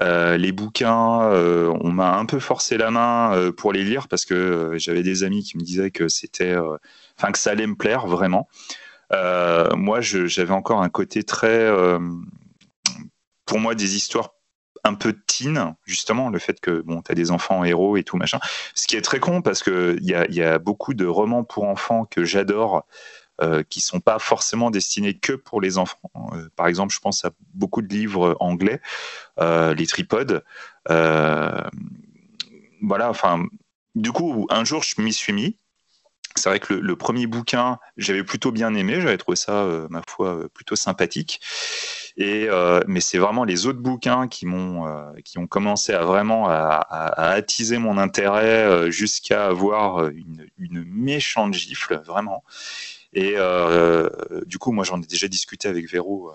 Euh, 0.00 0.36
les 0.36 0.52
bouquins, 0.52 0.90
on 0.90 1.90
m'a 1.90 2.16
un 2.16 2.26
peu 2.26 2.38
forcé 2.38 2.76
la 2.76 2.90
main 2.90 3.50
pour 3.56 3.72
les 3.72 3.84
lire 3.84 4.08
parce 4.08 4.24
que 4.24 4.74
j'avais 4.76 5.02
des 5.02 5.24
amis 5.24 5.42
qui 5.42 5.56
me 5.56 5.62
disaient 5.62 5.90
que 5.90 6.08
c'était, 6.08 6.56
enfin 7.18 7.32
que 7.32 7.38
ça 7.38 7.50
allait 7.50 7.66
me 7.66 7.76
plaire 7.76 8.06
vraiment. 8.06 8.48
moi, 9.10 10.00
j'avais 10.00 10.52
encore 10.52 10.82
un 10.82 10.90
côté 10.90 11.22
très, 11.22 11.70
pour 13.46 13.58
moi, 13.58 13.74
des 13.74 13.96
histoires 13.96 14.34
un 14.88 14.94
peu 14.94 15.14
teen, 15.26 15.74
justement, 15.84 16.30
le 16.30 16.38
fait 16.38 16.60
que 16.60 16.80
bon, 16.80 17.02
tu 17.02 17.12
as 17.12 17.14
des 17.14 17.30
enfants 17.30 17.64
héros 17.64 17.96
et 17.96 18.02
tout 18.02 18.16
machin. 18.16 18.40
Ce 18.74 18.86
qui 18.86 18.96
est 18.96 19.02
très 19.02 19.20
con 19.20 19.42
parce 19.42 19.62
qu'il 19.62 20.02
y 20.02 20.14
a, 20.14 20.26
y 20.30 20.42
a 20.42 20.58
beaucoup 20.58 20.94
de 20.94 21.06
romans 21.06 21.44
pour 21.44 21.64
enfants 21.64 22.04
que 22.04 22.24
j'adore. 22.24 22.86
Euh, 23.40 23.62
qui 23.62 23.80
sont 23.80 24.00
pas 24.00 24.18
forcément 24.18 24.68
destinés 24.68 25.14
que 25.14 25.32
pour 25.32 25.60
les 25.60 25.78
enfants. 25.78 26.10
Euh, 26.32 26.48
par 26.56 26.66
exemple, 26.66 26.92
je 26.92 26.98
pense 26.98 27.24
à 27.24 27.30
beaucoup 27.54 27.82
de 27.82 27.86
livres 27.86 28.36
anglais, 28.40 28.80
euh, 29.38 29.74
les 29.74 29.86
tripodes. 29.86 30.42
Euh, 30.90 31.62
voilà, 32.82 33.10
enfin, 33.10 33.44
du 33.94 34.10
coup, 34.10 34.48
un 34.50 34.64
jour, 34.64 34.82
je 34.82 35.00
m'y 35.00 35.12
suis 35.12 35.32
mis. 35.32 35.56
C'est 36.34 36.48
vrai 36.48 36.58
que 36.58 36.74
le, 36.74 36.80
le, 36.80 36.96
premier 36.96 37.28
bouquin, 37.28 37.78
j'avais 37.96 38.24
plutôt 38.24 38.50
bien 38.50 38.74
aimé, 38.74 39.00
j'avais 39.00 39.18
trouvé 39.18 39.36
ça, 39.36 39.64
ma 39.88 40.02
foi, 40.08 40.48
plutôt 40.52 40.74
sympathique. 40.74 41.40
Euh, 42.20 42.80
mais 42.86 43.00
c'est 43.00 43.18
vraiment 43.18 43.44
les 43.44 43.66
autres 43.66 43.78
bouquins 43.78 44.28
qui 44.28 44.46
m'ont, 44.46 44.86
euh, 44.86 45.12
qui 45.24 45.38
ont 45.38 45.46
commencé 45.46 45.92
à 45.92 46.04
vraiment 46.04 46.48
à, 46.48 46.80
attiser 47.16 47.78
mon 47.78 47.96
intérêt 47.98 48.64
euh, 48.64 48.90
jusqu'à 48.90 49.46
avoir 49.46 50.08
une, 50.08 50.48
méchante 50.58 51.54
gifle, 51.54 52.00
vraiment. 52.04 52.44
Et 53.12 53.36
du 54.46 54.58
coup, 54.58 54.72
moi, 54.72 54.84
j'en 54.84 55.00
ai 55.00 55.06
déjà 55.06 55.28
discuté 55.28 55.68
avec 55.68 55.90
Véro. 55.90 56.32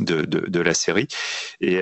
De, 0.00 0.20
de, 0.20 0.60
la 0.60 0.74
série. 0.74 1.08
Et 1.60 1.80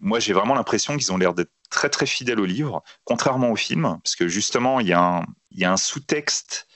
moi, 0.00 0.18
j'ai 0.20 0.32
vraiment 0.32 0.54
l'impression 0.54 0.96
qu'ils 0.96 1.12
ont 1.12 1.18
l'air 1.18 1.34
d'être 1.34 1.52
très 1.68 1.90
très 1.90 2.06
fidèles 2.06 2.40
au 2.40 2.46
livre, 2.46 2.82
contrairement 3.04 3.50
au 3.50 3.56
film, 3.56 4.00
parce 4.02 4.16
que 4.16 4.26
justement, 4.26 4.80
il 4.80 4.88
y 4.88 4.94
il 5.50 5.58
y 5.58 5.64
a 5.64 5.72
un 5.72 5.76
sous-texte 5.76 6.66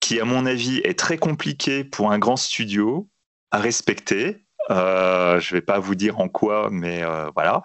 qui, 0.00 0.18
à 0.18 0.24
mon 0.24 0.46
avis, 0.46 0.78
est 0.78 0.98
très 0.98 1.18
compliqué 1.18 1.84
pour 1.84 2.10
un 2.10 2.18
grand 2.18 2.36
studio 2.36 3.08
à 3.50 3.58
respecter, 3.58 4.45
euh, 4.70 5.38
je 5.40 5.54
vais 5.54 5.60
pas 5.60 5.78
vous 5.78 5.94
dire 5.94 6.18
en 6.18 6.28
quoi, 6.28 6.68
mais 6.70 7.02
euh, 7.02 7.30
voilà. 7.34 7.62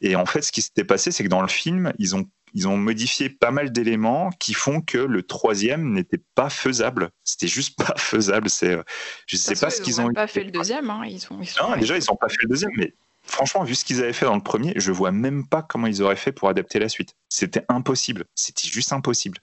Et 0.00 0.16
en 0.16 0.26
fait, 0.26 0.42
ce 0.42 0.52
qui 0.52 0.62
s'était 0.62 0.84
passé, 0.84 1.10
c'est 1.10 1.24
que 1.24 1.28
dans 1.28 1.42
le 1.42 1.48
film, 1.48 1.92
ils 1.98 2.14
ont 2.16 2.28
ils 2.54 2.66
ont 2.66 2.78
modifié 2.78 3.28
pas 3.28 3.50
mal 3.50 3.72
d'éléments 3.72 4.30
qui 4.38 4.54
font 4.54 4.80
que 4.80 4.96
le 4.96 5.22
troisième 5.22 5.92
n'était 5.92 6.22
pas 6.34 6.48
faisable. 6.48 7.10
C'était 7.22 7.46
juste 7.46 7.76
pas 7.76 7.94
faisable. 7.98 8.48
C'est, 8.48 8.78
je 9.26 9.36
sais 9.36 9.54
pas 9.54 9.68
ce 9.68 9.82
qu'ils 9.82 10.00
ont. 10.00 10.08
Ils 10.08 10.14
pas 10.14 10.26
fait 10.26 10.44
le 10.44 10.50
deuxième. 10.50 10.88
Hein. 10.88 11.02
Ils 11.06 11.20
sont, 11.20 11.36
non, 11.36 11.76
déjà 11.76 11.96
ils 11.96 12.10
ont 12.10 12.16
pas 12.16 12.28
fait 12.28 12.42
le 12.42 12.48
deuxième, 12.48 12.70
mais 12.76 12.94
franchement, 13.22 13.64
vu 13.64 13.74
ce 13.74 13.84
qu'ils 13.84 14.02
avaient 14.02 14.14
fait 14.14 14.24
dans 14.24 14.34
le 14.34 14.42
premier, 14.42 14.72
je 14.76 14.92
vois 14.92 15.12
même 15.12 15.46
pas 15.46 15.60
comment 15.60 15.86
ils 15.86 16.02
auraient 16.02 16.16
fait 16.16 16.32
pour 16.32 16.48
adapter 16.48 16.78
la 16.78 16.88
suite. 16.88 17.14
C'était 17.28 17.64
impossible. 17.68 18.24
C'était 18.34 18.68
juste 18.68 18.92
impossible. 18.92 19.38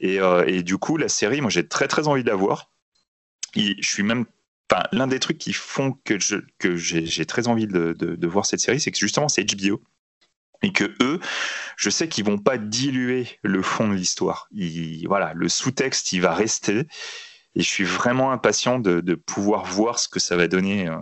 Et, 0.00 0.18
et, 0.46 0.62
du 0.64 0.76
coup, 0.76 0.96
la 0.96 1.08
série, 1.08 1.40
moi, 1.40 1.50
j'ai 1.50 1.68
très 1.68 1.86
très 1.86 2.08
envie 2.08 2.24
de 2.24 2.28
la 2.28 2.34
voir. 2.34 2.72
je 3.54 3.74
suis 3.80 4.02
même 4.02 4.26
Enfin, 4.74 4.88
l'un 4.92 5.06
des 5.06 5.20
trucs 5.20 5.38
qui 5.38 5.52
font 5.52 5.96
que 6.04 6.18
je 6.18 6.36
que 6.58 6.76
j'ai 6.76 7.26
très 7.26 7.46
envie 7.46 7.66
de, 7.66 7.92
de, 7.92 8.26
voir 8.26 8.44
cette 8.44 8.60
série, 8.60 8.80
c'est 8.80 8.90
que 8.90 8.98
justement 8.98 9.28
c'est 9.28 9.44
HBO 9.44 9.80
et 10.62 10.72
que 10.72 10.94
eux, 11.00 11.20
je 11.76 11.90
sais 11.90 12.08
qu'ils 12.08 12.24
vont 12.24 12.38
pas 12.38 12.58
diluer 12.58 13.28
le 13.42 13.62
fond 13.62 13.88
de 13.88 13.94
l'histoire. 13.94 14.48
Voilà, 15.06 15.32
le 15.34 15.48
sous-texte, 15.48 16.12
il 16.12 16.22
va 16.22 16.34
rester. 16.34 16.88
Et 17.54 17.60
je 17.60 17.68
suis 17.68 17.84
vraiment 17.84 18.32
impatient 18.32 18.80
de, 18.80 19.00
de 19.00 19.14
pouvoir 19.14 19.64
voir 19.64 20.00
ce 20.00 20.08
que 20.08 20.18
ça 20.18 20.36
va 20.36 20.48
donner 20.48 20.88
euh, 20.88 20.98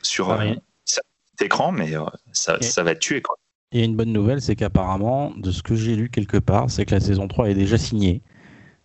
sur 0.00 0.30
ah, 0.30 0.42
cet 0.84 1.02
écran, 1.42 1.70
mais 1.70 1.94
euh, 1.94 2.04
ça, 2.32 2.56
ça 2.62 2.82
va 2.82 2.94
tuer 2.94 3.20
quoi. 3.20 3.36
Et 3.72 3.84
une 3.84 3.94
bonne 3.94 4.12
nouvelle, 4.12 4.40
c'est 4.40 4.56
qu'apparemment, 4.56 5.34
de 5.36 5.50
ce 5.50 5.62
que 5.62 5.74
j'ai 5.74 5.96
lu 5.96 6.08
quelque 6.08 6.38
part, 6.38 6.70
c'est 6.70 6.86
que 6.86 6.94
la 6.94 7.00
saison 7.00 7.28
3 7.28 7.50
est 7.50 7.54
déjà 7.54 7.76
signée. 7.76 8.22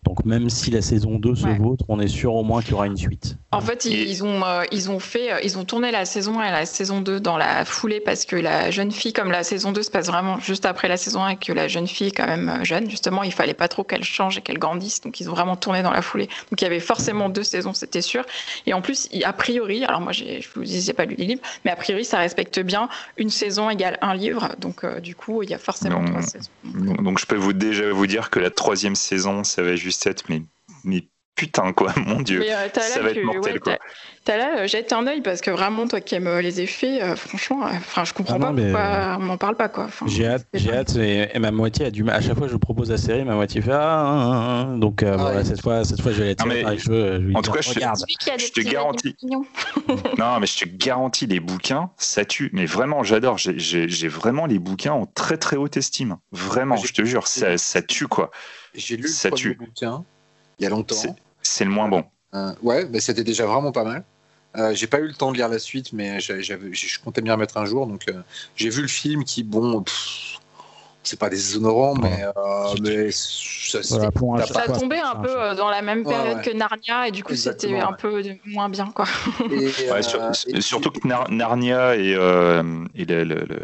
Donc 0.04 0.26
même 0.26 0.50
si 0.50 0.72
la 0.72 0.82
saison 0.82 1.20
2 1.20 1.36
se 1.36 1.48
vautre, 1.48 1.86
on 1.88 2.00
est 2.00 2.08
sûr 2.08 2.34
au 2.34 2.44
moins 2.44 2.62
qu'il 2.62 2.72
y 2.72 2.74
aura 2.74 2.88
une 2.88 2.98
suite. 2.98 3.38
En 3.52 3.62
fait, 3.62 3.86
ils, 3.86 4.24
ont, 4.24 4.44
euh, 4.44 4.64
ils 4.72 4.90
ont 4.90 5.00
fait, 5.00 5.32
euh, 5.32 5.40
ils 5.44 5.60
ont 5.60 5.64
tourné 5.64 5.92
la 5.92 6.06
saison 6.06 6.40
1 6.40 6.48
et 6.48 6.52
la 6.52 6.66
saison 6.66 7.02
2 7.02 7.20
dans 7.20 7.38
la 7.38 7.66
foulée 7.66 8.00
parce 8.00 8.26
que 8.26 8.36
la 8.36 8.72
jeune 8.72 8.92
fille, 8.92 9.14
comme 9.14 9.30
la 9.30 9.44
saison 9.44 9.72
2 9.72 9.84
se 9.84 9.92
passe 9.92 10.08
vraiment 10.08 10.40
juste 10.40 10.66
après 10.66 10.88
la 10.88 10.98
saison 10.98 11.24
1 11.24 11.30
et 11.30 11.36
que 11.36 11.54
la 11.54 11.68
jeune 11.68 11.88
fille 11.88 12.08
est 12.08 12.12
quand 12.12 12.26
même 12.26 12.50
euh, 12.50 12.64
jeune, 12.64 12.90
justement, 12.90 13.22
il 13.22 13.32
fallait 13.32 13.54
pas 13.54 13.68
trop 13.68 13.84
qu'elle 13.84 14.04
change 14.04 14.40
et 14.40 14.42
qu'elle 14.42 14.58
grandisse. 14.58 15.02
Donc 15.02 15.20
ils 15.20 15.30
ont 15.30 15.34
vraiment 15.34 15.56
tourné 15.56 15.84
dans 15.84 15.92
la 15.92 16.02
foulée. 16.02 16.30
Donc 16.50 16.62
il 16.62 16.64
y 16.64 16.68
avait 16.68 16.80
forcément 16.80 17.30
deux 17.30 17.44
saisons, 17.44 17.74
c'était 17.74 18.02
sûr. 18.02 18.26
Et 18.66 18.74
en 18.74 18.82
plus, 18.82 19.08
a 19.24 19.34
priori, 19.34 19.84
alors 19.84 20.02
moi 20.02 20.14
je 20.14 20.24
vous 20.56 20.64
dis, 20.64 20.82
j'ai 20.82 20.94
pas 20.94 21.06
lu 21.06 21.16
les 21.16 21.26
livres, 21.26 21.42
mais 21.64 21.72
a 21.72 21.76
priori 21.76 22.06
ça 22.06 22.18
respecte 22.18 22.60
bien 22.60 22.90
une 23.18 23.30
saison 23.30 23.70
égale 23.70 24.00
un 24.02 24.16
livre. 24.16 24.56
Donc 24.58 24.84
du 25.00 25.14
coup, 25.14 25.44
il 25.44 25.52
y 25.52 25.54
a 25.54 25.60
forcément 25.60 26.04
trois 26.04 26.24
saisons. 26.24 26.50
Donc, 26.64 27.20
je 27.20 27.26
peux 27.26 27.36
vous 27.36 27.54
déjà 27.54 27.92
vous 27.92 28.08
dire 28.08 28.30
que 28.30 28.40
la 28.40 28.50
troisième 28.50 28.96
saison, 28.96 29.44
ça 29.44 29.62
va 29.62 29.76
juste 29.76 29.91
être 30.06 30.30
mais 30.30 30.44
mais 30.84 31.08
putain 31.42 31.74
quoi, 31.74 31.92
mon 32.06 32.22
dieu, 32.22 32.44
euh, 32.44 32.68
ça 32.74 33.02
va 33.02 33.10
être 33.10 33.24
mortel 33.24 33.60
quoi. 33.60 33.80
T'as 34.24 34.38
là, 34.38 34.60
euh, 34.60 34.68
jette 34.68 34.94
un 34.94 35.08
œil 35.08 35.22
parce 35.22 35.42
que 35.42 35.50
vraiment, 35.50 35.88
toi 35.88 36.00
qui 36.00 36.14
aimes 36.14 36.28
euh, 36.28 36.40
les 36.40 36.62
effets, 36.62 37.00
franchement, 37.16 37.62
enfin, 37.64 38.04
je 38.04 38.14
comprends 38.14 38.36
ah 38.36 38.40
pas 38.40 38.54
pourquoi 38.54 39.18
on 39.20 39.24
m'en 39.24 39.38
parle 39.38 39.56
pas 39.56 39.68
quoi. 39.68 39.88
j'ai 40.06 40.28
hâte, 40.28 40.46
j'ai 40.54 40.72
hâte 40.72 40.96
et, 40.98 41.40
ma 41.40 41.50
moitié 41.50 41.88
a 41.88 41.90
du 41.90 42.04
mal. 42.04 42.16
À 42.16 42.22
chaque 42.22 42.38
fois, 42.38 42.48
je 42.48 42.56
propose 42.58 42.92
la 42.92 43.00
série, 43.00 43.26
ma 43.26 43.34
moitié 43.34 43.60
fait 43.62 43.72
ah, 43.72 43.80
ah, 43.82 44.68
ah 44.72 44.78
donc 44.78 45.04
voilà, 45.04 45.44
cette 45.44 45.62
fois, 45.62 45.84
cette 45.84 46.02
fois, 46.02 46.12
je 46.12 46.22
vais 46.22 46.28
la 46.28 46.36
tirer 46.36 46.62
par 46.62 46.72
les 46.72 46.78
cheveux. 46.78 47.32
en 47.34 47.42
tout 47.42 47.52
cas, 47.52 47.62
je, 47.62 47.72
je 47.72 48.52
te 48.52 48.62
garantis. 48.62 49.16
non, 50.20 50.40
mais 50.40 50.46
je 50.46 50.60
te 50.60 50.66
garantis, 50.66 51.26
les 51.26 51.40
bouquins, 51.40 51.90
ça 51.98 52.24
tue. 52.24 52.52
Mais 52.54 52.68
vraiment, 52.68 53.02
j'adore. 53.02 53.40
J'ai 53.40 54.08
vraiment 54.08 54.46
les 54.46 54.60
bouquins 54.60 54.94
en 54.94 55.08
très 55.08 55.38
très 55.38 55.58
haute 55.58 55.76
estime. 55.76 56.18
Vraiment, 56.32 56.76
je 56.76 56.94
te 56.94 57.04
jure, 57.04 57.28
ça, 57.28 57.58
ça 57.58 57.82
tue 57.82 58.08
quoi. 58.08 58.30
J'ai 58.74 58.98
lu 58.98 59.04
le 59.04 59.30
premier 59.30 59.54
bouquin 59.56 60.04
il 60.60 60.64
y 60.64 60.68
a 60.68 60.70
longtemps. 60.70 60.96
C'est 61.42 61.66
le 61.66 61.72
moins 61.72 61.90
bon. 61.90 62.04
Euh, 62.34 62.54
ouais, 62.62 62.88
mais 62.90 63.00
c'était 63.00 63.24
déjà 63.24 63.46
vraiment 63.46 63.72
pas 63.72 63.84
mal. 63.84 64.04
Euh, 64.58 64.74
j'ai 64.74 64.88
pas 64.88 65.00
eu 65.00 65.08
le 65.08 65.14
temps 65.14 65.32
de 65.32 65.38
lire 65.38 65.48
la 65.48 65.60
suite, 65.60 65.94
mais 65.94 66.20
je 66.20 67.00
comptais 67.04 67.22
m'y 67.22 67.32
remettre 67.32 67.58
un 67.58 67.66
jour. 67.66 67.88
Donc, 67.88 68.04
euh, 68.08 68.22
j'ai 68.56 68.70
vu 68.70 68.82
le 68.82 68.88
film 68.88 69.24
qui, 69.24 69.44
bon, 69.44 69.84
c'est 71.04 71.18
pas 71.18 71.30
déshonorant, 71.30 71.96
mais, 71.96 72.26
mais 72.82 73.12
ça, 73.12 73.82
ça 73.82 74.12
tombait 74.68 75.00
un 75.00 75.16
peu 75.16 75.56
dans 75.56 75.70
la 75.70 75.82
même 75.82 76.04
période 76.06 76.42
que 76.42 76.52
Narnia, 76.52 77.08
et 77.08 77.12
du 77.12 77.24
coup, 77.24 77.36
c'était 77.36 77.80
un 77.80 77.94
peu 77.94 78.22
moins 78.46 78.70
bien, 78.70 78.92
quoi. 78.94 79.06
surtout 80.60 80.92
que 80.92 81.08
Narnia 81.32 81.96
et, 81.96 82.16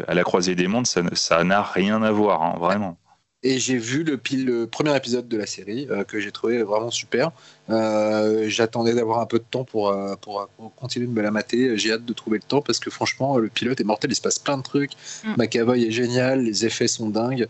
à 0.08 0.14
la 0.14 0.22
croisée 0.24 0.54
des 0.54 0.66
mondes, 0.66 0.86
ça 0.86 1.44
n'a 1.44 1.62
rien 1.62 2.02
à 2.02 2.10
voir, 2.10 2.42
hein, 2.42 2.56
vraiment. 2.58 2.96
Et 3.44 3.60
j'ai 3.60 3.78
vu 3.78 4.02
le, 4.02 4.20
le, 4.32 4.66
premier 4.66 4.96
épisode 4.96 5.28
de 5.28 5.36
la 5.36 5.46
série 5.46 5.86
euh, 5.90 6.02
que 6.02 6.18
j'ai 6.18 6.32
trouvé 6.32 6.60
vraiment 6.64 6.90
super. 6.90 7.30
Euh, 7.70 8.48
j'attendais 8.48 8.94
d'avoir 8.94 9.20
un 9.20 9.26
peu 9.26 9.38
de 9.38 9.44
temps 9.48 9.64
pour, 9.64 9.90
euh, 9.90 10.16
pour, 10.16 10.48
continuer 10.74 11.06
de 11.06 11.12
me 11.12 11.22
la 11.22 11.30
mater. 11.30 11.78
J'ai 11.78 11.92
hâte 11.92 12.04
de 12.04 12.12
trouver 12.12 12.38
le 12.38 12.42
temps 12.42 12.62
parce 12.62 12.80
que 12.80 12.90
franchement, 12.90 13.38
le 13.38 13.48
pilote 13.48 13.80
est 13.80 13.84
mortel. 13.84 14.10
Il 14.10 14.16
se 14.16 14.20
passe 14.20 14.40
plein 14.40 14.58
de 14.58 14.62
trucs. 14.62 14.92
Mm. 15.24 15.34
McAvoy 15.36 15.84
est 15.84 15.92
génial. 15.92 16.42
Les 16.42 16.66
effets 16.66 16.88
sont 16.88 17.10
dingues. 17.10 17.46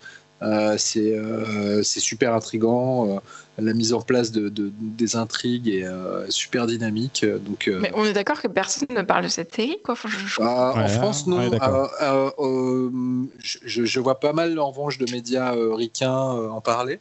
c'est 0.77 2.01
super 2.01 2.35
intrigant 2.35 3.23
la 3.61 3.73
mise 3.73 3.93
en 3.93 4.01
place 4.01 4.31
de, 4.31 4.51
des 4.81 5.17
intrigues 5.17 5.69
est 5.69 5.85
euh, 5.85 6.31
super 6.31 6.67
dynamique. 6.67 7.25
Donc, 7.25 7.69
euh, 7.69 7.81
Mais 7.81 7.91
on 7.95 8.05
est 8.05 8.13
d'accord 8.13 8.41
que 8.41 8.49
personne 8.49 8.89
ne 8.91 9.03
parle 9.03 9.25
de 9.25 9.29
cette 9.29 9.55
série, 9.55 9.79
quoi. 9.85 9.95
Bah, 10.39 10.75
en 10.77 10.89
France, 10.89 11.27
non. 11.27 11.51
Euh, 12.01 12.91
je, 13.41 14.01
vois 14.01 14.21
pas 14.21 14.33
mal, 14.33 14.59
en 14.59 14.71
revanche, 14.71 14.99
de 14.99 15.11
médias 15.11 15.55
ricains 15.75 16.11
en 16.11 16.61
parler. 16.61 17.01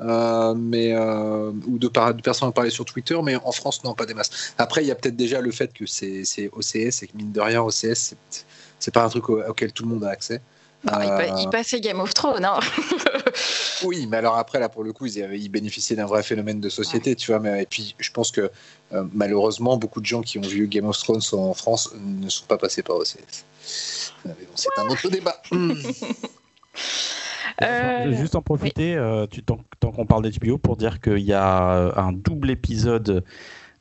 mais 0.00 0.94
ou 0.94 1.78
de, 1.78 1.88
de, 1.88 2.22
personnes 2.22 2.48
en 2.48 2.52
parler 2.52 2.70
sur 2.70 2.84
Twitter, 2.84 3.18
mais 3.22 3.36
en 3.36 3.52
France, 3.52 3.82
non, 3.82 3.94
pas 3.94 4.04
des 4.04 4.14
masses. 4.14 4.54
Après, 4.58 4.84
il 4.84 4.88
y 4.88 4.90
a 4.90 4.94
peut-être 4.94 5.16
déjà 5.16 5.40
le 5.40 5.52
fait 5.52 5.72
que 5.72 5.86
c'est 5.86 6.50
OCS 6.52 7.02
et 7.02 7.06
que 7.06 7.16
mine 7.16 7.32
de 7.32 7.40
rien, 7.40 7.62
OCS, 7.62 8.14
c'est 8.78 8.92
pas 8.92 9.04
un 9.04 9.08
truc 9.08 9.30
auquel 9.30 9.72
tout 9.72 9.84
le 9.84 9.88
monde 9.88 10.04
a 10.04 10.10
accès. 10.10 10.42
il, 10.84 11.48
passait 11.50 11.80
Game 11.80 12.00
of 12.00 12.12
Thrones, 12.12 12.44
hein 12.44 12.60
Oui, 13.84 14.06
mais 14.08 14.16
alors 14.16 14.36
après, 14.36 14.58
là, 14.58 14.68
pour 14.68 14.84
le 14.84 14.92
coup, 14.92 15.06
ils, 15.06 15.48
bénéficiaient 15.48 15.96
d'un 15.96 16.06
vrai 16.06 16.22
phénomène 16.22 16.60
de 16.60 16.68
société, 16.68 17.14
tu 17.14 17.30
vois. 17.30 17.40
Mais, 17.40 17.62
et 17.62 17.66
puis, 17.66 17.94
je 17.98 18.10
pense 18.10 18.30
que 18.30 18.50
euh, 18.92 19.04
malheureusement, 19.12 19.76
beaucoup 19.76 20.00
de 20.00 20.06
gens 20.06 20.22
qui 20.22 20.38
ont 20.38 20.42
vu 20.42 20.66
Game 20.66 20.86
of 20.86 20.98
Thrones 20.98 21.22
en 21.32 21.54
France 21.54 21.94
ne 21.98 22.28
sont 22.28 22.46
pas 22.46 22.58
passés 22.58 22.82
par 22.82 22.96
OCS. 22.96 23.44
Euh, 24.26 24.30
c'est 24.54 24.68
un 24.78 24.88
autre 24.88 25.08
débat. 25.08 25.40
Euh, 27.62 28.06
je 28.06 28.10
vais 28.10 28.16
juste 28.16 28.34
en 28.34 28.42
profiter, 28.42 28.98
tant, 29.46 29.92
qu'on 29.92 30.06
parle 30.06 30.28
d'HBO, 30.28 30.58
pour 30.58 30.76
dire 30.76 31.00
qu'il 31.00 31.20
y 31.20 31.32
a 31.32 31.92
un 31.96 32.12
double 32.12 32.50
épisode 32.50 33.22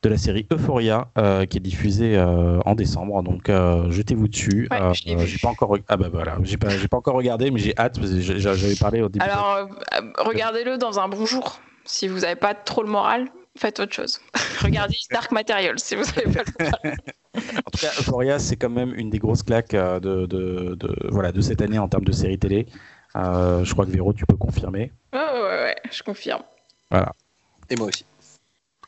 de 0.04 0.10
la 0.10 0.18
série 0.18 0.46
Euphoria 0.52 1.08
euh, 1.18 1.46
qui 1.46 1.58
est 1.58 1.62
diffusée 1.62 2.18
euh, 2.18 2.60
en 2.66 2.76
décembre. 2.76 3.24
Donc 3.24 3.50
euh, 3.50 3.90
jetez-vous 3.90 4.28
dessus. 4.28 4.68
j'ai 4.94 5.38
pas 5.42 5.48
encore 5.48 5.78
ah 5.88 5.98
bah 5.98 6.10
voilà, 6.12 6.38
j'ai 6.44 6.58
pas, 6.58 6.68
pas 6.90 6.98
encore 6.98 7.16
regardé, 7.16 7.50
mais 7.52 7.60
j'ai 7.60 7.74
hâte. 7.78 8.00
J'avais 8.04 8.76
parlé 8.76 9.02
au 9.02 9.10
début. 9.10 9.26
Alors 9.26 9.70
regardez-le 10.18 10.78
dans 10.78 11.00
un 11.00 11.08
bon 11.08 11.26
jour. 11.26 11.60
Si 11.86 12.08
vous 12.08 12.20
n'avez 12.20 12.36
pas 12.36 12.54
trop 12.54 12.84
le 12.84 12.90
moral, 12.90 13.30
faites 13.58 13.80
autre 13.80 13.94
chose. 13.94 14.22
Regardez 14.62 14.96
Dark 15.12 15.32
Material 15.34 15.78
si 15.80 15.96
vous 15.96 16.04
n'avez 16.04 16.32
pas 16.32 16.44
le 16.46 16.66
moral. 16.66 16.98
en 17.36 17.72
tout 17.72 17.80
cas, 17.80 17.92
Euphoria, 18.00 18.40
c'est 18.40 18.56
quand 18.56 18.70
même 18.70 18.94
une 18.96 19.10
des 19.10 19.20
grosses 19.20 19.44
claques 19.44 19.76
de, 19.76 20.00
de, 20.00 20.76
de, 20.76 20.96
voilà, 21.10 21.34
de 21.34 21.42
cette 21.42 21.62
année 21.62 21.80
en 21.80 21.90
termes 21.90 22.06
de 22.06 22.14
série 22.14 22.40
télé. 22.40 22.68
je 23.16 23.72
crois 23.74 23.86
que 23.86 23.92
Véro, 23.92 24.14
tu 24.14 24.26
peux 24.26 24.38
confirmer. 24.38 24.94
ouais, 25.12 25.20
ouais, 25.20 25.76
je 25.92 26.04
confirme. 26.04 26.44
Voilà. 26.90 27.12
Et 27.70 27.76
moi 27.76 27.88
aussi. 27.88 28.06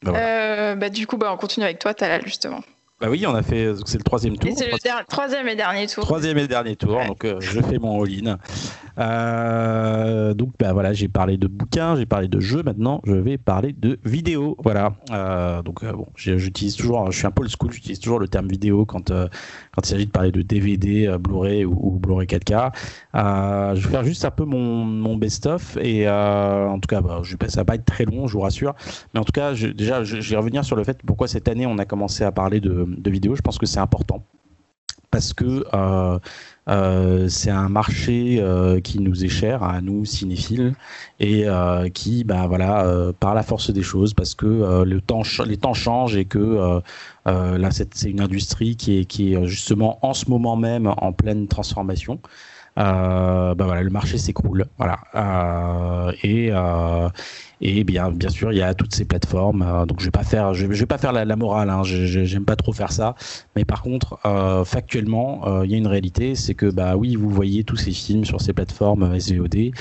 Bah, 0.01 0.13
euh, 0.15 0.75
bah, 0.75 0.89
du 0.89 1.07
coup, 1.07 1.17
bah, 1.17 1.31
on 1.33 1.37
continue 1.37 1.65
avec 1.65 1.79
toi, 1.79 1.93
Talal, 1.93 2.23
justement. 2.25 2.61
Bah 3.05 3.11
oui, 3.11 3.23
on 3.27 3.35
a 3.35 3.43
fait, 3.43 3.71
c'est 3.85 3.99
le 3.99 4.03
troisième 4.03 4.35
tour. 4.35 4.51
C'est 4.57 4.65
le 4.65 5.05
troisième 5.07 5.47
et 5.47 5.55
dernier 5.55 5.85
tour. 5.85 6.05
Troisième 6.05 6.39
et 6.39 6.47
dernier 6.47 6.75
tour, 6.75 6.99
donc 7.05 7.23
euh, 7.23 7.39
je 7.39 7.61
fais 7.61 7.77
mon 7.77 8.03
all-in. 8.03 8.39
Euh, 8.97 10.33
donc 10.33 10.53
bah 10.57 10.73
voilà, 10.73 10.93
j'ai 10.93 11.07
parlé 11.07 11.37
de 11.37 11.45
bouquins, 11.45 11.95
j'ai 11.97 12.07
parlé 12.07 12.27
de 12.27 12.39
jeux. 12.39 12.63
Maintenant, 12.63 13.01
je 13.05 13.13
vais 13.13 13.37
parler 13.37 13.73
de 13.73 13.99
vidéos. 14.05 14.57
Voilà. 14.63 14.93
Euh, 15.11 15.61
donc 15.61 15.85
bon, 15.85 16.07
j'utilise 16.15 16.75
toujours, 16.77 17.11
je 17.11 17.17
suis 17.17 17.27
un 17.27 17.31
peu 17.31 17.43
old 17.43 17.51
school, 17.51 17.71
j'utilise 17.71 17.99
toujours 17.99 18.17
le 18.17 18.27
terme 18.27 18.47
vidéo 18.47 18.85
quand 18.85 19.11
quand 19.11 19.81
il 19.83 19.85
s'agit 19.85 20.07
de 20.07 20.11
parler 20.11 20.31
de 20.31 20.41
DVD, 20.41 21.15
Blu-ray 21.19 21.63
ou, 21.63 21.99
Blu-ray 21.99 22.25
4K. 22.25 22.71
je 23.13 23.81
vais 23.85 23.91
faire 23.91 24.03
juste 24.03 24.25
un 24.25 24.31
peu 24.31 24.45
mon, 24.45 24.83
mon 24.83 25.15
best-of 25.15 25.77
et 25.77 26.09
en 26.09 26.79
tout 26.79 26.87
cas, 26.87 27.01
bah, 27.01 27.19
je, 27.21 27.35
ça 27.49 27.61
va 27.61 27.65
pas 27.65 27.75
être 27.75 27.85
très 27.85 28.05
long, 28.05 28.25
je 28.25 28.33
vous 28.33 28.41
rassure. 28.41 28.73
Mais 29.13 29.19
en 29.19 29.25
tout 29.25 29.33
cas, 29.33 29.53
je, 29.53 29.67
déjà, 29.67 30.03
je, 30.03 30.21
je 30.21 30.29
vais 30.31 30.37
revenir 30.37 30.65
sur 30.65 30.75
le 30.75 30.83
fait 30.83 30.97
pourquoi 31.05 31.27
cette 31.27 31.47
année 31.47 31.67
on 31.67 31.77
a 31.77 31.85
commencé 31.85 32.23
à 32.23 32.31
parler 32.31 32.61
de, 32.61 32.94
de 32.97 33.09
vidéos. 33.09 33.35
Je 33.35 33.41
pense 33.41 33.57
que 33.57 33.65
c'est 33.65 33.79
important 33.79 34.23
parce 35.15 35.31
que 35.31 35.65
euh, 35.73 36.19
euh, 36.67 37.29
c'est 37.29 37.49
un 37.49 37.69
marché 37.69 38.39
euh, 38.39 38.81
qui 38.81 38.99
nous 38.99 39.23
est 39.23 39.29
cher 39.29 39.63
à 39.63 39.79
nous 39.79 40.03
cinéphiles 40.03 40.75
et 41.21 41.45
qui, 41.93 42.25
bah 42.25 42.47
voilà, 42.47 42.85
par 43.21 43.33
la 43.33 43.43
force 43.43 43.71
des 43.71 43.81
choses, 43.81 44.13
parce 44.13 44.35
que 44.35 44.83
le 44.83 44.99
temps, 44.99 45.21
les 45.45 45.55
temps 45.55 45.73
changent 45.73 46.17
et 46.17 46.25
que 46.25 46.81
là 47.25 47.71
c'est 47.71 48.03
une 48.03 48.19
industrie 48.19 48.75
qui 48.75 48.99
est, 48.99 49.05
qui 49.05 49.33
est 49.33 49.45
justement 49.45 49.99
en 50.01 50.13
ce 50.13 50.29
moment 50.29 50.57
même 50.57 50.93
en 50.97 51.13
pleine 51.13 51.47
transformation. 51.47 52.19
bah 52.75 53.55
voilà, 53.57 53.81
le 53.81 53.89
marché 53.89 54.17
s'écroule, 54.17 54.65
voilà, 54.77 54.99
et 56.23 56.51
et 57.61 57.83
bien, 57.83 58.11
bien 58.11 58.29
sûr, 58.29 58.51
il 58.51 58.57
y 58.57 58.61
a 58.61 58.73
toutes 58.73 58.93
ces 58.93 59.05
plateformes. 59.05 59.61
Euh, 59.61 59.85
donc, 59.85 59.99
je 59.99 60.05
vais 60.05 60.11
pas 60.11 60.23
faire, 60.23 60.53
je, 60.53 60.65
vais 60.65 60.85
pas 60.85 60.97
faire 60.97 61.13
la, 61.13 61.35
morale. 61.35 61.69
Hein, 61.69 61.83
J'aime 61.83 62.45
pas 62.45 62.55
trop 62.55 62.73
faire 62.73 62.91
ça. 62.91 63.15
Mais 63.55 63.65
par 63.65 63.81
contre, 63.81 64.19
euh, 64.25 64.65
factuellement, 64.65 65.47
euh, 65.47 65.65
il 65.65 65.71
y 65.71 65.75
a 65.75 65.77
une 65.77 65.87
réalité, 65.87 66.35
c'est 66.35 66.53
que 66.53 66.67
bah 66.67 66.95
oui, 66.95 67.15
vous 67.15 67.29
voyez 67.29 67.63
tous 67.63 67.77
ces 67.77 67.91
films 67.91 68.25
sur 68.25 68.41
ces 68.41 68.53
plateformes 68.53 69.19
SVOD. 69.19 69.71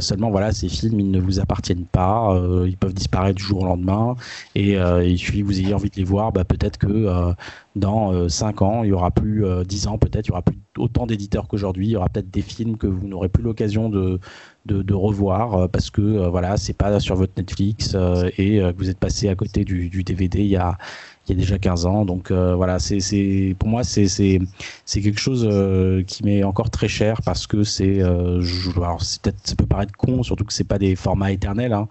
seulement, 0.00 0.30
voilà, 0.30 0.52
ces 0.52 0.68
films, 0.68 1.00
ils 1.00 1.10
ne 1.10 1.20
vous 1.20 1.40
appartiennent 1.40 1.86
pas. 1.86 2.34
ils 2.66 2.76
peuvent 2.76 2.94
disparaître 2.94 3.36
du 3.36 3.42
jour 3.42 3.62
au 3.62 3.66
lendemain. 3.66 4.16
Et 4.54 4.76
suffit 5.16 5.40
que 5.40 5.46
vous 5.46 5.60
ayez 5.60 5.74
envie 5.74 5.90
de 5.90 5.96
les 5.96 6.04
voir, 6.04 6.32
bah, 6.32 6.44
peut-être 6.44 6.78
que 6.78 7.34
dans 7.76 8.28
5 8.28 8.62
ans, 8.62 8.84
il 8.84 8.90
y 8.90 8.92
aura 8.92 9.10
plus 9.10 9.44
10 9.66 9.88
ans, 9.88 9.98
peut-être, 9.98 10.26
il 10.26 10.30
y 10.30 10.32
aura 10.32 10.42
plus 10.42 10.58
autant 10.78 11.06
d'éditeurs 11.06 11.48
qu'aujourd'hui. 11.48 11.88
Il 11.88 11.90
y 11.90 11.96
aura 11.96 12.08
peut-être 12.08 12.30
des 12.30 12.42
films 12.42 12.76
que 12.76 12.86
vous 12.86 13.08
n'aurez 13.08 13.28
plus 13.28 13.42
l'occasion 13.42 13.88
de 13.88 14.20
de, 14.66 14.94
revoir 14.94 15.68
parce 15.68 15.90
que 15.90 16.28
voilà, 16.28 16.56
c'est 16.56 16.72
pas 16.72 16.98
sur 16.98 17.16
votre 17.16 17.34
Netflix 17.36 17.94
et 18.38 18.58
que 18.58 18.76
vous 18.76 18.88
êtes 18.88 18.98
passé 18.98 19.28
à 19.28 19.34
côté 19.34 19.64
du, 19.64 19.90
du 19.90 20.04
DVD 20.04 20.40
il 20.40 20.46
y 20.46 20.56
a 20.56 20.78
il 21.26 21.34
y 21.34 21.38
a 21.38 21.40
déjà 21.40 21.58
15 21.58 21.86
ans. 21.86 22.04
Donc 22.04 22.30
euh, 22.30 22.54
voilà, 22.54 22.78
c'est 22.78 23.56
pour 23.58 23.68
moi 23.68 23.84
c'est 23.84 24.06
c'est 24.06 25.00
quelque 25.00 25.20
chose 25.20 25.46
euh, 25.50 26.02
qui 26.02 26.24
m'est 26.24 26.44
encore 26.44 26.70
très 26.70 26.88
cher 26.88 27.20
parce 27.24 27.46
que 27.46 27.64
c'est 27.64 28.02
euh, 28.02 28.42
alors 28.76 28.98
peut-être 29.22 29.38
ça 29.44 29.54
peut 29.54 29.66
paraître 29.66 29.92
con, 29.96 30.22
surtout 30.22 30.44
que 30.44 30.52
c'est 30.52 30.64
pas 30.64 30.78
des 30.78 30.96
formats 30.96 31.32
éternels, 31.32 31.72
hein, 31.72 31.88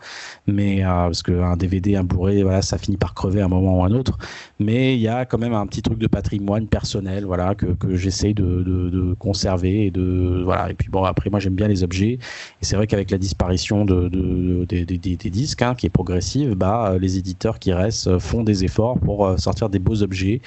mais 0.48 0.82
parce 0.84 1.24
qu'un 1.24 1.58
DVD, 1.58 1.96
un 1.96 2.04
Blu-ray, 2.04 2.44
voilà, 2.44 2.62
ça 2.62 2.78
finit 2.78 2.98
par 2.98 3.14
crever 3.14 3.42
à 3.42 3.46
un 3.46 3.48
moment 3.48 3.80
ou 3.80 3.84
à 3.84 3.88
un 3.88 3.92
autre. 3.94 4.18
Mais 4.60 4.96
il 4.96 5.02
y 5.02 5.08
a 5.08 5.26
quand 5.26 5.38
même 5.38 5.54
un 5.54 5.66
petit 5.68 5.82
truc 5.82 5.98
de 6.00 6.08
patrimoine 6.08 6.68
personnel, 6.68 7.26
voilà, 7.26 7.56
que, 7.56 7.68
que 7.68 7.96
j'essaye 7.96 8.34
de, 8.34 8.64
de, 8.64 8.90
de, 8.90 9.14
conserver 9.16 9.88
et 9.88 9.92
de 9.92 10.42
voilà. 10.44 10.70
Et 10.72 10.74
puis 10.74 10.90
bon, 10.90 11.04
après 11.04 11.30
moi 11.30 11.40
j'aime 11.40 11.56
bien 11.56 11.68
les 11.68 11.84
objets 11.84 12.14
et 12.14 12.20
c'est 12.62 12.76
vrai 12.76 12.88
qu'avec 12.88 13.12
la 13.12 13.18
disparition 13.18 13.86
de, 13.86 14.10
de 14.10 14.66
des, 14.66 14.86
des, 14.86 15.30
disques, 15.30 15.62
hein, 15.62 15.76
qui 15.76 15.86
est 15.86 15.90
progressive, 15.90 16.54
bah 16.56 16.96
les 17.00 17.18
éditeurs 17.18 17.60
qui 17.60 17.74
restent 17.74 18.20
font 18.20 18.44
des 18.44 18.64
efforts 18.64 19.00
pour 19.00 19.23
euh, 19.26 19.38
sortir 19.38 19.70
des 19.70 19.80
beaux 19.80 20.02
objets 20.04 20.42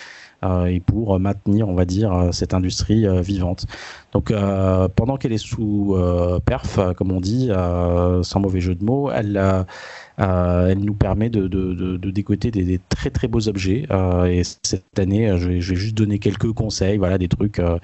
euh, 0.45 0.67
et 0.67 0.81
pour 0.81 1.19
maintenir, 1.19 1.69
on 1.69 1.75
va 1.75 1.85
dire, 1.85 2.13
euh, 2.13 2.33
cette 2.33 2.55
industrie 2.55 3.07
vivante. 3.23 3.67
Donc, 4.17 4.33
pendant 4.95 5.19
qu'elle 5.19 5.35
est 5.35 5.39
sous 5.39 5.95
perf, 6.47 6.79
comme 6.97 7.13
on 7.13 7.21
dit, 7.21 7.51
sans 8.23 8.41
mauvais 8.41 8.61
jeu 8.61 8.75
de 8.75 8.83
mots, 8.83 9.11
elle 9.11 9.67
euh, 10.19 10.75
nous 10.75 10.95
permet 10.95 11.29
de, 11.29 11.47
de, 11.47 12.11
décoter 12.11 12.51
des, 12.51 12.81
très 12.89 13.11
très 13.11 13.29
beaux 13.29 13.49
objets. 13.49 13.87
Euh, 13.91 14.25
et 14.25 14.43
cette 14.45 14.99
année, 14.99 15.37
je 15.37 15.49
vais, 15.49 15.61
juste 15.61 15.95
donner 15.95 16.19
quelques 16.19 16.53
conseils, 16.53 16.97
voilà, 16.97 17.19
des 17.19 17.29
trucs 17.29 17.59
euh, 17.59 17.79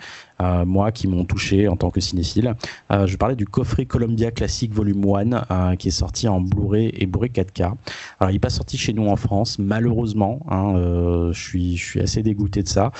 moi 0.64 0.92
qui 0.92 1.08
m'ont 1.08 1.24
touché 1.24 1.68
en 1.68 1.76
tant 1.76 1.90
que 1.90 2.00
cinéphile. 2.00 2.54
je 2.90 3.16
parlais 3.16 3.36
du 3.36 3.46
coffret 3.46 3.84
Columbia 3.84 4.30
Classic 4.30 4.72
Volume 4.72 5.04
1 5.50 5.76
qui 5.76 5.88
est 5.88 5.92
sorti 5.92 6.26
en 6.26 6.40
Blu-ray 6.40 6.90
et 6.96 7.06
Blu-ray 7.06 7.30
4K. 7.30 7.74
Alors 8.18 8.30
il 8.30 8.32
n'est 8.32 8.38
pas 8.40 8.50
sorti 8.50 8.76
chez 8.76 8.92
nous 8.92 9.06
en 9.06 9.16
France, 9.16 9.58
malheureusement. 9.58 10.40
Hein, 10.50 11.30
je 11.32 11.76
suis 11.76 12.00
assez 12.00 12.22
dégoûté 12.22 12.62
de 12.62 12.68
ça. 12.68 12.92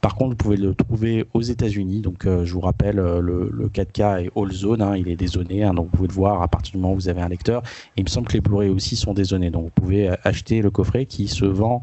Par 0.00 0.14
contre, 0.14 0.30
vous 0.30 0.36
pouvez 0.36 0.56
le 0.56 0.74
trouver 0.74 1.26
aux 1.34 1.42
États-Unis. 1.42 2.00
Donc, 2.00 2.26
euh, 2.26 2.44
je 2.44 2.52
vous 2.52 2.60
rappelle, 2.60 2.98
euh, 2.98 3.20
le, 3.20 3.68
4K 3.68 4.24
est 4.24 4.30
all 4.36 4.52
zone, 4.52 4.82
hein, 4.82 4.96
il 4.96 5.08
est 5.08 5.16
dézoné. 5.16 5.64
Hein, 5.64 5.74
donc, 5.74 5.86
vous 5.86 5.96
pouvez 5.96 6.08
le 6.08 6.14
voir 6.14 6.42
à 6.42 6.48
partir 6.48 6.72
du 6.72 6.78
moment 6.78 6.92
où 6.92 6.96
vous 6.96 7.08
avez 7.08 7.22
un 7.22 7.28
lecteur. 7.28 7.62
Il 7.96 8.04
me 8.04 8.08
semble 8.08 8.28
que 8.28 8.34
les 8.34 8.40
Blu-ray 8.40 8.70
aussi 8.70 8.96
sont 8.96 9.14
dézonés. 9.14 9.50
Donc, 9.50 9.64
vous 9.64 9.70
pouvez 9.70 10.08
euh, 10.08 10.16
acheter 10.24 10.62
le 10.62 10.70
coffret 10.70 11.06
qui 11.06 11.28
se 11.28 11.44
vend 11.44 11.82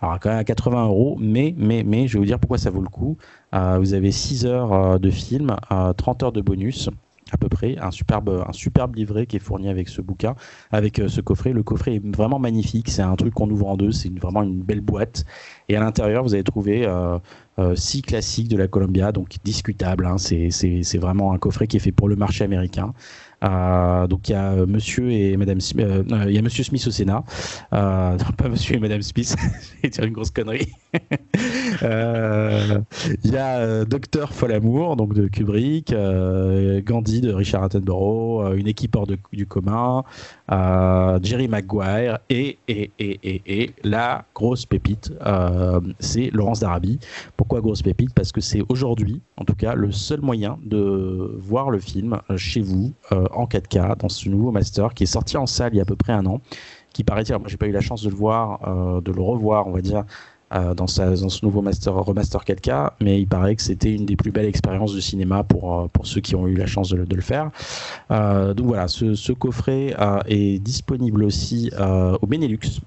quand 0.00 0.30
même 0.30 0.38
à 0.38 0.44
80 0.44 0.86
euros, 0.86 1.16
mais, 1.20 1.54
mais 1.56 2.08
je 2.08 2.14
vais 2.14 2.18
vous 2.18 2.24
dire 2.24 2.40
pourquoi 2.40 2.58
ça 2.58 2.70
vaut 2.70 2.80
le 2.80 2.88
coup. 2.88 3.16
vous 3.52 3.94
avez 3.94 4.10
6 4.10 4.46
heures 4.46 4.98
de 4.98 5.10
film, 5.10 5.54
30 5.96 6.24
heures 6.24 6.32
de 6.32 6.40
bonus 6.40 6.90
à 7.32 7.36
peu 7.36 7.48
près, 7.48 7.76
un 7.78 7.90
superbe, 7.90 8.44
un 8.46 8.52
superbe 8.52 8.96
livret 8.96 9.26
qui 9.26 9.36
est 9.36 9.40
fourni 9.40 9.68
avec 9.68 9.88
ce 9.88 10.00
bouquin, 10.00 10.34
avec 10.70 11.00
ce 11.08 11.20
coffret. 11.20 11.52
Le 11.52 11.62
coffret 11.62 11.96
est 11.96 12.16
vraiment 12.16 12.38
magnifique, 12.38 12.90
c'est 12.90 13.02
un 13.02 13.16
truc 13.16 13.34
qu'on 13.34 13.50
ouvre 13.50 13.68
en 13.68 13.76
deux, 13.76 13.92
c'est 13.92 14.16
vraiment 14.18 14.42
une 14.42 14.62
belle 14.62 14.80
boîte. 14.80 15.24
Et 15.68 15.76
à 15.76 15.80
l'intérieur, 15.80 16.22
vous 16.22 16.34
allez 16.34 16.44
trouver 16.44 16.86
euh, 17.58 17.74
si 17.74 18.02
classique 18.02 18.48
de 18.48 18.56
la 18.56 18.68
Columbia, 18.68 19.12
donc 19.12 19.36
discutable. 19.44 20.06
Hein, 20.06 20.16
c'est 20.18 20.98
vraiment 20.98 21.32
un 21.32 21.38
coffret 21.38 21.66
qui 21.66 21.76
est 21.76 21.80
fait 21.80 21.92
pour 21.92 22.08
le 22.08 22.16
marché 22.16 22.44
américain. 22.44 22.92
Euh, 23.42 24.06
donc 24.06 24.28
il 24.28 24.32
y 24.32 24.34
a 24.34 24.54
Monsieur 24.66 25.10
et 25.10 25.36
Madame, 25.36 25.58
euh, 25.78 26.24
il 26.26 26.32
y 26.32 26.38
a 26.38 26.42
Monsieur 26.42 26.64
Smith 26.64 26.86
au 26.86 26.90
Sénat, 26.90 27.24
euh, 27.72 28.16
pas 28.36 28.48
Monsieur 28.48 28.76
et 28.76 28.78
Madame 28.78 29.02
Smith, 29.02 29.36
j'ai 29.82 29.90
dire 29.90 30.04
une 30.04 30.12
grosse 30.12 30.30
connerie. 30.30 30.72
Il 33.24 33.30
y 33.30 33.36
a 33.36 33.84
Docteur 33.84 34.32
Folamour, 34.32 34.96
donc 34.96 35.14
de 35.14 35.26
Kubrick, 35.26 35.94
Gandhi 36.84 37.20
de 37.20 37.32
Richard 37.32 37.64
Attenborough, 37.64 38.54
une 38.54 38.68
équipe 38.68 38.94
hors 38.96 39.06
du 39.32 39.46
commun, 39.46 40.04
Jerry 40.50 41.48
Maguire 41.48 42.18
et 42.28 42.58
et, 42.68 42.90
et, 42.98 43.18
et, 43.22 43.42
et 43.46 43.70
la 43.84 44.24
grosse 44.34 44.66
pépite, 44.66 45.12
c'est 45.98 46.30
Laurence 46.30 46.60
d'Arabie. 46.60 46.98
Pourquoi 47.36 47.60
grosse 47.60 47.82
pépite? 47.82 48.12
Parce 48.14 48.32
que 48.32 48.40
c'est 48.40 48.62
aujourd'hui, 48.68 49.22
en 49.38 49.44
tout 49.44 49.54
cas, 49.54 49.74
le 49.74 49.92
seul 49.92 50.20
moyen 50.20 50.58
de 50.64 51.34
voir 51.38 51.70
le 51.70 51.78
film 51.78 52.20
chez 52.36 52.60
vous 52.60 52.92
en 53.34 53.46
4K 53.46 53.98
dans 53.98 54.08
ce 54.08 54.28
nouveau 54.28 54.50
master 54.50 54.94
qui 54.94 55.04
est 55.04 55.06
sorti 55.06 55.36
en 55.36 55.46
salle 55.46 55.74
il 55.74 55.76
y 55.76 55.80
a 55.80 55.82
à 55.82 55.86
peu 55.86 55.96
près 55.96 56.12
un 56.12 56.26
an, 56.26 56.40
qui 56.92 57.04
paraît-il, 57.04 57.36
j'ai 57.46 57.56
pas 57.56 57.66
eu 57.66 57.72
la 57.72 57.80
chance 57.80 58.02
de 58.02 58.10
le 58.10 58.14
voir, 58.14 58.60
euh, 58.66 59.00
de 59.00 59.12
le 59.12 59.22
revoir, 59.22 59.66
on 59.66 59.72
va 59.72 59.80
dire, 59.80 60.04
euh, 60.54 60.74
dans, 60.74 60.86
sa, 60.86 61.10
dans, 61.16 61.30
ce 61.30 61.44
nouveau 61.44 61.62
master, 61.62 61.94
remaster 61.94 62.44
4K, 62.44 62.90
mais 63.00 63.20
il 63.20 63.26
paraît 63.26 63.56
que 63.56 63.62
c'était 63.62 63.94
une 63.94 64.04
des 64.04 64.16
plus 64.16 64.30
belles 64.30 64.46
expériences 64.46 64.94
de 64.94 65.00
cinéma 65.00 65.44
pour, 65.44 65.80
euh, 65.80 65.88
pour 65.88 66.06
ceux 66.06 66.20
qui 66.20 66.36
ont 66.36 66.46
eu 66.46 66.54
la 66.54 66.66
chance 66.66 66.90
de, 66.90 66.96
le 66.96 67.22
faire. 67.22 67.50
donc 68.10 68.66
voilà, 68.66 68.88
ce, 68.88 69.32
coffret 69.32 69.94
est 70.26 70.58
disponible 70.58 71.24
aussi 71.24 71.70
au 72.20 72.26
Benelux. 72.26 72.80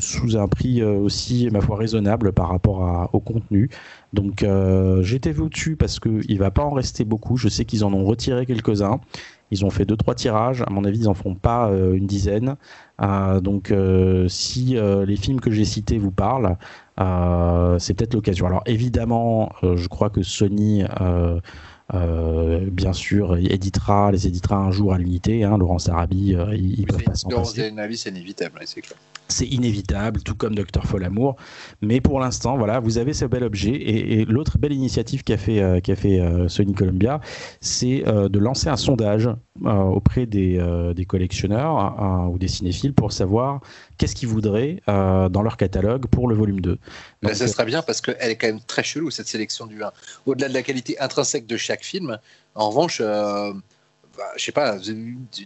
Sous 0.00 0.36
un 0.36 0.46
prix 0.48 0.84
aussi, 0.84 1.48
ma 1.50 1.60
foi, 1.60 1.76
raisonnable 1.76 2.32
par 2.32 2.50
rapport 2.50 3.10
au 3.12 3.18
contenu. 3.18 3.68
Donc 4.12 4.42
euh, 4.42 5.02
j'étais 5.02 5.34
dessus 5.34 5.76
parce 5.76 6.00
qu'il 6.00 6.38
va 6.38 6.50
pas 6.50 6.62
en 6.64 6.70
rester 6.70 7.04
beaucoup. 7.04 7.36
Je 7.36 7.48
sais 7.48 7.64
qu'ils 7.64 7.84
en 7.84 7.92
ont 7.92 8.04
retiré 8.04 8.46
quelques-uns. 8.46 9.00
Ils 9.50 9.64
ont 9.64 9.70
fait 9.70 9.84
deux 9.84 9.96
trois 9.96 10.14
tirages. 10.14 10.62
À 10.62 10.70
mon 10.70 10.84
avis, 10.84 11.00
ils 11.00 11.08
en 11.08 11.14
font 11.14 11.34
pas 11.34 11.68
euh, 11.68 11.94
une 11.94 12.06
dizaine. 12.06 12.56
Euh, 13.00 13.40
donc 13.40 13.70
euh, 13.70 14.28
si 14.28 14.76
les 15.06 15.16
films 15.16 15.40
que 15.40 15.50
j'ai 15.50 15.64
cités 15.64 15.98
vous 15.98 16.10
parlent, 16.10 16.56
c'est 17.78 17.94
peut-être 17.94 18.14
l'occasion. 18.14 18.46
Alors 18.46 18.62
évidemment, 18.66 19.52
je 19.62 19.88
crois 19.88 20.10
que 20.10 20.22
Sony 20.22 20.84
bien 21.92 22.92
sûr, 22.92 23.36
éditera, 23.36 24.12
les 24.12 24.26
éditera 24.26 24.56
un 24.56 24.70
jour 24.70 24.92
à 24.92 24.98
l'unité. 24.98 25.44
Hein, 25.44 25.58
Laurence 25.58 25.88
Arabi, 25.88 26.36
ils, 26.52 26.86
peuvent 26.86 27.02
pas 27.02 27.14
s'en 27.14 27.28
passer. 27.28 27.72
C'est 27.96 28.08
inévitable, 28.08 28.60
c'est 28.64 28.80
clair 28.80 28.98
c'est 29.28 29.46
inévitable, 29.46 30.22
tout 30.22 30.34
comme 30.34 30.54
Docteur 30.54 30.84
Folamour. 30.84 31.36
Mais 31.82 32.00
pour 32.00 32.18
l'instant, 32.18 32.56
voilà, 32.56 32.80
vous 32.80 32.98
avez 32.98 33.12
ce 33.12 33.24
bel 33.26 33.44
objet. 33.44 33.70
Et, 33.70 34.24
l'autre 34.24 34.58
belle 34.58 34.72
initiative 34.72 35.22
qu'a 35.22 35.36
fait, 35.36 35.60
euh, 35.60 35.80
qu'a 35.80 35.96
fait 35.96 36.18
euh, 36.18 36.48
Sony 36.48 36.74
Columbia, 36.74 37.20
c'est 37.60 38.06
euh, 38.06 38.28
de 38.28 38.38
lancer 38.38 38.68
un 38.68 38.76
sondage 38.76 39.28
auprès 39.64 40.26
des, 40.26 40.56
des 40.94 41.04
collectionneurs 41.04 42.30
ou 42.30 42.38
des 42.38 42.46
cinéphiles 42.46 42.94
pour 42.94 43.10
savoir 43.10 43.60
qu'est-ce 43.98 44.14
qu'ils 44.14 44.28
voudraient 44.28 44.80
dans 44.86 45.42
leur 45.42 45.56
catalogue 45.56 46.06
pour 46.06 46.28
le 46.28 46.34
volume 46.34 46.60
2. 46.60 46.78
Donc, 47.22 47.34
ça 47.34 47.46
serait 47.48 47.66
bien 47.66 47.82
parce 47.82 48.00
qu'elle 48.00 48.30
est 48.30 48.36
quand 48.36 48.46
même 48.46 48.60
très 48.66 48.82
chelou, 48.82 49.10
cette 49.10 49.28
sélection 49.28 49.66
du 49.66 49.82
1. 49.82 49.92
Au-delà 50.26 50.48
de 50.48 50.54
la 50.54 50.62
qualité 50.62 50.98
intrinsèque 51.00 51.46
de 51.46 51.56
chaque 51.56 51.84
film, 51.84 52.18
en 52.54 52.70
revanche 52.70 53.02
bah, 54.18 54.24
je 54.36 54.42
sais 54.42 54.52
pas, 54.52 54.76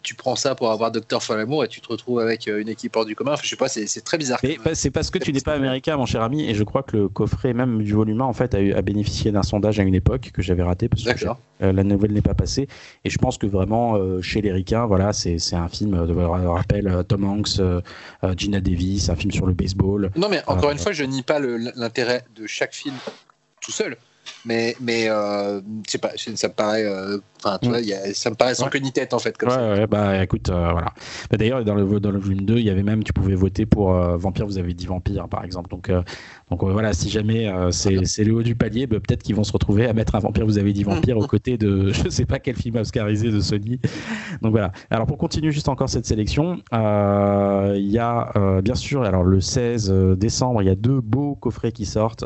tu 0.02 0.14
prends 0.14 0.34
ça 0.34 0.54
pour 0.54 0.70
avoir 0.70 0.90
Docteur 0.90 1.22
Folamour 1.22 1.62
et 1.62 1.68
tu 1.68 1.82
te 1.82 1.88
retrouves 1.88 2.20
avec 2.20 2.48
euh, 2.48 2.58
une 2.58 2.70
équipe 2.70 2.96
hors 2.96 3.04
du 3.04 3.14
commun. 3.14 3.32
Enfin, 3.32 3.42
je 3.44 3.50
sais 3.50 3.56
pas, 3.56 3.68
c'est 3.68 4.00
très 4.00 4.16
bizarre. 4.16 4.40
Mais 4.42 4.56
c'est 4.74 4.90
parce 4.90 5.10
que 5.10 5.18
tu 5.18 5.30
n'es 5.30 5.42
pas 5.42 5.52
américain, 5.52 5.98
mon 5.98 6.06
cher 6.06 6.22
ami, 6.22 6.48
et 6.48 6.54
je 6.54 6.64
crois 6.64 6.82
que 6.82 6.96
le 6.96 7.08
coffret 7.08 7.52
même 7.52 7.82
du 7.82 7.92
volume 7.92 8.22
1 8.22 8.24
en 8.24 8.32
fait 8.32 8.54
a, 8.54 8.58
a 8.58 8.80
bénéficié 8.80 9.30
d'un 9.30 9.42
sondage 9.42 9.78
à 9.78 9.82
une 9.82 9.94
époque 9.94 10.30
que 10.32 10.40
j'avais 10.40 10.62
raté 10.62 10.88
parce 10.88 11.02
que 11.02 11.26
euh, 11.62 11.72
la 11.72 11.84
nouvelle 11.84 12.12
n'est 12.12 12.22
pas 12.22 12.32
passée. 12.32 12.66
Et 13.04 13.10
je 13.10 13.18
pense 13.18 13.36
que 13.36 13.46
vraiment 13.46 13.96
euh, 13.96 14.22
chez 14.22 14.40
les 14.40 14.52
ricains, 14.52 14.86
voilà, 14.86 15.12
c'est 15.12 15.36
un 15.52 15.68
film. 15.68 16.06
Je 16.08 16.14
rappelle 16.14 17.04
Tom 17.06 17.24
Hanks, 17.24 17.60
Gina 18.38 18.60
Davis, 18.60 19.10
un 19.10 19.16
film 19.16 19.32
sur 19.32 19.46
le 19.46 19.52
baseball. 19.52 20.10
Non, 20.16 20.30
mais 20.30 20.42
encore 20.46 20.70
une 20.70 20.78
fois, 20.78 20.92
je 20.92 21.04
nie 21.04 21.22
pas 21.22 21.40
l'intérêt 21.40 22.24
de 22.34 22.46
chaque 22.46 22.72
film 22.72 22.94
tout 23.60 23.72
seul 23.72 23.98
mais 24.44 24.76
mais 24.80 25.06
euh, 25.08 25.60
pas 26.00 26.10
ça 26.16 26.48
me 26.48 26.52
paraît 26.52 26.84
euh, 26.84 27.18
enfin 27.42 27.58
tu 27.60 27.68
mm. 27.68 27.70
vois 27.70 27.80
y 27.80 27.92
a, 27.92 28.14
ça 28.14 28.30
me 28.30 28.34
paraît 28.34 28.54
sans 28.54 28.64
ouais. 28.64 28.70
queue 28.70 28.78
ni 28.80 28.92
tête 28.92 29.14
en 29.14 29.18
fait 29.18 29.36
comme 29.36 29.50
ouais, 29.50 29.54
ça. 29.54 29.72
ouais 29.74 29.86
bah 29.86 30.22
écoute 30.22 30.48
euh, 30.48 30.70
voilà 30.72 30.92
bah, 31.30 31.36
d'ailleurs 31.36 31.64
dans 31.64 31.74
le 31.74 32.00
dans 32.00 32.10
le 32.10 32.18
volume 32.18 32.44
2 32.44 32.58
il 32.58 32.64
y 32.64 32.70
avait 32.70 32.82
même 32.82 33.04
tu 33.04 33.12
pouvais 33.12 33.34
voter 33.34 33.66
pour 33.66 33.94
euh, 33.94 34.16
vampire 34.16 34.46
vous 34.46 34.58
avez 34.58 34.74
dit 34.74 34.86
vampire 34.86 35.28
par 35.28 35.44
exemple 35.44 35.70
donc 35.70 35.90
donc 36.50 36.64
voilà 36.64 36.92
si 36.92 37.08
jamais 37.08 37.50
c'est 37.70 38.04
c'est 38.04 38.24
le 38.24 38.34
haut 38.34 38.42
du 38.42 38.54
palier 38.54 38.86
bah, 38.86 38.98
peut-être 39.00 39.22
qu'ils 39.22 39.34
vont 39.34 39.44
se 39.44 39.52
retrouver 39.52 39.86
à 39.86 39.92
mettre 39.92 40.14
un 40.14 40.18
vampire 40.18 40.44
vous 40.44 40.58
avez 40.58 40.72
dit 40.72 40.82
vampire 40.82 41.16
aux 41.18 41.26
côtés 41.26 41.56
de 41.56 41.92
je 41.92 42.08
sais 42.08 42.26
pas 42.26 42.38
quel 42.38 42.56
film 42.56 42.76
oscarisé 42.76 43.30
de 43.30 43.40
Sony 43.40 43.80
donc 44.42 44.50
voilà 44.52 44.72
alors 44.90 45.06
pour 45.06 45.18
continuer 45.18 45.52
juste 45.52 45.68
encore 45.68 45.88
cette 45.88 46.06
sélection 46.06 46.56
il 46.72 47.90
y 47.90 47.98
a 47.98 48.60
bien 48.62 48.74
sûr 48.74 49.02
alors 49.02 49.22
le 49.22 49.40
16 49.40 49.90
décembre 50.16 50.62
il 50.62 50.66
y 50.66 50.70
a 50.70 50.74
deux 50.74 51.00
beaux 51.00 51.36
coffrets 51.36 51.72
qui 51.72 51.86
sortent 51.86 52.24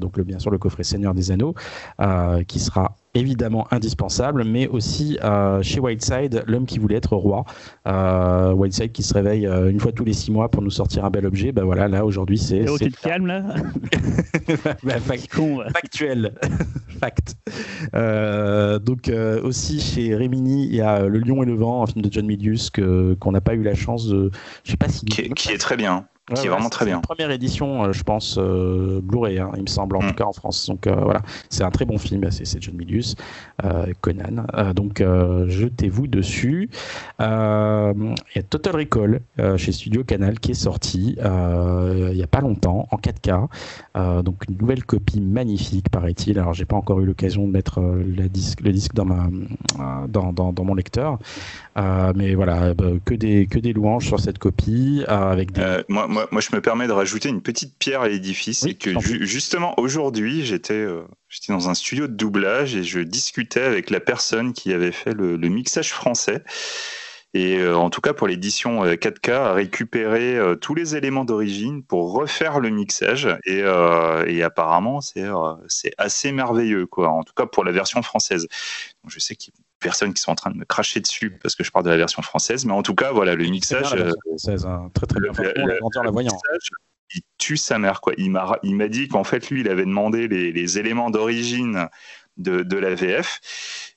donc 0.00 0.16
le 0.16 0.24
bien 0.24 0.38
sûr 0.38 0.50
le 0.50 0.58
coffret 0.58 0.84
Seigneur 0.84 1.14
des 1.14 1.30
Anneaux 1.30 1.53
euh, 2.00 2.42
qui 2.44 2.60
sera 2.60 2.96
évidemment 3.14 3.66
indispensable, 3.70 4.44
mais 4.44 4.66
aussi 4.66 5.18
euh, 5.22 5.62
chez 5.62 5.80
Whiteside, 5.80 6.44
l'homme 6.46 6.66
qui 6.66 6.78
voulait 6.78 6.96
être 6.96 7.16
roi. 7.16 7.44
Euh, 7.86 8.52
Whiteside 8.52 8.92
qui 8.92 9.02
se 9.02 9.14
réveille 9.14 9.46
euh, 9.46 9.70
une 9.70 9.80
fois 9.80 9.92
tous 9.92 10.04
les 10.04 10.12
six 10.12 10.30
mois 10.30 10.50
pour 10.50 10.62
nous 10.62 10.70
sortir 10.70 11.04
un 11.04 11.10
bel 11.10 11.24
objet. 11.26 11.52
Ben 11.52 11.64
voilà, 11.64 11.88
là 11.88 12.04
aujourd'hui 12.04 12.38
c'est. 12.38 12.64
tu 12.78 12.90
te 12.90 13.00
calmes 13.00 13.26
là 13.26 13.42
bah, 14.82 14.98
Factuel. 15.00 16.34
Fact. 17.00 17.36
donc 18.84 19.10
aussi 19.42 19.80
chez 19.80 20.14
Rémini, 20.14 20.66
il 20.66 20.74
y 20.74 20.80
a 20.80 21.02
Le 21.06 21.18
Lion 21.18 21.42
et 21.42 21.46
le 21.46 21.54
Vent, 21.54 21.82
un 21.82 21.86
film 21.86 22.02
de 22.02 22.12
John 22.12 22.26
Milius 22.26 22.70
que 22.70 23.14
qu'on 23.14 23.32
n'a 23.32 23.40
pas 23.40 23.54
eu 23.54 23.62
la 23.62 23.74
chance 23.74 24.08
de. 24.08 24.30
Je 24.64 24.70
sais 24.70 24.76
pas 24.76 24.88
si. 24.88 25.04
Qui, 25.04 25.52
est, 25.52 25.58
très 25.58 25.76
bien. 25.76 26.06
Qui 26.34 26.46
est 26.46 26.50
vraiment 26.50 26.70
très 26.70 26.86
bien. 26.86 27.00
Première 27.00 27.30
édition, 27.30 27.92
je 27.92 28.02
pense, 28.02 28.38
Blu-ray, 28.38 29.38
hein, 29.38 29.50
il 29.56 29.62
me 29.62 29.66
semble, 29.66 29.96
en 29.96 30.02
mm. 30.02 30.08
tout 30.08 30.14
cas 30.14 30.24
en 30.24 30.32
France. 30.32 30.66
Donc 30.68 30.86
voilà, 30.86 31.20
c'est 31.50 31.64
un 31.64 31.70
très 31.70 31.84
bon 31.84 31.98
film. 31.98 32.30
C'est 32.30 32.62
John 32.62 32.76
Milius, 32.76 33.16
Conan. 34.00 34.46
donc 34.74 35.00
jetez-vous 35.00 36.06
dessus. 36.06 36.70
Il 37.20 37.24
y 37.24 38.38
a 38.38 38.42
Total 38.48 38.76
Recall 38.76 39.20
chez 39.56 39.72
Studio 39.72 40.04
Canal 40.04 40.40
qui 40.40 40.52
est 40.52 40.54
sorti 40.54 41.16
il 41.18 42.14
n'y 42.14 42.22
a 42.22 42.28
pas 42.28 42.40
longtemps 42.40 42.88
en 42.90 42.96
4K. 42.96 44.22
donc 44.22 44.48
une 44.48 44.56
nouvelle 44.56 44.84
copie 44.84 45.20
magnifique, 45.20 45.88
paraît-il. 45.90 46.38
Alors 46.38 46.54
j'ai 46.54 46.64
pas 46.64 46.76
encore 46.76 47.00
eu 47.00 47.06
l'occasion 47.06 47.46
de 47.46 47.52
mettre 47.52 47.80
le 47.80 48.28
disque, 48.28 48.60
le 48.60 48.72
disque 48.72 48.94
dans 48.94 49.04
ma 49.04 49.28
dans, 50.08 50.32
dans, 50.32 50.52
dans 50.52 50.64
mon 50.64 50.74
lecteur. 50.74 51.18
Euh, 51.76 52.12
mais 52.14 52.34
voilà, 52.34 52.72
que, 53.04 53.14
des, 53.14 53.46
que 53.46 53.58
des 53.58 53.72
louanges 53.72 54.06
sur 54.06 54.20
cette 54.20 54.38
copie. 54.38 55.04
Euh, 55.08 55.32
avec 55.32 55.52
des... 55.52 55.60
Euh, 55.60 55.82
moi, 55.88 56.06
moi, 56.14 56.28
moi, 56.30 56.40
je 56.40 56.54
me 56.54 56.60
permets 56.60 56.86
de 56.86 56.92
rajouter 56.92 57.28
une 57.28 57.42
petite 57.42 57.76
pierre 57.78 58.00
à 58.00 58.08
l'édifice. 58.08 58.64
et 58.64 58.74
que 58.74 58.90
justement, 59.24 59.78
aujourd'hui, 59.78 60.46
j'étais 60.46 60.86
j'étais 61.28 61.52
dans 61.52 61.68
un 61.68 61.74
studio 61.74 62.06
de 62.06 62.14
doublage 62.14 62.74
et 62.76 62.84
je 62.84 63.00
discutais 63.00 63.62
avec 63.62 63.90
la 63.90 64.00
personne 64.00 64.52
qui 64.52 64.72
avait 64.72 64.92
fait 64.92 65.12
le, 65.12 65.36
le 65.36 65.48
mixage 65.48 65.92
français. 65.92 66.42
Et 67.34 67.66
en 67.66 67.90
tout 67.90 68.00
cas 68.00 68.12
pour 68.12 68.28
l'édition 68.28 68.84
4K, 68.84 69.32
à 69.32 69.52
récupérer 69.52 70.38
tous 70.60 70.74
les 70.74 70.94
éléments 70.94 71.24
d'origine 71.24 71.82
pour 71.82 72.12
refaire 72.12 72.60
le 72.60 72.70
mixage. 72.70 73.28
Et, 73.44 73.58
et 74.26 74.42
apparemment, 74.42 75.00
c'est 75.00 75.92
assez 75.98 76.30
merveilleux, 76.32 76.86
quoi. 76.86 77.08
En 77.08 77.24
tout 77.24 77.34
cas 77.34 77.46
pour 77.46 77.64
la 77.64 77.72
version 77.72 78.02
française. 78.02 78.46
Donc, 79.02 79.10
je 79.10 79.18
sais 79.18 79.34
qu'il 79.34 79.52
personnes 79.84 80.14
qui 80.14 80.22
sont 80.22 80.32
en 80.32 80.34
train 80.34 80.50
de 80.50 80.56
me 80.56 80.64
cracher 80.64 81.00
dessus 81.00 81.30
parce 81.42 81.54
que 81.54 81.62
je 81.62 81.70
parle 81.70 81.84
de 81.84 81.90
la 81.90 81.96
version 81.96 82.22
française. 82.22 82.64
Mais 82.64 82.72
en 82.72 82.82
tout 82.82 82.94
cas, 82.94 83.12
voilà, 83.12 83.34
le 83.34 83.44
mixage. 83.44 83.92
Euh, 83.92 84.10
hein. 84.64 84.90
Très 84.94 85.06
très 85.06 85.20
bien. 85.20 85.30
il 87.14 87.20
tue 87.38 87.58
sa 87.58 87.78
mère. 87.78 88.00
Quoi. 88.00 88.14
Il 88.16 88.30
m'a, 88.30 88.58
il 88.62 88.74
m'a 88.74 88.88
dit 88.88 89.08
qu'en 89.08 89.24
fait, 89.24 89.50
lui, 89.50 89.60
il 89.60 89.68
avait 89.68 89.84
demandé 89.84 90.26
les, 90.26 90.52
les 90.52 90.78
éléments 90.78 91.10
d'origine 91.10 91.88
de, 92.38 92.62
de, 92.62 92.76
la 92.78 92.94
VF. 92.94 93.40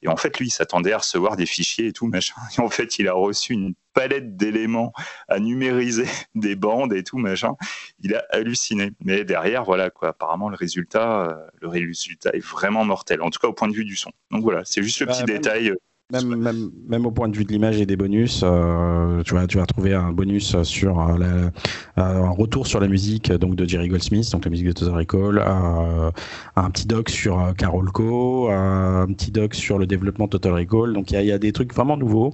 Et 0.02 0.08
en 0.08 0.16
fait, 0.16 0.38
lui, 0.40 0.48
il 0.48 0.52
s'attendait 0.52 0.94
à 0.94 1.00
recevoir 1.00 1.36
des 1.36 1.46
fichiers 1.46 1.88
et 1.88 1.94
tout, 1.94 2.08
machin. 2.08 2.36
Et 2.58 2.62
en 2.62 2.70
fait, 2.70 3.00
il 3.00 3.08
a 3.08 3.14
reçu 3.14 3.54
une 3.54 3.74
palette 3.94 4.38
d'éléments 4.38 4.94
à 5.28 5.40
numériser, 5.40 6.06
des 6.36 6.56
bandes 6.56 6.94
et 6.94 7.04
tout, 7.04 7.18
machin. 7.18 7.56
Il 8.00 8.16
a 8.16 8.24
halluciné. 8.30 8.92
Mais 9.04 9.24
derrière, 9.24 9.64
voilà, 9.64 9.90
quoi. 9.90 10.10
Apparemment, 10.10 10.50
le 10.50 10.56
résultat, 10.56 11.30
euh, 11.30 11.36
le 11.62 11.68
résultat 11.68 12.32
est 12.34 12.46
vraiment 12.46 12.86
mortel. 12.86 13.22
En 13.22 13.30
tout 13.30 13.40
cas, 13.40 13.48
au 13.48 13.54
point 13.54 13.68
de 13.68 13.74
vue 13.74 13.86
du 13.86 13.96
son. 13.96 14.12
Donc 14.32 14.44
voilà, 14.44 14.62
c'est 14.66 14.84
juste 14.84 15.00
le 15.00 15.08
bah, 15.08 15.14
petit 15.14 15.24
détail. 15.24 15.74
Euh, 16.14 16.22
même, 16.22 16.40
même, 16.40 16.72
même, 16.88 17.06
au 17.06 17.12
point 17.12 17.28
de 17.28 17.36
vue 17.36 17.44
de 17.44 17.52
l'image 17.52 17.82
et 17.82 17.86
des 17.86 17.98
bonus, 17.98 18.40
euh, 18.42 19.22
tu, 19.24 19.34
vas, 19.34 19.46
tu 19.46 19.58
vas 19.58 19.66
trouver 19.66 19.94
un 19.94 20.14
bonus 20.14 20.56
sur 20.64 21.02
euh, 21.02 21.18
la, 21.18 21.26
euh, 21.26 21.52
un 21.98 22.30
retour 22.30 22.66
sur 22.66 22.80
la 22.80 22.88
musique 22.88 23.30
donc 23.34 23.56
de 23.56 23.68
Jerry 23.68 23.90
Goldsmith, 23.90 24.32
donc 24.32 24.46
la 24.46 24.52
musique 24.52 24.68
de 24.68 24.72
Total 24.72 24.96
Recall, 24.96 25.44
euh, 25.46 26.12
un 26.56 26.70
petit 26.70 26.88
doc 26.88 27.10
sur 27.10 27.54
Carol 27.58 27.92
Co, 27.92 28.50
un 28.50 29.08
petit 29.08 29.32
doc 29.32 29.54
sur 29.54 29.78
le 29.78 29.86
développement 29.86 30.30
Total 30.30 30.54
Recall. 30.54 30.94
Donc 30.94 31.12
il 31.12 31.16
y 31.16 31.18
a, 31.18 31.24
y 31.24 31.32
a, 31.34 31.38
des 31.40 31.52
trucs 31.52 31.74
vraiment 31.74 31.98
nouveaux. 31.98 32.34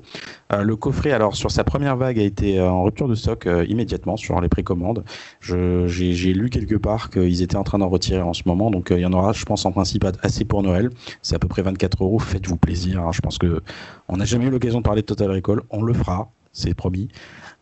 le 0.52 0.76
coffret, 0.76 1.12
alors 1.12 1.36
sur 1.36 1.50
sa 1.50 1.64
première 1.64 1.98
vague, 1.98 2.20
a 2.20 2.24
été 2.24 2.62
en 2.62 2.84
rupture 2.84 3.08
de 3.08 3.16
stock 3.16 3.50
immédiatement 3.68 4.18
sur 4.18 4.40
les 4.40 4.50
précommandes. 4.50 5.04
J'ai 5.42 6.34
lu 6.34 6.52
quelque 6.52 6.76
part 6.76 7.10
qu'ils 7.10 7.42
étaient 7.42 7.56
en 7.56 7.64
train 7.64 7.80
d'en 7.80 7.90
retirer 7.90 8.22
en 8.22 8.34
ce 8.34 8.44
moment, 8.46 8.70
donc 8.70 8.90
il 8.92 9.00
y 9.00 9.06
en 9.06 9.14
aura, 9.14 9.34
je 9.34 9.46
pense, 9.46 9.66
en 9.66 9.72
principe 9.72 10.06
assez 10.22 10.46
pour 10.46 10.62
Noël. 10.62 10.92
C'est 11.24 11.36
à 11.36 11.40
peu 11.40 11.48
près 11.48 11.64
24 11.64 12.04
euros. 12.04 12.20
Faites-vous 12.20 12.58
plaisir. 12.58 13.02
Hein. 13.02 13.12
Je 13.12 13.22
pense 13.22 13.40
que 13.40 13.63
on 14.08 14.18
n'a 14.18 14.26
jamais 14.26 14.46
eu 14.46 14.50
l'occasion 14.50 14.80
de 14.80 14.84
parler 14.84 15.02
de 15.02 15.08
Total 15.08 15.30
Recall, 15.30 15.62
on 15.70 15.82
le 15.82 15.94
fera, 15.94 16.32
c'est 16.52 16.74
promis. 16.74 17.10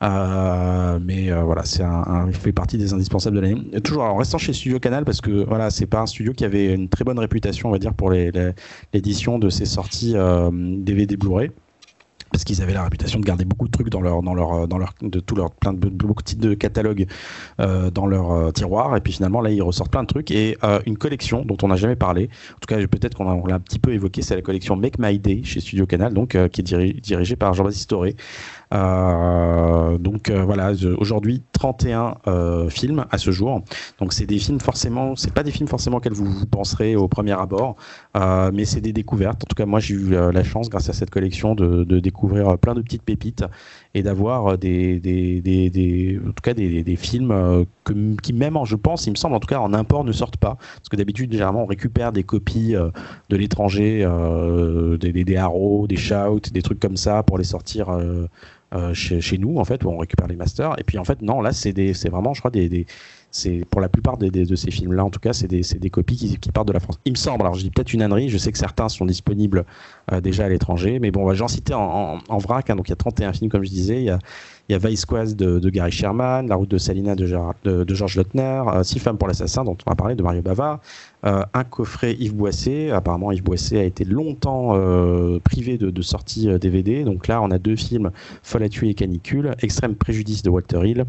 Euh, 0.03 0.99
mais 1.01 1.31
euh, 1.31 1.43
voilà, 1.43 1.63
c'est 1.63 1.83
un, 1.83 2.25
il 2.27 2.35
fait 2.35 2.51
partie 2.51 2.77
des 2.77 2.93
indispensables 2.93 3.35
de 3.35 3.41
l'année. 3.41 3.81
Toujours 3.81 4.03
en 4.03 4.17
restant 4.17 4.37
chez 4.37 4.53
Studio 4.53 4.79
Canal 4.79 5.05
parce 5.05 5.21
que 5.21 5.45
voilà, 5.45 5.69
c'est 5.69 5.85
pas 5.85 6.01
un 6.01 6.05
studio 6.07 6.33
qui 6.33 6.43
avait 6.43 6.73
une 6.73 6.89
très 6.89 7.03
bonne 7.03 7.19
réputation, 7.19 7.69
on 7.69 7.71
va 7.71 7.77
dire, 7.77 7.93
pour 7.93 8.11
l'édition 8.11 9.37
de 9.37 9.49
ses 9.49 9.65
sorties 9.65 10.13
DVD 10.13 11.13
euh, 11.13 11.17
Blu-ray 11.17 11.51
parce 12.31 12.43
qu'ils 12.43 12.61
avaient 12.61 12.73
la 12.73 12.83
réputation 12.83 13.19
de 13.19 13.25
garder 13.25 13.45
beaucoup 13.45 13.67
de 13.67 13.71
trucs 13.71 13.89
dans 13.89 14.01
leur 14.01 14.21
dans 14.21 14.33
leur 14.33 14.67
dans 14.67 14.77
leur 14.77 14.93
de 15.01 15.19
tout 15.19 15.35
leur 15.35 15.51
plein 15.51 15.73
de 15.73 15.89
beaucoup 15.89 16.23
de 16.23 16.35
de 16.35 16.53
catalogue 16.53 17.05
euh, 17.59 17.91
dans 17.91 18.07
leur 18.07 18.31
euh, 18.31 18.51
tiroir. 18.51 18.95
Et 18.95 19.01
puis 19.01 19.13
finalement 19.13 19.41
là 19.41 19.51
ils 19.51 19.61
ressortent 19.61 19.91
plein 19.91 20.03
de 20.03 20.07
trucs 20.07 20.31
et 20.31 20.57
euh, 20.63 20.79
une 20.85 20.97
collection 20.97 21.43
dont 21.45 21.57
on 21.61 21.67
n'a 21.67 21.75
jamais 21.75 21.95
parlé. 21.95 22.29
En 22.55 22.59
tout 22.59 22.67
cas 22.67 22.77
peut-être 22.87 23.15
qu'on 23.15 23.45
l'a 23.45 23.55
un 23.55 23.59
petit 23.59 23.79
peu 23.79 23.93
évoqué 23.93 24.21
c'est 24.21 24.35
la 24.35 24.41
collection 24.41 24.75
Make 24.75 24.99
My 24.99 25.19
Day 25.19 25.41
chez 25.43 25.59
Studio 25.59 25.85
Canal 25.85 26.13
donc 26.13 26.35
euh, 26.35 26.47
qui 26.47 26.61
est 26.61 27.01
dirigée 27.01 27.35
par 27.35 27.53
Jean-Baptiste 27.53 27.89
Toré. 27.89 28.15
Euh, 28.73 29.97
donc 29.97 30.29
euh, 30.29 30.43
voilà, 30.43 30.71
aujourd'hui 30.97 31.43
31 31.61 32.17
euh, 32.25 32.69
films 32.69 33.05
à 33.11 33.19
ce 33.19 33.29
jour. 33.29 33.61
Donc 33.99 34.13
c'est 34.13 34.25
des 34.25 34.39
films 34.39 34.59
forcément, 34.59 35.15
c'est 35.15 35.31
pas 35.31 35.43
des 35.43 35.51
films 35.51 35.67
forcément 35.67 35.97
auxquels 35.97 36.13
vous, 36.13 36.25
vous 36.25 36.47
penserez 36.47 36.95
au 36.95 37.07
premier 37.07 37.33
abord, 37.33 37.75
mais 38.15 38.65
c'est 38.65 38.81
des 38.81 38.93
découvertes. 38.93 39.43
En 39.43 39.47
tout 39.47 39.55
cas, 39.55 39.67
moi 39.67 39.79
j'ai 39.79 39.93
eu 39.93 40.09
la 40.09 40.43
chance, 40.43 40.69
grâce 40.69 40.89
à 40.89 40.93
cette 40.93 41.11
collection, 41.11 41.53
de, 41.53 41.99
découvrir 41.99 42.57
plein 42.57 42.73
de 42.73 42.81
petites 42.81 43.03
pépites 43.03 43.45
et 43.93 44.01
d'avoir 44.01 44.57
des, 44.57 46.19
en 46.25 46.31
tout 46.31 46.41
cas 46.41 46.55
des, 46.55 46.95
films 46.95 47.65
qui 48.23 48.33
même, 48.33 48.57
je 48.65 48.75
pense, 48.75 49.05
il 49.05 49.11
me 49.11 49.15
semble 49.15 49.35
en 49.35 49.39
tout 49.39 49.47
cas 49.47 49.59
en 49.59 49.73
import 49.75 50.03
ne 50.03 50.11
sortent 50.11 50.37
pas, 50.37 50.55
parce 50.55 50.89
que 50.89 50.95
d'habitude 50.95 51.31
généralement 51.31 51.63
on 51.63 51.67
récupère 51.67 52.11
des 52.11 52.23
copies 52.23 52.73
de 52.73 53.37
l'étranger, 53.37 53.99
des, 54.99 55.11
des, 55.13 55.23
des 55.23 55.37
Arrow, 55.37 55.85
des 55.85 55.97
Shout, 55.97 56.41
des 56.51 56.63
trucs 56.63 56.79
comme 56.79 56.97
ça 56.97 57.21
pour 57.21 57.37
les 57.37 57.43
sortir 57.43 57.89
euh, 58.73 58.93
chez, 58.93 59.21
chez, 59.21 59.37
nous 59.37 59.57
en 59.57 59.65
fait 59.65 59.83
où 59.83 59.89
on 59.89 59.97
récupère 59.97 60.27
les 60.27 60.35
masters. 60.35 60.79
Et 60.79 60.83
puis 60.83 60.97
en 60.97 61.03
fait 61.03 61.21
non 61.21 61.41
là 61.41 61.51
c'est 61.51 61.73
des 61.73 61.93
c'est 61.93 62.09
vraiment 62.09 62.33
je 62.33 62.39
crois 62.39 62.51
des, 62.51 62.69
des 62.69 62.85
c'est 63.29 63.63
pour 63.69 63.81
la 63.81 63.89
plupart 63.89 64.17
des, 64.17 64.29
des, 64.29 64.45
de 64.45 64.55
ces 64.55 64.71
films 64.71 64.93
là 64.93 65.05
en 65.05 65.09
tout 65.09 65.19
cas 65.19 65.33
c'est 65.33 65.47
des, 65.47 65.61
des 65.61 65.89
copies 65.89 66.15
qui, 66.15 66.37
qui, 66.37 66.51
partent 66.51 66.67
de 66.67 66.73
la 66.73 66.79
France. 66.79 66.99
Il 67.05 67.13
me 67.13 67.17
semble 67.17 67.41
alors 67.41 67.55
je 67.55 67.63
dis 67.63 67.69
peut-être 67.69 67.93
une 67.93 68.01
ânerie 68.01 68.29
je 68.29 68.37
sais 68.37 68.51
que 68.51 68.57
certains 68.57 68.89
sont 68.89 69.05
disponibles 69.05 69.65
euh, 70.11 70.21
déjà 70.21 70.45
à 70.45 70.49
l'étranger 70.49 70.99
mais 70.99 71.11
bon 71.11 71.33
j'en 71.33 71.47
citer 71.47 71.73
en, 71.73 71.81
en, 71.81 72.19
en 72.27 72.37
vrac 72.37 72.69
hein, 72.69 72.75
donc 72.75 72.87
il 72.87 72.91
y 72.91 72.93
a 72.93 72.97
31 72.97 73.33
films 73.33 73.49
comme 73.49 73.63
je 73.63 73.69
disais 73.69 73.97
il 73.97 74.05
y 74.05 74.09
a 74.09 74.19
il 74.69 74.73
y 74.73 74.75
a 74.75 74.77
Vice 74.77 75.05
Quest 75.05 75.35
de, 75.35 75.59
de, 75.59 75.69
Gary 75.69 75.91
Sherman, 75.91 76.47
La 76.47 76.55
route 76.55 76.69
de 76.69 76.77
Salina 76.77 77.13
de, 77.13 77.27
de, 77.65 77.83
de 77.83 77.95
Georges 77.95 78.15
Lautner, 78.15 78.63
euh, 78.67 78.83
Six 78.83 78.99
femmes 78.99 79.17
pour 79.17 79.27
l'assassin 79.27 79.65
dont 79.65 79.75
on 79.85 79.91
a 79.91 79.95
parlé 79.95 80.15
de 80.15 80.23
Mario 80.23 80.41
Bava, 80.41 80.79
euh, 81.25 81.43
un 81.53 81.63
coffret 81.63 82.13
Yves 82.13 82.35
Boisset. 82.35 82.91
Apparemment, 82.91 83.31
Yves 83.31 83.43
Boisset 83.43 83.77
a 83.79 83.83
été 83.83 84.03
longtemps 84.03 84.75
euh, 84.75 85.39
privé 85.39 85.77
de, 85.77 85.89
de 85.89 86.01
sorties 86.01 86.47
DVD. 86.59 87.03
Donc 87.03 87.27
là, 87.27 87.41
on 87.41 87.51
a 87.51 87.59
deux 87.59 87.75
films, 87.75 88.11
Folle 88.43 88.63
à 88.63 88.69
tuer 88.69 88.89
et 88.89 88.93
Canicule, 88.93 89.55
Extrême 89.61 89.95
préjudice 89.95 90.43
de 90.43 90.49
Walter 90.49 90.81
Hill, 90.83 91.05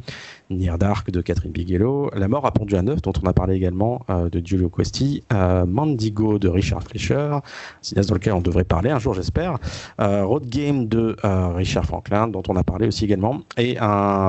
Near 0.57 0.79
Dark 0.79 1.11
de 1.11 1.20
Catherine 1.20 1.53
Bigelow, 1.53 2.11
La 2.15 2.29
mort 2.29 2.47
à 2.47 2.53
Pont 2.53 2.66
à 2.73 2.83
Neuf, 2.83 3.03
dont 3.03 3.12
on 3.23 3.27
a 3.27 3.33
parlé 3.33 3.55
également 3.55 4.05
euh, 4.11 4.29
de 4.29 4.45
Giulio 4.45 4.69
Questi, 4.69 5.23
euh, 5.33 5.66
Mandigo 5.66 6.39
de 6.39 6.49
Richard 6.49 6.83
Fleischer, 6.83 7.39
cinéaste 7.81 8.09
dans 8.09 8.15
lequel 8.15 8.33
on 8.35 8.41
devrait 8.41 8.65
parler 8.65 8.91
un 8.91 8.99
jour, 8.99 9.15
j'espère, 9.15 9.59
euh, 10.01 10.24
Road 10.24 10.47
Game 10.47 10.87
de 10.87 11.16
euh, 11.24 11.49
Richard 11.49 11.85
Franklin, 11.85 12.29
dont 12.29 12.43
on 12.49 12.57
a 12.57 12.65
parlé 12.65 12.87
aussi 12.87 13.05
également, 13.05 13.41
et 13.57 13.77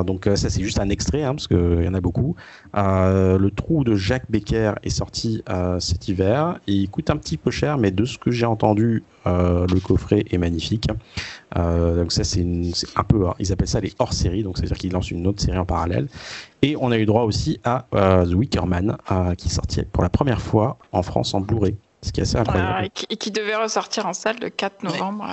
donc 0.06 0.26
ça 0.36 0.50
c'est 0.50 0.62
juste 0.62 0.80
un 0.80 0.90
extrait, 0.90 1.24
hein, 1.24 1.36
parce 1.36 1.48
qu'il 1.48 1.84
y 1.84 1.88
en 1.88 1.94
a 1.94 2.02
beaucoup. 2.02 2.36
le 2.74 3.50
Trou 3.50 3.84
de 3.84 3.96
Jacques 3.96 4.30
Becker 4.30 4.74
est 4.84 4.90
sorti 4.90 5.44
cet 5.80 6.08
hiver, 6.08 6.60
il 6.68 6.90
coûte 6.90 7.10
un 7.10 7.18
petit 7.18 7.38
peu 7.38 7.52
cher, 7.52 7.78
mais 7.78 7.92
de 7.92 8.06
ce 8.06 8.18
que 8.18 8.32
j'ai 8.32 8.46
entendu, 8.46 9.04
le 9.26 9.80
coffret 9.80 10.26
est 10.32 10.38
magnifique. 10.38 10.88
Euh, 11.56 11.96
donc 11.96 12.12
ça 12.12 12.24
c'est 12.24 12.46
un 12.96 13.04
peu, 13.04 13.26
ils 13.40 13.52
appellent 13.52 13.68
ça 13.68 13.80
les 13.80 13.94
hors-séries, 14.00 14.44
donc 14.44 14.58
c'est-à-dire 14.58 14.78
qu'ils 14.78 14.92
lancent 14.92 15.12
une 15.12 15.28
autre 15.28 15.42
série 15.42 15.58
en 15.58 15.66
parallèle. 15.66 16.08
Et 16.62 16.76
on 16.80 16.92
a 16.92 16.98
eu 16.98 17.06
droit 17.06 17.24
aussi 17.24 17.60
à 17.64 17.86
euh, 17.94 18.26
The 18.26 18.34
Wicker 18.34 18.66
Man, 18.66 18.98
euh, 19.12 19.36
qui 19.36 19.50
sortit 19.50 19.84
pour 19.84 20.04
la 20.04 20.10
première 20.10 20.42
fois 20.42 20.78
en 20.92 21.04
France 21.04 21.34
en 21.34 21.42
Blu-ray, 21.42 21.76
ce 22.02 22.12
qui 22.12 22.22
est 22.22 22.24
assez 22.24 22.38
incroyable. 22.38 22.90
et, 23.10 23.18
qui, 23.18 23.32
devait 23.32 23.56
ressortir 23.56 24.06
en 24.06 24.14
salle 24.14 24.38
le 24.42 24.50
4 24.50 24.84
novembre. 24.84 25.28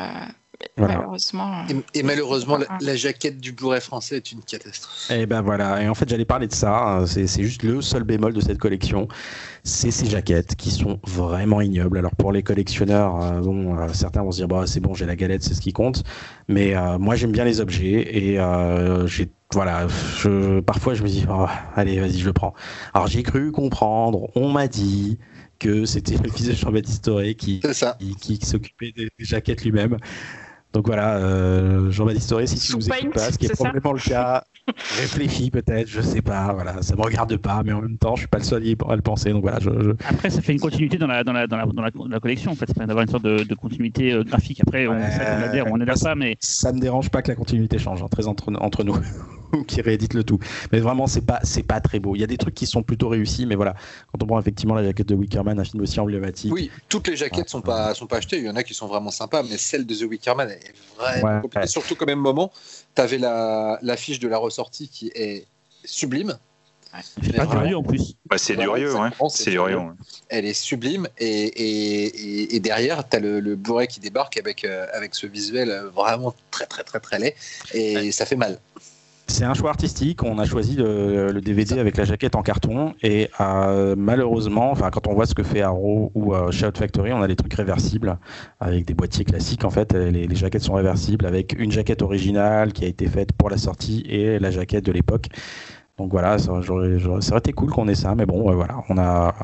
Malheureusement. 0.76 1.64
Et, 1.94 2.02
malheureusement, 2.02 2.58
la, 2.80 2.96
jaquette 2.96 3.40
du 3.40 3.52
Blu-ray 3.52 3.80
français 3.80 4.16
est 4.16 4.32
une 4.32 4.42
catastrophe. 4.42 5.10
Et 5.10 5.22
eh 5.22 5.26
ben 5.26 5.40
voilà. 5.42 5.82
Et 5.82 5.88
en 5.88 5.94
fait, 5.94 6.08
j'allais 6.08 6.24
parler 6.24 6.46
de 6.46 6.52
ça. 6.52 7.02
C'est 7.06 7.26
juste 7.42 7.62
le 7.62 7.80
seul 7.80 8.04
bémol 8.04 8.32
de 8.32 8.40
cette 8.40 8.58
collection. 8.58 9.08
C'est 9.62 9.90
ces 9.90 10.06
jaquettes 10.06 10.56
qui 10.56 10.70
sont 10.70 11.00
vraiment 11.04 11.60
ignobles. 11.60 11.98
Alors 11.98 12.14
pour 12.14 12.32
les 12.32 12.42
collectionneurs, 12.42 13.22
euh, 13.22 13.40
bon, 13.40 13.76
euh, 13.76 13.88
certains 13.92 14.22
vont 14.22 14.32
se 14.32 14.38
dire 14.38 14.48
bah 14.48 14.66
c'est 14.66 14.80
bon, 14.80 14.94
j'ai 14.94 15.04
la 15.06 15.16
galette, 15.16 15.42
c'est 15.42 15.54
ce 15.54 15.60
qui 15.60 15.72
compte. 15.72 16.02
Mais 16.48 16.74
euh, 16.74 16.98
moi, 16.98 17.14
j'aime 17.14 17.32
bien 17.32 17.44
les 17.44 17.60
objets 17.60 18.16
et 18.16 18.38
j'ai 19.06 19.30
voilà, 19.52 19.88
je, 20.18 20.60
parfois 20.60 20.94
je 20.94 21.02
me 21.02 21.08
dis, 21.08 21.26
oh, 21.28 21.46
allez, 21.74 21.98
vas-y, 21.98 22.20
je 22.20 22.26
le 22.26 22.32
prends. 22.32 22.54
Alors 22.94 23.08
j'ai 23.08 23.24
cru 23.24 23.50
comprendre, 23.50 24.30
on 24.36 24.48
m'a 24.48 24.68
dit 24.68 25.18
que 25.60 25.84
c'était 25.84 26.16
le 26.16 26.30
fils 26.30 26.46
de 26.46 26.52
Jean-Baptiste 26.52 27.04
Toré 27.04 27.34
qui, 27.34 27.60
qui, 27.98 28.38
qui 28.38 28.46
s'occupait 28.46 28.92
des, 28.96 29.10
jaquettes 29.18 29.62
lui-même. 29.62 29.98
Donc 30.72 30.86
voilà, 30.86 31.16
euh, 31.16 31.90
Jean-Baptiste 31.90 32.30
Toré, 32.30 32.46
si 32.46 32.58
tu 32.58 32.76
nous 32.76 32.86
écoutes 32.86 33.12
pas, 33.12 33.32
ce 33.32 33.38
qui 33.38 33.46
est, 33.46 33.54
probablement 33.54 33.92
le 33.92 33.98
cas, 33.98 34.44
réfléchis 34.98 35.50
peut-être, 35.50 35.88
je 35.88 36.00
sais 36.00 36.22
pas, 36.22 36.52
voilà, 36.52 36.80
ça 36.80 36.94
me 36.94 37.02
regarde 37.02 37.36
pas, 37.38 37.62
mais 37.64 37.72
en 37.72 37.82
même 37.82 37.98
temps, 37.98 38.14
je 38.14 38.20
suis 38.20 38.28
pas 38.28 38.38
le 38.38 38.44
seul 38.44 38.62
à 38.88 38.96
le 38.96 39.02
penser, 39.02 39.30
donc 39.30 39.42
voilà. 39.42 39.58
Je, 39.58 39.70
Après, 40.08 40.30
ça 40.30 40.40
fait 40.40 40.52
une 40.52 40.60
continuité 40.60 40.96
dans 40.96 41.08
la, 41.08 41.24
dans 41.24 41.32
la, 41.32 41.48
dans 41.48 41.56
la, 41.56 41.66
dans 41.66 41.82
la, 41.82 42.20
collection, 42.20 42.52
en 42.52 42.54
fait, 42.54 42.70
d'avoir 42.72 43.02
une 43.02 43.10
sorte 43.10 43.24
de, 43.24 43.42
de 43.42 43.54
continuité 43.54 44.12
euh, 44.12 44.22
graphique. 44.22 44.60
Après, 44.60 44.86
on, 44.86 44.92
on 44.92 45.42
adhère, 45.42 45.66
on 45.66 45.80
adhère 45.80 45.98
pas, 46.00 46.14
mais. 46.14 46.36
Ça 46.38 46.72
me 46.72 46.78
dérange 46.78 47.10
pas 47.10 47.22
que 47.22 47.28
la 47.28 47.36
continuité 47.36 47.78
change, 47.78 48.02
hein, 48.02 48.08
très 48.08 48.28
entre, 48.28 48.52
entre 48.60 48.84
nous. 48.84 48.96
qui 49.66 49.80
réédite 49.80 50.14
le 50.14 50.24
tout. 50.24 50.38
Mais 50.72 50.80
vraiment, 50.80 51.06
c'est 51.06 51.20
pas, 51.22 51.40
c'est 51.42 51.62
pas 51.62 51.80
très 51.80 51.98
beau. 51.98 52.14
Il 52.14 52.20
y 52.20 52.24
a 52.24 52.26
des 52.26 52.36
trucs 52.36 52.54
qui 52.54 52.66
sont 52.66 52.82
plutôt 52.82 53.08
réussis, 53.08 53.46
mais 53.46 53.54
voilà, 53.54 53.74
quand 54.12 54.22
on 54.22 54.26
prend 54.26 54.40
effectivement 54.40 54.74
la 54.74 54.84
jaquette 54.84 55.08
de 55.08 55.14
Wickerman, 55.14 55.58
un 55.58 55.64
film 55.64 55.82
aussi 55.82 56.00
emblématique. 56.00 56.52
Oui, 56.52 56.70
toutes 56.88 57.08
les 57.08 57.16
jaquettes 57.16 57.48
sont 57.48 57.60
pas, 57.60 57.94
sont 57.94 58.06
pas 58.06 58.18
achetées. 58.18 58.38
Il 58.38 58.44
y 58.44 58.50
en 58.50 58.56
a 58.56 58.62
qui 58.62 58.74
sont 58.74 58.86
vraiment 58.86 59.10
sympas, 59.10 59.42
mais 59.42 59.56
celle 59.56 59.86
de 59.86 59.94
The 59.94 60.08
Wickerman 60.08 60.50
est 60.66 60.74
vraiment 60.96 61.42
Surtout 61.66 61.96
qu'au 61.96 62.06
même 62.06 62.18
moment, 62.18 62.52
tu 62.94 63.02
avais 63.02 63.18
la, 63.18 63.78
l'affiche 63.82 64.18
de 64.18 64.28
la 64.28 64.38
ressortie 64.38 64.88
qui 64.88 65.10
est 65.14 65.46
sublime. 65.84 66.38
C'est 67.22 67.36
pas 67.36 67.44
en 67.46 67.82
plus. 67.84 68.16
Bah, 68.26 68.36
c'est 68.36 68.56
Durieux, 68.56 68.94
ouais. 68.96 69.10
C'est 69.28 69.50
Durieux. 69.50 69.78
Elle 70.28 70.44
est 70.44 70.54
sublime 70.54 71.06
et, 71.18 71.44
et, 71.44 72.56
et 72.56 72.60
derrière, 72.60 73.08
tu 73.08 73.16
as 73.16 73.20
le, 73.20 73.38
le 73.38 73.54
Blu-ray 73.54 73.86
qui 73.86 74.00
débarque 74.00 74.36
avec, 74.36 74.64
euh, 74.64 74.86
avec 74.92 75.14
ce 75.14 75.28
visuel 75.28 75.70
vraiment 75.94 76.34
très 76.50 76.66
très 76.66 76.82
très 76.82 76.98
très 76.98 77.18
laid 77.20 77.36
et 77.74 78.10
ça 78.10 78.26
fait 78.26 78.34
mal. 78.34 78.58
C'est 79.30 79.44
un 79.44 79.54
choix 79.54 79.70
artistique. 79.70 80.24
On 80.24 80.38
a 80.38 80.44
choisi 80.44 80.74
le, 80.74 81.40
DVD 81.40 81.78
avec 81.78 81.96
la 81.96 82.04
jaquette 82.04 82.34
en 82.34 82.42
carton 82.42 82.94
et 83.02 83.30
euh, 83.40 83.94
malheureusement, 83.96 84.72
enfin 84.72 84.90
quand 84.90 85.06
on 85.06 85.14
voit 85.14 85.24
ce 85.24 85.34
que 85.34 85.44
fait 85.44 85.62
Arrow 85.62 86.10
ou 86.14 86.34
euh, 86.34 86.50
Shout 86.50 86.76
Factory, 86.76 87.12
on 87.12 87.22
a 87.22 87.28
des 87.28 87.36
trucs 87.36 87.54
réversibles 87.54 88.18
avec 88.58 88.84
des 88.84 88.92
boîtiers 88.92 89.24
classiques. 89.24 89.64
En 89.64 89.70
fait, 89.70 89.92
les, 89.92 90.26
les, 90.26 90.36
jaquettes 90.36 90.64
sont 90.64 90.74
réversibles 90.74 91.24
avec 91.26 91.54
une 91.58 91.70
jaquette 91.70 92.02
originale 92.02 92.72
qui 92.72 92.84
a 92.84 92.88
été 92.88 93.06
faite 93.06 93.32
pour 93.32 93.48
la 93.48 93.56
sortie 93.56 94.04
et 94.08 94.40
la 94.40 94.50
jaquette 94.50 94.84
de 94.84 94.92
l'époque. 94.92 95.28
Donc 95.96 96.10
voilà, 96.10 96.38
ça, 96.38 96.52
aurait 96.52 97.38
été 97.38 97.52
cool 97.52 97.70
qu'on 97.70 97.86
ait 97.86 97.94
ça, 97.94 98.14
mais 98.16 98.26
bon, 98.26 98.52
voilà, 98.52 98.82
on 98.88 98.98
a, 98.98 99.34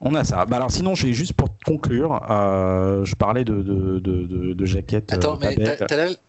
on 0.00 0.14
a 0.14 0.22
ça. 0.22 0.46
Bah 0.46 0.56
alors 0.56 0.70
sinon, 0.70 0.94
j'ai 0.94 1.12
juste 1.12 1.32
pour 1.32 1.48
conclure, 1.66 2.20
euh, 2.30 3.04
je 3.04 3.14
parlais 3.16 3.44
de, 3.44 3.62
de, 3.62 3.98
de, 3.98 4.52
de 4.52 4.64
jaquettes. 4.64 5.12
Attends, 5.12 5.38
euh, 5.42 5.50
mais 5.58 5.76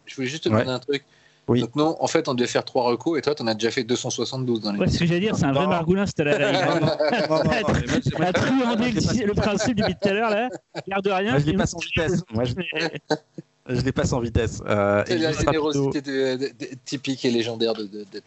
je 0.06 0.16
voulais 0.16 0.28
juste 0.28 0.46
te 0.46 0.50
demander 0.50 0.72
un 0.72 0.80
truc. 0.80 1.04
Oui. 1.48 1.62
Donc 1.62 1.76
non, 1.76 1.96
en 2.00 2.08
fait, 2.08 2.28
on 2.28 2.34
devait 2.34 2.48
faire 2.48 2.66
trois 2.66 2.84
recos 2.84 3.18
et 3.18 3.22
toi, 3.22 3.34
tu 3.34 3.42
en 3.42 3.48
as 3.48 3.54
déjà 3.54 3.72
fait 3.72 3.84
272 3.84 4.62
dans 4.62 4.74
les. 4.74 4.80
Ouais, 4.80 4.88
ce 4.90 5.00
que 5.00 5.06
j'allais 5.06 5.22
dire, 5.22 5.36
c'est 5.36 5.46
un 5.46 5.54
vrai 5.54 5.68
margoulin, 5.68 6.06
c'était 6.06 6.26
la. 6.26 6.36
On 7.30 8.22
a 8.22 8.34
truandé 8.34 8.92
le 8.92 9.34
principe 9.34 9.76
du 9.76 9.84
bit 9.84 9.98
tout 10.02 10.10
à 10.10 10.14
l'heure 10.14 10.30
là. 10.30 10.50
L'air 10.88 11.02
de 11.02 11.10
rien. 11.10 11.32
Moi, 11.32 11.40
je 11.40 11.46
l'ai 11.46 11.58
pas 11.58 11.66
sans 11.66 11.80
vitesse. 11.80 12.24
Moi, 12.34 12.44
je... 12.44 12.54
je 13.70 13.82
l'ai 13.82 13.92
pas 13.94 14.06
sans 14.06 14.20
vitesse. 14.20 14.62
Euh, 14.68 15.04
c'est 15.08 15.18
la 15.18 15.32
générosité 15.32 16.02
typique 16.84 17.24
et 17.24 17.32
légendaire 17.32 17.74
de, 17.74 17.84
de, 17.84 18.06
de 18.12 18.22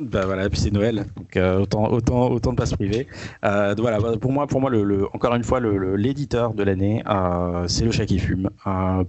bah 0.00 0.26
voilà, 0.26 0.50
puis 0.50 0.58
c'est 0.58 0.72
Noël, 0.72 1.06
donc 1.16 1.36
euh, 1.36 1.60
autant, 1.60 1.88
autant, 1.92 2.28
autant 2.30 2.50
de 2.50 2.56
pas 2.56 2.66
se 2.66 2.74
priver. 2.74 3.06
Euh, 3.44 3.76
voilà, 3.78 4.00
pour 4.18 4.32
moi, 4.32 4.48
pour 4.48 4.60
moi 4.60 4.68
le, 4.68 5.06
encore 5.14 5.34
une 5.36 5.44
fois, 5.44 5.60
l'éditeur 5.60 6.52
de 6.52 6.64
l'année, 6.64 7.02
euh, 7.08 7.68
c'est 7.68 7.84
le 7.84 7.92
chat 7.92 8.04
qui 8.04 8.18
fume, 8.18 8.50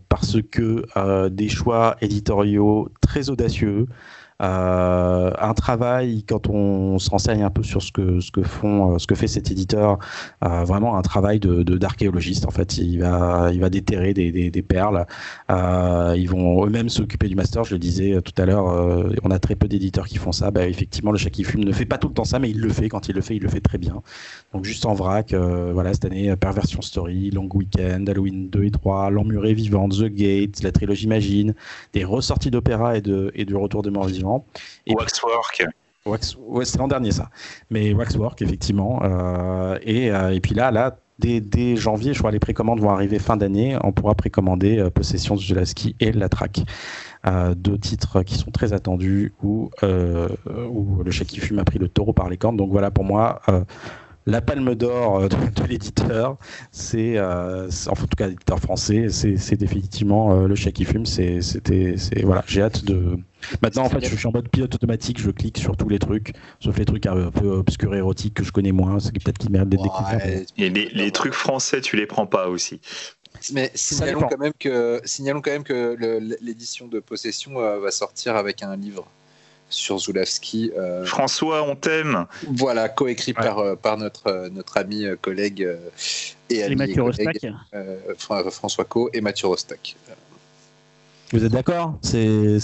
parce 0.09 0.37
que 0.51 0.85
des 1.29 1.49
choix 1.49 1.97
éditoriaux 2.01 2.89
très 3.01 3.31
audacieux, 3.31 3.87
euh, 3.87 3.93
un 4.39 5.53
travail 5.53 6.23
quand 6.27 6.49
on 6.49 6.99
s'enseigne 6.99 7.43
un 7.43 7.49
peu 7.49 7.63
sur 7.63 7.81
ce 7.81 7.91
que 7.91 8.19
ce 8.19 8.31
que 8.31 8.43
font 8.43 8.95
euh, 8.95 8.97
ce 8.97 9.07
que 9.07 9.15
fait 9.15 9.27
cet 9.27 9.49
éditeur 9.51 9.97
euh, 10.43 10.63
vraiment 10.65 10.97
un 10.97 11.01
travail 11.01 11.39
de 11.39 11.63
d'archéologiste 11.63 12.45
en 12.45 12.51
fait. 12.51 12.77
Il 12.77 12.99
va 12.99 13.49
il 13.53 13.59
va 13.61 13.69
déterrer 13.69 14.13
des, 14.13 14.31
des, 14.31 14.61
perles. 14.61 15.05
Euh, 15.49 16.15
ils 16.17 16.29
vont 16.29 16.65
eux-mêmes 16.65 16.89
s'occuper 16.89 17.27
du 17.27 17.35
master. 17.35 17.63
Je 17.63 17.73
le 17.73 17.79
disais 17.79 18.21
tout 18.21 18.33
à 18.41 18.45
l'heure 18.45 18.65
on 19.23 19.31
a 19.31 19.39
très 19.39 19.55
peu 19.55 19.67
d'éditeurs 19.67 20.07
qui 20.07 20.17
font 20.17 20.31
ça. 20.31 20.51
Bah, 20.51 20.67
effectivement 20.67 21.11
le 21.11 21.17
chat 21.17 21.29
qui 21.29 21.43
fume 21.43 21.63
ne 21.63 21.71
fait 21.71 21.85
pas 21.85 21.97
tout 21.97 22.07
le 22.09 22.13
temps 22.13 22.25
ça 22.25 22.39
mais 22.39 22.49
il 22.49 22.59
le 22.59 22.69
fait. 22.69 22.89
Quand 22.89 23.07
il 23.07 23.15
le 23.15 23.21
fait 23.21 23.37
il 23.37 23.43
le 23.43 23.49
fait 23.49 23.61
très 23.61 23.77
bien. 23.77 24.01
Donc 24.53 24.65
juste 24.65 24.85
en 24.85 24.93
vrac 24.93 25.33
voilà 25.33 25.93
cette 25.93 26.05
année 26.05 26.35
Perversion 26.35 26.81
Story 26.81 27.31
Long 27.31 27.49
Weekend 27.53 28.09
Halloween 28.09 28.49
2 28.49 28.63
et 28.65 28.71
3 28.71 29.09
L'Emmuré 29.11 29.53
Vivante 29.53 29.93
The 29.97 30.05
Gate 30.05 30.61
la 30.63 30.71
trilogie 30.71 31.05
Imagine 31.05 31.53
des 31.93 32.03
ressorties 32.03 32.51
d'opéra 32.51 32.97
et 32.97 33.01
de 33.01 33.31
et 33.35 33.45
du 33.45 33.55
retour 33.55 33.83
des 33.83 33.91
morts 33.91 34.07
et 34.85 34.93
Waxwork. 34.93 35.65
Wax, 36.05 36.37
ouais, 36.39 36.65
c'est 36.65 36.77
l'an 36.77 36.87
dernier 36.87 37.11
ça. 37.11 37.29
Mais 37.71 37.93
Waxwork, 37.93 38.41
effectivement. 38.41 39.01
Euh, 39.03 39.77
et, 39.81 40.11
euh, 40.11 40.35
et, 40.35 40.39
puis 40.39 40.53
là, 40.53 40.69
là 40.69 40.97
dès, 41.17 41.41
dès, 41.41 41.75
janvier, 41.75 42.13
je 42.13 42.19
crois 42.19 42.29
les 42.29 42.39
précommandes 42.39 42.79
vont 42.79 42.91
arriver 42.91 43.17
fin 43.17 43.37
d'année. 43.37 43.75
On 43.83 43.91
pourra 43.91 44.13
précommander 44.13 44.77
euh, 44.77 44.91
Possession 44.91 45.35
de 45.35 45.41
Julaski 45.41 45.95
et 45.99 46.11
La 46.11 46.29
Traque. 46.29 46.61
deux 47.55 47.79
titres 47.79 48.21
qui 48.21 48.35
sont 48.35 48.51
très 48.51 48.73
attendus 48.73 49.33
où, 49.41 49.71
où 49.81 51.03
le 51.03 51.11
chat 51.11 51.25
qui 51.25 51.39
fume 51.39 51.57
a 51.57 51.65
pris 51.65 51.79
le 51.79 51.87
taureau 51.87 52.13
par 52.13 52.29
les 52.29 52.37
cornes. 52.37 52.57
Donc 52.57 52.69
voilà, 52.69 52.91
pour 52.91 53.03
moi, 53.03 53.41
la 54.25 54.41
palme 54.41 54.75
d'or 54.75 55.29
de, 55.29 55.63
l'éditeur, 55.67 56.37
c'est, 56.71 57.19
en 57.19 57.67
tout 57.95 58.07
cas 58.17 58.27
l'éditeur 58.27 58.59
français, 58.59 59.07
c'est, 59.09 59.55
définitivement 59.55 60.45
le 60.45 60.55
chat 60.55 60.71
qui 60.71 60.85
fume. 60.85 61.05
C'est, 61.05 61.41
c'était, 61.41 61.95
voilà, 62.23 62.43
j'ai 62.47 62.61
hâte 62.61 62.85
de 62.85 63.17
Maintenant, 63.61 63.83
en 63.83 63.89
fait, 63.89 64.05
je 64.05 64.15
suis 64.15 64.27
en 64.27 64.31
mode 64.31 64.49
pilote 64.49 64.73
automatique, 64.75 65.19
je 65.19 65.31
clique 65.31 65.57
sur 65.57 65.77
tous 65.77 65.89
les 65.89 65.99
trucs, 65.99 66.33
sauf 66.59 66.77
les 66.77 66.85
trucs 66.85 67.05
un 67.05 67.31
peu 67.31 67.47
obscurs 67.47 67.93
et 67.93 67.97
érotiques 67.97 68.33
que 68.33 68.43
je 68.43 68.51
connais 68.51 68.71
moins, 68.71 68.99
c'est 68.99 69.11
peut-être 69.11 69.37
qui 69.37 69.51
méritent 69.51 69.69
d'être 69.69 69.83
découverts. 69.83 70.45
Et 70.57 70.69
les, 70.69 71.11
trucs 71.11 71.33
français, 71.33 71.81
tu 71.81 71.95
les 71.95 72.05
prends 72.05 72.27
pas 72.27 72.49
aussi. 72.49 72.79
Mais 73.53 73.71
signalons 73.75 74.27
quand, 74.29 74.37
même 74.37 74.53
que, 74.57 75.01
signalons 75.03 75.41
quand 75.41 75.51
même 75.51 75.63
que 75.63 75.97
l'édition 76.41 76.87
de 76.87 76.99
Possession 76.99 77.59
euh, 77.59 77.79
va 77.79 77.91
sortir 77.91 78.35
avec 78.35 78.63
un 78.63 78.75
livre 78.75 79.07
sur 79.75 79.99
Zulawski. 79.99 80.71
Euh, 80.77 81.05
François, 81.05 81.63
on 81.63 81.75
t'aime. 81.75 82.25
Voilà, 82.47 82.89
coécrit 82.89 83.33
par, 83.33 83.59
euh, 83.59 83.75
par 83.75 83.97
notre, 83.97 84.49
notre 84.49 84.77
ami, 84.77 85.05
collègue 85.21 85.67
et 86.49 86.63
ami 86.63 86.75
Mathieu 86.75 87.03
Rostac. 87.03 87.45
François 88.17 88.85
Co 88.85 89.09
et 89.13 89.21
Mathieu 89.21 89.47
Rostac. 89.47 89.95
Vous 91.31 91.43
êtes 91.43 91.51
d'accord? 91.51 91.97
C'est 92.01 92.59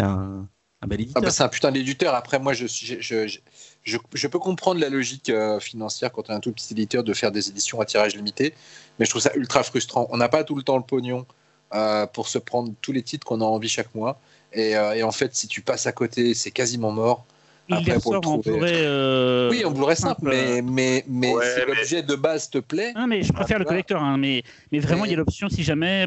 un, 0.00 0.46
un 0.82 0.86
bel 0.86 1.00
éditeur. 1.00 1.22
Ah 1.22 1.24
bah, 1.24 1.30
c'est 1.30 1.42
un 1.42 1.48
putain 1.48 1.72
d'éditeur. 1.72 2.14
Après, 2.14 2.38
moi, 2.38 2.52
je, 2.52 2.66
je, 2.66 2.96
je, 3.00 3.38
je, 3.84 4.26
peux 4.26 4.38
comprendre 4.38 4.80
la 4.80 4.88
logique 4.88 5.30
euh, 5.30 5.60
financière 5.60 6.12
quand 6.12 6.28
on 6.28 6.32
est 6.32 6.36
un 6.36 6.40
tout 6.40 6.52
petit 6.52 6.72
éditeur 6.72 7.04
de 7.04 7.14
faire 7.14 7.32
des 7.32 7.48
éditions 7.48 7.80
à 7.80 7.84
tirage 7.84 8.16
limité, 8.16 8.54
mais 8.98 9.06
je 9.06 9.10
trouve 9.10 9.22
ça 9.22 9.32
ultra 9.34 9.62
frustrant. 9.62 10.06
On 10.10 10.16
n'a 10.16 10.28
pas 10.28 10.44
tout 10.44 10.54
le 10.54 10.62
temps 10.62 10.76
le 10.76 10.82
pognon 10.82 11.26
euh, 11.74 12.06
pour 12.06 12.28
se 12.28 12.38
prendre 12.38 12.72
tous 12.80 12.92
les 12.92 13.02
titres 13.02 13.26
qu'on 13.26 13.40
a 13.40 13.44
envie 13.44 13.68
chaque 13.68 13.94
mois. 13.94 14.20
Et, 14.54 14.76
euh, 14.76 14.94
et, 14.94 15.02
en 15.02 15.12
fait, 15.12 15.34
si 15.34 15.48
tu 15.48 15.60
passes 15.60 15.86
à 15.86 15.92
côté, 15.92 16.34
c'est 16.34 16.50
quasiment 16.50 16.92
mort. 16.92 17.24
Après, 17.70 17.98
pour 18.00 18.14
le 18.14 18.20
trouver... 18.20 19.50
Oui, 19.50 19.64
on 19.64 19.70
Blu-ray 19.70 19.96
simple, 19.96 20.20
mais, 20.24 20.60
mais, 20.62 21.04
mais 21.08 21.32
si 21.32 21.66
l'objet 21.66 22.02
de 22.02 22.14
base 22.14 22.50
te 22.50 22.58
plaît. 22.58 22.92
Non, 22.94 23.06
mais 23.06 23.22
je 23.22 23.32
préfère 23.32 23.58
le 23.58 23.64
collector, 23.64 24.02
hein, 24.02 24.18
mais, 24.18 24.42
mais 24.72 24.78
vraiment, 24.78 25.04
il 25.04 25.10
y 25.10 25.14
a 25.14 25.16
l'option 25.16 25.48
si 25.48 25.62
jamais 25.62 26.06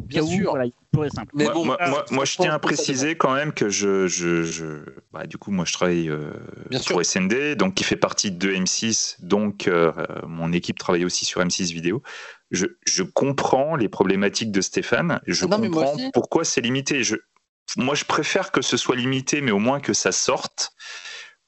Bien 0.00 0.26
sûr. 0.26 0.50
voilà, 0.50 1.10
simple. 1.10 1.32
Mais 1.34 1.46
moi, 1.54 1.78
moi, 2.10 2.24
je 2.24 2.36
tiens 2.36 2.54
à 2.54 2.58
préciser 2.58 3.16
quand 3.16 3.34
même 3.34 3.52
que 3.52 3.68
je, 3.68 4.08
je, 4.08 4.42
je 4.42 4.64
bah, 5.12 5.26
du 5.26 5.38
coup, 5.38 5.50
moi, 5.50 5.64
je 5.64 5.72
travaille 5.72 6.08
euh, 6.08 6.32
pour 6.88 7.04
SND, 7.04 7.54
donc 7.56 7.74
qui 7.74 7.84
fait 7.84 7.96
partie 7.96 8.30
de 8.30 8.50
M6, 8.50 9.16
donc 9.20 9.68
euh, 9.68 9.92
mon 10.26 10.52
équipe 10.52 10.78
travaille 10.78 11.04
aussi 11.04 11.24
sur 11.24 11.40
M6 11.40 11.72
vidéo. 11.72 12.02
Je, 12.50 12.66
je 12.86 13.02
comprends 13.02 13.76
les 13.76 13.88
problématiques 13.88 14.52
de 14.52 14.60
Stéphane. 14.60 15.20
Je 15.26 15.44
ah 15.44 15.56
comprends 15.56 15.96
pourquoi 16.12 16.44
c'est 16.44 16.60
limité. 16.60 17.02
Je, 17.02 17.16
moi, 17.76 17.94
je 17.94 18.04
préfère 18.04 18.52
que 18.52 18.62
ce 18.62 18.76
soit 18.76 18.96
limité, 18.96 19.40
mais 19.40 19.50
au 19.50 19.58
moins 19.58 19.80
que 19.80 19.92
ça 19.92 20.12
sorte 20.12 20.72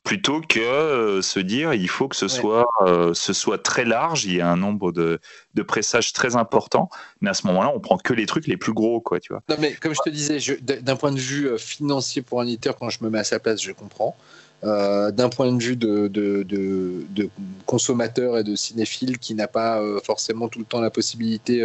plutôt 0.08 0.40
que 0.40 0.58
euh, 0.58 1.20
se 1.20 1.38
dire 1.38 1.74
il 1.74 1.88
faut 1.88 2.08
que 2.08 2.16
ce 2.16 2.28
soit 2.28 2.66
euh, 2.80 3.12
ce 3.12 3.34
soit 3.34 3.62
très 3.62 3.84
large, 3.84 4.24
il 4.24 4.36
y 4.36 4.40
a 4.40 4.48
un 4.48 4.56
nombre 4.56 4.90
de, 4.90 5.18
de 5.52 5.62
pressages 5.62 6.14
très 6.14 6.34
important, 6.34 6.88
mais 7.20 7.28
à 7.28 7.34
ce 7.34 7.46
moment-là, 7.48 7.70
on 7.74 7.78
prend 7.78 7.98
que 7.98 8.14
les 8.14 8.24
trucs 8.24 8.46
les 8.46 8.56
plus 8.56 8.72
gros, 8.72 9.02
quoi, 9.02 9.20
tu 9.20 9.34
vois. 9.34 9.42
Non, 9.50 9.56
mais 9.58 9.74
comme 9.74 9.92
je 9.92 10.00
te 10.02 10.08
disais, 10.08 10.38
d'un 10.62 10.96
point 10.96 11.12
de 11.12 11.18
vue 11.18 11.48
euh, 11.48 11.58
financier 11.58 12.22
pour 12.22 12.40
un 12.40 12.46
éditeur, 12.46 12.76
quand 12.78 12.88
je 12.88 13.04
me 13.04 13.10
mets 13.10 13.18
à 13.18 13.24
sa 13.24 13.38
place, 13.38 13.60
je 13.60 13.72
comprends. 13.72 14.16
d'un 14.62 15.28
point 15.28 15.52
de 15.52 15.62
vue 15.62 15.76
de, 15.76 16.08
de, 16.08 16.42
de, 16.42 17.28
consommateur 17.66 18.38
et 18.38 18.44
de 18.44 18.56
cinéphile 18.56 19.18
qui 19.18 19.34
n'a 19.34 19.46
pas 19.46 19.80
forcément 20.02 20.48
tout 20.48 20.58
le 20.58 20.64
temps 20.64 20.80
la 20.80 20.90
possibilité 20.90 21.56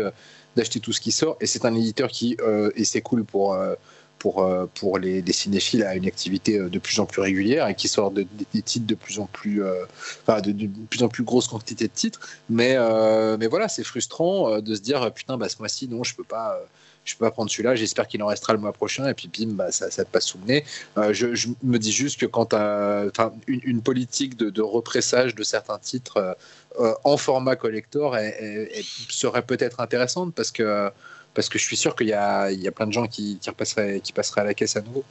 d'acheter 0.57 0.81
tout 0.81 0.91
ce 0.91 0.99
qui 0.99 1.11
sort, 1.13 1.37
et 1.39 1.47
c'est 1.47 1.65
un 1.65 1.73
éditeur 1.73 2.09
qui, 2.09 2.37
et 2.75 2.83
c'est 2.83 3.01
cool 3.01 3.23
pour 3.23 3.57
pour, 4.23 4.41
euh, 4.41 4.67
pour 4.73 4.99
les, 4.99 5.21
cinéphiles 5.33 5.83
à 5.83 5.95
une 5.95 6.07
activité 6.07 6.57
euh, 6.57 6.69
de 6.69 6.79
plus 6.79 7.01
en 7.01 7.05
plus 7.05 7.19
régulière 7.19 7.67
et 7.67 7.75
qui 7.75 7.89
sort 7.89 8.09
des 8.09 8.25
titres 8.61 8.87
de 8.87 8.95
plus 8.95 9.19
en 9.19 9.25
plus, 9.25 9.61
euh, 9.61 9.83
enfin, 10.25 10.39
de, 10.39 10.69
plus 10.89 11.03
en 11.03 11.09
plus 11.09 11.23
grosse 11.23 11.49
quantité 11.49 11.89
de 11.89 11.93
titres. 11.93 12.21
Mais, 12.49 12.77
mais 13.37 13.47
voilà, 13.47 13.67
c'est 13.67 13.83
frustrant 13.83 14.61
de 14.61 14.75
se 14.75 14.79
dire 14.79 15.11
putain, 15.13 15.37
bah, 15.37 15.49
ce 15.49 15.57
mois-ci, 15.59 15.89
non, 15.89 16.03
je 16.03 16.15
peux 16.15 16.23
pas 16.23 16.57
je 17.03 17.17
peux 17.17 17.25
pas 17.25 17.31
prendre 17.31 17.51
celui-là, 17.51 17.75
j'espère 17.75 18.07
qu'il 18.07 18.23
en 18.23 18.27
restera 18.27 18.53
le 18.53 18.59
mois 18.59 18.71
prochain, 18.71 19.09
et 19.09 19.13
puis 19.13 19.27
bim, 19.27 19.55
bah, 19.55 19.73
ça, 19.73 19.91
ça 19.91 20.05
te 20.05 20.09
passe 20.09 20.23
sous 20.23 20.39
je, 20.47 21.47
me 21.61 21.77
dis 21.77 21.91
juste 21.91 22.17
que 22.17 22.25
quand 22.25 22.53
une, 23.47 23.81
politique 23.81 24.37
de, 24.37 24.49
de, 24.49 24.61
repressage 24.61 25.35
de 25.35 25.43
certains 25.43 25.79
titres 25.79 26.37
en 26.79 27.17
format 27.17 27.57
collector 27.57 28.15
serait 29.09 29.41
peut-être 29.41 29.81
intéressante 29.81 30.33
parce 30.33 30.51
que 30.51 30.89
parce 31.33 31.49
que 31.49 31.57
je 31.57 31.63
suis 31.63 31.77
sûr 31.77 31.95
qu'il 31.95 32.07
y 32.07 32.13
a, 32.13 32.51
il 32.51 32.61
y 32.61 32.67
a 32.67 32.71
plein 32.71 32.87
de 32.87 32.93
gens 32.93 33.07
qui, 33.07 33.39
qui, 33.39 33.49
qui 34.01 34.13
passeraient 34.13 34.41
à 34.41 34.43
la 34.43 34.53
caisse 34.53 34.75
à 34.75 34.81
nouveau. 34.81 35.03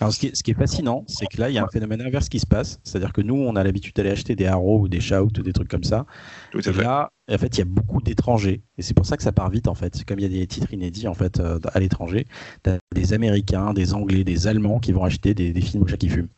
Alors, 0.00 0.12
ce 0.12 0.18
qui, 0.18 0.26
est, 0.26 0.34
ce 0.36 0.42
qui 0.42 0.50
est 0.50 0.58
fascinant, 0.58 1.04
c'est 1.06 1.26
que 1.26 1.40
là, 1.40 1.50
il 1.50 1.54
y 1.54 1.58
a 1.58 1.64
un 1.64 1.68
phénomène 1.68 2.00
inverse 2.02 2.28
qui 2.28 2.40
se 2.40 2.46
passe. 2.46 2.78
C'est-à-dire 2.82 3.12
que 3.12 3.20
nous, 3.20 3.36
on 3.36 3.54
a 3.54 3.62
l'habitude 3.62 3.94
d'aller 3.94 4.10
acheter 4.10 4.34
des 4.34 4.46
Arrow 4.46 4.80
ou 4.80 4.88
des 4.88 5.00
Shout 5.00 5.38
ou 5.38 5.42
des 5.42 5.52
trucs 5.52 5.68
comme 5.68 5.84
ça. 5.84 6.04
Tout 6.50 6.58
à 6.58 6.70
et 6.70 6.72
fait. 6.72 6.82
là, 6.82 7.10
en 7.30 7.38
fait, 7.38 7.56
il 7.56 7.58
y 7.58 7.62
a 7.62 7.64
beaucoup 7.64 8.02
d'étrangers. 8.02 8.62
Et 8.76 8.82
c'est 8.82 8.94
pour 8.94 9.06
ça 9.06 9.16
que 9.16 9.22
ça 9.22 9.32
part 9.32 9.50
vite, 9.50 9.68
en 9.68 9.74
fait. 9.74 9.94
C'est 9.94 10.04
comme 10.04 10.18
il 10.18 10.22
y 10.22 10.26
a 10.26 10.40
des 10.40 10.46
titres 10.46 10.72
inédits, 10.72 11.06
en 11.06 11.14
fait, 11.14 11.38
euh, 11.38 11.60
à 11.72 11.78
l'étranger. 11.78 12.26
T'as 12.62 12.78
des 12.92 13.12
Américains, 13.12 13.72
des 13.72 13.94
Anglais, 13.94 14.24
des 14.24 14.48
Allemands 14.48 14.80
qui 14.80 14.92
vont 14.92 15.04
acheter 15.04 15.32
des, 15.32 15.52
des 15.52 15.60
films 15.60 15.84
au 15.84 15.86
chat 15.86 15.96
qui 15.96 16.08
fume. 16.08 16.28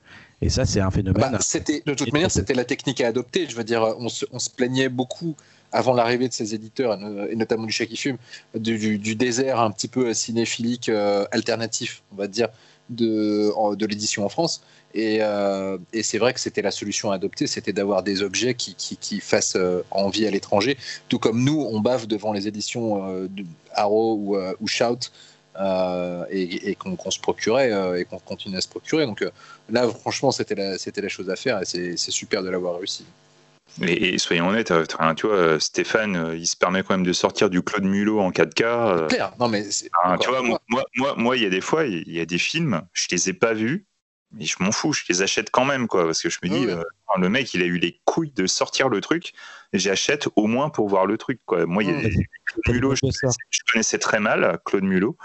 Et 0.43 0.51
ça, 0.51 0.67
c'est 0.67 0.81
un 0.81 0.91
phénomène. 0.91 1.33
Bah, 1.33 1.39
c'était, 1.41 1.83
de 1.87 1.95
toute 1.95 2.13
manière, 2.13 2.31
c'était 2.31 2.55
la 2.55 2.67
technique 2.67 3.01
à 3.01 3.09
adopter. 3.09 3.49
Je 3.49 3.57
veux 3.57 3.65
dire, 3.65 3.83
on 3.99 4.11
se, 4.11 4.27
on 4.33 4.39
se 4.39 4.51
plaignait 4.51 4.91
beaucoup 4.91 5.35
avant 5.73 5.95
l'arrivée 5.95 6.29
de 6.29 6.33
ces 6.33 6.55
éditeurs, 6.55 6.99
et 7.31 7.37
notamment 7.37 7.65
du 7.65 7.73
chat 7.73 7.87
qui 7.87 7.97
fume, 7.97 8.19
du, 8.55 9.15
désert 9.17 9.61
un 9.61 9.71
petit 9.71 9.89
peu 9.89 10.13
cinéphilique 10.15 10.89
euh, 10.89 11.27
alternatif, 11.31 12.03
on 12.13 12.17
va 12.17 12.29
dire, 12.29 12.49
de, 12.89 13.75
de 13.75 13.87
l'édition 13.87 14.25
en 14.25 14.29
France. 14.29 14.63
Et, 14.95 15.19
euh, 15.21 15.77
et 15.93 16.03
c'est 16.03 16.19
vrai 16.19 16.33
que 16.33 16.41
c'était 16.41 16.63
la 16.63 16.71
solution 16.71 17.11
à 17.11 17.17
adopter, 17.17 17.47
c'était 17.47 17.73
d'avoir 17.73 18.03
des 18.03 18.23
objets 18.23 18.55
qui, 18.55 18.75
qui, 18.75 19.21
fassent 19.21 19.57
euh, 19.57 19.83
envie 19.91 20.27
à 20.27 20.31
l'étranger, 20.31 20.79
tout 21.09 21.19
comme 21.19 21.45
nous, 21.45 21.67
on 21.71 21.81
bave 21.81 22.07
devant 22.07 22.33
les 22.33 22.49
éditions 22.49 23.29
Arrow 23.75 24.15
ou, 24.15 24.37
ou 24.61 24.67
Shout. 24.67 25.11
Et, 26.31 26.77
qu'on 26.79 26.97
qu 26.97 27.11
se 27.11 27.19
procurait 27.19 27.73
et 27.99 28.05
qu'on 28.05 28.19
continue 28.19 28.57
à 28.57 28.61
se 28.61 28.69
procurer. 28.69 29.07
Donc 29.07 29.25
là, 29.71 29.89
franchement, 29.89 30.31
c'était 30.31 30.55
la 30.55 31.09
chose 31.09 31.31
à 31.31 31.37
faire 31.37 31.61
et 31.61 31.65
c'est 31.65 32.11
super 32.11 32.43
de 32.43 32.51
l'avoir 32.51 32.77
réussi. 32.77 33.05
Et, 33.83 34.15
et, 34.15 34.19
soyons 34.19 34.49
honnêtes, 34.49 34.73
tu 35.17 35.27
vois, 35.27 35.61
Stéphane, 35.61 36.35
il 36.35 36.47
se 36.47 36.57
permet 36.57 36.83
quand 36.83 36.95
même 36.95 37.07
de 37.07 37.13
sortir 37.13 37.51
du 37.51 37.63
Claude 37.63 37.85
Mulot 37.85 38.21
en 38.21 38.31
4K. 38.31 39.09
Claire, 39.09 39.33
non 39.39 39.49
mais 39.49 39.65
hein, 40.05 40.17
tu 40.19 40.29
vois, 40.29 40.43
moi, 40.43 40.61
moi, 40.69 41.15
moi, 41.17 41.37
il 41.37 41.43
y 41.43 41.47
a 41.47 41.51
des 41.51 41.61
fois, 41.61 41.85
il 41.85 42.11
y 42.11 42.21
a 42.21 42.27
des 42.27 42.39
films, 42.39 42.83
je 42.93 43.07
les 43.11 43.29
ai 43.31 43.33
pas 43.33 43.53
vus, 43.53 43.87
mais 44.33 44.45
je 44.45 44.57
m'en 44.61 44.73
fous, 44.73 44.93
je 44.93 45.03
les 45.09 45.23
achète 45.23 45.51
quand 45.51 45.65
même, 45.65 45.89
quoi, 45.89 46.05
parce 46.05 46.23
que 46.23 46.31
je 46.31 46.39
me 46.43 46.49
dis, 46.49 46.67
euh, 46.67 46.83
le 47.19 47.29
mec, 47.29 47.55
il 47.55 47.63
a 47.63 47.67
eu 47.67 47.79
les 47.79 48.01
couilles 48.05 48.33
de 48.33 48.47
sortir 48.47 48.89
le 48.89 49.01
truc, 49.01 49.33
et 49.73 49.79
j'achète 49.79 50.29
au 50.37 50.47
moins 50.47 50.71
pour 50.71 50.89
voir 50.89 51.07
le 51.07 51.17
truc, 51.19 51.41
quoi. 51.47 51.67
Moi, 51.67 51.85
il 51.85 51.91
y 51.91 51.93
a. 51.93 52.01
Claude 52.01 52.77
Mulot, 52.77 52.95
je 52.95 53.01
connaissais, 53.01 53.27
je 53.51 53.61
connaissais, 53.71 53.99
très 53.99 54.21
mal 54.21 54.59
Claude 54.65 54.85
Mulot. 54.85 55.17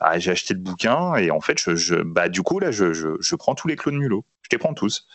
Ah, 0.00 0.18
j'ai 0.18 0.32
acheté 0.32 0.54
le 0.54 0.60
bouquin 0.60 1.14
et 1.14 1.30
en 1.30 1.40
fait, 1.40 1.60
je, 1.60 1.76
je, 1.76 1.94
bah, 1.94 2.28
du 2.28 2.42
coup, 2.42 2.58
là, 2.58 2.72
je, 2.72 2.92
je, 2.92 3.08
je 3.20 3.36
prends 3.36 3.54
tous 3.54 3.68
les 3.68 3.76
Claude 3.76 3.94
Mulot. 3.94 4.24
Je 4.42 4.48
les 4.50 4.58
prends 4.58 4.74
tous. 4.74 5.06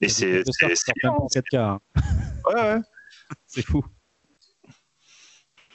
Et 0.00 0.08
c'est. 0.08 0.42
C'est 0.44 1.06
en 1.06 1.26
4K. 1.26 1.78
Ouais, 2.46 2.54
ouais. 2.54 2.80
c'est 3.46 3.62
fou. 3.62 3.84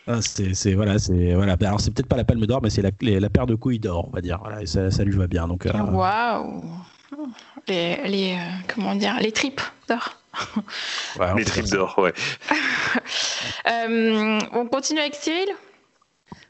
Ah, 0.06 0.20
c'est 0.22 0.74
voilà, 0.74 1.00
c'est 1.00 1.34
voilà. 1.34 1.56
Alors 1.62 1.80
c'est 1.80 1.92
peut-être 1.92 2.10
pas 2.10 2.18
la 2.18 2.26
palme 2.26 2.46
d'or, 2.46 2.62
mais 2.62 2.70
c'est 2.70 2.82
la, 2.82 2.92
la, 3.02 3.30
paire 3.30 3.46
de 3.46 3.56
couilles 3.56 3.80
d'or, 3.80 4.08
on 4.10 4.12
va 4.12 4.22
dire. 4.22 4.40
Voilà, 4.40 4.62
et 4.62 4.66
ça, 4.66 4.92
ça, 4.92 5.04
lui 5.04 5.16
va 5.16 5.28
bien. 5.28 5.48
Donc. 5.48 5.66
Waouh. 5.66 6.64
Euh... 6.64 7.26
Les, 7.68 8.08
les 8.08 8.34
euh, 8.34 8.74
comment 8.74 8.96
dire, 8.96 9.18
les 9.22 9.32
tripes 9.32 9.62
d'or. 9.88 10.20
Ouais, 11.20 11.32
les 11.38 11.46
tripes 11.46 11.68
d'or, 11.68 11.98
ouais. 12.00 12.12
euh, 13.68 14.40
on 14.52 14.66
continue 14.66 15.00
avec 15.00 15.14
Cyril? 15.14 15.50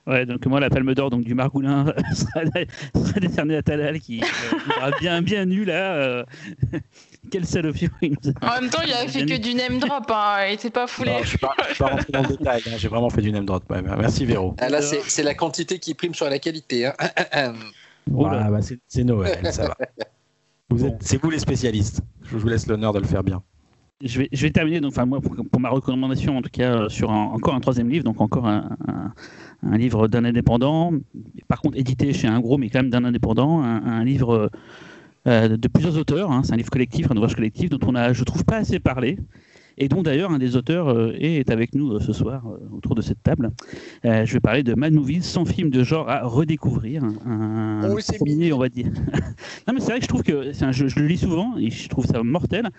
Ouais, 0.07 0.25
donc 0.25 0.45
moi, 0.45 0.61
la 0.61 0.69
palme 0.69 0.93
d'or 0.93 1.09
donc 1.09 1.25
du 1.25 1.33
Margoulin 1.33 1.93
sera, 2.13 2.43
sera 2.95 3.19
décernée 3.19 3.57
à 3.57 3.61
Talal 3.61 3.99
qui 3.99 4.21
euh, 4.21 4.91
bien, 5.01 5.21
bien 5.21 5.45
nu 5.45 5.65
là. 5.65 6.25
Euh, 7.33 7.39
quel 7.39 7.45
salopio 7.45 7.89
il 8.01 8.11
nous 8.11 8.31
a... 8.41 8.57
En 8.57 8.61
même 8.61 8.69
temps, 8.69 8.81
il 8.85 8.93
a 8.93 9.07
fait 9.07 9.25
que 9.25 9.37
du 9.37 9.53
name 9.55 9.79
drop, 9.79 10.09
hein. 10.09 10.45
il 10.47 10.53
était 10.53 10.69
pas 10.69 10.87
foulé. 10.87 11.11
Non, 11.11 11.17
je 11.23 11.29
suis 11.29 11.37
pas, 11.37 11.53
je 11.69 11.73
suis 11.73 11.83
pas 11.83 11.89
rentré 11.89 12.11
dans 12.11 12.21
le 12.21 12.27
détail, 12.27 12.61
hein. 12.67 12.71
j'ai 12.77 12.87
vraiment 12.87 13.09
fait 13.09 13.21
du 13.21 13.31
name 13.31 13.45
drop. 13.45 13.63
Ouais, 13.69 13.81
merci 13.81 14.25
Véro. 14.25 14.55
Ah, 14.59 14.69
là, 14.69 14.81
c'est 14.81 15.23
la 15.23 15.33
quantité 15.33 15.79
qui 15.79 15.93
prime 15.93 16.13
sur 16.13 16.29
la 16.29 16.39
qualité. 16.39 16.87
Hein. 16.87 16.93
voilà, 18.07 18.49
bah, 18.49 18.59
c'est 18.61 19.03
Noël, 19.03 19.39
ça 19.51 19.67
va. 19.67 19.77
Vous 20.69 20.85
êtes, 20.85 20.97
c'est 21.01 21.21
vous 21.21 21.29
les 21.29 21.39
spécialistes. 21.39 22.01
Je 22.23 22.37
vous 22.37 22.47
laisse 22.47 22.67
l'honneur 22.67 22.93
de 22.93 22.99
le 22.99 23.05
faire 23.05 23.23
bien. 23.23 23.43
Je 24.01 24.19
vais, 24.19 24.29
je 24.31 24.41
vais, 24.41 24.51
terminer 24.51 24.81
donc, 24.81 24.91
enfin, 24.91 25.05
moi, 25.05 25.21
pour, 25.21 25.35
pour, 25.35 25.61
ma 25.61 25.69
recommandation, 25.69 26.37
en 26.37 26.41
tout 26.41 26.49
cas, 26.51 26.89
sur 26.89 27.11
un, 27.11 27.25
encore 27.25 27.53
un 27.53 27.61
troisième 27.61 27.89
livre, 27.89 28.03
donc 28.03 28.19
encore 28.19 28.47
un, 28.47 28.75
un, 28.87 29.13
un 29.65 29.77
livre 29.77 30.07
d'un 30.07 30.25
indépendant, 30.25 30.91
par 31.47 31.61
contre 31.61 31.77
édité 31.77 32.13
chez 32.13 32.27
un 32.27 32.39
gros, 32.39 32.57
mais 32.57 32.69
quand 32.69 32.79
même 32.79 32.89
d'un 32.89 33.05
indépendant, 33.05 33.61
un, 33.61 34.03
livre 34.03 34.33
euh, 34.33 34.49
de 35.25 35.67
plusieurs 35.67 35.97
auteurs, 35.97 36.31
hein, 36.31 36.41
c'est 36.43 36.53
un 36.53 36.57
livre 36.57 36.69
collectif, 36.69 37.09
un 37.11 37.17
ouvrage 37.17 37.35
collectif 37.35 37.69
dont 37.69 37.79
on 37.87 37.95
a, 37.95 38.13
je 38.13 38.23
trouve, 38.23 38.43
pas 38.43 38.57
assez 38.57 38.79
parlé, 38.79 39.17
et 39.77 39.87
dont 39.87 40.03
d'ailleurs 40.03 40.31
un 40.31 40.37
des 40.37 40.55
auteurs 40.55 40.89
euh, 40.89 41.13
est 41.17 41.49
avec 41.49 41.73
nous 41.73 41.93
euh, 41.93 41.99
ce 41.99 42.13
soir 42.13 42.43
autour 42.71 42.93
de 42.93 43.01
cette 43.01 43.23
table. 43.23 43.51
je 44.03 44.31
vais 44.31 44.39
parler 44.39 44.63
de 44.63 44.75
Mad 44.75 44.93
Movies, 44.93 45.23
100 45.23 45.45
films 45.45 45.69
de 45.69 45.83
genre 45.83 46.09
à 46.09 46.23
redécouvrir, 46.23 47.03
un 47.03 47.89
oh, 47.89 47.97
premier, 48.19 48.53
on 48.53 48.59
va 48.59 48.69
dire. 48.69 48.87
non 49.67 49.73
mais 49.73 49.79
c'est 49.79 49.91
vrai 49.91 49.97
que 49.99 50.03
je 50.03 50.09
trouve 50.09 50.23
que 50.23 50.51
c'est 50.53 50.65
un 50.65 50.71
jeu, 50.71 50.87
je 50.87 50.99
le 50.99 51.07
lis 51.07 51.17
souvent 51.17 51.57
et 51.57 51.71
je 51.71 51.89
trouve 51.89 52.05
ça 52.05 52.21
mortel. 52.21 52.69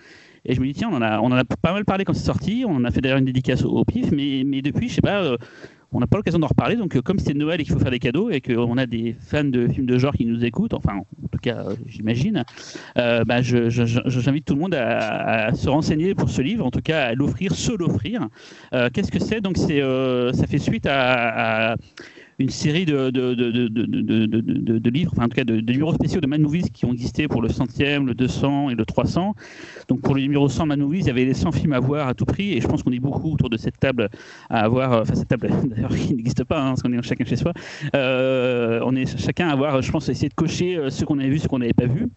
Et 0.45 0.53
je 0.53 0.61
me 0.61 0.67
dis, 0.67 0.73
tiens, 0.73 0.89
on 0.91 0.95
en 0.95 1.01
a, 1.01 1.19
on 1.19 1.25
en 1.25 1.37
a 1.37 1.43
pas 1.43 1.73
mal 1.73 1.85
parlé 1.85 2.05
quand 2.05 2.13
c'est 2.13 2.25
sorti. 2.25 2.63
On 2.67 2.75
en 2.75 2.83
a 2.83 2.91
fait 2.91 3.01
d'ailleurs 3.01 3.17
une 3.17 3.25
dédicace 3.25 3.63
au, 3.63 3.71
au 3.71 3.83
pif, 3.83 4.11
mais, 4.11 4.43
mais 4.45 4.61
depuis, 4.61 4.89
je 4.89 4.95
sais 4.95 5.01
pas, 5.01 5.23
euh, 5.23 5.37
on 5.91 5.99
n'a 5.99 6.07
pas 6.07 6.17
l'occasion 6.17 6.39
d'en 6.39 6.47
reparler. 6.47 6.75
Donc, 6.75 6.95
euh, 6.95 7.01
comme 7.01 7.19
c'est 7.19 7.33
Noël 7.33 7.61
et 7.61 7.63
qu'il 7.63 7.73
faut 7.73 7.79
faire 7.79 7.91
des 7.91 7.99
cadeaux 7.99 8.29
et 8.29 8.41
qu'on 8.41 8.77
a 8.77 8.85
des 8.85 9.15
fans 9.19 9.43
de 9.43 9.67
films 9.67 9.85
de 9.85 9.97
genre 9.97 10.13
qui 10.13 10.25
nous 10.25 10.43
écoutent, 10.43 10.73
enfin, 10.73 10.95
en 10.97 11.27
tout 11.31 11.39
cas, 11.41 11.57
euh, 11.57 11.75
j'imagine, 11.87 12.43
bah, 12.95 13.41
j'invite 13.41 14.45
tout 14.45 14.53
le 14.55 14.59
monde 14.59 14.75
à, 14.75 15.53
se 15.53 15.69
renseigner 15.69 16.15
pour 16.15 16.29
ce 16.29 16.41
livre, 16.41 16.65
en 16.65 16.71
tout 16.71 16.81
cas, 16.81 17.05
à 17.05 17.13
l'offrir, 17.13 17.53
se 17.53 17.71
l'offrir. 17.71 18.27
Qu'est-ce 18.93 19.11
que 19.11 19.19
c'est? 19.19 19.41
Donc, 19.41 19.57
ça 19.57 20.47
fait 20.47 20.59
suite 20.59 20.87
à 20.89 21.75
une 22.37 22.49
série 22.49 22.85
de, 22.85 23.11
de, 23.11 23.33
de, 23.33 23.67
de, 23.67 24.89
livres, 24.89 25.11
enfin 25.13 25.25
en 25.25 25.29
tout 25.29 25.35
cas 25.35 25.45
de, 25.45 25.61
numéros 25.61 25.93
spéciaux 25.93 26.19
de 26.19 26.27
Movies 26.27 26.69
qui 26.71 26.85
ont 26.85 26.91
existé 26.91 27.27
pour 27.27 27.41
le 27.41 27.49
centième, 27.49 28.07
le 28.07 28.13
200 28.13 28.71
et 28.71 28.75
le 28.75 28.85
300. 28.85 29.35
Donc 29.87 30.01
pour 30.01 30.15
le 30.15 30.21
numéro 30.21 30.49
100 30.49 30.65
Man 30.65 30.81
Movies, 30.81 31.01
il 31.01 31.07
y 31.07 31.09
avait 31.09 31.25
les 31.25 31.33
100 31.33 31.53
films 31.53 31.73
à 31.73 31.79
voir 31.79 32.07
à 32.07 32.13
tout 32.13 32.25
prix 32.25 32.53
et 32.53 32.61
je 32.61 32.67
pense 32.67 32.83
qu'on 32.83 32.91
est 32.91 32.99
beaucoup 32.99 33.31
autour 33.31 33.49
de 33.49 33.57
cette 33.57 33.79
table 33.79 34.09
à 34.49 34.61
avoir, 34.61 35.01
enfin 35.01 35.15
cette 35.15 35.29
table 35.29 35.49
d'ailleurs 35.65 35.95
qui 35.95 36.13
n'existe 36.13 36.43
pas, 36.43 36.61
hein, 36.61 36.69
parce 36.69 36.81
qu'on 36.81 36.91
est 36.91 37.01
chacun 37.03 37.23
chez 37.23 37.37
soi, 37.37 37.53
euh, 37.95 38.81
on 38.83 38.95
est 38.95 39.17
chacun 39.17 39.47
à 39.47 39.53
avoir, 39.53 39.81
je 39.81 39.91
pense, 39.91 40.09
essayer 40.09 40.29
de 40.29 40.33
cocher 40.33 40.79
ce 40.89 41.05
qu'on 41.05 41.19
avait 41.19 41.29
vu, 41.29 41.39
ce 41.39 41.47
qu'on 41.47 41.59
n'avait 41.59 41.73
pas 41.73 41.87
vu. 41.87 42.09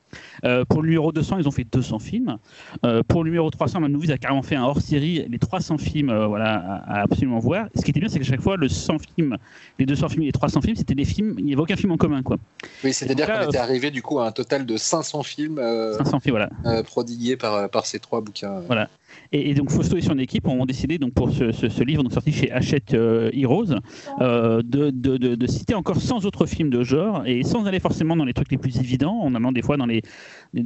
Euh, 0.45 0.65
pour 0.65 0.82
le 0.82 0.89
numéro 0.89 1.12
200, 1.12 1.39
ils 1.39 1.49
ont 1.49 1.53
fait 1.53 1.66
200 1.70 1.99
films. 2.01 2.39
Euh, 2.85 3.03
pour 3.07 3.23
le 3.23 3.31
numéro 3.31 3.51
300, 3.51 3.81
Man 3.81 3.93
Movies 3.93 4.11
a 4.11 4.19
carrément 4.19 4.43
fait 4.43 4.57
un 4.57 4.65
hors-série, 4.65 5.27
les 5.28 5.39
300 5.39 5.78
films 5.78 6.12
voilà, 6.27 6.55
à, 6.55 6.99
à, 6.99 7.03
absolument 7.03 7.39
voir. 7.39 7.69
Ce 7.74 7.82
qui 7.82 7.90
était 7.90 8.01
bien, 8.01 8.09
c'est 8.09 8.19
qu'à 8.19 8.24
chaque 8.24 8.40
fois, 8.40 8.57
le 8.57 8.69
100 8.69 8.99
films, 9.15 9.36
les 9.78 9.86
200 9.86 10.07
films 10.09 10.22
et 10.22 10.26
les 10.26 10.32
300 10.32 10.60
films, 10.60 10.76
c'était 10.76 10.94
des 10.94 11.05
films, 11.05 11.35
il 11.39 11.44
n'y 11.44 11.52
avait 11.52 11.62
aucun 11.62 11.76
film 11.76 11.93
en 11.93 11.97
commun. 11.97 12.22
Quoi. 12.22 12.36
Oui, 12.85 12.93
c'est-à-dire 12.93 13.26
qu'on 13.26 13.48
était 13.48 13.59
arrivé 13.59 13.90
du 13.90 14.02
coup 14.02 14.20
à 14.20 14.26
un 14.26 14.32
total 14.32 14.66
de 14.66 14.76
500 14.76 15.22
films, 15.22 15.59
euh, 15.59 15.97
500 15.98 16.20
films 16.20 16.36
voilà. 16.36 16.51
euh, 16.66 16.82
prodigués 16.82 17.36
par, 17.36 17.68
par 17.70 17.86
ces 17.86 17.98
trois 17.98 18.20
bouquins. 18.20 18.60
Voilà. 18.66 18.89
Et, 19.32 19.55
donc 19.55 19.70
Fausto 19.70 19.97
et 19.97 20.01
son 20.01 20.18
équipe 20.18 20.47
ont 20.47 20.64
décidé 20.66 20.98
donc 20.98 21.12
pour 21.14 21.30
ce, 21.30 21.82
livre 21.82 22.02
donc 22.02 22.12
sorti 22.12 22.32
chez 22.32 22.51
Hachette 22.51 22.94
euh, 22.94 23.30
Heroes 23.32 23.74
euh, 24.20 24.62
de, 24.64 25.47
citer 25.47 25.74
encore 25.74 26.01
100 26.01 26.24
autres 26.24 26.47
films 26.47 26.70
de 26.70 26.82
genre 26.82 27.26
et 27.26 27.43
sans 27.43 27.66
aller 27.66 27.80
forcément 27.80 28.16
dans 28.16 28.24
les 28.24 28.35
trucs 28.35 28.51
les 28.51 28.59
plus 28.59 28.78
évidents, 28.78 29.18
en 29.20 29.35
allant 29.35 29.52
des 29.52 29.62
fois 29.62 29.76
dans 29.76 29.86
les, 29.86 30.02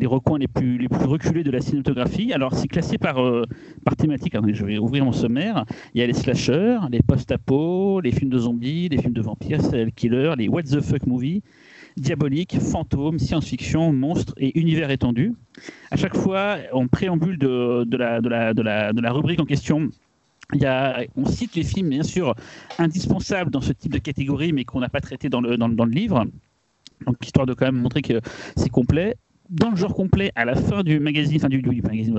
recoins 0.04 0.38
les 0.38 0.48
plus, 0.48 0.78
les 0.78 0.88
plus 0.88 1.04
reculés 1.04 1.44
de 1.44 1.50
la 1.50 1.60
cinématographie. 1.60 2.32
Alors 2.32 2.54
c'est 2.54 2.68
classé 2.68 2.98
par, 2.98 3.20
euh, 3.20 3.44
par 3.84 3.96
thématique, 3.96 4.34
je 4.52 4.64
vais 4.64 4.78
ouvrir 4.78 5.04
mon 5.04 5.12
sommaire. 5.12 5.64
Il 5.94 6.00
y 6.00 6.04
a 6.04 6.06
les 6.06 6.12
slashers, 6.12 6.78
les 6.90 7.00
post-apo, 7.02 8.00
les 8.00 8.12
films 8.12 8.30
de 8.30 8.38
zombies, 8.38 8.88
les 8.88 8.98
films 8.98 9.14
de 9.14 9.22
vampires, 9.22 9.62
serial 9.62 9.92
killers, 9.92 10.34
les 10.36 10.48
what 10.48 10.62
the 10.62 10.80
fuck 10.80 11.06
movies 11.06 11.42
diabolique, 11.96 12.58
fantôme, 12.58 13.18
science-fiction, 13.18 13.92
monstre 13.92 14.34
et 14.36 14.58
univers 14.58 14.90
étendu. 14.90 15.34
À 15.90 15.96
chaque 15.96 16.16
fois, 16.16 16.56
en 16.72 16.88
préambule 16.88 17.38
de, 17.38 17.96
la, 17.96 19.12
rubrique 19.12 19.40
en 19.40 19.44
question, 19.44 19.90
on 20.54 21.26
cite 21.26 21.54
les 21.54 21.64
films, 21.64 21.90
bien 21.90 22.02
sûr, 22.02 22.34
indispensables 22.78 23.50
dans 23.50 23.60
ce 23.60 23.72
type 23.72 23.92
de 23.92 23.98
catégorie, 23.98 24.52
mais 24.52 24.64
qu'on 24.64 24.80
n'a 24.80 24.88
pas 24.88 25.00
traité 25.00 25.28
dans 25.28 25.40
le, 25.40 25.56
dans 25.56 25.68
le 25.68 25.92
livre. 25.92 26.24
Donc, 27.06 27.16
histoire 27.24 27.46
de 27.46 27.54
quand 27.54 27.66
même 27.66 27.80
montrer 27.80 28.02
que 28.02 28.20
c'est 28.56 28.70
complet 28.70 29.16
dans 29.52 29.70
le 29.70 29.76
genre 29.76 29.94
complet, 29.94 30.32
à 30.34 30.46
la 30.46 30.54
fin 30.54 30.82
du 30.82 30.98
magazine, 30.98 31.36
enfin 31.36 31.48
du, 31.48 31.60
du 31.60 31.82
magazine, 31.82 32.18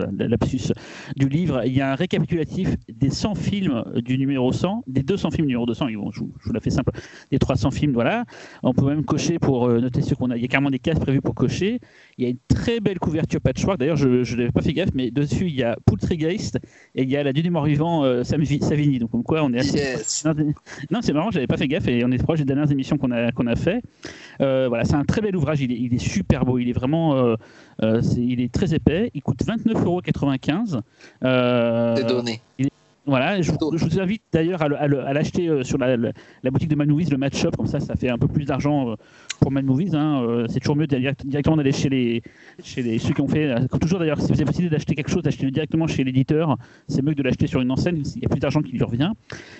du 1.15 1.29
livre, 1.29 1.63
il 1.65 1.73
y 1.73 1.81
a 1.81 1.91
un 1.91 1.95
récapitulatif 1.95 2.75
des 2.87 3.09
100 3.09 3.35
films 3.35 3.83
du 3.95 4.19
numéro 4.19 4.51
100, 4.51 4.83
des 4.85 5.01
200 5.01 5.31
films 5.31 5.47
du 5.47 5.53
numéro 5.53 5.65
200, 5.65 5.87
bon, 5.95 6.11
je, 6.11 6.19
je, 6.19 6.45
vous 6.45 6.53
la 6.53 6.59
fais 6.59 6.69
simple, 6.69 6.91
des 7.31 7.39
300 7.39 7.71
films, 7.71 7.93
voilà. 7.93 8.25
On 8.61 8.73
peut 8.73 8.85
même 8.85 9.03
cocher 9.03 9.39
pour 9.39 9.67
euh, 9.67 9.79
noter 9.79 10.01
ce 10.03 10.13
qu'on 10.13 10.29
a. 10.29 10.37
Il 10.37 10.43
y 10.43 10.45
a 10.45 10.47
carrément 10.47 10.69
des 10.69 10.79
cases 10.79 10.99
prévues 10.99 11.21
pour 11.21 11.33
cocher. 11.33 11.79
Il 12.17 12.23
y 12.23 12.27
a 12.27 12.29
une 12.29 12.37
très 12.47 12.79
belle 12.79 12.99
couverture 12.99 13.41
patchwork. 13.41 13.79
D'ailleurs, 13.79 13.95
je 13.95 14.07
ne 14.07 14.37
l'avais 14.37 14.51
pas 14.51 14.61
fait 14.61 14.73
gaffe, 14.73 14.91
mais 14.93 15.11
dessus, 15.11 15.47
il 15.47 15.55
y 15.55 15.63
a 15.63 15.77
Poultrygeist 15.85 16.59
et 16.95 17.03
il 17.03 17.09
y 17.09 17.17
a 17.17 17.23
la 17.23 17.33
Dune 17.33 17.43
des 17.43 17.49
morts 17.49 17.65
vivants 17.65 18.03
euh, 18.03 18.23
Savigny. 18.23 18.99
Donc, 18.99 19.11
comme 19.11 19.23
quoi, 19.23 19.43
on 19.43 19.53
est 19.53 19.59
assez. 19.59 19.77
Yes. 19.77 20.25
Non, 20.91 20.99
c'est 21.01 21.13
marrant, 21.13 21.31
j'avais 21.31 21.47
pas 21.47 21.57
fait 21.57 21.67
gaffe 21.67 21.87
et 21.87 22.03
on 22.05 22.11
est 22.11 22.21
proche 22.21 22.39
des 22.39 22.45
dernières 22.45 22.71
émissions 22.71 22.97
qu'on 22.97 23.11
a, 23.11 23.31
qu'on 23.31 23.47
a 23.47 23.55
fait. 23.55 23.81
Euh, 24.41 24.67
voilà, 24.67 24.85
c'est 24.85 24.95
un 24.95 25.05
très 25.05 25.21
bel 25.21 25.35
ouvrage. 25.35 25.61
Il 25.61 25.71
est, 25.71 25.77
il 25.77 25.93
est 25.93 25.99
super 25.99 26.45
beau. 26.45 26.59
Il 26.59 26.69
est 26.69 26.73
vraiment. 26.73 27.15
Euh, 27.15 27.35
est, 27.81 28.15
il 28.17 28.41
est 28.41 28.53
très 28.53 28.73
épais. 28.73 29.11
Il 29.13 29.21
coûte 29.21 29.39
29,95 29.43 29.73
euros. 29.83 30.01
C'est 31.97 32.07
donné. 32.07 32.41
Il 32.59 32.67
est, 32.67 32.71
voilà, 33.05 33.41
je, 33.41 33.51
je, 33.51 33.85
vous 33.85 33.99
invite 33.99 34.23
d'ailleurs 34.31 34.61
à, 34.61 34.67
l'acheter 34.87 35.63
sur 35.63 35.77
la, 35.77 35.97
la, 35.97 36.11
la, 36.41 36.51
boutique 36.51 36.69
de 36.69 36.75
Manouis, 36.75 37.05
le 37.05 37.17
Match 37.17 37.37
Shop, 37.37 37.51
comme 37.51 37.67
ça, 37.67 37.79
ça 37.79 37.95
fait 37.95 38.09
un 38.09 38.17
peu 38.17 38.27
plus 38.27 38.45
d'argent 38.45 38.95
pour 39.41 39.51
Mad 39.51 39.65
Movies. 39.65 39.93
Hein, 39.93 40.45
c'est 40.49 40.59
toujours 40.59 40.77
mieux 40.77 40.87
directement 40.87 41.57
d'aller 41.57 41.73
chez 41.73 41.89
les, 41.89 42.21
chez 42.63 42.81
les, 42.81 42.99
ceux 42.99 43.13
qui 43.13 43.21
ont 43.21 43.27
fait. 43.27 43.53
Comme 43.69 43.79
toujours 43.79 43.99
d'ailleurs, 43.99 44.21
si 44.21 44.27
vous 44.27 44.41
avez 44.41 44.45
décidé 44.45 44.69
d'acheter 44.69 44.95
quelque 44.95 45.11
chose, 45.11 45.21
d'acheter 45.21 45.51
directement 45.51 45.85
chez 45.85 46.03
l'éditeur, 46.03 46.57
c'est 46.87 47.01
mieux 47.01 47.11
que 47.11 47.17
de 47.17 47.23
l'acheter 47.23 47.47
sur 47.47 47.59
une 47.59 47.71
enseigne. 47.71 48.03
Il 48.15 48.23
y 48.23 48.25
a 48.25 48.29
plus 48.29 48.39
d'argent 48.39 48.61
qui 48.61 48.71
lui 48.71 48.83
revient. 48.83 49.11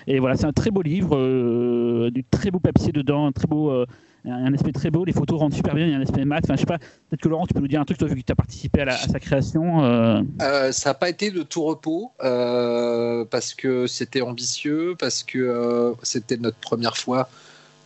Et 0.06 0.20
voilà, 0.20 0.36
c'est 0.36 0.46
un 0.46 0.52
très 0.52 0.70
beau 0.70 0.80
livre, 0.80 2.10
du 2.10 2.24
très 2.24 2.50
beau 2.50 2.60
papier 2.60 2.92
dedans, 2.92 3.26
un 3.26 3.32
très 3.32 3.46
beau 3.46 3.84
un 4.26 4.54
aspect 4.54 4.72
très 4.72 4.90
beau, 4.90 5.04
les 5.04 5.12
photos 5.12 5.38
rendent 5.38 5.54
super 5.54 5.74
bien, 5.74 5.86
il 5.86 5.92
y 5.92 5.94
a 5.94 5.98
un 5.98 6.02
aspect 6.02 6.24
mat. 6.24 6.40
Enfin, 6.44 6.54
je 6.54 6.60
sais 6.60 6.66
pas, 6.66 6.78
peut-être 6.78 7.20
que 7.20 7.28
Laurent, 7.28 7.46
tu 7.46 7.54
peux 7.54 7.60
nous 7.60 7.68
dire 7.68 7.80
un 7.80 7.84
truc, 7.84 8.02
vu 8.02 8.16
que 8.16 8.26
tu 8.26 8.32
as 8.32 8.36
participé 8.36 8.82
à, 8.82 8.96
sa 8.96 9.20
création. 9.20 9.84
Euh. 9.84 10.22
Euh, 10.40 10.72
ça 10.72 10.90
n'a 10.90 10.94
pas 10.94 11.10
été 11.10 11.30
de 11.30 11.42
tout 11.42 11.62
repos, 11.62 12.12
euh, 12.22 13.24
parce 13.26 13.54
que 13.54 13.86
c'était 13.86 14.22
ambitieux, 14.22 14.94
parce 14.98 15.22
que 15.22 15.94
c'était 16.02 16.36
notre 16.36 16.56
première 16.56 16.96
fois 16.96 17.28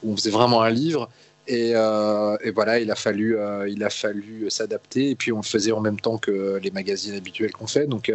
où 0.02 0.12
on 0.12 0.16
faisait 0.16 0.30
vraiment 0.30 0.62
un 0.62 0.70
livre. 0.70 1.08
Et, 1.48 1.72
voilà, 2.54 2.78
il 2.78 2.90
a 2.90 2.94
fallu, 2.94 3.36
il 3.68 3.82
a 3.82 3.90
fallu 3.90 4.46
s'adapter. 4.48 5.10
Et 5.10 5.14
puis 5.16 5.32
on 5.32 5.38
le 5.38 5.42
faisait 5.42 5.72
en 5.72 5.80
même 5.80 5.98
temps 5.98 6.18
que 6.18 6.60
les 6.62 6.70
magazines 6.70 7.14
habituels 7.14 7.52
qu'on 7.52 7.66
fait. 7.66 7.86
Donc 7.86 8.12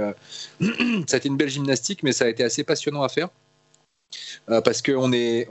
ça 1.08 1.16
a 1.16 1.18
été 1.18 1.28
une 1.28 1.38
belle 1.38 1.50
gymnastique, 1.50 2.04
mais 2.04 2.14
ça 2.14 2.26
a 2.26 2.30
été 2.30 2.44
assez 2.44 2.64
passionnant 2.64 3.02
à 3.02 3.10
faire. 3.10 3.30
Euh, 4.50 4.62
parce 4.62 4.82
que 4.82 4.92
on 4.92 5.12
est 5.12 5.48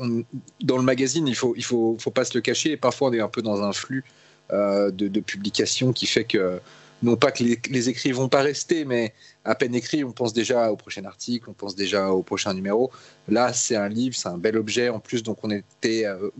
dans 0.63 0.77
le 0.77 0.83
magazine, 0.83 1.27
il 1.27 1.35
faut 1.35 1.55
il 1.57 1.65
faut 1.65 1.97
faut 1.99 2.11
pas 2.11 2.25
se 2.25 2.37
le 2.37 2.41
cacher. 2.41 2.73
Et 2.73 2.77
parfois, 2.77 3.09
on 3.09 3.13
est 3.13 3.21
un 3.21 3.29
peu 3.29 3.43
dans 3.43 3.63
un 3.63 3.73
flux 3.73 4.05
euh, 4.53 4.91
de, 4.91 5.21
publications 5.21 5.93
qui 5.93 6.07
fait 6.07 6.25
que 6.25 6.61
non 7.03 7.17
pas 7.17 7.33
que 7.33 7.43
les, 7.43 7.59
les, 7.71 7.89
écrits 7.89 8.13
vont 8.13 8.29
pas 8.29 8.43
rester, 8.43 8.85
mais 8.85 9.13
à 9.45 9.55
peine 9.55 9.75
écrit, 9.75 10.05
on 10.05 10.13
pense 10.13 10.33
déjà 10.33 10.71
au 10.71 10.77
prochain 10.77 11.05
article, 11.05 11.51
on 11.51 11.53
pense 11.53 11.75
déjà 11.75 12.11
au 12.11 12.23
prochain 12.23 12.55
numéro. 12.55 12.93
Là, 13.29 13.53
c'est 13.53 13.77
un 13.77 13.89
livre, 13.89 14.15
c'est 14.17 14.29
un 14.29 14.39
bel 14.39 14.57
objet 14.57 14.89
en 14.89 15.01
plus, 15.01 15.23
donc 15.23 15.39
on 15.43 15.51
était 15.51 16.07
euh, 16.07 16.31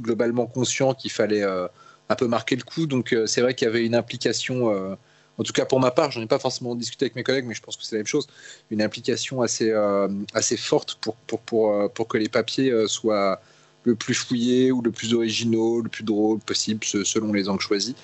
globalement 0.00 0.46
conscient 0.46 0.92
qu'il 0.94 1.10
fallait 1.10 1.44
un 1.44 2.14
peu 2.16 2.26
marquer 2.26 2.56
le 2.56 2.62
coup. 2.62 2.86
Donc 2.86 3.16
c'est 3.26 3.40
vrai 3.40 3.54
qu'il 3.54 3.66
y 3.66 3.70
avait 3.70 3.86
une 3.86 3.94
implication 3.94 4.96
en 5.38 5.42
tout 5.42 5.52
cas 5.52 5.64
pour 5.64 5.80
ma 5.80 5.90
part, 5.90 6.10
je 6.10 6.18
n'en 6.18 6.24
ai 6.24 6.28
pas 6.28 6.38
forcément 6.38 6.74
discuté 6.74 7.06
avec 7.06 7.16
mes 7.16 7.22
collègues, 7.22 7.46
mais 7.46 7.54
je 7.54 7.62
pense 7.62 7.76
que 7.76 7.84
c'est 7.84 7.96
la 7.96 8.00
même 8.00 8.06
chose, 8.06 8.26
une 8.70 8.82
implication 8.82 9.42
assez, 9.42 9.70
euh, 9.70 10.08
assez 10.34 10.56
forte 10.56 10.98
pour, 11.00 11.14
pour, 11.26 11.40
pour, 11.40 11.72
euh, 11.72 11.88
pour, 11.88 12.08
que 12.08 12.18
les 12.18 12.28
papiers 12.28 12.70
euh, 12.70 12.86
soient 12.86 13.40
le 13.84 13.94
plus 13.94 14.14
fouillés 14.14 14.70
ou 14.70 14.82
le 14.82 14.92
plus 14.92 15.14
originaux, 15.14 15.80
le 15.80 15.88
plus 15.88 16.04
drôle 16.04 16.38
possible 16.38 16.84
selon 16.84 17.32
les 17.32 17.48
angles 17.48 17.62
choisis. 17.62 17.94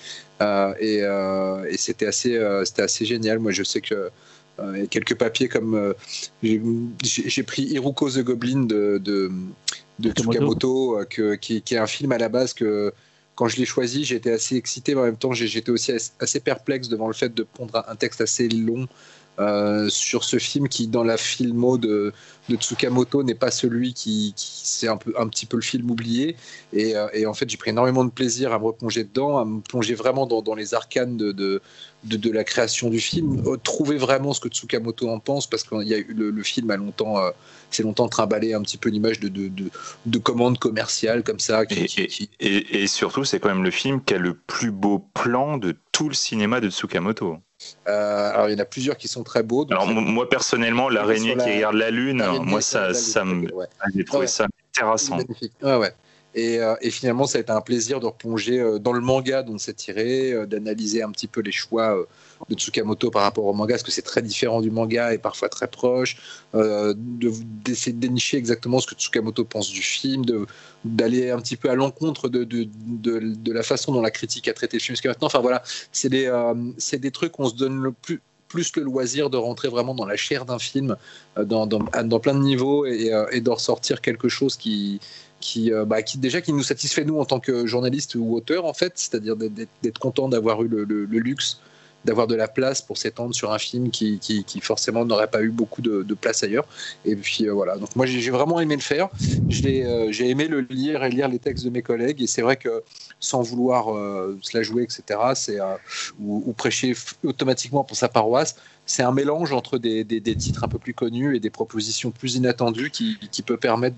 et, 0.41 0.97
et 0.97 1.77
c'était 1.77 2.05
assez, 2.05 2.37
c'était 2.65 2.81
assez 2.81 3.05
génial. 3.05 3.39
Moi, 3.39 3.53
je 3.53 3.63
sais 3.63 3.79
que 3.79 4.09
il 4.73 4.79
y 4.81 4.83
a 4.83 4.87
quelques 4.87 5.15
papiers 5.15 5.47
comme 5.47 5.93
j'ai 6.43 7.43
pris 7.43 7.61
Iruko 7.61 8.09
the 8.09 8.19
Goblin 8.25 8.65
de, 8.65 8.97
de, 9.01 9.31
de 9.99 10.11
Tsukamoto, 10.11 10.99
que, 11.09 11.35
qui, 11.35 11.61
qui, 11.61 11.75
est 11.75 11.77
un 11.77 11.87
film 11.87 12.11
à 12.11 12.17
la 12.17 12.27
base 12.27 12.53
que 12.53 12.91
quand 13.39 13.47
je 13.47 13.55
l'ai 13.55 13.65
choisi, 13.65 14.03
j'étais 14.03 14.33
assez 14.33 14.57
excité, 14.57 14.95
mais 14.95 14.99
en 14.99 15.05
même 15.05 15.15
temps, 15.15 15.31
j'étais 15.31 15.71
aussi 15.71 15.93
assez 16.19 16.41
perplexe 16.41 16.89
devant 16.89 17.07
le 17.07 17.13
fait 17.13 17.33
de 17.33 17.43
prendre 17.43 17.85
un 17.87 17.95
texte 17.95 18.19
assez 18.19 18.49
long 18.49 18.85
euh, 19.39 19.87
sur 19.87 20.25
ce 20.25 20.39
film 20.39 20.67
qui, 20.67 20.87
dans 20.87 21.05
la 21.05 21.15
filmo 21.15 21.77
de, 21.77 22.11
de 22.49 22.55
Tsukamoto, 22.55 23.23
n'est 23.23 23.35
pas 23.35 23.51
celui 23.51 23.93
qui, 23.93 24.33
c'est 24.35 24.87
un, 24.87 24.97
peu, 24.97 25.13
un 25.17 25.27
petit 25.27 25.45
peu 25.45 25.57
le 25.57 25.61
film 25.61 25.89
oublié. 25.89 26.35
Et, 26.73 26.95
euh, 26.95 27.07
et 27.13 27.25
en 27.25 27.33
fait, 27.33 27.49
j'ai 27.49 27.57
pris 27.57 27.69
énormément 27.69 28.03
de 28.03 28.09
plaisir 28.11 28.51
à 28.51 28.59
me 28.59 28.65
replonger 28.65 29.03
dedans, 29.03 29.37
à 29.37 29.45
me 29.45 29.61
plonger 29.61 29.95
vraiment 29.95 30.25
dans, 30.25 30.41
dans 30.41 30.55
les 30.55 30.73
arcanes 30.73 31.15
de, 31.15 31.31
de, 31.31 31.61
de, 32.03 32.31
la 32.31 32.43
création 32.43 32.89
du 32.89 32.99
film, 32.99 33.41
euh, 33.45 33.57
trouver 33.57 33.97
vraiment 33.97 34.33
ce 34.33 34.41
que 34.41 34.49
Tsukamoto 34.49 35.09
en 35.09 35.19
pense, 35.19 35.47
parce 35.47 35.63
que 35.63 35.81
y 35.83 35.93
a 35.93 35.97
eu 35.97 36.13
le, 36.13 36.43
film 36.43 36.71
a 36.71 36.77
longtemps, 36.77 37.17
c'est 37.69 37.83
longtemps 37.83 38.07
trimballé 38.07 38.53
un 38.53 38.61
petit 38.61 38.77
peu 38.77 38.89
l'image 38.89 39.19
de, 39.19 39.27
de, 39.27 39.49
de, 40.05 40.17
commande 40.17 40.57
commerciale 40.57 41.23
comme 41.23 41.39
ça. 41.39 41.63
et, 41.69 41.87
et, 42.39 42.83
et 42.83 42.87
surtout, 42.87 43.23
c'est 43.23 43.39
quand 43.39 43.49
même 43.49 43.63
le 43.63 43.71
film 43.71 44.01
qui 44.03 44.13
a 44.13 44.17
le 44.17 44.33
plus 44.33 44.71
beau 44.71 44.99
plan 45.13 45.57
de 45.57 45.75
tout 45.91 46.09
le 46.09 46.15
cinéma 46.15 46.59
de 46.59 46.69
Tsukamoto. 46.69 47.37
Euh, 47.87 48.31
alors 48.33 48.47
il 48.47 48.53
y 48.53 48.55
en 48.55 48.59
a 48.59 48.65
plusieurs 48.65 48.95
qui 48.95 49.09
sont 49.09 49.23
très 49.23 49.43
beaux. 49.43 49.67
Alors 49.69 49.87
moi 49.87 50.29
personnellement, 50.29 50.87
l'araignée 50.87 51.35
qui 51.35 51.55
regarde 51.55 51.75
la 51.75 51.91
lune, 51.91 52.23
moi 52.43 52.61
ça, 52.61 52.93
ça 52.93 53.23
me, 53.25 53.47
j'ai 53.95 54.05
trouvé 54.05 54.27
ça 54.27 54.47
terrassant. 54.73 55.17
Ouais, 55.61 55.75
ouais. 55.75 55.93
Et, 56.35 56.59
euh, 56.59 56.75
et, 56.81 56.91
finalement, 56.91 57.25
ça 57.25 57.39
a 57.39 57.41
été 57.41 57.51
un 57.51 57.61
plaisir 57.61 57.99
de 57.99 58.05
replonger 58.05 58.59
euh, 58.59 58.77
dans 58.77 58.93
le 58.93 58.99
manga 58.99 59.41
dont 59.41 59.57
c'est 59.57 59.73
tiré, 59.73 60.45
d'analyser 60.45 61.01
un 61.01 61.11
petit 61.11 61.25
peu 61.25 61.41
les 61.41 61.51
choix 61.51 62.05
de 62.47 62.55
Tsukamoto 62.55 63.11
par 63.11 63.23
rapport 63.23 63.45
au 63.45 63.53
manga, 63.53 63.73
parce 63.73 63.83
que 63.83 63.91
c'est 63.91 64.03
très 64.03 64.21
différent 64.21 64.61
du 64.61 64.71
manga 64.71 65.13
et 65.13 65.17
parfois 65.17 65.49
très 65.49 65.67
proche, 65.67 66.17
euh, 66.55 66.93
d'essayer 66.95 67.93
de, 67.93 67.99
dénicher 67.99 68.37
exactement 68.37 68.79
ce 68.79 68.87
que 68.87 68.95
Tsukamoto 68.95 69.43
pense 69.43 69.69
du 69.69 69.81
film, 69.81 70.23
d'aller 70.85 71.31
un 71.31 71.39
petit 71.39 71.57
peu 71.57 71.69
à 71.69 71.75
l'encontre 71.75 72.29
de, 72.29 72.43
de, 72.43 72.67
de, 72.93 73.51
la 73.51 73.63
façon 73.63 73.91
dont 73.91 74.01
la 74.01 74.11
critique 74.11 74.47
a 74.47 74.53
traité 74.53 74.77
le 74.77 74.81
film 74.81 74.95
jusqu'à 74.95 75.09
maintenant. 75.09 75.27
Enfin 75.27 75.39
voilà, 75.39 75.63
c'est 75.91 76.09
des, 76.09 76.27
euh, 76.27 76.53
des 76.93 77.11
trucs 77.11 77.33
qu'on 77.33 77.49
se 77.49 77.55
donne 77.55 77.81
le 77.81 77.91
plus 77.91 78.21
plus 78.49 78.75
le 78.75 78.83
loisir 78.83 79.29
de 79.29 79.37
rentrer 79.37 79.69
vraiment 79.69 79.95
dans 79.95 80.05
la 80.05 80.17
chair 80.17 80.43
d'un 80.43 80.59
film, 80.59 80.97
euh, 81.37 81.45
dans, 81.45 81.67
plein 82.19 82.33
de 82.33 82.39
niveaux, 82.39 82.85
et, 82.85 83.13
euh, 83.13 83.39
d'en 83.39 83.53
ressortir 83.53 84.01
quelque 84.01 84.27
chose 84.27 84.57
qui, 84.57 84.99
qui, 85.39 85.71
bah, 85.85 86.01
qui, 86.01 86.17
déjà 86.17 86.41
qui 86.41 86.51
nous 86.51 86.63
satisfait 86.63 87.05
nous 87.05 87.19
en 87.19 87.25
tant 87.25 87.39
que 87.39 87.65
journaliste 87.65 88.15
ou 88.15 88.35
auteur 88.35 88.65
en 88.65 88.73
fait, 88.73 88.93
c'est-à-dire 88.95 89.37
d'être 89.37 89.99
content 89.99 90.27
d'avoir 90.27 90.61
eu 90.63 90.67
le, 90.67 90.83
luxe 91.05 91.61
d'avoir 92.09 92.25
de 92.25 92.33
la 92.33 92.47
place 92.47 92.81
pour 92.81 92.97
s'étendre 92.97 93.35
sur 93.35 93.51
un 93.51 93.59
film 93.59 93.91
qui, 93.91 94.19
forcément 94.61 95.05
n'aurait 95.05 95.29
pas 95.29 95.43
eu 95.43 95.49
beaucoup 95.49 95.81
de, 95.83 96.13
place 96.19 96.43
ailleurs. 96.43 96.67
Et 97.05 97.15
puis 97.15 97.47
euh, 97.47 97.53
voilà, 97.53 97.77
donc 97.77 97.95
moi 97.95 98.05
j'ai 98.07 98.31
vraiment 98.31 98.59
aimé 98.59 98.75
le 98.75 98.81
faire. 98.81 99.09
Euh, 99.65 100.11
j'ai 100.11 100.29
aimé 100.29 100.47
le 100.47 100.61
lire 100.61 101.03
et 101.03 101.09
lire 101.09 101.27
les 101.27 101.39
textes 101.39 101.63
de 101.63 101.69
mes 101.69 101.83
collègues. 101.83 102.21
Et 102.21 102.27
c'est 102.27 102.41
vrai 102.41 102.57
que 102.57 102.83
sans 103.19 103.43
vouloir 103.43 103.95
euh, 103.95 104.37
se 104.41 104.57
la 104.57 104.63
jouer, 104.63 104.83
etc., 104.83 105.19
c'est 105.35 105.59
ou, 106.19 106.43
ou, 106.47 106.53
prêcher 106.53 106.93
automatiquement 107.23 107.83
pour 107.83 107.95
sa 107.95 108.09
paroisse, 108.09 108.55
c'est 108.89 109.03
un 109.03 109.11
mélange 109.11 109.53
entre 109.53 109.77
des, 109.77 110.03
titres 110.35 110.63
un 110.63 110.67
peu 110.67 110.79
plus 110.79 110.95
connus 110.95 111.35
et 111.35 111.39
des 111.39 111.51
propositions 111.51 112.09
plus 112.09 112.35
inattendues 112.35 112.89
qui, 112.89 113.17
peut 113.45 113.55
permettre 113.55 113.95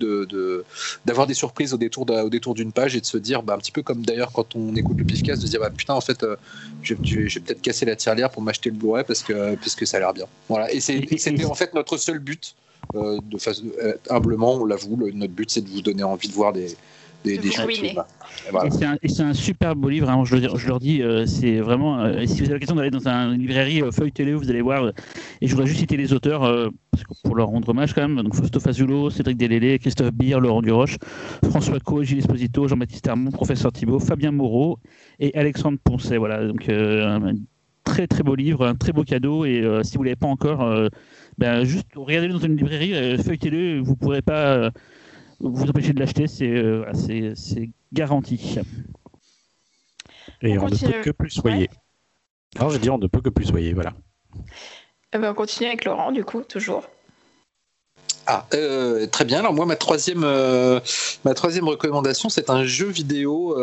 d'avoir 1.06 1.26
des 1.26 1.32
surprises 1.32 1.72
au 1.72 1.78
détour 1.78 2.54
d'une 2.54 2.72
page 2.72 2.94
et 2.94 3.00
de 3.00 3.06
se 3.06 3.16
dire, 3.16 3.42
bah, 3.42 3.54
un 3.54 3.58
petit 3.58 3.72
peu 3.72 3.82
comme 3.82 4.04
d'ailleurs 4.04 4.32
quand 4.32 4.54
on 4.54 4.76
écoute 4.76 4.98
le 4.98 5.04
pifcast, 5.04 5.40
de 5.40 5.46
se 5.46 5.50
dire 5.50 5.60
bah, 5.60 5.70
putain, 5.70 5.94
en 5.94 6.02
fait, 6.02 6.22
euh, 6.22 6.36
peut-être 6.86 7.62
casser 7.62 7.86
la 7.86 7.96
tirelire 7.96 8.30
pour 8.30 8.42
m'acheter 8.42 8.68
le 8.68 8.76
Blu-ray 8.76 9.04
parce 9.04 9.22
que, 9.22 9.86
ça 9.86 9.96
a 9.96 10.00
l'air 10.00 10.12
bien. 10.12 10.26
Voilà. 10.50 10.70
Et 10.70 10.80
c'était 10.80 11.44
en 11.46 11.54
fait 11.54 11.72
notre 11.72 11.96
seul 11.96 12.18
but. 12.18 12.54
Euh, 12.94 13.18
euh, 13.46 13.94
humblement, 14.10 14.56
on 14.56 14.64
l'avoue, 14.66 14.96
notre 15.14 15.32
but 15.32 15.50
c'est 15.50 15.62
de 15.62 15.70
vous 15.70 15.80
donner 15.80 16.02
envie 16.02 16.28
de 16.28 16.34
voir 16.34 16.52
des, 16.52 16.76
des, 17.24 17.38
des 17.38 17.48
Et 19.02 19.08
c'est 19.08 19.22
un, 19.22 19.34
super 19.34 19.76
beau 19.76 19.88
livre, 19.88 20.10
hein, 20.10 20.22
je, 20.24 20.36
je, 20.36 20.68
leur 20.68 20.80
dis, 20.80 21.02
euh, 21.02 21.26
c'est 21.26 21.60
vraiment. 21.60 22.00
Euh, 22.00 22.26
si 22.26 22.40
vous 22.40 22.44
avez 22.44 22.54
l'occasion 22.54 22.74
d'aller 22.74 22.90
dans 22.90 23.06
une 23.06 23.38
librairie 23.38 23.82
euh, 23.82 23.90
feuille 23.90 24.12
télé, 24.12 24.34
vous 24.34 24.50
allez 24.50 24.62
voir. 24.62 24.88
et 25.40 25.46
je 25.46 25.54
voudrais 25.54 25.66
juste 25.66 25.80
citer 25.80 25.96
les 25.96 26.12
auteurs 26.12 26.70
pour 27.24 27.36
leur 27.36 27.48
rendre 27.48 27.68
hommage 27.68 27.94
quand 27.94 28.06
même. 28.06 28.22
Donc 28.22 28.34
Fausto 28.34 28.60
Fazulo, 28.60 29.10
Cédric 29.10 29.36
Delélé, 29.36 29.78
Christophe 29.78 30.12
Beer, 30.12 30.40
Laurent 30.40 30.62
Duroche, 30.62 30.96
François 31.44 31.78
Co, 31.80 32.02
Gilles 32.02 32.18
Esposito, 32.18 32.66
Jean-Baptiste 32.68 33.06
Hermont, 33.06 33.30
Professeur 33.30 33.72
Thibault, 33.72 33.98
Fabien 33.98 34.32
Moreau 34.32 34.78
et 35.18 35.34
Alexandre 35.36 35.78
Poncet. 35.82 36.16
Voilà, 36.16 36.46
donc 36.46 36.68
un 36.68 37.34
très 37.84 38.06
très 38.06 38.22
beau 38.22 38.34
livre, 38.34 38.66
un 38.66 38.74
très 38.74 38.92
beau 38.92 39.04
cadeau. 39.04 39.44
Et 39.44 39.62
si 39.82 39.96
vous 39.96 40.02
ne 40.02 40.08
l'avez 40.08 40.16
pas 40.16 40.28
encore, 40.28 40.88
ben, 41.38 41.64
juste 41.64 41.86
regardez-le 41.94 42.34
dans 42.34 42.40
une 42.40 42.56
librairie, 42.56 43.18
feuilletez-le, 43.22 43.80
vous 43.80 43.92
ne 43.92 43.96
pourrez 43.96 44.22
pas 44.22 44.70
vous 45.42 45.68
empêcher 45.68 45.92
de 45.92 46.00
l'acheter, 46.00 46.26
euh, 46.42 46.84
c'est 47.34 47.70
garanti. 47.92 48.58
Et 50.40 50.58
on, 50.58 50.68
ne 50.68 50.76
peut 50.76 51.02
que 51.02 51.10
plus 51.10 51.30
soyer. 51.30 51.68
Alors 52.56 52.70
je 52.70 52.78
dis 52.78 52.90
on 52.90 52.98
ne 52.98 53.06
peut 53.06 53.20
que 53.20 53.28
plus 53.28 53.46
soyer, 53.46 53.72
voilà. 53.72 53.92
Eh 55.12 55.18
ben, 55.18 55.32
on 55.32 55.34
continue 55.34 55.68
avec 55.68 55.84
Laurent, 55.84 56.12
du 56.12 56.24
coup, 56.24 56.42
toujours. 56.42 56.84
Ah, 58.26 58.46
euh, 58.54 59.06
très 59.08 59.24
bien. 59.24 59.40
Alors 59.40 59.52
moi, 59.52 59.66
ma 59.66 59.74
troisième, 59.74 60.22
euh, 60.24 60.80
ma 61.24 61.34
troisième 61.34 61.68
recommandation, 61.68 62.28
c'est 62.28 62.50
un 62.50 62.64
jeu 62.64 62.86
vidéo 62.86 63.56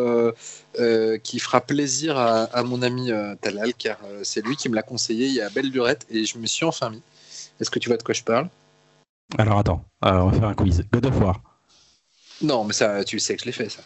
qui 1.24 1.40
fera 1.40 1.62
plaisir 1.62 2.18
à, 2.18 2.64
mon 2.64 2.82
ami 2.82 3.12
Talal, 3.42 3.74
car 3.74 3.98
c'est 4.24 4.46
lui 4.46 4.58
qui 4.58 4.70
me 4.70 4.76
l'a 4.76 4.84
conseillé 4.84 5.28
il 5.28 5.34
y 5.34 5.42
a 5.42 5.50
belle 5.50 5.72
durette 5.72 6.06
et 6.10 6.26
je 6.26 6.38
me 6.38 6.46
suis 6.46 6.66
enfin 6.66 6.90
mis. 6.90 7.02
Est-ce 7.60 7.70
que 7.70 7.80
tu 7.80 7.90
vois 7.90 7.98
de 7.98 8.04
quoi 8.04 8.14
je 8.14 8.24
parle? 8.24 8.50
Alors 9.38 9.60
attends, 9.60 9.84
on 10.02 10.30
va 10.30 10.38
faire 10.38 10.50
un 10.50 10.56
quiz. 10.56 10.84
God 10.92 11.06
of 11.06 11.22
War. 11.22 11.49
Non, 12.42 12.64
mais 12.64 12.74
ça, 12.74 13.04
tu 13.04 13.20
sais 13.20 13.36
que 13.36 13.42
je 13.42 13.46
l'ai 13.46 13.52
fait, 13.52 13.70
ça. 13.70 13.82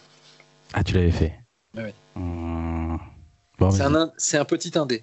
Ah, 0.72 0.82
tu 0.84 0.94
l'avais 0.94 1.10
fait 1.10 1.34
Oui. 1.76 1.90
Hum. 2.16 2.98
c'est 4.18 4.38
un, 4.38 4.44
petit 4.44 4.76
indé. 4.76 5.02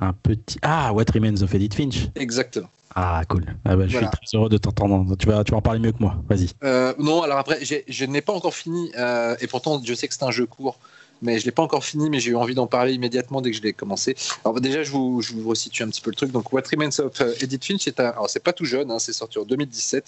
Un 0.00 0.12
petit. 0.12 0.58
Ah, 0.62 0.92
What 0.92 1.04
Remains 1.12 1.42
of 1.42 1.54
Edith 1.54 1.74
Finch 1.74 2.08
Exactement. 2.14 2.68
Ah, 2.94 3.22
cool. 3.28 3.44
Ah 3.64 3.76
bah, 3.76 3.86
je 3.86 3.96
suis 3.96 4.06
très 4.06 4.36
heureux 4.36 4.48
de 4.48 4.58
t'entendre. 4.58 5.16
Tu 5.16 5.26
vas, 5.26 5.44
tu 5.44 5.52
vas 5.52 5.58
en 5.58 5.62
parler 5.62 5.78
mieux 5.78 5.92
que 5.92 6.00
moi. 6.00 6.16
Vas-y. 6.28 6.48
Euh, 6.64 6.94
non, 6.98 7.22
alors 7.22 7.38
après, 7.38 7.60
je 7.62 8.04
n'ai 8.04 8.22
pas 8.22 8.32
encore 8.32 8.54
fini, 8.54 8.90
euh, 8.98 9.36
et 9.40 9.46
pourtant, 9.46 9.80
je 9.84 9.94
sais 9.94 10.08
que 10.08 10.14
c'est 10.14 10.24
un 10.24 10.30
jeu 10.30 10.46
court. 10.46 10.78
mais 11.20 11.38
je 11.38 11.44
l'ai 11.44 11.50
pas 11.50 11.62
encore 11.62 11.84
fini, 11.84 12.10
mais 12.10 12.20
j'ai 12.20 12.30
eu 12.30 12.36
envie 12.36 12.54
d'en 12.54 12.66
parler 12.66 12.92
immédiatement 12.94 13.40
dès 13.40 13.50
que 13.50 13.56
je 13.56 13.62
l'ai 13.62 13.72
commencé. 13.72 14.16
Alors 14.44 14.60
déjà, 14.60 14.82
je 14.82 14.90
vous, 14.90 15.20
je 15.20 15.32
vous 15.34 15.48
resitue 15.48 15.82
un 15.82 15.88
petit 15.88 16.00
peu 16.00 16.10
le 16.10 16.16
truc. 16.16 16.32
Donc, 16.32 16.52
What 16.52 16.62
Remains 16.70 16.98
of 17.00 17.20
Edith 17.42 17.64
Finch, 17.64 17.82
c'est 17.82 18.00
un, 18.00 18.10
alors 18.10 18.30
c'est 18.30 18.42
pas 18.42 18.52
tout 18.52 18.64
jeune, 18.64 18.90
hein, 18.90 18.98
c'est 18.98 19.12
sorti 19.12 19.38
en 19.38 19.44
2017. 19.44 20.04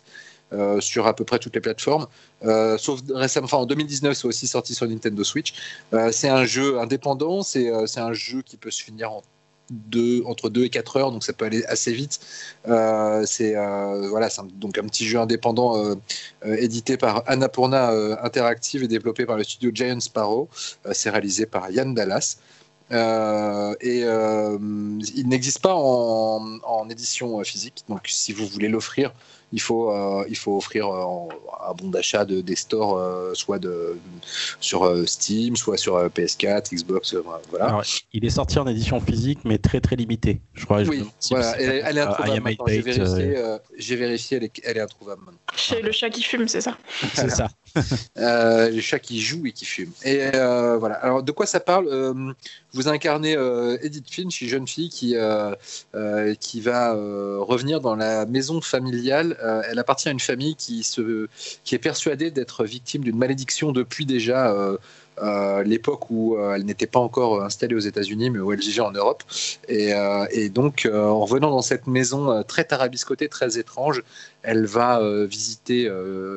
Euh, 0.52 0.80
sur 0.80 1.06
à 1.06 1.14
peu 1.14 1.24
près 1.24 1.38
toutes 1.38 1.54
les 1.54 1.60
plateformes. 1.60 2.08
Euh, 2.42 2.76
sauf 2.76 3.00
récemment, 3.14 3.44
enfin 3.44 3.58
en 3.58 3.66
2019, 3.66 4.16
c'est 4.16 4.26
aussi 4.26 4.48
sorti 4.48 4.74
sur 4.74 4.88
Nintendo 4.88 5.22
Switch. 5.22 5.54
Euh, 5.92 6.10
c'est 6.10 6.28
un 6.28 6.44
jeu 6.44 6.80
indépendant, 6.80 7.42
c'est 7.42 7.70
un 7.70 8.12
jeu 8.12 8.42
qui 8.42 8.56
peut 8.56 8.72
se 8.72 8.82
finir 8.82 9.12
en 9.12 9.22
deux, 9.70 10.24
entre 10.26 10.50
2 10.50 10.64
et 10.64 10.68
4 10.68 10.96
heures, 10.96 11.12
donc 11.12 11.22
ça 11.22 11.32
peut 11.32 11.44
aller 11.44 11.64
assez 11.66 11.92
vite. 11.92 12.18
c'est 12.64 13.54
voilà, 13.54 14.28
donc 14.54 14.76
un 14.78 14.86
petit 14.86 15.06
jeu 15.06 15.20
indépendant 15.20 15.96
édité 16.44 16.96
par 16.96 17.22
Annapurna 17.28 17.90
Interactive 18.24 18.82
et 18.82 18.88
développé 18.88 19.26
par 19.26 19.36
le 19.36 19.44
studio 19.44 19.70
Giant 19.72 20.00
Sparrow. 20.00 20.48
c'est 20.90 21.10
réalisé 21.10 21.46
par 21.46 21.70
Yann 21.70 21.94
Dallas. 21.94 22.38
et 22.90 24.00
il 24.00 25.28
n'existe 25.28 25.60
pas 25.60 25.76
en, 25.76 26.88
édition 26.90 27.40
physique, 27.44 27.84
donc 27.88 28.08
si 28.08 28.32
vous 28.32 28.48
voulez 28.48 28.68
l'offrir, 28.68 29.12
il 29.52 29.60
faut, 29.60 29.90
euh, 29.90 30.24
il 30.28 30.36
faut 30.36 30.56
offrir 30.56 30.88
euh, 30.88 31.28
un 31.68 31.74
bon 31.74 31.90
d'achat 31.90 32.24
de, 32.24 32.40
des 32.40 32.56
stores, 32.56 32.96
euh, 32.96 33.34
soit 33.34 33.58
de, 33.58 33.96
sur 34.60 35.08
Steam, 35.08 35.56
soit 35.56 35.76
sur 35.76 35.96
PS4, 36.08 36.74
Xbox. 36.74 37.14
voilà. 37.50 37.80
il 38.12 38.24
est 38.24 38.30
sorti 38.30 38.58
en 38.58 38.66
édition 38.66 39.00
physique, 39.00 39.40
mais 39.44 39.58
très 39.58 39.80
très 39.80 39.96
limité. 39.96 40.40
Je 40.54 40.64
crois. 40.64 40.82
Oui, 40.82 41.04
voilà, 41.30 41.60
elle, 41.60 41.98
est 41.98 42.00
introuvable. 42.00 42.56
J'ai 42.66 42.80
vérifié, 42.80 43.56
j'ai 43.76 43.96
vérifié 43.96 44.36
elle, 44.36 44.44
est, 44.44 44.60
elle 44.64 44.76
est 44.76 44.82
introuvable. 44.82 45.22
Chez 45.56 45.82
le 45.82 45.92
chat 45.92 46.10
qui 46.10 46.22
fume, 46.22 46.46
c'est 46.48 46.60
ça 46.60 46.76
C'est 47.14 47.30
ça. 47.30 47.48
le 48.16 48.80
chat 48.80 48.98
qui 48.98 49.20
joue 49.20 49.46
et 49.46 49.52
qui 49.52 49.64
fume. 49.64 49.90
Et 50.04 50.30
voilà. 50.30 50.94
Alors, 50.96 51.22
de 51.22 51.32
quoi 51.32 51.46
ça 51.46 51.60
parle 51.60 51.88
Vous 52.72 52.88
incarnez 52.88 53.36
Edith 53.82 54.12
Finch, 54.12 54.40
une 54.40 54.48
jeune 54.48 54.68
fille 54.68 54.88
qui, 54.88 55.14
qui 56.40 56.60
va 56.60 56.92
revenir 56.94 57.80
dans 57.80 57.96
la 57.96 58.26
maison 58.26 58.60
familiale 58.60 59.36
euh, 59.42 59.62
elle 59.68 59.78
appartient 59.78 60.08
à 60.08 60.12
une 60.12 60.20
famille 60.20 60.54
qui, 60.56 60.82
se, 60.82 61.28
qui 61.64 61.74
est 61.74 61.78
persuadée 61.78 62.30
d'être 62.30 62.64
victime 62.64 63.02
d'une 63.02 63.16
malédiction 63.16 63.72
depuis 63.72 64.06
déjà 64.06 64.54
euh, 65.18 65.40
euh, 65.40 65.62
l'époque 65.62 66.10
où 66.10 66.38
elle 66.38 66.64
n'était 66.64 66.86
pas 66.86 67.00
encore 67.00 67.42
installée 67.42 67.74
aux 67.74 67.80
États-Unis, 67.80 68.30
mais 68.30 68.38
où 68.38 68.52
elle 68.52 68.60
vivait 68.60 68.80
en 68.80 68.92
Europe. 68.92 69.22
Et, 69.68 69.92
donc, 70.50 70.88
en 70.92 71.24
revenant 71.24 71.50
dans 71.50 71.62
cette 71.62 71.86
maison 71.86 72.42
très 72.44 72.64
tarabiscotée, 72.64 73.28
très 73.28 73.58
étrange, 73.58 74.02
elle 74.42 74.66
va 74.66 75.00
visiter 75.26 75.90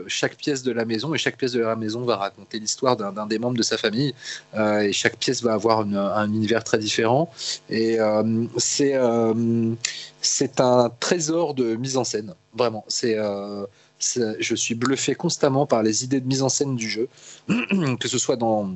chaque 0.08 0.36
pièce 0.36 0.64
de 0.64 0.72
la 0.72 0.86
maison 0.86 1.14
et 1.14 1.18
chaque 1.18 1.38
pièce 1.38 1.52
de 1.54 1.62
la 1.62 1.76
maison 1.76 2.04
va 2.04 2.18
raconter 2.18 2.60
l'histoire 2.60 2.98
d'un 2.98 3.26
des 3.26 3.40
membres 3.40 3.58
de 3.58 3.64
sa 3.64 3.78
famille. 3.78 4.14
et 4.56 4.94
chaque 4.94 5.18
pièce 5.18 5.42
va 5.44 5.54
avoir 5.54 5.80
un 5.82 6.28
univers 6.34 6.64
très 6.64 6.78
différent. 6.78 7.32
Et 7.70 7.98
c'est 10.24 10.60
un 10.60 10.90
trésor 11.00 11.54
de 11.54 11.76
mise 11.76 11.98
en 11.98 12.04
scène, 12.04 12.34
vraiment. 12.56 12.86
Euh, 12.88 12.88
c'est, 12.88 13.18
je 14.40 14.56
suis 14.56 14.76
bluffé 14.76 15.16
constamment 15.16 15.66
par 15.66 15.84
les 15.84 16.04
idées 16.04 16.22
de 16.22 16.28
mise 16.28 16.44
en 16.44 16.50
scène 16.50 16.76
du 16.76 16.90
jeu, 16.90 17.08
que 18.00 18.08
ce 18.08 18.18
soit 18.18 18.36
dans 18.36 18.76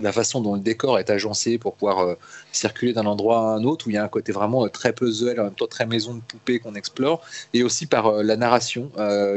la 0.00 0.12
façon 0.12 0.40
dont 0.40 0.54
le 0.54 0.60
décor 0.60 0.98
est 0.98 1.10
agencé 1.10 1.58
pour 1.58 1.74
pouvoir 1.74 1.98
euh, 2.00 2.14
circuler 2.52 2.92
d'un 2.92 3.06
endroit 3.06 3.38
à 3.38 3.54
un 3.54 3.64
autre, 3.64 3.86
où 3.86 3.90
il 3.90 3.94
y 3.94 3.96
a 3.96 4.04
un 4.04 4.08
côté 4.08 4.30
vraiment 4.30 4.64
euh, 4.64 4.68
très 4.68 4.92
puzzle, 4.92 5.40
en 5.40 5.44
même 5.44 5.54
temps 5.54 5.66
très 5.66 5.86
maison 5.86 6.14
de 6.14 6.20
poupée 6.20 6.60
qu'on 6.60 6.74
explore, 6.74 7.22
et 7.52 7.64
aussi 7.64 7.86
par 7.86 8.22
la 8.22 8.36
narration 8.36 8.92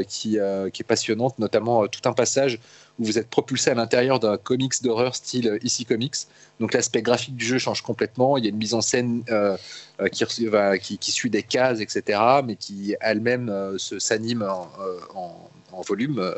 qui, 0.07 0.37
est 0.37 0.87
passionnante, 0.87 1.39
notamment 1.39 1.87
tout 1.87 2.07
un 2.07 2.13
passage 2.13 2.59
où 3.01 3.05
vous 3.05 3.17
êtes 3.17 3.29
propulsé 3.29 3.71
à 3.71 3.73
l'intérieur 3.73 4.19
d'un 4.19 4.37
comics 4.37 4.81
d'horreur 4.83 5.15
style 5.15 5.57
ici 5.63 5.85
Comics. 5.85 6.15
Donc 6.59 6.73
l'aspect 6.73 7.01
graphique 7.01 7.35
du 7.35 7.43
jeu 7.43 7.57
change 7.57 7.81
complètement. 7.81 8.37
Il 8.37 8.43
y 8.43 8.47
a 8.47 8.51
une 8.51 8.57
mise 8.57 8.75
en 8.75 8.81
scène 8.81 9.23
euh, 9.31 9.57
euh, 9.99 10.07
qui, 10.77 10.97
qui, 10.99 11.11
suit 11.11 11.31
des 11.31 11.41
cases, 11.41 11.79
etc., 11.79 12.19
mais 12.45 12.55
qui 12.55 12.95
elle-même 13.01 13.49
euh, 13.49 13.77
s'anime 13.79 14.43
en, 14.43 15.81
volume, 15.87 16.35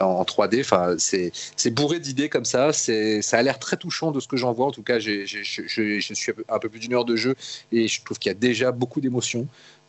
en 0.00 0.24
3D. 0.24 0.60
Enfin, 0.62 0.96
c'est 0.98 1.70
bourré 1.70 2.00
d'idées 2.00 2.28
comme 2.28 2.44
ça. 2.44 2.72
Ça 2.72 3.38
a 3.38 3.42
l'air 3.42 3.60
très 3.60 3.76
touchant 3.76 4.10
de 4.10 4.18
ce 4.18 4.26
que 4.26 4.36
j'en 4.36 4.52
vois. 4.52 4.66
En 4.66 4.72
tout 4.72 4.82
cas, 4.82 4.98
je, 4.98 5.24
je, 5.24 6.12
suis 6.12 6.32
un 6.48 6.58
peu 6.58 6.68
plus 6.68 6.80
d'une 6.80 6.94
heure 6.94 7.04
de 7.04 7.14
jeu 7.14 7.36
et 7.70 7.86
je 7.86 8.02
trouve 8.02 8.18
qu'il 8.18 8.30
y 8.30 8.34
a 8.34 8.38
déjà 8.38 8.72
beaucoup 8.72 9.00
d'émotions. 9.00 9.46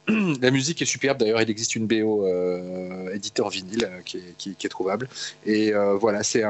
La 0.42 0.52
musique 0.52 0.82
est 0.82 0.86
superbe, 0.86 1.20
d'ailleurs 1.20 1.42
il 1.42 1.50
existe 1.50 1.76
une 1.76 1.86
BO 1.86 2.26
euh, 2.26 3.14
éditée 3.14 3.42
en 3.42 3.50
vinyle 3.50 3.86
euh, 3.86 4.02
qui, 4.02 4.50
est, 4.50 4.70
trouvable. 4.70 5.08
Et 5.46 5.74
euh, 5.74 5.96
voilà, 5.96 6.24
c'est 6.24 6.44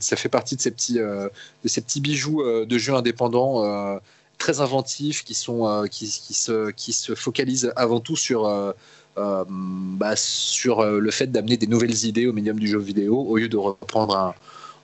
ça 0.00 0.16
fait 0.16 0.28
partie 0.28 0.56
de 0.56 0.60
ces 0.60 0.70
petits, 0.70 0.98
de 0.98 1.30
ces 1.64 1.80
petits 1.80 2.00
bijoux 2.00 2.42
de 2.44 2.78
jeux 2.78 2.94
indépendants 2.94 4.00
très 4.36 4.60
inventifs 4.60 5.24
qui, 5.24 5.34
sont, 5.34 5.86
qui, 5.90 6.06
se, 6.06 6.70
qui 6.70 6.92
se 6.92 7.14
focalisent 7.14 7.72
avant 7.76 8.00
tout 8.00 8.16
sur, 8.16 8.74
bah, 9.16 10.16
sur 10.16 10.84
le 10.84 11.10
fait 11.10 11.28
d'amener 11.28 11.56
des 11.56 11.66
nouvelles 11.66 12.04
idées 12.04 12.26
au 12.26 12.32
médium 12.32 12.58
du 12.58 12.68
jeu 12.68 12.78
vidéo 12.78 13.20
au 13.20 13.36
lieu 13.36 13.48
de 13.48 13.56
reprendre 13.56 14.34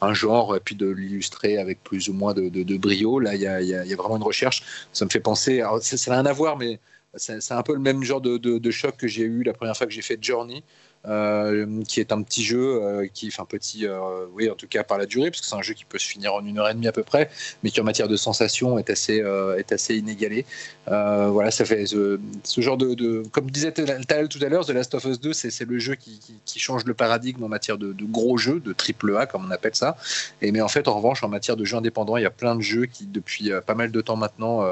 un, 0.00 0.14
genre 0.14 0.54
et 0.54 0.60
puis 0.60 0.74
de 0.74 0.86
l'illustrer 0.86 1.56
avec 1.56 1.82
plus 1.82 2.08
ou 2.08 2.12
moins 2.12 2.34
de, 2.34 2.76
brio. 2.76 3.18
Là, 3.18 3.34
il 3.34 3.40
y 3.42 3.46
a, 3.46 3.60
y 3.60 3.74
a, 3.74 3.96
vraiment 3.96 4.16
une 4.16 4.22
recherche. 4.22 4.62
Ça 4.92 5.04
me 5.04 5.10
fait 5.10 5.20
penser, 5.20 5.62
ça 5.80 6.10
n'a 6.10 6.16
rien 6.20 6.26
à 6.26 6.32
voir, 6.32 6.56
mais 6.56 6.78
c'est 7.16 7.52
un 7.52 7.62
peu 7.62 7.74
le 7.74 7.80
même 7.80 8.02
genre 8.02 8.20
de, 8.20 8.70
choc 8.70 8.96
que 8.96 9.06
j'ai 9.08 9.22
eu 9.22 9.42
la 9.42 9.52
première 9.52 9.76
fois 9.76 9.86
que 9.86 9.92
j'ai 9.92 10.02
fait 10.02 10.22
Journey. 10.22 10.62
Euh, 11.06 11.82
qui 11.86 12.00
est 12.00 12.12
un 12.12 12.22
petit 12.22 12.42
jeu 12.42 12.82
euh, 12.82 13.06
qui, 13.12 13.28
enfin 13.28 13.44
petit, 13.44 13.86
euh, 13.86 14.24
oui 14.32 14.48
en 14.48 14.54
tout 14.54 14.66
cas 14.66 14.84
par 14.84 14.96
la 14.96 15.04
durée, 15.04 15.30
parce 15.30 15.42
que 15.42 15.46
c'est 15.46 15.54
un 15.54 15.60
jeu 15.60 15.74
qui 15.74 15.84
peut 15.84 15.98
se 15.98 16.06
finir 16.06 16.32
en 16.32 16.42
une 16.46 16.58
heure 16.58 16.70
et 16.70 16.72
demie 16.72 16.88
à 16.88 16.92
peu 16.92 17.02
près, 17.02 17.28
mais 17.62 17.70
qui 17.70 17.78
en 17.82 17.84
matière 17.84 18.08
de 18.08 18.16
sensations 18.16 18.78
est 18.78 18.88
assez, 18.88 19.22
est 19.58 19.72
assez 19.72 19.96
inégalé. 19.96 20.46
voilà, 20.86 21.50
ça 21.50 21.66
fait 21.66 21.84
ce, 21.86 22.18
genre 22.56 22.78
de, 22.78 23.22
comme 23.32 23.50
disait 23.50 23.72
Tal 23.72 24.28
tout 24.28 24.38
à 24.42 24.48
l'heure, 24.48 24.64
The 24.64 24.70
Last 24.70 24.94
of 24.94 25.04
Us 25.04 25.20
2, 25.20 25.34
c'est 25.34 25.68
le 25.68 25.78
jeu 25.78 25.94
qui, 25.94 26.20
change 26.58 26.84
le 26.84 26.94
paradigme 26.94 27.42
en 27.44 27.48
matière 27.48 27.76
de, 27.76 27.94
gros 28.04 28.38
jeux, 28.38 28.60
de 28.60 28.72
triple 28.72 29.14
A 29.18 29.26
comme 29.26 29.44
on 29.44 29.50
appelle 29.50 29.74
ça. 29.74 29.96
Et 30.40 30.52
mais 30.52 30.62
en 30.62 30.68
fait, 30.68 30.88
en 30.88 30.94
revanche, 30.94 31.22
en 31.22 31.28
matière 31.28 31.56
de 31.56 31.66
jeux 31.66 31.76
indépendants, 31.76 32.16
il 32.16 32.22
y 32.22 32.26
a 32.26 32.30
plein 32.30 32.54
de 32.56 32.62
jeux 32.62 32.86
qui 32.86 33.04
depuis 33.04 33.50
pas 33.66 33.74
mal 33.74 33.90
de 33.90 34.00
temps 34.00 34.16
maintenant 34.16 34.64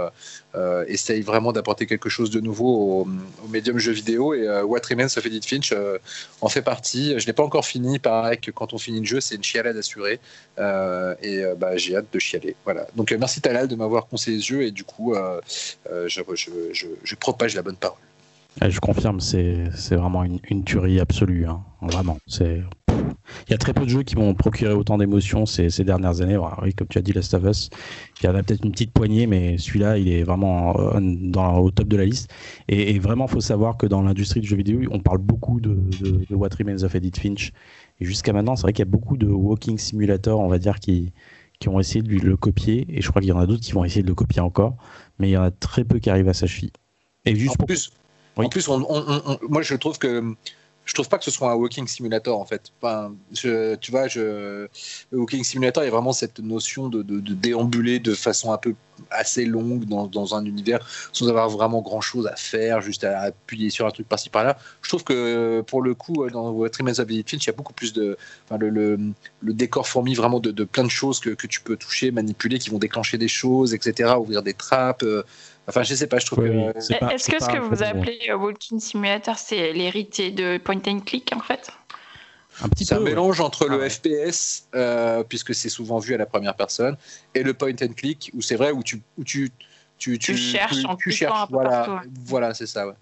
essayent 0.86 1.22
vraiment 1.22 1.52
d'apporter 1.52 1.84
quelque 1.86 2.08
chose 2.08 2.30
de 2.30 2.40
nouveau 2.40 3.02
au, 3.02 3.48
médium 3.48 3.78
jeu 3.78 3.92
vidéo. 3.92 4.32
Et 4.32 4.48
What 4.62 4.80
Remains 4.88 5.14
of 5.18 5.26
Edith 5.26 5.46
Finch 5.46 5.74
en 6.40 6.48
fait 6.48 6.62
partie. 6.62 7.18
Je 7.18 7.26
n'ai 7.26 7.32
pas 7.32 7.42
encore 7.42 7.64
fini. 7.64 7.98
Pareil 7.98 8.38
que 8.38 8.50
quand 8.50 8.72
on 8.72 8.78
finit 8.78 9.00
le 9.00 9.06
jeu, 9.06 9.20
c'est 9.20 9.36
une 9.36 9.44
chialade 9.44 9.76
assurée. 9.76 10.20
Euh, 10.58 11.14
et 11.22 11.44
euh, 11.44 11.54
bah, 11.54 11.76
j'ai 11.76 11.96
hâte 11.96 12.06
de 12.12 12.18
chialer. 12.18 12.56
Voilà. 12.64 12.86
Donc 12.94 13.12
euh, 13.12 13.18
merci 13.18 13.40
Talal 13.40 13.68
de 13.68 13.76
m'avoir 13.76 14.06
conseillé 14.06 14.40
ce 14.40 14.46
jeu 14.46 14.62
et 14.62 14.70
du 14.70 14.84
coup, 14.84 15.14
je, 15.86 17.14
propage 17.14 17.54
la 17.54 17.62
bonne 17.62 17.76
parole. 17.76 17.98
Je 18.60 18.80
confirme, 18.80 19.20
c'est 19.20 19.94
vraiment 19.94 20.24
une, 20.24 20.64
tuerie 20.64 21.00
absolue. 21.00 21.46
Hein. 21.46 21.62
Vraiment. 21.80 22.18
Il 23.48 23.50
y 23.50 23.54
a 23.54 23.58
très 23.58 23.72
peu 23.72 23.84
de 23.84 23.88
jeux 23.90 24.02
qui 24.02 24.16
m'ont 24.16 24.34
procuré 24.34 24.72
autant 24.72 24.98
d'émotions 24.98 25.46
ces, 25.46 25.68
dernières 25.84 26.20
années. 26.20 26.38
oui, 26.62 26.74
comme 26.74 26.88
tu 26.88 26.98
as 26.98 27.02
dit, 27.02 27.12
Last 27.12 27.34
of 27.34 27.44
Us, 27.44 27.70
il 28.20 28.26
y 28.26 28.28
en 28.28 28.34
a 28.34 28.42
peut-être 28.42 28.64
une 28.64 28.72
petite 28.72 28.92
poignée, 28.92 29.26
mais 29.26 29.58
celui-là, 29.58 29.98
il 29.98 30.08
est 30.08 30.22
vraiment 30.22 30.78
euh, 30.78 31.00
dans, 31.00 31.58
au 31.58 31.70
top 31.70 31.88
de 31.88 31.96
la 31.96 32.04
liste. 32.04 32.32
Et, 32.68 32.98
vraiment, 32.98 33.26
il 33.26 33.30
faut 33.30 33.40
savoir 33.40 33.76
que 33.76 33.86
dans 33.86 34.02
l'industrie 34.02 34.40
du 34.40 34.48
jeu 34.48 34.56
vidéo, 34.56 34.80
on 34.90 35.00
parle 35.00 35.18
beaucoup 35.18 35.60
de, 35.60 35.76
What 36.30 36.50
Remains 36.58 36.82
of 36.82 36.94
Edith 36.94 37.18
Finch. 37.18 37.52
Et 38.00 38.04
jusqu'à 38.04 38.32
maintenant, 38.32 38.56
c'est 38.56 38.62
vrai 38.62 38.72
qu'il 38.72 38.84
y 38.84 38.88
a 38.88 38.90
beaucoup 38.90 39.16
de 39.16 39.26
walking 39.26 39.78
simulator, 39.78 40.40
on 40.40 40.48
va 40.48 40.58
dire, 40.58 40.78
qui, 40.78 41.12
qui 41.58 41.68
ont 41.68 41.80
essayé 41.80 42.02
de 42.02 42.14
le 42.14 42.36
copier. 42.36 42.86
Et 42.88 43.00
je 43.00 43.08
crois 43.08 43.22
qu'il 43.22 43.30
y 43.30 43.32
en 43.32 43.38
a 43.38 43.46
d'autres 43.46 43.62
qui 43.62 43.72
vont 43.72 43.84
essayer 43.84 44.02
de 44.02 44.08
le 44.08 44.14
copier 44.14 44.40
encore. 44.40 44.76
Mais 45.18 45.28
il 45.28 45.32
y 45.32 45.36
en 45.36 45.42
a 45.42 45.50
très 45.50 45.84
peu 45.84 45.98
qui 45.98 46.10
arrivent 46.10 46.28
à 46.28 46.34
sa 46.34 46.46
cheville. 46.46 46.72
Et 47.24 47.36
juste 47.36 47.60
en 47.60 47.64
plus, 47.64 47.92
en 48.36 48.48
plus 48.48 48.68
moi 48.68 49.62
je 49.62 49.74
trouve 49.74 49.98
que 49.98 50.34
je 50.84 50.94
trouve 50.94 51.08
pas 51.08 51.18
que 51.18 51.24
ce 51.24 51.30
soit 51.30 51.50
un 51.50 51.54
walking 51.54 51.86
simulator 51.86 52.38
en 52.38 52.44
fait. 52.44 52.72
Tu 53.40 53.90
vois, 53.90 54.08
je, 54.08 54.66
le 55.10 55.18
walking 55.18 55.44
simulator, 55.44 55.82
il 55.82 55.86
y 55.86 55.88
a 55.88 55.92
vraiment 55.92 56.12
cette 56.12 56.40
notion 56.40 56.88
de, 56.88 57.02
déambuler 57.02 58.00
de 58.00 58.14
façon 58.14 58.52
un 58.52 58.58
peu 58.58 58.74
assez 59.10 59.44
longue 59.44 59.84
dans, 59.84 60.34
un 60.34 60.44
univers 60.44 60.86
sans 61.12 61.28
avoir 61.28 61.48
vraiment 61.48 61.82
grand 61.82 62.00
chose 62.00 62.26
à 62.26 62.36
faire, 62.36 62.80
juste 62.80 63.04
à 63.04 63.20
appuyer 63.20 63.70
sur 63.70 63.86
un 63.86 63.90
truc 63.90 64.08
par-ci 64.08 64.28
par-là. 64.28 64.58
Je 64.82 64.88
trouve 64.88 65.04
que 65.04 65.60
pour 65.62 65.82
le 65.82 65.94
coup, 65.94 66.28
dans 66.30 66.52
Remains 66.52 66.98
of 66.98 67.08
Finch, 67.08 67.44
il 67.44 67.46
y 67.46 67.50
a 67.50 67.52
beaucoup 67.52 67.74
plus 67.74 67.92
de. 67.92 68.16
Le, 68.50 69.12
décor 69.42 69.86
fourmi 69.86 70.14
vraiment 70.14 70.40
de, 70.40 70.64
plein 70.64 70.84
de 70.84 70.90
choses 70.90 71.20
que, 71.20 71.30
que, 71.30 71.46
tu 71.46 71.60
peux 71.60 71.76
toucher, 71.76 72.10
manipuler, 72.10 72.58
qui 72.58 72.70
vont 72.70 72.78
déclencher 72.78 73.18
des 73.18 73.28
choses, 73.28 73.74
etc., 73.74 74.14
ouvrir 74.18 74.42
des 74.42 74.54
trappes. 74.54 75.02
Euh, 75.04 75.22
Enfin, 75.68 75.82
je 75.82 75.94
sais 75.94 76.06
pas, 76.06 76.18
je 76.18 76.26
trouve 76.26 76.44
que. 76.44 77.12
Est-ce 77.12 77.30
que 77.30 77.42
ce 77.42 77.48
que 77.48 77.58
vous 77.58 77.82
appelez 77.82 78.18
euh, 78.28 78.36
Walking 78.36 78.80
Simulator, 78.80 79.38
c'est 79.38 79.72
l'héritier 79.72 80.30
de 80.30 80.58
Point 80.58 80.82
and 80.86 81.00
Click 81.00 81.32
en 81.34 81.40
fait? 81.40 81.70
Un 82.62 82.68
petit 82.68 82.84
C'est 82.84 82.94
un 82.94 83.00
mélange 83.00 83.40
entre 83.40 83.66
le 83.66 83.82
ah 83.82 83.88
FPS, 83.88 84.68
euh, 84.74 85.22
puisque 85.24 85.54
c'est 85.54 85.70
souvent 85.70 85.98
vu 85.98 86.14
à 86.14 86.18
la 86.18 86.26
première 86.26 86.54
personne, 86.54 86.96
et 87.34 87.42
le 87.42 87.54
point 87.54 87.72
and 87.82 87.94
click, 87.96 88.30
où 88.34 88.42
c'est 88.42 88.56
vrai, 88.56 88.72
où 88.72 88.82
tu, 88.82 89.00
où 89.16 89.24
tu, 89.24 89.50
tu, 89.96 90.18
tu, 90.18 90.36
cherches, 90.36 90.84
en 90.84 90.96
tu 90.96 91.10
cherches, 91.10 91.48
voilà, 91.48 92.02
voilà, 92.26 92.52
c'est 92.52 92.66
ça. 92.66 92.86
Ouais. 92.86 92.94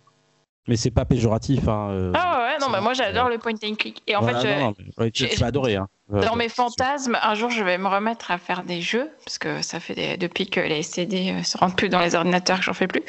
Mais 0.69 0.77
c'est 0.77 0.93
pas 0.93 1.05
péjoratif. 1.05 1.67
Hein, 1.67 1.91
euh, 1.91 2.13
ah 2.15 2.40
ouais, 2.40 2.40
non, 2.61 2.69
mais 2.71 2.81
moi 2.81 2.93
j'adore 2.93 3.29
le 3.29 3.39
point 3.39 3.55
and 3.65 3.75
click. 3.75 4.03
Et 4.07 4.17
en 4.17 4.23
fait, 4.23 4.61
non, 4.61 4.75
tu, 5.13 5.27
vas 5.27 5.47
adorer. 5.47 5.77
Hein. 5.77 5.89
Dans 6.11 6.35
mes 6.35 6.49
fantasmes, 6.49 7.17
un 7.23 7.35
jour, 7.35 7.51
je 7.51 7.63
vais 7.63 7.79
me 7.79 7.87
remettre 7.87 8.33
à 8.33 8.39
faire 8.39 8.65
des 8.65 8.81
jeux, 8.81 9.09
parce 9.25 9.39
que 9.39 9.63
ça 9.63 9.79
fait 9.79 10.17
depuis 10.17 10.49
que 10.49 10.59
les 10.59 10.83
CD 10.83 11.31
euh, 11.31 11.45
se 11.45 11.57
rentrent 11.57 11.77
plus 11.77 11.89
dans 11.89 12.01
les 12.01 12.17
ordinateurs 12.17 12.59
que 12.59 12.65
j'en 12.65 12.73
fais 12.73 12.89
plus. 12.89 13.03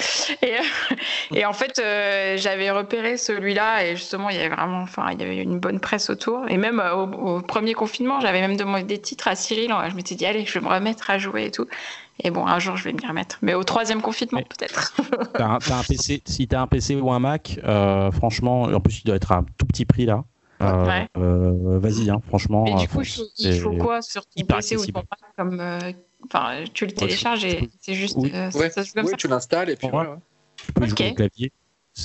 Et, 0.43 0.53
euh, 0.53 0.95
et 1.35 1.45
en 1.45 1.53
fait, 1.53 1.79
euh, 1.79 2.37
j'avais 2.37 2.69
repéré 2.69 3.17
celui-là, 3.17 3.85
et 3.85 3.95
justement, 3.95 4.29
il 4.29 4.35
y 4.35 4.39
avait 4.39 4.53
vraiment, 4.53 4.81
enfin, 4.81 5.07
il 5.13 5.19
y 5.19 5.23
avait 5.23 5.37
une 5.37 5.59
bonne 5.59 5.79
presse 5.79 6.11
autour. 6.11 6.47
Et 6.47 6.57
même 6.57 6.79
au, 6.79 7.41
premier 7.41 7.73
confinement, 7.73 8.19
j'avais 8.19 8.41
même 8.41 8.55
demandé 8.55 8.83
des 8.83 9.01
titres 9.01 9.27
à 9.27 9.35
Cyril. 9.35 9.73
Je 9.89 9.95
m'étais 9.95 10.13
dit, 10.13 10.27
allez, 10.27 10.45
je 10.45 10.53
vais 10.53 10.63
me 10.63 10.69
remettre 10.69 11.09
à 11.09 11.17
jouer 11.17 11.45
et 11.45 11.51
tout. 11.51 11.67
Et 12.23 12.31
bon, 12.31 12.45
un 12.45 12.59
jour, 12.59 12.77
je 12.77 12.83
vais 12.85 12.93
m'y 12.93 13.05
remettre. 13.05 13.39
Mais 13.41 13.53
au 13.53 13.63
troisième 13.63 14.01
confinement, 14.01 14.41
peut-être. 14.41 14.93
un, 15.39 15.59
PC, 15.87 16.21
si 16.25 16.47
tu 16.47 16.55
as 16.55 16.61
un 16.61 16.67
PC 16.67 16.95
ou 16.95 17.11
un 17.11 17.19
Mac, 17.19 17.59
franchement, 18.11 18.63
en 18.63 18.79
plus, 18.79 19.01
il 19.01 19.05
doit 19.05 19.15
être 19.15 19.31
à 19.31 19.37
un 19.37 19.45
tout 19.57 19.65
petit 19.65 19.85
prix 19.85 20.05
là. 20.05 20.23
Euh, 20.61 21.05
euh, 21.17 21.79
vas-y, 21.79 22.09
hein, 22.09 22.21
franchement. 22.27 22.63
Mais 22.65 22.75
du 22.75 22.87
coup, 22.87 23.01
il 23.37 23.59
faut 23.59 23.73
quoi 23.73 24.01
sur 24.01 24.25
ton 24.25 24.43
PC 24.45 24.77
ou 24.77 24.85
ton 24.85 25.03
comme, 25.37 25.59
euh, 25.59 25.91
Enfin, 26.25 26.63
tu 26.71 26.85
le 26.85 26.91
télécharges 26.91 27.45
et 27.45 27.69
c'est 27.79 27.95
juste. 27.95 28.15
Oui, 28.17 28.31
ça, 28.31 28.83
oui 29.03 29.11
tu 29.17 29.27
l'installes 29.27 29.71
et 29.71 29.75
puis 29.75 29.87
voilà. 29.89 30.19
Tu 30.55 30.71
peux 30.71 30.85
jouer 30.85 31.11
au 31.11 31.15
clavier. 31.15 31.51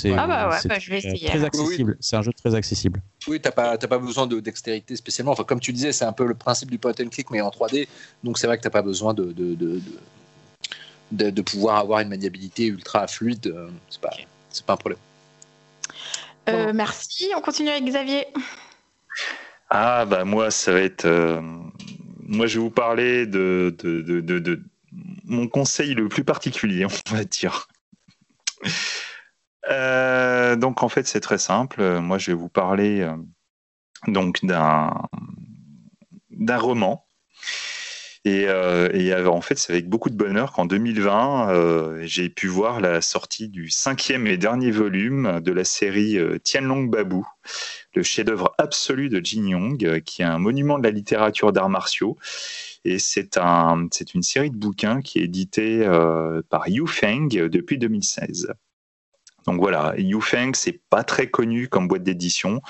Ah 0.04 0.26
bah 0.26 0.48
ouais, 0.48 0.56
bah, 0.64 0.78
je 0.78 0.90
vais 0.90 0.98
essayer. 0.98 1.28
Très 1.28 1.44
accessible. 1.44 1.96
C'est 2.00 2.16
un 2.16 2.22
jeu 2.22 2.32
très 2.32 2.54
accessible. 2.54 3.02
Oui, 3.28 3.40
t'as 3.40 3.52
pas, 3.52 3.78
pas 3.78 3.98
besoin 3.98 4.26
de 4.26 4.40
dextérité 4.40 4.96
spécialement. 4.96 5.32
Enfin, 5.32 5.44
comme 5.44 5.60
tu 5.60 5.72
disais, 5.72 5.92
c'est 5.92 6.04
un 6.04 6.12
peu 6.12 6.26
le 6.26 6.34
principe 6.34 6.70
du 6.70 6.78
point 6.78 6.92
and 7.00 7.08
click, 7.08 7.30
mais 7.30 7.40
en 7.40 7.50
3D. 7.50 7.86
Donc 8.24 8.38
c'est 8.38 8.46
vrai 8.46 8.58
que 8.58 8.62
t'as 8.62 8.70
pas 8.70 8.82
besoin 8.82 9.14
de 9.14 9.26
de, 9.26 9.54
de, 9.54 9.80
de, 11.12 11.30
de, 11.30 11.42
pouvoir 11.42 11.76
avoir 11.76 12.00
une 12.00 12.08
maniabilité 12.08 12.66
ultra 12.66 13.06
fluide. 13.06 13.54
C'est 13.88 14.00
pas, 14.00 14.10
c'est 14.50 14.66
pas 14.66 14.72
un 14.74 14.76
problème. 14.76 14.98
Euh, 16.48 16.72
merci. 16.74 17.30
On 17.36 17.40
continue 17.40 17.70
avec 17.70 17.84
Xavier. 17.84 18.26
Ah 19.70 20.04
bah 20.04 20.24
moi 20.24 20.50
ça 20.50 20.72
va 20.72 20.80
être. 20.80 21.06
Euh, 21.06 21.40
moi 22.22 22.46
je 22.46 22.58
vais 22.58 22.64
vous 22.64 22.70
parler 22.70 23.26
de, 23.26 23.74
de, 23.82 24.62
mon 25.24 25.48
conseil 25.48 25.94
le 25.94 26.08
plus 26.08 26.24
particulier, 26.24 26.84
on 27.10 27.14
va 27.14 27.24
dire. 27.24 27.68
Euh, 29.68 30.56
donc 30.56 30.82
en 30.82 30.88
fait 30.88 31.06
c'est 31.06 31.20
très 31.20 31.38
simple. 31.38 32.00
Moi 32.00 32.18
je 32.18 32.30
vais 32.30 32.36
vous 32.36 32.48
parler 32.48 33.08
donc 34.06 34.44
d'un 34.44 34.92
d'un 36.30 36.58
roman 36.58 37.06
et, 38.26 38.46
euh, 38.48 39.28
en 39.28 39.40
fait, 39.40 39.56
c'est 39.56 39.72
avec 39.72 39.88
beaucoup 39.88 40.10
de 40.10 40.16
bonheur 40.16 40.52
qu'en 40.52 40.66
2020, 40.66 41.48
euh, 41.50 42.02
j'ai 42.06 42.28
pu 42.28 42.48
voir 42.48 42.80
la 42.80 43.00
sortie 43.00 43.48
du 43.48 43.70
cinquième 43.70 44.26
et 44.26 44.36
dernier 44.36 44.72
volume 44.72 45.40
de 45.40 45.52
la 45.52 45.62
série 45.62 46.18
euh, 46.18 46.36
Tianlong 46.40 46.90
Babou, 46.90 47.24
le 47.94 48.02
chef-d'œuvre 48.02 48.52
absolu 48.58 49.08
de 49.10 49.24
Jin 49.24 49.46
Yong, 49.46 50.00
qui 50.00 50.22
est 50.22 50.24
un 50.24 50.38
monument 50.38 50.76
de 50.80 50.82
la 50.82 50.90
littérature 50.90 51.52
d'arts 51.52 51.68
martiaux. 51.68 52.16
Et 52.84 52.98
c'est 52.98 53.36
un, 53.36 53.86
c'est 53.92 54.14
une 54.14 54.24
série 54.24 54.50
de 54.50 54.56
bouquins 54.56 55.02
qui 55.02 55.20
est 55.20 55.24
éditée 55.24 55.86
par 56.48 56.68
Yu 56.68 56.88
Feng 56.88 57.28
depuis 57.28 57.78
2016. 57.78 58.48
Donc 59.46 59.60
voilà, 59.60 59.94
Yu 59.96 60.20
Feng, 60.20 60.52
c'est 60.54 60.80
pas 60.90 61.04
très 61.04 61.28
connu 61.28 61.68
comme 61.68 61.88
boîte 61.88 62.02
d'édition. 62.02 62.60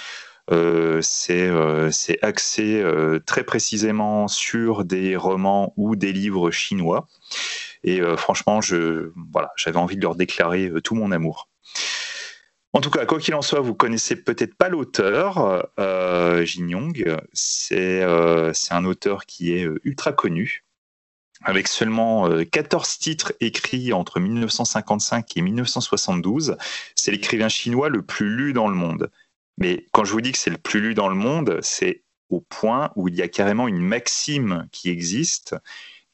Euh, 0.53 1.03
euh, 1.31 1.90
c'est 1.90 2.23
axé 2.23 2.81
euh, 2.81 3.19
très 3.24 3.43
précisément 3.43 4.28
sur 4.28 4.85
des 4.85 5.16
romans 5.16 5.73
ou 5.77 5.97
des 5.97 6.12
livres 6.12 6.51
chinois. 6.51 7.09
Et 7.85 8.01
franchement, 8.16 8.61
je, 8.61 9.12
voilà, 9.32 9.53
j'avais 9.57 9.77
envie 9.77 9.97
de 9.97 10.03
leur 10.03 10.16
déclarer 10.16 10.73
tout 10.82 10.97
mon 10.97 11.12
amour. 11.12 11.48
En 12.73 12.81
tout 12.81 12.90
cas, 12.90 13.07
quoi 13.07 13.20
qu'il 13.20 13.35
en 13.36 13.43
soit, 13.43 13.61
vous 13.61 13.74
connaissez 13.74 14.16
peut-être 14.16 14.57
pas 14.57 14.69
l'auteur, 14.69 15.69
Jin 15.78 16.69
Yong. 16.69 17.16
C'est 17.32 18.03
un 18.03 18.85
auteur 18.85 19.24
qui 19.24 19.53
est 19.53 19.69
ultra 19.85 20.12
connu, 20.12 20.65
avec 21.47 21.68
seulement 21.68 22.28
14 22.44 22.98
titres 22.98 23.32
écrits 23.39 23.93
entre 23.93 24.18
1955 24.18 25.36
et 25.36 25.43
1972. 25.43 26.56
C'est 26.97 27.12
l'écrivain 27.12 27.48
chinois 27.48 27.89
le 27.89 28.02
plus 28.02 28.28
lu 28.28 28.52
dans 28.52 28.66
le 28.66 28.74
monde. 28.74 29.10
Mais 29.56 29.86
quand 29.93 30.05
je 30.05 30.10
vous 30.10 30.20
dis 30.20 30.32
que 30.32 30.39
c'est 30.39 30.51
le 30.51 30.59
plus 30.59 30.81
lu 30.81 30.94
dans 30.94 31.09
le 31.09 31.14
monde, 31.14 31.60
c'est 31.62 32.02
au 32.31 32.40
point 32.40 32.90
où 32.97 33.06
il 33.06 33.14
y 33.14 33.23
a 33.23 33.28
carrément 33.28 33.68
une 33.68 33.78
maxime 33.78 34.66
qui 34.73 34.90
existe 34.90 35.55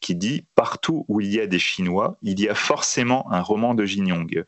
qui 0.00 0.14
dit 0.14 0.44
partout 0.54 1.06
où 1.08 1.22
il 1.22 1.32
y 1.32 1.40
a 1.40 1.46
des 1.46 1.58
Chinois, 1.58 2.18
il 2.20 2.38
y 2.38 2.48
a 2.48 2.54
forcément 2.54 3.32
un 3.32 3.40
roman 3.40 3.74
de 3.74 3.86
Jin 3.86 4.06
Yong. 4.06 4.44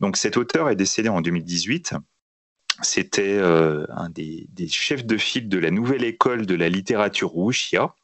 Donc 0.00 0.16
cet 0.16 0.36
auteur 0.36 0.68
est 0.68 0.76
décédé 0.76 1.08
en 1.10 1.20
2018. 1.20 1.94
C'était 2.80 3.36
euh, 3.36 3.86
un 3.90 4.08
des, 4.08 4.48
chefs 4.68 5.04
de 5.04 5.16
file 5.16 5.48
de 5.48 5.58
la 5.58 5.70
nouvelle 5.70 6.04
école 6.04 6.46
de 6.46 6.56
la 6.56 6.68
littérature 6.68 7.36
wuxia. 7.36 7.94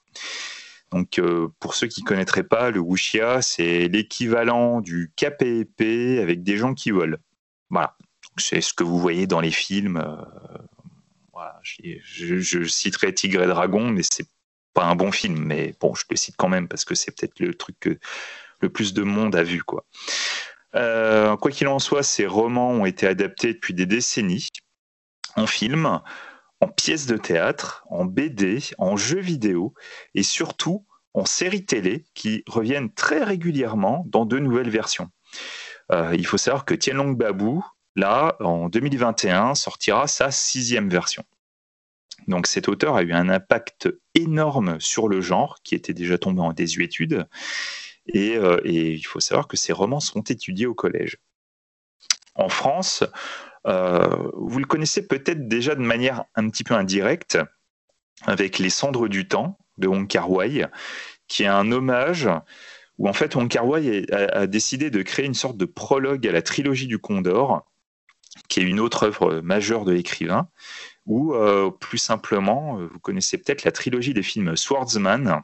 Donc 0.92 1.18
euh, 1.18 1.48
pour 1.60 1.74
ceux 1.74 1.86
qui 1.86 2.02
ne 2.02 2.06
connaîtraient 2.06 2.44
pas, 2.44 2.70
le 2.70 2.80
wuxia, 2.80 3.42
c'est 3.42 3.88
l'équivalent 3.88 4.80
du 4.80 5.12
KPP 5.16 6.20
avec 6.22 6.42
des 6.42 6.56
gens 6.56 6.74
qui 6.74 6.90
volent. 6.90 7.18
Voilà 7.70 7.94
c'est 8.40 8.60
ce 8.60 8.72
que 8.72 8.84
vous 8.84 8.98
voyez 8.98 9.26
dans 9.26 9.40
les 9.40 9.50
films. 9.50 9.96
Euh, 9.96 10.24
je, 11.62 12.64
citerai 12.64 13.14
Tigre 13.14 13.42
et 13.42 13.46
Dragon, 13.46 13.88
mais 13.90 14.02
c'est 14.10 14.28
pas 14.74 14.84
un 14.84 14.96
bon 14.96 15.12
film, 15.12 15.38
mais 15.38 15.74
bon, 15.80 15.94
je 15.94 16.04
le 16.10 16.16
cite 16.16 16.36
quand 16.36 16.48
même 16.48 16.68
parce 16.68 16.84
que 16.84 16.94
c'est 16.94 17.12
peut-être 17.16 17.40
le 17.40 17.54
truc 17.54 17.76
que 17.80 17.98
le 18.60 18.68
plus 18.68 18.92
de 18.92 19.02
monde 19.02 19.36
a 19.36 19.42
vu, 19.42 19.62
quoi. 19.62 19.84
Euh, 20.74 21.36
quoi 21.36 21.50
qu'il 21.50 21.68
en 21.68 21.78
soit, 21.78 22.02
ces 22.02 22.26
romans 22.26 22.70
ont 22.70 22.84
été 22.84 23.06
adaptés 23.06 23.54
depuis 23.54 23.72
des 23.72 23.86
décennies 23.86 24.48
en 25.36 25.46
film, 25.46 26.00
en 26.60 26.68
pièces 26.68 27.06
de 27.06 27.16
théâtre, 27.16 27.84
en 27.88 28.04
BD, 28.04 28.60
en 28.78 28.96
jeux 28.96 29.20
vidéo 29.20 29.74
et 30.14 30.22
surtout 30.22 30.84
en 31.14 31.24
séries 31.24 31.64
télé 31.64 32.04
qui 32.14 32.42
reviennent 32.46 32.92
très 32.92 33.22
régulièrement 33.22 34.04
dans 34.08 34.26
de 34.26 34.38
nouvelles 34.38 34.70
versions. 34.70 35.10
Euh, 35.92 36.14
il 36.14 36.26
faut 36.26 36.38
savoir 36.38 36.64
que 36.64 36.74
Tianlong 36.74 37.14
Babou 37.14 37.64
Là, 37.98 38.36
en 38.38 38.68
2021, 38.68 39.56
sortira 39.56 40.06
sa 40.06 40.30
sixième 40.30 40.88
version. 40.88 41.24
Donc 42.28 42.46
cet 42.46 42.68
auteur 42.68 42.94
a 42.94 43.02
eu 43.02 43.12
un 43.12 43.28
impact 43.28 43.88
énorme 44.14 44.78
sur 44.78 45.08
le 45.08 45.20
genre, 45.20 45.58
qui 45.64 45.74
était 45.74 45.94
déjà 45.94 46.16
tombé 46.16 46.40
en 46.40 46.52
désuétude. 46.52 47.26
Et, 48.06 48.36
euh, 48.36 48.60
il 48.64 49.04
faut 49.04 49.18
savoir 49.18 49.48
que 49.48 49.56
ces 49.56 49.72
romans 49.72 49.98
sont 49.98 50.22
étudiés 50.22 50.66
au 50.66 50.74
collège. 50.74 51.18
En 52.36 52.48
France, 52.48 53.02
vous 53.64 54.58
le 54.58 54.66
connaissez 54.66 55.06
peut-être 55.06 55.48
déjà 55.48 55.74
de 55.74 55.80
manière 55.80 56.24
un 56.34 56.48
petit 56.48 56.64
peu 56.64 56.74
indirecte, 56.74 57.38
avec 58.26 58.58
Les 58.58 58.70
Cendres 58.70 59.08
du 59.08 59.28
Temps 59.28 59.58
de 59.78 59.86
Wong 59.86 60.08
Kar 60.08 60.30
Wai, 60.30 60.66
qui 61.28 61.44
est 61.44 61.48
un 61.48 61.70
hommage 61.70 62.28
où 62.98 63.08
en 63.08 63.12
fait 63.12 63.34
Wong 63.34 63.48
Kar 63.48 63.66
Wai 63.66 64.06
a, 64.12 64.46
décidé 64.46 64.90
de 64.90 65.02
créer 65.02 65.26
une 65.26 65.34
sorte 65.34 65.56
de 65.56 65.64
prologue 65.64 66.26
à 66.26 66.32
la 66.32 66.42
trilogie 66.42 66.88
du 66.88 66.98
Condor, 66.98 67.64
qui 68.48 68.60
est 68.60 68.64
une 68.64 68.80
autre 68.80 69.04
œuvre 69.04 69.40
majeure 69.40 69.84
de 69.84 69.92
l'écrivain, 69.92 70.48
ou 71.06 71.34
euh, 71.34 71.70
plus 71.70 71.98
simplement, 71.98 72.78
euh, 72.78 72.88
vous 72.92 72.98
connaissez 72.98 73.38
peut-être 73.38 73.64
la 73.64 73.72
trilogie 73.72 74.14
des 74.14 74.22
films 74.22 74.56
Swordsman, 74.56 75.42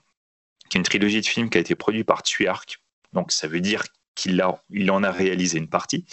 qui 0.68 0.76
est 0.76 0.80
une 0.80 0.84
trilogie 0.84 1.20
de 1.20 1.26
films 1.26 1.48
qui 1.48 1.58
a 1.58 1.60
été 1.60 1.74
produite 1.74 2.06
par 2.06 2.22
Tuyark, 2.22 2.80
donc 3.12 3.30
ça 3.30 3.46
veut 3.46 3.60
dire 3.60 3.84
qu'il 4.14 4.44
il 4.70 4.90
en 4.90 5.02
a 5.02 5.10
réalisé 5.10 5.58
une 5.58 5.68
partie. 5.68 6.04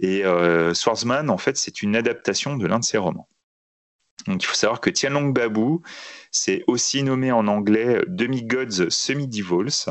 Et 0.00 0.24
euh, 0.24 0.74
Swordsman, 0.74 1.30
en 1.30 1.38
fait, 1.38 1.56
c'est 1.56 1.82
une 1.82 1.94
adaptation 1.94 2.56
de 2.56 2.66
l'un 2.66 2.78
de 2.78 2.84
ses 2.84 2.98
romans. 2.98 3.28
Donc 4.26 4.42
il 4.42 4.46
faut 4.46 4.54
savoir 4.54 4.80
que 4.80 4.90
Tianlong 4.90 5.32
Babou, 5.32 5.82
c'est 6.30 6.62
aussi 6.66 7.02
nommé 7.02 7.32
en 7.32 7.46
anglais 7.46 8.02
Demi-Gods 8.06 8.90
Semi-Devils, 8.90 9.90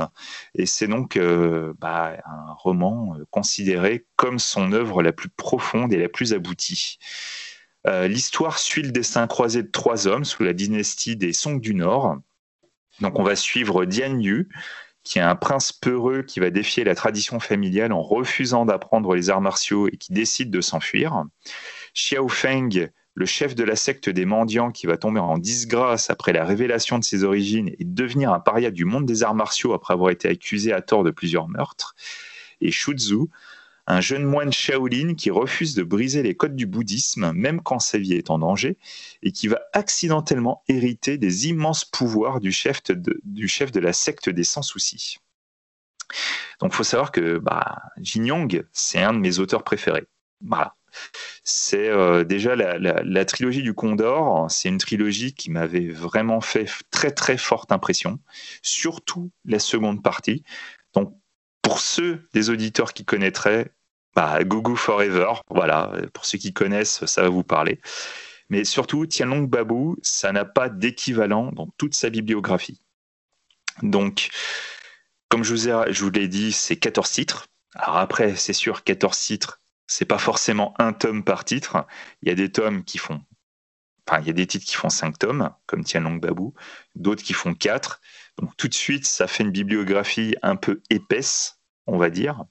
et 0.55 0.65
c'est 0.65 0.87
donc 0.87 1.17
euh, 1.17 1.73
bah, 1.79 2.17
un 2.25 2.53
roman 2.53 3.15
euh, 3.17 3.25
considéré 3.31 4.05
comme 4.15 4.39
son 4.39 4.71
œuvre 4.71 5.01
la 5.01 5.11
plus 5.11 5.29
profonde 5.29 5.93
et 5.93 5.97
la 5.97 6.09
plus 6.09 6.33
aboutie. 6.33 6.97
Euh, 7.87 8.07
l'histoire 8.07 8.59
suit 8.59 8.83
le 8.83 8.91
destin 8.91 9.25
croisé 9.27 9.63
de 9.63 9.69
trois 9.69 10.07
hommes 10.07 10.25
sous 10.25 10.43
la 10.43 10.53
dynastie 10.53 11.15
des 11.15 11.33
Song 11.33 11.59
du 11.59 11.73
Nord. 11.73 12.17
Donc 12.99 13.17
on 13.17 13.23
va 13.23 13.35
suivre 13.35 13.85
Dian 13.85 14.19
Yu, 14.19 14.49
qui 15.03 15.19
est 15.19 15.23
un 15.23 15.35
prince 15.35 15.71
peureux 15.71 16.23
qui 16.23 16.39
va 16.39 16.49
défier 16.49 16.83
la 16.83 16.95
tradition 16.95 17.39
familiale 17.39 17.93
en 17.93 18.01
refusant 18.01 18.65
d'apprendre 18.65 19.15
les 19.15 19.29
arts 19.29 19.41
martiaux 19.41 19.87
et 19.87 19.97
qui 19.97 20.13
décide 20.13 20.51
de 20.51 20.61
s'enfuir. 20.61 21.23
Xiao 21.95 22.27
Feng, 22.27 22.89
le 23.15 23.25
chef 23.25 23.55
de 23.55 23.63
la 23.63 23.75
secte 23.75 24.09
des 24.09 24.25
mendiants 24.25 24.71
qui 24.71 24.87
va 24.87 24.97
tomber 24.97 25.19
en 25.19 25.37
disgrâce 25.37 26.09
après 26.09 26.31
la 26.31 26.45
révélation 26.45 26.99
de 26.99 27.03
ses 27.03 27.23
origines 27.23 27.69
et 27.77 27.83
devenir 27.83 28.31
un 28.31 28.39
paria 28.39 28.71
du 28.71 28.85
monde 28.85 29.05
des 29.05 29.23
arts 29.23 29.35
martiaux 29.35 29.73
après 29.73 29.93
avoir 29.93 30.09
été 30.11 30.29
accusé 30.29 30.71
à 30.71 30.81
tort 30.81 31.03
de 31.03 31.11
plusieurs 31.11 31.47
meurtres, 31.47 31.95
et 32.61 32.71
Shuzu, 32.71 33.29
un 33.89 34.01
jeune 34.01 34.23
moine 34.23 34.53
Shaolin 34.53 35.15
qui 35.15 35.31
refuse 35.31 35.73
de 35.73 35.81
briser 35.81 36.21
les 36.21 36.35
codes 36.35 36.55
du 36.55 36.67
bouddhisme 36.67 37.33
même 37.33 37.59
quand 37.61 37.79
sa 37.79 37.97
vie 37.97 38.13
est 38.13 38.29
en 38.29 38.37
danger 38.37 38.77
et 39.23 39.31
qui 39.31 39.47
va 39.47 39.59
accidentellement 39.73 40.63
hériter 40.69 41.17
des 41.17 41.47
immenses 41.47 41.85
pouvoirs 41.85 42.39
du 42.39 42.51
chef 42.51 42.83
de, 42.83 43.79
la 43.79 43.93
secte 43.93 44.29
des 44.29 44.43
sans-soucis. 44.43 45.17
Donc 46.61 46.73
faut 46.73 46.83
savoir 46.83 47.11
que 47.11 47.39
bah, 47.39 47.81
Jin 47.99 48.25
Yong, 48.25 48.63
c'est 48.71 49.01
un 49.01 49.13
de 49.13 49.19
mes 49.19 49.39
auteurs 49.39 49.63
préférés. 49.63 50.05
Voilà, 50.41 50.75
C'est 51.43 51.89
euh, 51.89 52.23
déjà 52.23 52.55
la, 52.55 53.25
trilogie 53.25 53.63
du 53.63 53.73
Condor, 53.73 54.49
c'est 54.51 54.69
une 54.69 54.77
trilogie 54.77 55.33
qui 55.33 55.49
m'avait 55.49 55.89
vraiment 55.89 56.41
fait 56.41 56.69
très 56.91 57.11
très 57.11 57.37
forte 57.37 57.71
impression, 57.71 58.19
surtout 58.61 59.31
la 59.45 59.59
seconde 59.59 60.03
partie. 60.03 60.43
Donc 60.93 61.15
pour 61.63 61.81
ceux 61.81 62.27
des 62.33 62.49
auditeurs 62.49 62.93
qui 62.93 63.03
connaîtraient, 63.03 63.71
bah, 64.19 64.43
Gogo 64.43 64.75
Forever, 64.75 65.31
voilà, 65.49 65.93
pour 66.13 66.25
ceux 66.25 66.37
qui 66.37 66.51
connaissent, 66.51 67.05
ça 67.05 67.21
va 67.21 67.29
vous 67.29 67.45
parler. 67.45 67.79
Mais 68.49 68.65
surtout, 68.65 69.05
Tianlong 69.05 69.47
Babou, 69.47 69.95
ça 70.01 70.33
n'a 70.33 70.43
pas 70.43 70.67
d'équivalent 70.67 71.53
dans 71.53 71.67
toute 71.77 71.95
sa 71.95 72.09
bibliographie. 72.09 72.81
Donc, 73.81 74.29
comme 75.29 75.45
je 75.45 75.53
vous, 76.01 76.09
l'ai 76.09 76.27
dit, 76.27 76.51
c'est 76.51 76.75
14 76.75 77.09
titres. 77.09 77.47
Alors 77.75 77.95
après, 77.95 78.35
c'est 78.35 78.51
sûr, 78.51 78.83
14 78.83 79.17
titres, 79.17 79.61
c'est 79.87 80.03
pas 80.03 80.17
forcément 80.17 80.73
un 80.79 80.91
tome 80.91 81.23
par 81.23 81.45
titre. 81.45 81.87
Il 82.21 82.27
y 82.27 82.31
a 82.33 82.35
des 82.35 82.51
tomes 82.51 82.83
qui 82.83 82.97
font. 82.97 83.21
Il 84.19 84.27
y 84.27 84.31
a 84.31 84.33
des 84.33 84.47
titres 84.47 84.65
qui 84.65 84.75
font 84.75 84.89
5 84.89 85.17
tomes, 85.17 85.49
comme 85.65 85.85
Tianlong 85.85 86.19
Babou, 86.19 86.53
d'autres 86.93 87.23
qui 87.23 87.31
font 87.31 87.53
4. 87.53 88.01
Donc 88.37 88.57
tout 88.57 88.67
de 88.67 88.73
suite, 88.73 89.05
ça 89.05 89.27
fait 89.27 89.43
une 89.43 89.51
bibliographie 89.51 90.35
un 90.41 90.57
peu 90.57 90.81
épaisse, 90.89 91.61
on 91.87 91.97
va 91.97 92.09
dire. 92.09 92.43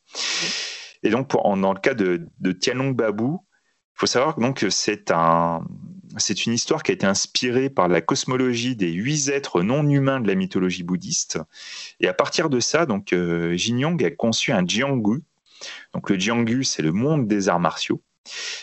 Et 1.02 1.10
donc, 1.10 1.30
dans 1.32 1.72
le 1.72 1.80
cas 1.80 1.94
de, 1.94 2.26
de 2.40 2.52
Tianlong 2.52 2.92
Babou, 2.92 3.44
il 3.94 4.00
faut 4.00 4.06
savoir 4.06 4.36
que 4.54 4.70
c'est 4.70 5.10
un, 5.10 5.64
c'est 6.16 6.46
une 6.46 6.52
histoire 6.52 6.82
qui 6.82 6.92
a 6.92 6.94
été 6.94 7.06
inspirée 7.06 7.68
par 7.68 7.88
la 7.88 8.00
cosmologie 8.00 8.76
des 8.76 8.92
huit 8.92 9.28
êtres 9.28 9.62
non 9.62 9.88
humains 9.88 10.20
de 10.20 10.28
la 10.28 10.34
mythologie 10.34 10.84
bouddhiste. 10.84 11.38
Et 12.00 12.08
à 12.08 12.14
partir 12.14 12.48
de 12.48 12.60
ça, 12.60 12.86
donc, 12.86 13.12
euh, 13.12 13.56
Jin 13.56 13.78
Yong 13.78 14.04
a 14.04 14.10
conçu 14.10 14.52
un 14.52 14.66
Jianggu. 14.66 15.22
Donc, 15.94 16.10
le 16.10 16.18
Jianggu, 16.18 16.64
c'est 16.64 16.82
le 16.82 16.92
monde 16.92 17.26
des 17.26 17.48
arts 17.48 17.60
martiaux. 17.60 18.02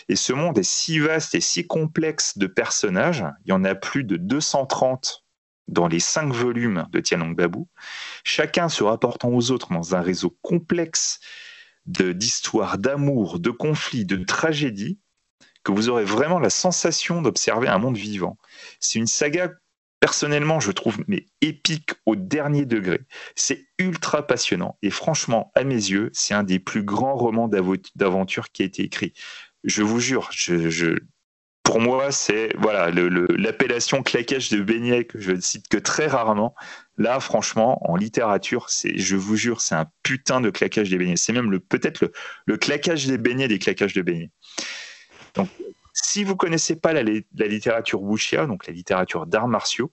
Et 0.08 0.16
ce 0.16 0.32
monde 0.32 0.58
est 0.58 0.62
si 0.62 0.98
vaste 0.98 1.34
et 1.34 1.40
si 1.40 1.66
complexe 1.66 2.38
de 2.38 2.46
personnages, 2.46 3.24
il 3.44 3.50
y 3.50 3.52
en 3.52 3.64
a 3.64 3.74
plus 3.74 4.04
de 4.04 4.16
230 4.16 5.24
dans 5.68 5.88
les 5.88 6.00
cinq 6.00 6.32
volumes 6.32 6.86
de 6.92 7.00
Tianlong 7.00 7.34
Babou, 7.34 7.68
chacun 8.22 8.68
se 8.68 8.84
rapportant 8.84 9.30
aux 9.30 9.50
autres 9.50 9.72
dans 9.72 9.96
un 9.96 10.00
réseau 10.00 10.36
complexe 10.42 11.18
d'histoires 11.86 12.78
d'amour, 12.78 13.38
de 13.38 13.50
conflits, 13.50 14.04
de 14.04 14.16
tragédies, 14.16 14.98
que 15.62 15.72
vous 15.72 15.88
aurez 15.88 16.04
vraiment 16.04 16.38
la 16.38 16.50
sensation 16.50 17.22
d'observer 17.22 17.68
un 17.68 17.78
monde 17.78 17.96
vivant. 17.96 18.38
C'est 18.78 18.98
une 18.98 19.06
saga 19.06 19.50
personnellement, 20.00 20.60
je 20.60 20.70
trouve, 20.70 20.98
mais 21.08 21.26
épique 21.40 21.94
au 22.04 22.14
dernier 22.16 22.66
degré. 22.66 23.00
C'est 23.34 23.66
ultra 23.78 24.26
passionnant 24.26 24.78
et 24.82 24.90
franchement, 24.90 25.50
à 25.54 25.64
mes 25.64 25.74
yeux, 25.74 26.10
c'est 26.12 26.34
un 26.34 26.44
des 26.44 26.58
plus 26.58 26.84
grands 26.84 27.16
romans 27.16 27.48
d'aventure 27.96 28.50
qui 28.52 28.62
a 28.62 28.66
été 28.66 28.82
écrit. 28.82 29.12
Je 29.64 29.82
vous 29.82 29.98
jure, 29.98 30.28
je, 30.30 30.98
pour 31.66 31.80
moi, 31.80 32.12
c'est 32.12 32.50
voilà 32.58 32.90
l'appellation 32.92 34.04
claquage 34.04 34.50
de 34.50 34.62
beignet 34.62 35.04
que 35.04 35.18
je 35.18 35.32
ne 35.32 35.40
cite 35.40 35.66
que 35.66 35.76
très 35.76 36.06
rarement. 36.06 36.54
Là, 36.96 37.18
franchement, 37.18 37.80
en 37.90 37.96
littérature, 37.96 38.68
je 38.70 39.16
vous 39.16 39.34
jure, 39.34 39.60
c'est 39.60 39.74
un 39.74 39.90
putain 40.04 40.40
de 40.40 40.50
claquage 40.50 40.90
des 40.90 40.96
beignets. 40.96 41.16
C'est 41.16 41.32
même 41.32 41.50
le 41.50 41.58
peut-être 41.58 42.12
le, 42.46 42.56
claquage 42.56 43.08
des 43.08 43.18
beignets 43.18 43.48
des 43.48 43.58
claquages 43.58 43.94
de 43.94 44.02
beignets. 44.02 44.30
Donc, 45.34 45.48
si 45.92 46.22
vous 46.22 46.36
connaissez 46.36 46.76
pas 46.76 46.92
la, 46.92 47.02
littérature 47.02 48.00
wuxia, 48.00 48.46
donc 48.46 48.68
la 48.68 48.72
littérature 48.72 49.26
d'arts 49.26 49.48
martiaux, 49.48 49.90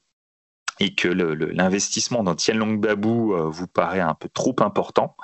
et 0.79 0.93
que 0.93 1.07
l'investissement 1.07 2.23
dans 2.23 2.35
Tianlong 2.35 2.77
Babou 2.77 3.33
euh, 3.33 3.49
vous 3.49 3.67
paraît 3.67 3.99
un 3.99 4.13
peu 4.13 4.29
trop 4.29 4.55
important, 4.59 5.17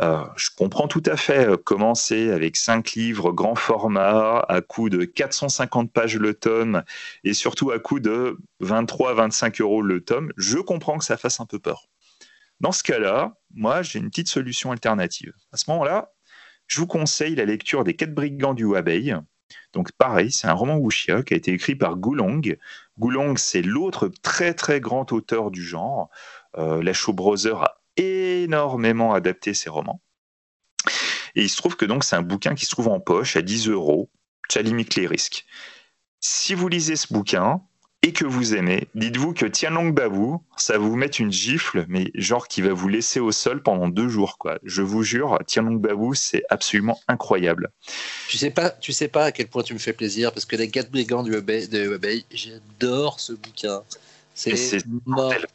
je 0.00 0.48
comprends 0.56 0.88
tout 0.88 1.02
à 1.06 1.16
fait 1.16 1.46
euh, 1.46 1.56
commencer 1.56 2.30
avec 2.30 2.56
cinq 2.56 2.92
livres 2.92 3.32
grand 3.32 3.54
format 3.54 4.40
à 4.48 4.60
coût 4.62 4.88
de 4.88 5.04
450 5.04 5.92
pages 5.92 6.16
le 6.16 6.34
tome 6.34 6.82
et 7.24 7.34
surtout 7.34 7.70
à 7.70 7.78
coût 7.78 8.00
de 8.00 8.38
23-25 8.62 9.60
euros 9.60 9.82
le 9.82 10.00
tome. 10.00 10.32
Je 10.36 10.58
comprends 10.58 10.98
que 10.98 11.04
ça 11.04 11.16
fasse 11.16 11.40
un 11.40 11.46
peu 11.46 11.58
peur. 11.58 11.88
Dans 12.60 12.72
ce 12.72 12.82
cas-là, 12.82 13.34
moi, 13.54 13.82
j'ai 13.82 13.98
une 13.98 14.08
petite 14.08 14.28
solution 14.28 14.72
alternative. 14.72 15.32
À 15.52 15.56
ce 15.56 15.70
moment-là, 15.70 16.12
je 16.66 16.78
vous 16.80 16.86
conseille 16.86 17.34
la 17.34 17.44
lecture 17.44 17.84
des 17.84 17.94
Quatre 17.94 18.14
Brigands 18.14 18.54
du 18.54 18.64
Wabei. 18.64 19.14
Donc 19.72 19.92
pareil, 19.92 20.30
c'est 20.30 20.46
un 20.46 20.52
roman 20.52 20.76
wuxia 20.76 21.22
qui 21.22 21.34
a 21.34 21.36
été 21.36 21.52
écrit 21.52 21.74
par 21.74 21.96
Gulong. 21.96 22.56
Gulong, 22.98 23.36
c'est 23.36 23.62
l'autre 23.62 24.10
très 24.22 24.54
très 24.54 24.80
grand 24.80 25.12
auteur 25.12 25.50
du 25.50 25.62
genre. 25.62 26.10
Euh, 26.58 26.82
la 26.82 26.92
Shaw 26.92 27.12
Brothers 27.12 27.62
a 27.62 27.79
énormément 27.96 29.12
adapté 29.12 29.54
ses 29.54 29.70
romans. 29.70 30.00
Et 31.34 31.42
il 31.42 31.48
se 31.48 31.56
trouve 31.56 31.76
que 31.76 31.84
donc 31.84 32.04
c'est 32.04 32.16
un 32.16 32.22
bouquin 32.22 32.54
qui 32.54 32.64
se 32.64 32.70
trouve 32.70 32.88
en 32.88 33.00
poche 33.00 33.36
à 33.36 33.42
10 33.42 33.68
euros. 33.68 34.10
Ça 34.48 34.62
limite 34.62 34.96
les 34.96 35.06
risques. 35.06 35.46
Si 36.18 36.54
vous 36.54 36.68
lisez 36.68 36.96
ce 36.96 37.12
bouquin, 37.12 37.62
et 38.02 38.12
que 38.12 38.24
vous 38.24 38.54
aimez, 38.54 38.88
dites-vous 38.94 39.34
que 39.34 39.44
Tianlong 39.44 39.92
Babou, 39.92 40.42
ça 40.56 40.74
va 40.74 40.78
vous 40.78 40.96
mettre 40.96 41.20
une 41.20 41.30
gifle, 41.30 41.84
mais 41.88 42.10
genre 42.14 42.48
qui 42.48 42.62
va 42.62 42.72
vous 42.72 42.88
laisser 42.88 43.20
au 43.20 43.30
sol 43.30 43.62
pendant 43.62 43.88
deux 43.88 44.08
jours, 44.08 44.38
quoi. 44.38 44.58
Je 44.62 44.80
vous 44.80 45.02
jure, 45.02 45.38
Tianlong 45.46 45.76
Babou, 45.76 46.14
c'est 46.14 46.42
absolument 46.48 46.98
incroyable. 47.08 47.70
Tu 48.28 48.38
sais 48.38 48.50
pas, 48.50 48.70
tu 48.70 48.92
sais 48.92 49.08
pas 49.08 49.24
à 49.24 49.32
quel 49.32 49.48
point 49.48 49.62
tu 49.62 49.74
me 49.74 49.78
fais 49.78 49.92
plaisir, 49.92 50.32
parce 50.32 50.46
que 50.46 50.56
les 50.56 50.70
quatre 50.70 50.90
brigands 50.90 51.22
du 51.22 51.30
de 51.30 52.24
j'adore 52.32 53.20
ce 53.20 53.34
bouquin. 53.34 53.82
C'est 54.34 54.82
mortel. 55.04 55.46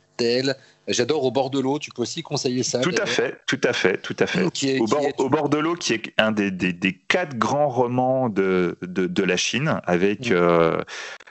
J'adore 0.87 1.23
au 1.23 1.31
bord 1.31 1.49
de 1.49 1.59
l'eau, 1.59 1.79
tu 1.79 1.89
peux 1.91 2.03
aussi 2.03 2.21
conseiller 2.21 2.61
ça. 2.61 2.79
Tout 2.79 2.93
à 3.01 3.05
fait, 3.05 3.39
tout 3.47 3.59
à 3.63 3.73
fait, 3.73 3.97
tout 3.97 4.15
à 4.19 4.27
fait. 4.27 4.43
au, 4.79 5.29
bord, 5.29 5.49
de 5.49 5.57
l'eau, 5.57 5.75
qui 5.75 5.93
est 5.93 6.13
un 6.17 6.31
des, 6.31 6.99
quatre 7.07 7.37
grands 7.37 7.69
romans 7.69 8.29
de, 8.29 8.77
de, 8.81 9.23
la 9.23 9.37
Chine, 9.37 9.81
avec, 9.85 10.29
mm. 10.29 10.33
euh, 10.33 10.81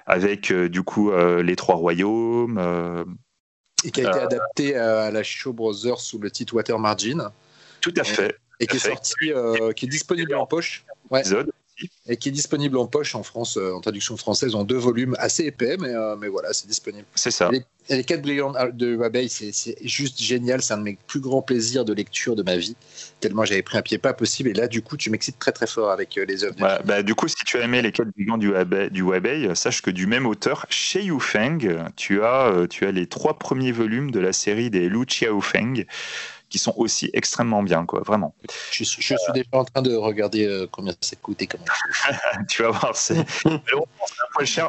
avec 0.07 0.51
euh, 0.51 0.69
du 0.69 0.83
coup 0.83 1.13
euh, 1.13 1.43
Les 1.43 1.55
Trois 1.57 1.77
Royaumes. 1.77 2.59
et 3.85 3.91
qui 3.91 4.05
a 4.05 4.11
été 4.11 4.19
adapté 4.19 4.77
à 4.77 5.11
la 5.11 5.23
Shaw 5.23 5.53
Brothers 5.53 6.01
sous 6.01 6.19
le 6.19 6.31
titre 6.31 6.55
Water 6.55 6.79
Margin. 6.79 7.31
Tout 7.81 7.95
à 7.97 8.05
fait. 8.05 8.37
Et, 8.61 8.67
qui 8.67 8.77
est 8.77 8.81
sorti, 8.81 9.33
qui 9.77 9.85
est 9.85 9.89
disponible 9.89 10.35
en 10.35 10.47
poche. 10.47 10.85
Ouais 11.11 11.23
et 12.07 12.17
qui 12.17 12.29
est 12.29 12.33
disponible 12.33 12.79
en 12.79 12.87
poche 12.87 13.15
en 13.15 13.23
France, 13.23 13.57
euh, 13.57 13.73
en 13.73 13.81
traduction 13.81 14.17
française, 14.17 14.55
en 14.55 14.65
deux 14.65 14.77
volumes 14.77 15.17
assez 15.19 15.45
épais, 15.45 15.77
mais, 15.79 15.89
euh, 15.89 16.17
mais 16.17 16.29
voilà, 16.29 16.53
c'est 16.53 16.67
disponible. 16.67 17.05
C'est 17.15 17.31
ça. 17.31 17.51
Et 17.53 17.65
les, 17.95 18.05
quatre 18.05 18.23
brillants 18.23 18.53
de 18.73 18.97
Wabei, 18.97 19.29
c'est 19.29 19.77
juste 19.83 20.21
génial. 20.21 20.63
C'est 20.63 20.75
un 20.75 20.79
de 20.79 20.83
mes 20.83 20.99
plus 21.07 21.21
grands 21.21 21.43
plaisirs 21.43 21.85
de 21.85 21.93
lecture 21.93 22.37
de 22.37 22.43
ma 22.43 22.57
vie, 22.57 22.77
tellement 23.21 23.45
j'avais 23.45 23.63
pris 23.63 23.77
un 23.77 23.83
pied 23.83 23.99
pas 23.99 24.13
possible. 24.13 24.51
Et 24.51 24.53
là, 24.53 24.69
du 24.69 24.83
coup, 24.83 24.97
tu 24.97 25.11
m'excites 25.11 25.39
très 25.39 25.53
très 25.53 25.67
fort 25.67 25.91
avec 25.91 26.17
euh, 26.17 26.25
les 26.25 26.45
œuvres. 26.45 26.57
bah, 26.85 27.03
du 27.03 27.15
coup, 27.15 27.29
si 27.29 27.37
tu 27.45 27.59
as 27.59 27.63
aimé 27.63 27.83
les 27.83 27.93
quatre 27.93 28.11
brillants 28.11 28.39
du 28.39 28.51
Wabei, 28.51 28.91
du 29.49 29.57
sache 29.57 29.83
que 29.83 29.91
du 29.91 30.07
même 30.07 30.27
auteur, 30.27 30.67
chez 30.71 31.03
Yufeng, 31.03 31.59
tu 31.97 32.23
as, 32.23 32.67
tu 32.71 32.87
as 32.87 32.93
les 32.93 33.07
trois 33.07 33.39
premiers 33.39 33.73
volumes 33.73 34.11
de 34.11 34.21
la 34.21 34.33
série 34.33 34.71
des 34.71 34.89
Lu 34.89 35.05
Feng 35.41 35.85
qui 36.55 36.59
sont 36.61 36.75
aussi 36.77 37.11
extrêmement 37.15 37.65
bien, 37.65 37.85
quoi, 37.85 38.03
vraiment. 38.07 38.33
Je, 38.71 38.85
suis 38.85 39.17
déjà 39.35 39.49
en 39.51 39.65
train 39.65 39.83
de 39.83 39.93
regarder 39.97 40.47
euh, 40.47 40.69
combien 40.71 40.95
ça 41.01 41.17
coûte 41.17 41.43
et 41.43 41.49
comment. 41.49 41.65
tu 42.49 42.63
vas 42.63 42.71
voir, 42.71 42.95
c'est 42.95 43.19
un 43.45 43.61
peu 44.39 44.45
cher, 44.45 44.69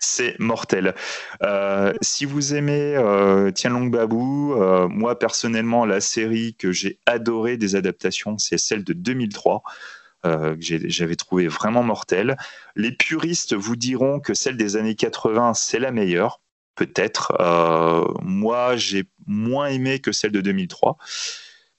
c'est 0.00 0.34
mortel. 0.38 0.94
Euh, 1.42 1.92
si 2.00 2.24
vous 2.24 2.54
aimez 2.54 2.96
euh, 2.96 3.50
Tianlong 3.50 3.90
Babou, 3.90 4.54
euh, 4.54 4.88
moi 4.88 5.18
personnellement, 5.18 5.84
la 5.84 6.00
série 6.00 6.54
que 6.54 6.72
j'ai 6.72 6.98
adorée 7.04 7.58
des 7.58 7.76
adaptations, 7.76 8.38
c'est 8.38 8.56
celle 8.56 8.82
de 8.82 8.94
2003. 8.94 9.62
Euh, 10.24 10.54
que 10.56 10.88
j'avais 10.88 11.16
trouvé 11.16 11.48
vraiment 11.48 11.82
mortelle. 11.82 12.38
Les 12.76 12.92
puristes 12.92 13.54
vous 13.54 13.76
diront 13.76 14.20
que 14.20 14.32
celle 14.32 14.56
des 14.56 14.76
années 14.76 14.94
80, 14.94 15.52
c'est 15.52 15.80
la 15.80 15.90
meilleure 15.90 16.40
peut-être. 16.74 17.32
Euh, 17.40 18.04
moi, 18.22 18.76
j'ai 18.76 19.04
moins 19.26 19.66
aimé 19.66 20.00
que 20.00 20.12
celle 20.12 20.32
de 20.32 20.40
2003 20.40 20.96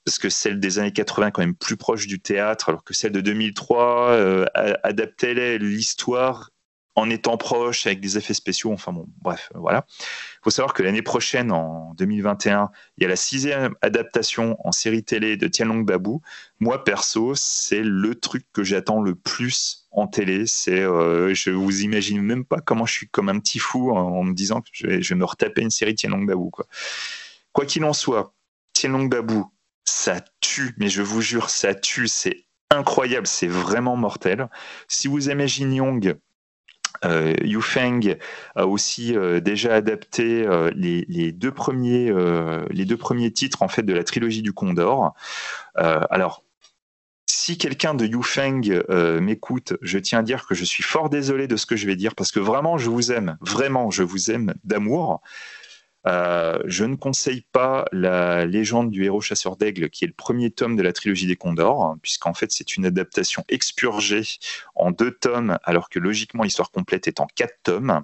parce 0.04 0.18
que 0.18 0.28
celle 0.28 0.60
des 0.60 0.78
années 0.78 0.92
80 0.92 1.28
est 1.28 1.32
quand 1.32 1.42
même 1.42 1.54
plus 1.54 1.76
proche 1.76 2.06
du 2.06 2.20
théâtre, 2.20 2.68
alors 2.68 2.84
que 2.84 2.92
celle 2.92 3.12
de 3.12 3.20
2003 3.20 4.10
euh, 4.10 4.44
adaptait 4.82 5.58
l'histoire 5.58 6.50
en 6.96 7.10
étant 7.10 7.36
proche 7.36 7.86
avec 7.86 8.00
des 8.00 8.16
effets 8.18 8.34
spéciaux. 8.34 8.72
Enfin 8.72 8.92
bon, 8.92 9.06
bref, 9.20 9.50
voilà. 9.54 9.86
Il 9.98 10.44
faut 10.44 10.50
savoir 10.50 10.74
que 10.74 10.82
l'année 10.82 11.02
prochaine, 11.02 11.50
en 11.50 11.92
2021, 11.94 12.70
il 12.96 13.02
y 13.02 13.06
a 13.06 13.08
la 13.08 13.16
sixième 13.16 13.74
adaptation 13.82 14.56
en 14.64 14.70
série 14.70 15.02
télé 15.02 15.36
de 15.36 15.48
Tianlong 15.48 15.82
Babou. 15.82 16.20
Moi, 16.60 16.84
perso, 16.84 17.34
c'est 17.34 17.82
le 17.82 18.14
truc 18.14 18.46
que 18.52 18.62
j'attends 18.62 19.02
le 19.02 19.16
plus 19.16 19.88
en 19.90 20.06
télé. 20.06 20.46
C'est, 20.46 20.80
euh, 20.80 21.34
je 21.34 21.50
vous 21.50 21.80
imagine 21.80 22.22
même 22.22 22.44
pas 22.44 22.60
comment 22.60 22.86
je 22.86 22.92
suis 22.92 23.08
comme 23.08 23.28
un 23.28 23.40
petit 23.40 23.58
fou 23.58 23.90
en, 23.90 24.22
me 24.22 24.34
disant 24.34 24.60
que 24.60 24.68
je 24.72 24.86
vais, 24.86 25.14
me 25.16 25.24
retaper 25.24 25.62
une 25.62 25.70
série 25.70 25.96
Tianlong 25.96 26.26
Babou. 26.26 26.50
Quoi 26.50 26.66
quoi 27.54 27.64
qu'il 27.64 27.84
en 27.84 27.94
soit, 27.94 28.34
Tianlong 28.74 29.08
Babou, 29.08 29.50
ça 29.84 30.20
tue, 30.40 30.74
mais 30.76 30.88
je 30.88 31.00
vous 31.00 31.22
jure, 31.22 31.48
ça 31.48 31.74
tue, 31.74 32.08
c'est 32.08 32.44
incroyable, 32.70 33.26
c'est 33.26 33.48
vraiment 33.48 33.96
mortel. 33.96 34.50
Si 34.88 35.08
vous 35.08 35.30
aimez 35.30 35.48
Jin 35.48 35.72
Yong, 35.72 36.16
euh, 37.04 37.34
Yu 37.42 37.62
Feng 37.62 38.16
a 38.54 38.66
aussi 38.66 39.16
euh, 39.16 39.40
déjà 39.40 39.74
adapté 39.74 40.46
euh, 40.46 40.70
les, 40.74 41.32
deux 41.32 41.52
premiers, 41.52 42.12
les 42.70 42.84
deux 42.84 42.96
premiers 42.96 43.30
titres 43.30 43.62
en 43.62 43.68
fait 43.68 43.82
de 43.82 43.92
la 43.92 44.04
trilogie 44.04 44.42
du 44.42 44.52
Condor. 44.52 45.14
alors, 45.76 46.42
si 47.26 47.56
quelqu'un 47.58 47.94
de 47.94 48.06
Yufeng 48.06 48.82
m'écoute, 49.20 49.74
je 49.80 49.98
tiens 49.98 50.20
à 50.20 50.22
dire 50.22 50.46
que 50.46 50.54
je 50.54 50.64
suis 50.64 50.82
fort 50.82 51.08
désolé 51.08 51.46
de 51.46 51.56
ce 51.56 51.66
que 51.66 51.76
je 51.76 51.86
vais 51.86 51.96
dire 51.96 52.14
parce 52.14 52.32
que 52.32 52.40
vraiment, 52.40 52.78
je 52.78 52.90
vous 52.90 53.12
aime. 53.12 53.36
Vraiment, 53.40 53.90
je 53.90 54.02
vous 54.02 54.30
aime 54.30 54.54
d'amour. 54.64 55.20
Euh, 56.06 56.58
je 56.66 56.84
ne 56.84 56.96
conseille 56.96 57.46
pas 57.52 57.86
la 57.92 58.44
légende 58.44 58.90
du 58.90 59.04
héros 59.04 59.20
chasseur 59.20 59.56
d'aigle, 59.56 59.88
qui 59.90 60.04
est 60.04 60.08
le 60.08 60.14
premier 60.14 60.50
tome 60.50 60.76
de 60.76 60.82
la 60.82 60.92
trilogie 60.92 61.26
des 61.26 61.36
Condors, 61.36 61.96
puisqu'en 62.02 62.34
fait 62.34 62.52
c'est 62.52 62.76
une 62.76 62.84
adaptation 62.86 63.44
expurgée 63.48 64.22
en 64.74 64.90
deux 64.90 65.12
tomes, 65.12 65.58
alors 65.64 65.88
que 65.88 65.98
logiquement 65.98 66.42
l'histoire 66.42 66.70
complète 66.70 67.08
est 67.08 67.20
en 67.20 67.26
quatre 67.34 67.58
tomes. 67.62 68.02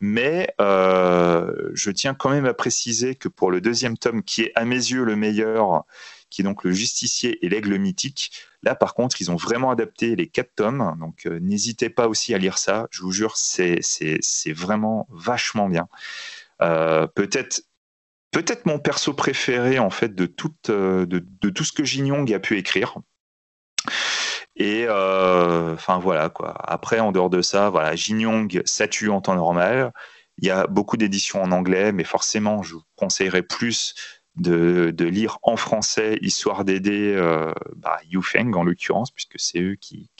Mais 0.00 0.54
euh, 0.60 1.70
je 1.74 1.90
tiens 1.90 2.14
quand 2.14 2.30
même 2.30 2.46
à 2.46 2.54
préciser 2.54 3.14
que 3.14 3.28
pour 3.28 3.50
le 3.50 3.60
deuxième 3.60 3.98
tome, 3.98 4.22
qui 4.22 4.42
est 4.42 4.52
à 4.54 4.64
mes 4.64 4.76
yeux 4.76 5.04
le 5.04 5.16
meilleur, 5.16 5.84
qui 6.30 6.42
est 6.42 6.44
donc 6.44 6.64
le 6.64 6.72
justicier 6.72 7.44
et 7.44 7.48
l'aigle 7.48 7.78
mythique. 7.78 8.32
Là, 8.62 8.74
par 8.74 8.94
contre, 8.94 9.20
ils 9.20 9.30
ont 9.30 9.36
vraiment 9.36 9.70
adapté 9.70 10.16
les 10.16 10.26
quatre 10.26 10.54
tomes, 10.56 10.96
donc 10.98 11.26
euh, 11.26 11.38
n'hésitez 11.40 11.88
pas 11.90 12.08
aussi 12.08 12.34
à 12.34 12.38
lire 12.38 12.58
ça. 12.58 12.88
Je 12.90 13.02
vous 13.02 13.12
jure, 13.12 13.36
c'est 13.36 13.80
vraiment 14.52 15.06
vachement 15.10 15.68
bien. 15.68 15.88
Euh, 16.62 17.06
peut-être 17.06 17.60
peut-être 18.36 18.66
mon 18.66 18.78
perso 18.78 19.14
préféré 19.14 19.78
en 19.78 19.88
fait 19.88 20.14
de 20.14 20.26
tout, 20.26 20.54
euh, 20.68 21.06
de, 21.06 21.50
tout 21.50 21.64
ce 21.64 21.72
que 21.72 21.84
Jin 21.84 22.06
Yong 22.06 22.32
a 22.34 22.38
pu 22.38 22.58
écrire. 22.58 22.98
Et 24.56 24.84
euh, 24.86 25.74
enfin 25.74 25.98
voilà 25.98 26.28
quoi. 26.28 26.54
Après, 26.58 27.00
en 27.00 27.12
dehors 27.12 27.30
de 27.30 27.42
ça, 27.42 27.70
voilà, 27.70 27.96
Jin 27.96 28.20
Yong, 28.20 28.62
ça 28.64 28.88
tue 28.88 29.10
en 29.10 29.20
temps 29.20 29.36
normal. 29.36 29.92
Il 30.38 30.46
y 30.46 30.50
a 30.50 30.66
beaucoup 30.66 30.98
d'éditions 30.98 31.42
en 31.42 31.50
anglais, 31.50 31.92
mais 31.92 32.04
forcément, 32.04 32.62
je 32.62 32.74
vous 32.74 32.82
conseillerais 32.96 33.42
plus 33.42 33.94
de, 34.36 34.92
lire 34.98 35.38
en 35.42 35.56
français, 35.56 36.18
histoire 36.20 36.66
d'aider 36.66 37.14
euh, 37.16 37.52
bah, 37.76 38.00
Feng 38.22 38.52
en 38.52 38.64
l'occurrence, 38.64 39.10
puisque 39.10 39.38
c'est 39.40 39.60
eux 39.60 39.76
qui, 39.80 40.10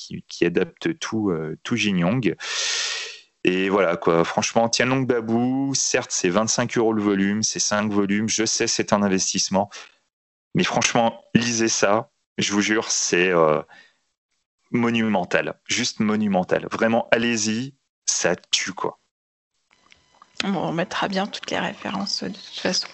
adaptent 0.40 0.98
tout, 0.98 1.34
tout 1.62 1.76
Jin 1.76 1.98
Yong. 1.98 2.34
Et 3.46 3.68
voilà, 3.68 3.96
quoi. 3.96 4.24
Franchement, 4.24 4.68
Tianlong 4.68 5.06
Babou, 5.06 5.72
certes, 5.72 6.10
c'est 6.10 6.28
25 6.28 6.76
euros 6.78 6.92
le 6.92 7.00
volume, 7.00 7.44
c'est 7.44 7.60
5 7.60 7.92
volumes. 7.92 8.28
Je 8.28 8.44
sais, 8.44 8.66
c'est 8.66 8.92
un 8.92 9.02
investissement. 9.02 9.70
Mais 10.56 10.64
franchement, 10.64 11.22
lisez 11.32 11.68
ça. 11.68 12.10
Je 12.38 12.52
vous 12.52 12.60
jure, 12.60 12.90
c'est 12.90 13.30
euh, 13.30 13.62
monumental. 14.72 15.60
Juste 15.68 16.00
monumental. 16.00 16.66
Vraiment, 16.72 17.06
allez-y. 17.12 17.74
Ça 18.04 18.34
tue, 18.34 18.72
quoi. 18.72 18.98
on 20.44 20.72
mettra 20.72 21.06
bien 21.06 21.28
toutes 21.28 21.50
les 21.52 21.58
références 21.60 22.24
de 22.24 22.30
toute 22.30 22.58
façon. 22.58 22.88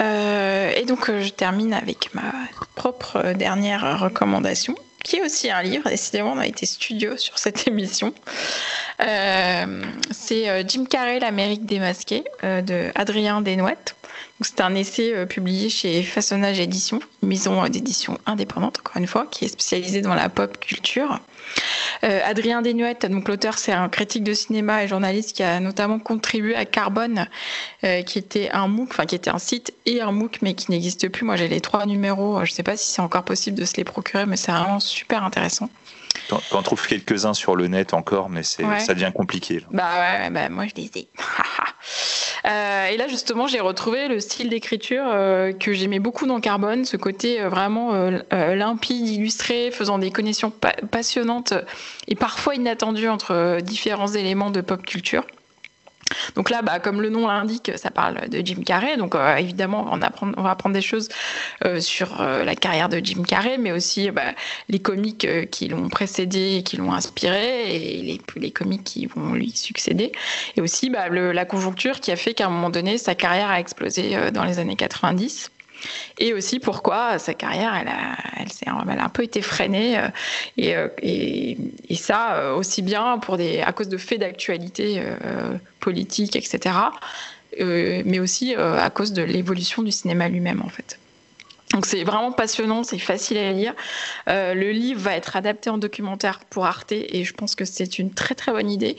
Euh, 0.00 0.70
et 0.70 0.84
donc, 0.84 1.10
euh, 1.10 1.20
je 1.20 1.30
termine 1.30 1.74
avec 1.74 2.14
ma 2.14 2.32
propre 2.76 3.32
dernière 3.32 3.98
recommandation 3.98 4.76
qui 5.08 5.22
aussi 5.22 5.50
un 5.50 5.62
livre. 5.62 5.88
Décidément, 5.88 6.32
on 6.32 6.38
a 6.38 6.46
été 6.46 6.66
studio 6.66 7.16
sur 7.16 7.38
cette 7.38 7.66
émission. 7.66 8.12
Euh, 9.00 9.82
c'est 10.10 10.48
euh, 10.48 10.62
Jim 10.66 10.84
Carrey, 10.84 11.18
l'Amérique 11.18 11.64
démasquée, 11.64 12.24
euh, 12.44 12.60
de 12.60 12.90
Adrien 12.94 13.40
Desnouettes. 13.40 13.96
C'est 14.40 14.60
un 14.60 14.74
essai 14.74 15.26
publié 15.26 15.68
chez 15.68 16.02
Façonnage 16.02 16.60
Édition, 16.60 17.00
maison 17.22 17.66
d'édition 17.68 18.18
indépendante, 18.26 18.78
encore 18.80 18.96
une 18.96 19.06
fois, 19.06 19.26
qui 19.30 19.44
est 19.44 19.48
spécialisée 19.48 20.00
dans 20.00 20.14
la 20.14 20.28
pop 20.28 20.58
culture. 20.60 21.20
Euh, 22.04 22.20
Adrien 22.24 22.62
Desnuettes, 22.62 23.06
donc 23.06 23.28
l'auteur, 23.28 23.58
c'est 23.58 23.72
un 23.72 23.88
critique 23.88 24.24
de 24.24 24.34
cinéma 24.34 24.84
et 24.84 24.88
journaliste 24.88 25.36
qui 25.36 25.42
a 25.42 25.60
notamment 25.60 25.98
contribué 25.98 26.54
à 26.54 26.64
Carbone, 26.64 27.26
euh, 27.84 28.02
qui 28.02 28.18
était 28.18 28.50
un 28.50 28.68
MOOC, 28.68 28.88
enfin 28.90 29.06
qui 29.06 29.14
était 29.14 29.30
un 29.30 29.38
site 29.38 29.74
et 29.86 30.00
un 30.00 30.12
MOOC, 30.12 30.38
mais 30.42 30.54
qui 30.54 30.70
n'existe 30.70 31.08
plus. 31.08 31.24
Moi, 31.24 31.36
j'ai 31.36 31.48
les 31.48 31.60
trois 31.60 31.86
numéros. 31.86 32.44
Je 32.44 32.52
ne 32.52 32.54
sais 32.54 32.62
pas 32.62 32.76
si 32.76 32.90
c'est 32.90 33.02
encore 33.02 33.24
possible 33.24 33.58
de 33.58 33.64
se 33.64 33.76
les 33.76 33.84
procurer, 33.84 34.26
mais 34.26 34.36
c'est 34.36 34.52
vraiment 34.52 34.80
super 34.80 35.24
intéressant. 35.24 35.68
On 36.52 36.62
trouve 36.62 36.86
quelques-uns 36.86 37.34
sur 37.34 37.56
le 37.56 37.68
net 37.68 37.94
encore, 37.94 38.28
mais 38.28 38.42
ça 38.42 38.94
devient 38.94 39.12
compliqué. 39.14 39.62
Bah 39.70 39.84
ouais, 39.98 40.30
bah 40.30 40.48
moi 40.48 40.66
je 40.66 40.74
les 40.80 40.90
ai. 40.94 41.08
Euh, 42.46 42.86
et 42.86 42.96
là 42.96 43.08
justement, 43.08 43.46
j'ai 43.46 43.60
retrouvé 43.60 44.08
le 44.08 44.20
style 44.20 44.48
d'écriture 44.48 45.04
euh, 45.06 45.52
que 45.52 45.72
j'aimais 45.72 45.98
beaucoup 45.98 46.26
dans 46.26 46.40
Carbone, 46.40 46.84
ce 46.84 46.96
côté 46.96 47.40
euh, 47.40 47.48
vraiment 47.48 47.92
limpide, 48.30 49.08
illustré, 49.08 49.70
faisant 49.70 49.98
des 49.98 50.10
connexions 50.10 50.52
passionnantes 50.90 51.54
et 52.06 52.14
parfois 52.14 52.54
inattendues 52.54 53.08
entre 53.08 53.58
différents 53.60 54.08
éléments 54.08 54.50
de 54.50 54.60
pop 54.60 54.84
culture. 54.84 55.24
Donc 56.34 56.50
là, 56.50 56.62
bah, 56.62 56.78
comme 56.80 57.00
le 57.00 57.10
nom 57.10 57.26
l'indique, 57.26 57.72
ça 57.76 57.90
parle 57.90 58.28
de 58.28 58.44
Jim 58.44 58.62
Carrey. 58.64 58.96
Donc 58.96 59.14
euh, 59.14 59.36
évidemment, 59.36 59.90
on, 59.92 59.98
va 59.98 60.50
apprendre 60.50 60.74
des 60.74 60.82
choses 60.82 61.08
euh, 61.64 61.80
sur 61.80 62.20
euh, 62.20 62.44
la 62.44 62.54
carrière 62.54 62.88
de 62.88 63.00
Jim 63.02 63.22
Carrey, 63.26 63.58
mais 63.58 63.72
aussi 63.72 64.10
bah, 64.10 64.34
les 64.68 64.78
comiques 64.78 65.26
qui 65.50 65.68
l'ont 65.68 65.88
précédé 65.88 66.56
et 66.56 66.62
qui 66.62 66.76
l'ont 66.76 66.92
inspiré, 66.92 67.74
et 67.74 68.02
les, 68.02 68.20
les 68.36 68.50
comiques 68.50 68.84
qui 68.84 69.06
vont 69.06 69.32
lui 69.34 69.50
succéder. 69.50 70.12
Et 70.56 70.60
aussi 70.60 70.90
bah, 70.90 71.08
la 71.08 71.44
conjoncture 71.44 72.00
qui 72.00 72.10
a 72.10 72.16
fait 72.16 72.34
qu'à 72.34 72.46
un 72.46 72.50
moment 72.50 72.70
donné, 72.70 72.98
sa 72.98 73.14
carrière 73.14 73.50
a 73.50 73.60
explosé 73.60 74.30
dans 74.32 74.44
les 74.44 74.58
années 74.58 74.76
90 74.76 75.50
et 76.18 76.32
aussi 76.32 76.58
pourquoi 76.60 77.18
sa 77.18 77.34
carrière, 77.34 77.74
elle 77.74 77.88
a, 77.88 79.04
un 79.04 79.08
peu 79.08 79.22
été 79.22 79.42
freinée, 79.42 79.98
euh, 79.98 80.08
euh, 80.60 80.88
et, 81.02 81.56
et, 81.88 81.94
ça 81.94 82.34
euh, 82.34 82.54
aussi 82.54 82.82
bien 82.82 83.18
pour 83.18 83.36
des, 83.36 83.60
à 83.60 83.72
cause 83.72 83.88
de 83.88 83.96
faits 83.96 84.20
d'actualité 84.20 85.02
politique, 85.80 86.36
etc., 86.36 86.76
mais 87.60 88.20
aussi 88.20 88.54
à 88.54 88.90
cause 88.90 89.12
de 89.12 89.22
l'évolution 89.22 89.82
du 89.82 89.90
cinéma 89.90 90.28
lui-même 90.28 90.62
en 90.64 90.68
fait. 90.68 90.98
Donc 91.72 91.84
c'est 91.84 92.02
vraiment 92.02 92.32
passionnant, 92.32 92.82
c'est 92.82 92.98
facile 92.98 93.36
à 93.36 93.52
lire. 93.52 93.74
Euh, 94.28 94.54
le 94.54 94.70
livre 94.70 95.00
va 95.00 95.14
être 95.14 95.36
adapté 95.36 95.68
en 95.68 95.76
documentaire 95.76 96.40
pour 96.48 96.64
Arte 96.64 96.92
et 96.92 97.24
je 97.24 97.34
pense 97.34 97.54
que 97.54 97.66
c'est 97.66 97.98
une 97.98 98.10
très 98.10 98.34
très 98.34 98.52
bonne 98.52 98.70
idée 98.70 98.96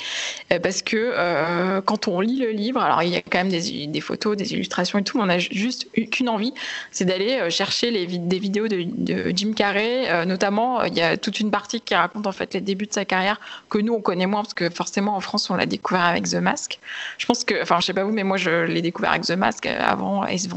euh, 0.54 0.60
parce 0.60 0.84
que 0.84 0.96
euh, 0.96 1.82
quand 1.82 2.08
on 2.08 2.22
lit 2.22 2.38
le 2.38 2.52
livre, 2.52 2.80
alors 2.80 3.02
il 3.02 3.10
y 3.10 3.16
a 3.16 3.22
quand 3.22 3.40
même 3.40 3.50
des, 3.50 4.02
photos, 4.02 4.38
des 4.38 4.54
illustrations 4.54 5.00
et 5.00 5.04
tout, 5.04 5.18
mais 5.18 5.24
on 5.24 5.30
a 5.30 5.40
juste 5.40 5.88
qu'une 6.12 6.30
envie, 6.30 6.54
c'est 6.92 7.06
d'aller 7.06 7.50
chercher 7.50 7.92
des 7.92 8.40
vidéos 8.40 8.68
de, 8.68 9.32
Jim 9.36 9.54
Carrey. 9.56 10.26
notamment, 10.26 10.84
il 10.84 10.96
y 10.96 11.02
a 11.02 11.18
toute 11.18 11.40
une 11.40 11.50
partie 11.50 11.82
qui 11.82 11.96
raconte 11.96 12.28
en 12.28 12.32
fait 12.32 12.54
les 12.54 12.62
débuts 12.62 12.86
de 12.86 12.94
sa 12.94 13.06
carrière 13.06 13.40
que 13.70 13.80
nous 13.80 13.94
on 13.94 14.02
connaît 14.02 14.28
moins 14.28 14.42
parce 14.42 14.54
que 14.54 14.70
forcément 14.70 15.16
en 15.16 15.22
France 15.22 15.50
on 15.50 15.56
l'a 15.56 15.66
découvert 15.66 16.04
avec 16.04 16.30
The 16.30 16.36
Mask. 16.36 16.80
Je 17.18 17.26
pense 17.26 17.44
que, 17.44 17.62
enfin 17.62 17.80
je 17.80 17.88
sais 17.88 17.94
pas 17.94 18.04
vous, 18.04 18.12
mais 18.12 18.24
moi 18.24 18.38
je 18.38 18.66
l'ai 18.66 18.82
découvert 18.82 19.12
avec 19.12 19.24
The 19.24 19.32
Mask 19.32 19.66
avant 19.66 20.24
Ace 20.24 20.48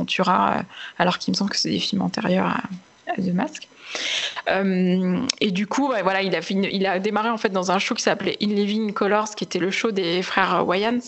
alors 0.99 1.19
qu'il 1.19 1.33
me 1.33 1.37
semble 1.37 1.51
que 1.51 1.57
c'est 1.57 1.71
des 1.71 1.79
films 1.79 2.03
antérieur 2.13 2.47
à, 2.47 2.63
The 3.17 3.35
Mask. 3.35 3.69
Euh, 4.49 5.27
et 5.41 5.51
du 5.51 5.67
coup, 5.67 5.89
voilà, 5.89 6.23
il 6.23 6.87
a, 6.87 6.99
démarré 6.99 7.31
en 7.31 7.37
fait 7.37 7.51
dans 7.51 7.71
un 7.71 7.79
show 7.79 7.95
qui 7.95 8.03
s'appelait 8.03 8.37
In 8.43 8.49
Living 8.49 8.93
Colors, 8.93 9.35
qui 9.35 9.45
était 9.45 9.59
le 9.59 9.71
show 9.71 9.91
des 9.91 10.23
frères 10.23 10.67
Wayans. 10.67 11.01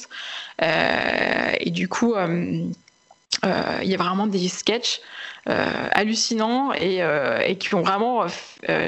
Euh, 0.62 1.52
et 1.60 1.70
du 1.70 1.88
coup, 1.88 2.14
euh, 2.14 2.26
il 3.42 3.88
y 3.88 3.94
a 3.94 3.98
vraiment 3.98 4.26
des 4.26 4.48
sketchs 4.48 5.00
hallucinants 5.46 6.72
et, 6.72 7.00
et, 7.46 7.56
qui 7.56 7.74
ont 7.74 7.82
vraiment 7.82 8.26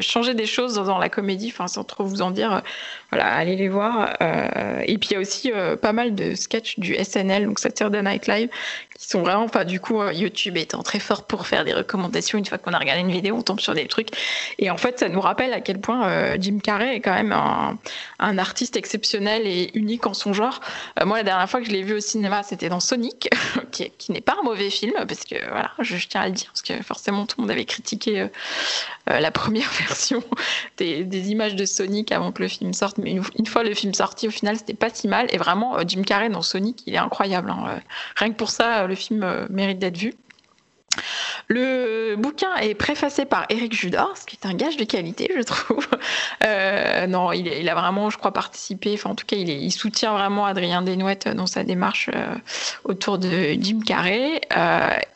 changé 0.01 0.35
des 0.35 0.47
choses 0.47 0.75
dans 0.75 0.99
la 0.99 1.09
comédie. 1.09 1.53
Enfin, 1.53 1.69
sans 1.69 1.85
trop 1.85 2.05
vous 2.05 2.23
en 2.23 2.31
dire, 2.31 2.63
voilà, 3.11 3.27
allez 3.27 3.57
les 3.57 3.69
voir. 3.69 4.17
et 4.21 4.99
puis 4.99 5.11
il 5.11 5.15
y 5.15 5.17
a 5.17 5.21
aussi 5.21 5.53
pas 5.81 5.93
mal 5.93 6.15
de 6.15 6.35
sketchs 6.35 6.79
du 6.79 6.95
SNL, 6.95 7.47
donc 7.47 7.59
Saturday 7.59 8.03
Night 8.03 8.27
Live, 8.27 8.49
qui 8.99 9.07
sont 9.07 9.23
vraiment 9.23 9.49
pas 9.49 9.65
du 9.65 9.81
coup 9.81 10.01
euh, 10.01 10.13
YouTube 10.13 10.57
étant 10.57 10.83
très 10.83 10.99
fort 10.99 11.25
pour 11.25 11.47
faire 11.47 11.65
des 11.65 11.73
recommandations 11.73 12.39
une 12.39 12.47
fois 12.47 12.59
qu'on 12.59 12.73
a 12.73 12.79
regardé 12.79 13.03
une 13.03 13.11
vidéo 13.11 13.37
on 13.37 13.43
tombe 13.43 13.61
sur 13.61 13.75
des 13.75 13.87
trucs 13.87 14.09
et 14.59 14.71
en 14.71 14.77
fait 14.77 14.99
ça 14.99 15.09
nous 15.09 15.21
rappelle 15.21 15.53
à 15.53 15.61
quel 15.61 15.81
point 15.81 16.09
euh, 16.09 16.37
Jim 16.41 16.59
Carrey 16.63 16.97
est 16.97 17.01
quand 17.01 17.15
même 17.15 17.33
un, 17.33 18.39
artiste 18.39 18.77
exceptionnel 18.77 19.47
et 19.47 19.71
unique 19.75 20.07
en 20.07 20.15
son 20.15 20.33
genre 20.33 20.61
euh, 21.01 21.07
moi 21.07 21.19
la 21.19 21.23
dernière 21.23 21.49
fois 21.49 21.61
que 21.61 21.67
je 21.67 21.73
l'ai 21.73 21.83
vu 21.83 21.95
au 21.95 22.01
cinéma 22.01 22.43
c'était 22.43 22.69
dans 22.69 22.81
Sonic 22.81 23.29
qui, 23.71 23.91
qui 23.99 24.13
n'est 24.13 24.21
pas 24.21 24.37
un 24.41 24.45
mauvais 24.45 24.71
film 24.71 24.95
parce 25.07 25.25
que 25.25 25.37
voilà 25.49 25.73
je, 25.79 25.97
tiens 26.07 26.23
à 26.23 26.27
le 26.27 26.33
dire 26.33 26.49
parce 26.49 26.63
que 26.63 26.83
forcément 26.83 27.27
tout 27.27 27.37
le 27.39 27.43
monde 27.43 27.51
avait 27.51 27.65
critiqué 27.65 28.29
la 29.07 29.31
première 29.31 29.66
version 29.89 30.23
des, 30.77 31.31
images 31.31 31.57
de 31.57 31.65
Sonic 31.65 32.13
avant 32.13 32.33
que 32.33 32.43
le 32.43 32.49
film 32.49 32.73
sorte 32.73 32.99
mais 32.99 33.11
une, 33.11 33.47
fois 33.47 33.65
le 33.65 33.75
film 33.75 33.95
sorti 33.95 34.29
au 34.29 34.31
final 34.31 34.57
c'était 34.57 34.75
pas 34.75 34.91
si 34.91 35.09
mal 35.09 35.27
et 35.31 35.39
vraiment 35.39 35.77
Jim 35.87 36.03
Carrey 36.03 36.29
dans 36.29 36.43
Sonic 36.43 36.83
il 36.87 36.95
est 36.95 36.99
incroyable 36.99 37.51
hein. 37.51 37.81
rien 38.17 38.31
que 38.31 38.37
pour 38.37 38.51
ça 38.51 38.87
le 38.87 38.95
film 38.95 39.23
euh, 39.23 39.47
mérite 39.51 39.79
d'être 39.79 39.97
vu. 39.97 40.15
Le 41.49 42.17
bouquin 42.17 42.57
est 42.57 42.75
préfacé 42.75 43.25
par 43.25 43.47
Eric 43.51 43.73
Judor, 43.73 44.17
ce 44.17 44.27
qui 44.27 44.37
est 44.37 44.47
un 44.47 44.55
gage 44.55 44.77
de 44.77 44.85
qualité, 44.85 45.31
je 45.37 45.43
trouve. 45.43 45.87
Euh, 46.45 47.07
non, 47.07 47.33
il, 47.33 47.69
a 47.69 47.75
vraiment, 47.75 48.11
je 48.11 48.19
crois, 48.19 48.33
participé. 48.33 48.93
Enfin, 48.95 49.11
en 49.11 49.15
tout 49.15 49.25
cas, 49.27 49.37
il, 49.37 49.73
soutient 49.73 50.13
vraiment 50.13 50.45
Adrien 50.45 50.83
Desnouettes 50.83 51.29
dans 51.29 51.47
sa 51.47 51.65
démarche 51.65 52.11
euh, 52.15 52.35
autour 52.85 53.19
de 53.19 53.55
Jim 53.59 53.81
Carrey. 53.85 54.41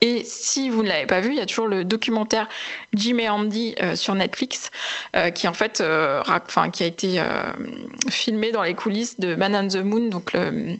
et 0.00 0.24
si 0.24 0.70
vous 0.70 0.82
ne 0.82 0.88
l'avez 0.88 1.06
pas 1.06 1.20
vu, 1.20 1.30
il 1.30 1.36
y 1.36 1.40
a 1.40 1.46
toujours 1.46 1.68
le 1.68 1.84
documentaire 1.84 2.48
Jim 2.94 3.18
et 3.18 3.28
Andy 3.28 3.74
sur 3.94 4.14
Netflix, 4.14 4.70
qui 5.34 5.46
en 5.46 5.52
fait, 5.52 5.82
qui 6.72 6.82
a 6.82 6.86
été 6.86 7.22
filmé 8.08 8.50
dans 8.50 8.62
les 8.62 8.74
coulisses 8.74 9.20
de 9.20 9.34
Man 9.34 9.54
on 9.54 9.68
the 9.68 9.84
Moon, 9.84 10.08
donc 10.08 10.32
le 10.32 10.76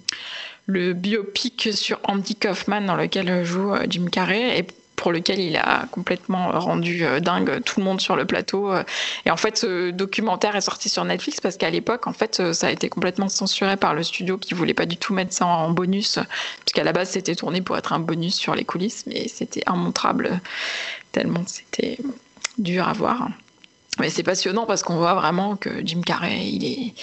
le 0.71 0.93
biopic 0.93 1.71
sur 1.73 1.99
Andy 2.05 2.37
Kaufman 2.37 2.83
dans 2.83 2.95
lequel 2.95 3.45
joue 3.45 3.75
euh, 3.75 3.87
Jim 3.89 4.07
Carrey. 4.11 4.67
Pour 5.01 5.13
lequel 5.13 5.41
il 5.41 5.57
a 5.57 5.87
complètement 5.91 6.51
rendu 6.53 7.05
dingue 7.23 7.63
tout 7.65 7.81
le 7.81 7.85
monde 7.87 8.01
sur 8.01 8.17
le 8.17 8.27
plateau. 8.27 8.71
Et 9.25 9.31
en 9.31 9.37
fait, 9.37 9.57
ce 9.57 9.91
documentaire 9.91 10.57
est 10.57 10.61
sorti 10.61 10.91
sur 10.91 11.05
Netflix 11.05 11.41
parce 11.41 11.57
qu'à 11.57 11.71
l'époque, 11.71 12.07
en 12.07 12.13
fait, 12.13 12.53
ça 12.53 12.67
a 12.67 12.71
été 12.71 12.91
complètement 12.91 13.31
censuré 13.31 13.77
par 13.77 13.95
le 13.95 14.03
studio 14.03 14.37
qui 14.37 14.53
voulait 14.53 14.75
pas 14.75 14.87
du 14.87 14.99
tout 14.99 15.15
mettre 15.15 15.33
ça 15.33 15.47
en 15.47 15.71
bonus, 15.71 16.19
puisqu'à 16.61 16.85
la 16.85 16.93
base, 16.93 17.11
c'était 17.11 17.35
tourné 17.35 17.63
pour 17.63 17.79
être 17.79 17.95
un 17.95 17.99
bonus 17.99 18.35
sur 18.35 18.55
les 18.55 18.65
coulisses, 18.65 19.05
mais 19.07 19.27
c'était 19.29 19.63
immontrable 19.67 20.41
tellement 21.13 21.43
c'était 21.47 21.99
dur 22.59 22.89
à 22.89 22.93
voir. 22.93 23.29
Mais 23.99 24.11
c'est 24.11 24.23
passionnant 24.23 24.67
parce 24.67 24.83
qu'on 24.83 24.97
voit 24.97 25.15
vraiment 25.15 25.57
que 25.57 25.85
Jim 25.85 26.03
Carrey, 26.03 26.47
il 26.47 26.65
est, 26.65 26.95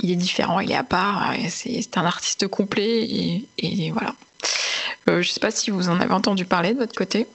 il 0.00 0.10
est 0.10 0.16
différent, 0.16 0.60
il 0.60 0.70
est 0.70 0.76
à 0.76 0.84
part. 0.84 1.34
C'est 1.48 1.96
un 1.98 2.04
artiste 2.04 2.46
complet 2.48 3.44
et, 3.58 3.90
voilà. 3.90 4.14
Euh, 5.08 5.22
je 5.22 5.28
ne 5.28 5.32
sais 5.32 5.40
pas 5.40 5.50
si 5.50 5.70
vous 5.70 5.88
en 5.88 6.00
avez 6.00 6.12
entendu 6.12 6.44
parler 6.44 6.72
de 6.72 6.78
votre 6.78 6.94
côté. 6.94 7.26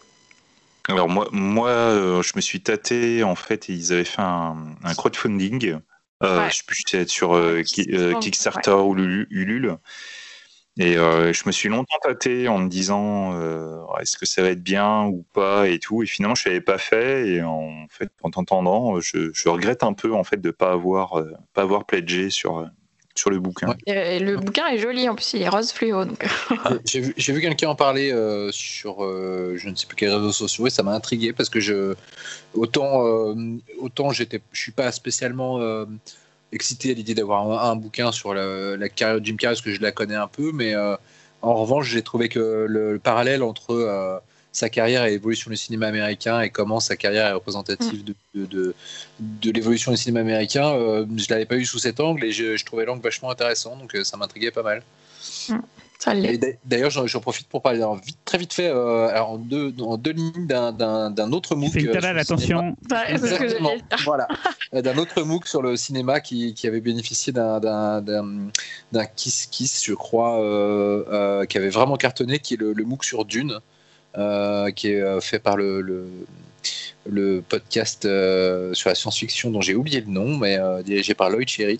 Alors 0.90 1.08
moi, 1.08 1.28
moi 1.32 1.70
euh, 1.70 2.22
je 2.24 2.34
me 2.36 2.42
suis 2.42 2.62
tâté 2.62 3.24
en 3.24 3.36
fait. 3.36 3.70
Ils 3.70 3.94
avaient 3.94 4.04
fait 4.04 4.22
un, 4.22 4.76
crowdfunding. 4.98 5.78
Euh, 6.24 6.50
Je 6.50 6.56
sais 6.58 6.64
plus, 6.66 6.84
être 6.94 7.10
sur 7.10 7.36
euh, 7.36 7.62
Kickstarter 7.62 8.72
ou 8.72 8.96
Ulule. 8.98 9.78
Et 10.78 10.94
je 10.94 11.44
me 11.46 11.52
suis 11.52 11.68
longtemps 11.68 11.98
tâté 12.02 12.48
en 12.48 12.58
me 12.58 12.70
disant 12.70 13.34
est-ce 14.00 14.18
que 14.18 14.26
ça 14.26 14.42
va 14.42 14.50
être 14.50 14.64
bien 14.64 15.06
ou 15.06 15.26
pas 15.34 15.68
et 15.68 15.78
tout. 15.78 16.04
Et 16.04 16.06
finalement, 16.06 16.36
je 16.36 16.48
l'avais 16.48 16.62
pas 16.62 16.78
fait. 16.78 17.28
Et 17.28 17.44
en 17.44 17.86
fait, 17.90 18.10
en 18.24 18.32
t'entendant, 18.32 19.00
je, 19.02 19.30
je, 19.34 19.50
regrette 19.50 19.84
un 19.84 19.94
peu 19.94 20.14
en 20.14 20.24
fait 20.24 20.38
de 20.38 20.52
pas 20.52 20.72
avoir 20.72 21.22
pas 21.54 21.64
avoir 21.64 21.86
pledgé 21.86 22.30
sur 22.30 22.66
sur 23.16 23.30
le 23.30 23.40
bouquin. 23.40 23.76
Et 23.86 24.20
le 24.20 24.38
bouquin 24.38 24.68
est 24.68 24.78
joli 24.78 25.10
en 25.10 25.16
plus, 25.16 25.34
il 25.34 25.42
est 25.42 25.50
rose 25.50 25.72
fluo. 25.72 26.06
J'ai 26.86 27.02
vu, 27.02 27.14
vu 27.18 27.42
quelqu'un 27.42 27.70
en 27.70 27.76
parler 27.76 28.12
sur 28.52 29.02
je 29.02 29.70
ne 29.70 29.76
sais 29.76 29.88
plus 29.88 29.96
quels 29.96 30.14
réseaux 30.14 30.32
sociaux 30.32 30.68
et 30.68 30.70
ça 30.70 30.84
m'a 30.84 30.94
intrigué 30.94 31.34
parce 31.34 31.50
que 31.50 31.60
je 31.60 31.96
autant 32.54 33.04
autant 33.80 34.12
j'étais 34.12 34.42
je 34.54 34.62
suis 34.62 34.72
pas 34.72 34.92
spécialement 34.92 35.60
excité 36.52 36.92
à 36.92 36.94
l'idée 36.94 37.14
d'avoir 37.14 37.66
un, 37.66 37.76
bouquin 37.76 38.12
sur 38.12 38.34
la, 38.34 38.90
carrière 38.90 39.20
de 39.20 39.26
Jim 39.26 39.36
Carrey 39.36 39.54
parce 39.54 39.62
que 39.62 39.74
je 39.74 39.82
la 39.82 39.92
connais 39.92 40.16
un 40.16 40.28
peu, 40.28 40.52
mais 40.54 40.76
euh, 40.76 40.96
en 41.42 41.54
revanche, 41.56 41.88
j'ai 41.88 42.02
trouvé 42.02 42.30
que 42.30 42.66
le, 42.68 43.00
parallèle 43.00 43.44
entre 43.44 43.72
euh, 43.72 44.18
sa 44.52 44.70
carrière 44.70 45.06
et 45.06 45.12
l'évolution 45.12 45.52
du 45.52 45.58
cinéma 45.58 45.88
américain 45.88 46.42
et 46.42 46.50
comment 46.50 46.80
sa 46.80 46.96
carrière 46.96 47.28
est 47.28 47.34
représentative 47.34 48.04
de, 48.04 48.16
de, 48.36 48.76
de, 49.20 49.52
l'évolution 49.52 49.92
du 49.92 49.98
cinéma 49.98 50.22
américain, 50.22 50.74
euh, 50.74 51.06
je 51.16 51.28
l'avais 51.30 51.46
pas 51.46 51.56
eu 51.56 51.66
sous 51.66 51.80
cet 51.80 52.00
angle 52.00 52.24
et 52.24 52.32
je, 52.32 52.64
trouvais 52.66 52.86
l'angle 52.86 53.02
vachement 53.04 53.30
intéressant, 53.30 53.76
donc 53.78 53.96
ça 54.04 54.18
m'intriguait 54.18 54.52
pas 54.52 54.64
mal. 54.64 54.84
Mm. 55.50 55.60
D'ailleurs, 56.64 56.92
j'en 56.92 57.20
profite 57.20 57.48
pour 57.48 57.62
parler 57.62 57.84
vite, 58.06 58.18
très 58.24 58.38
vite 58.38 58.54
fait 58.54 58.70
euh, 58.70 59.14
en, 59.22 59.38
deux, 59.38 59.74
en 59.82 59.98
deux 59.98 60.12
lignes 60.12 60.48
d'un 60.48 61.32
autre 61.34 61.56
MOOC. 61.56 61.74
Fais 61.74 62.06
attention. 62.06 62.76
voilà. 64.06 64.28
Euh, 64.76 64.84
d'un 64.84 65.00
autre 65.00 65.24
MOOC 65.24 65.48
sur 65.48 65.64
le 65.64 65.76
cinéma 65.76 66.20
qui, 66.20 66.54
qui 66.54 66.68
avait 66.68 66.80
bénéficié 66.80 67.34
d'un 67.34 68.04
Kiss 69.16 69.48
Kiss, 69.48 69.84
je 69.84 69.96
crois, 69.96 70.40
euh, 70.40 71.04
euh, 71.12 71.46
qui 71.46 71.58
avait 71.58 71.70
vraiment 71.70 71.96
cartonné, 71.96 72.38
qui 72.38 72.54
est 72.54 72.58
le, 72.58 72.74
le 72.74 72.84
MOOC 72.84 73.04
sur 73.04 73.26
Dune, 73.26 73.60
qui 74.76 74.88
est 74.88 75.22
fait 75.22 75.40
par 75.40 75.58
le, 75.58 75.82
le, 77.06 77.44
podcast 77.48 78.04
sur 78.74 78.90
la 78.90 78.96
science-fiction 78.96 79.52
dont 79.52 79.62
j'ai 79.62 79.76
oublié 79.76 80.02
le 80.02 80.12
nom, 80.12 80.38
mais 80.38 80.60
dirigé 80.84 81.14
par 81.14 81.30
Lloyd 81.30 81.48
Cherry 81.48 81.80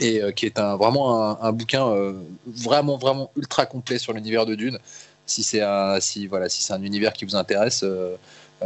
et 0.00 0.22
euh, 0.22 0.30
qui 0.30 0.46
est 0.46 0.58
un, 0.58 0.76
vraiment 0.76 1.42
un, 1.42 1.52
bouquin 1.52 1.88
euh, 1.88 2.12
vraiment 2.46 2.98
vraiment 2.98 3.30
ultra 3.36 3.66
complet 3.66 3.98
sur 3.98 4.12
l'univers 4.12 4.46
de 4.46 4.54
Dune. 4.54 4.78
Si 5.26 5.42
c'est 5.42 5.60
un, 5.60 6.00
si, 6.00 6.26
voilà, 6.26 6.48
si 6.48 6.72
un 6.72 6.82
univers 6.82 7.12
qui 7.12 7.24
vous 7.24 7.36
intéresse, 7.36 7.82
euh, 7.82 8.16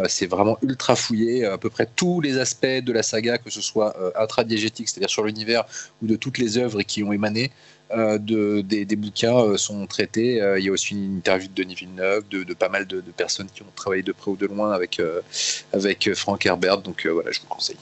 c'est 0.09 0.27
vraiment 0.27 0.59
ultra 0.63 0.95
fouillé. 0.95 1.45
À 1.45 1.59
peu 1.59 1.71
près 1.71 1.89
tous 1.97 2.21
les 2.21 2.39
aspects 2.39 2.67
de 2.67 2.93
la 2.93 3.03
saga, 3.03 3.39
que 3.39 3.51
ce 3.51 3.61
soit 3.61 3.95
intradiégétique, 4.17 4.89
c'est-à-dire 4.89 5.11
sur 5.11 5.25
l'univers, 5.25 5.65
ou 6.03 6.07
de 6.07 6.17
toutes 6.17 6.39
les 6.39 6.57
œuvres 6.57 6.83
qui 6.83 7.03
ont 7.03 7.13
émané, 7.13 7.51
de, 7.95 8.61
des, 8.63 8.97
bouquins 8.97 9.57
sont 9.57 9.87
traités. 9.87 10.37
il 10.59 10.65
y 10.65 10.69
a 10.69 10.73
aussi 10.73 10.95
une 10.95 11.17
interview 11.17 11.49
de 11.49 11.55
Denis 11.55 11.75
Villeneuve, 11.75 12.25
de, 12.31 12.43
de 12.43 12.55
pas 12.55 12.69
mal 12.69 12.87
de, 12.87 13.01
personnes 13.17 13.49
qui 13.53 13.63
ont 13.63 13.73
travaillé 13.75 14.03
de 14.03 14.13
près 14.13 14.31
ou 14.31 14.37
de 14.37 14.47
loin 14.47 14.73
avec, 14.73 15.01
avec 15.73 16.13
Frank 16.15 16.45
Herbert. 16.45 16.79
Donc 16.79 17.07
voilà, 17.07 17.31
je 17.31 17.41
vous 17.41 17.47
conseille. 17.47 17.77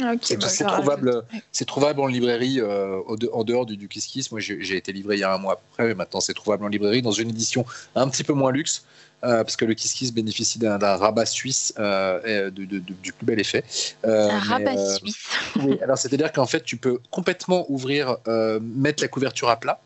Ah, 0.00 0.14
c'est 0.20 0.38
bah, 0.38 0.48
trouvable, 0.48 1.22
c'est 1.50 1.66
trouvable 1.66 2.00
en 2.00 2.06
librairie 2.06 2.60
euh, 2.60 3.00
en 3.32 3.44
dehors 3.44 3.66
du, 3.66 3.76
du 3.76 3.88
Kiss 3.88 4.06
Kiss. 4.06 4.32
Moi, 4.32 4.40
j'ai 4.40 4.76
été 4.76 4.92
livré 4.92 5.16
il 5.16 5.20
y 5.20 5.24
a 5.24 5.34
un 5.34 5.38
mois 5.38 5.52
après, 5.52 5.86
mais 5.88 5.94
maintenant 5.94 6.20
c'est 6.20 6.34
trouvable 6.34 6.64
en 6.64 6.68
librairie 6.68 7.02
dans 7.02 7.12
une 7.12 7.28
édition 7.28 7.64
un 7.94 8.08
petit 8.08 8.24
peu 8.24 8.32
moins 8.32 8.52
luxe. 8.52 8.84
Euh, 9.24 9.44
parce 9.44 9.56
que 9.56 9.64
le 9.64 9.74
Kiss 9.74 9.92
Kiss 9.92 10.12
bénéficie 10.12 10.58
d'un 10.58 10.78
rabat 10.78 11.26
suisse 11.26 11.72
euh, 11.78 12.50
du 12.50 13.12
plus 13.12 13.26
bel 13.26 13.38
effet. 13.40 13.64
un 14.04 14.38
rabat 14.38 14.96
suisse. 14.96 15.16
oui, 15.56 15.78
alors 15.82 15.96
c'est-à-dire 15.96 16.32
qu'en 16.32 16.46
fait, 16.46 16.62
tu 16.62 16.76
peux 16.76 16.98
complètement 17.10 17.64
ouvrir, 17.70 18.16
mettre 18.60 19.02
la 19.02 19.08
couverture 19.08 19.48
à 19.48 19.56
plat, 19.56 19.80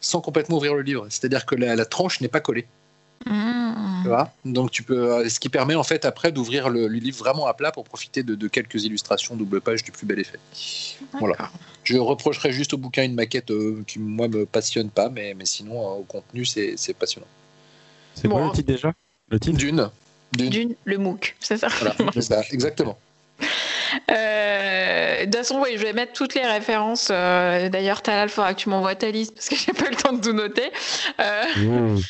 sans 0.00 0.20
complètement 0.20 0.56
ouvrir 0.56 0.74
le 0.74 0.82
livre. 0.82 1.06
C'est-à-dire 1.08 1.46
que 1.46 1.54
la 1.54 1.84
tranche 1.86 2.20
n'est 2.20 2.28
pas 2.28 2.40
collée. 2.40 2.66
Mmh. 3.26 3.64
Donc 4.44 4.70
tu 4.70 4.82
peux, 4.82 5.12
euh, 5.12 5.28
ce 5.28 5.40
qui 5.40 5.48
permet 5.48 5.74
en 5.74 5.82
fait 5.82 6.04
après 6.04 6.32
d'ouvrir 6.32 6.68
le, 6.68 6.88
livre 6.88 7.18
vraiment 7.18 7.46
à 7.46 7.54
plat 7.54 7.72
pour 7.72 7.84
profiter 7.84 8.22
de, 8.22 8.48
quelques 8.48 8.84
illustrations 8.84 9.36
double 9.36 9.60
page 9.60 9.82
du 9.82 9.92
plus 9.92 10.06
bel 10.06 10.18
effet. 10.18 10.38
Voilà. 11.18 11.50
Je 11.84 11.96
reprocherais 11.96 12.52
juste 12.52 12.74
au 12.74 12.78
bouquin 12.78 13.04
une 13.04 13.14
maquette 13.14 13.50
euh, 13.50 13.82
qui 13.86 13.98
moi 13.98 14.28
me 14.28 14.46
passionne 14.46 14.90
pas, 14.90 15.08
mais, 15.08 15.34
mais 15.34 15.46
sinon 15.46 15.80
euh, 15.80 15.94
au 16.00 16.02
contenu 16.02 16.44
c'est 16.44 16.94
passionnant. 16.98 17.26
C'est 18.14 18.28
bon, 18.28 18.46
le 18.46 18.52
titre 18.52 18.68
déjà? 18.68 18.92
Le 19.30 19.40
titre? 19.40 19.58
Dune. 19.58 19.90
Dune. 20.32 20.74
le 20.84 20.98
MOOC, 20.98 21.36
c'est 21.40 21.56
ça. 21.56 21.68
ça 21.70 22.42
exactement. 22.52 22.98
Euh, 24.10 25.20
de 25.20 25.24
toute 25.24 25.36
façon, 25.36 25.60
oui, 25.62 25.70
je 25.76 25.82
vais 25.82 25.92
mettre 25.92 26.12
toutes 26.12 26.34
les 26.34 26.46
références. 26.46 27.08
Euh, 27.10 27.68
d'ailleurs, 27.68 28.02
Talal, 28.02 28.28
il 28.28 28.32
faudra 28.32 28.54
que 28.54 28.60
tu 28.60 28.68
m'envoies 28.68 28.94
ta 28.94 29.10
liste 29.10 29.34
parce 29.34 29.48
que 29.48 29.56
j'ai 29.66 29.72
pas 29.72 29.88
le 29.88 29.96
temps 29.96 30.12
de 30.12 30.20
tout 30.20 30.32
noter. 30.32 30.70
Euh, 31.20 31.44
mmh. 31.56 32.00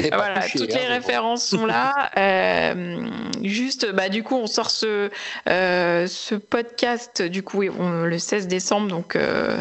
voilà, 0.12 0.48
toutes 0.48 0.74
les 0.74 0.86
hein, 0.86 0.88
références 0.88 1.46
sont 1.46 1.66
là. 1.66 2.10
juste, 3.42 3.90
bah, 3.92 4.08
du 4.08 4.22
coup, 4.22 4.36
on 4.36 4.46
sort 4.46 4.70
ce, 4.70 5.10
ce 5.46 6.34
podcast 6.34 7.22
du 7.22 7.42
coup 7.42 7.62
le 7.62 8.18
16 8.18 8.48
décembre. 8.48 8.88
Donc, 8.88 9.16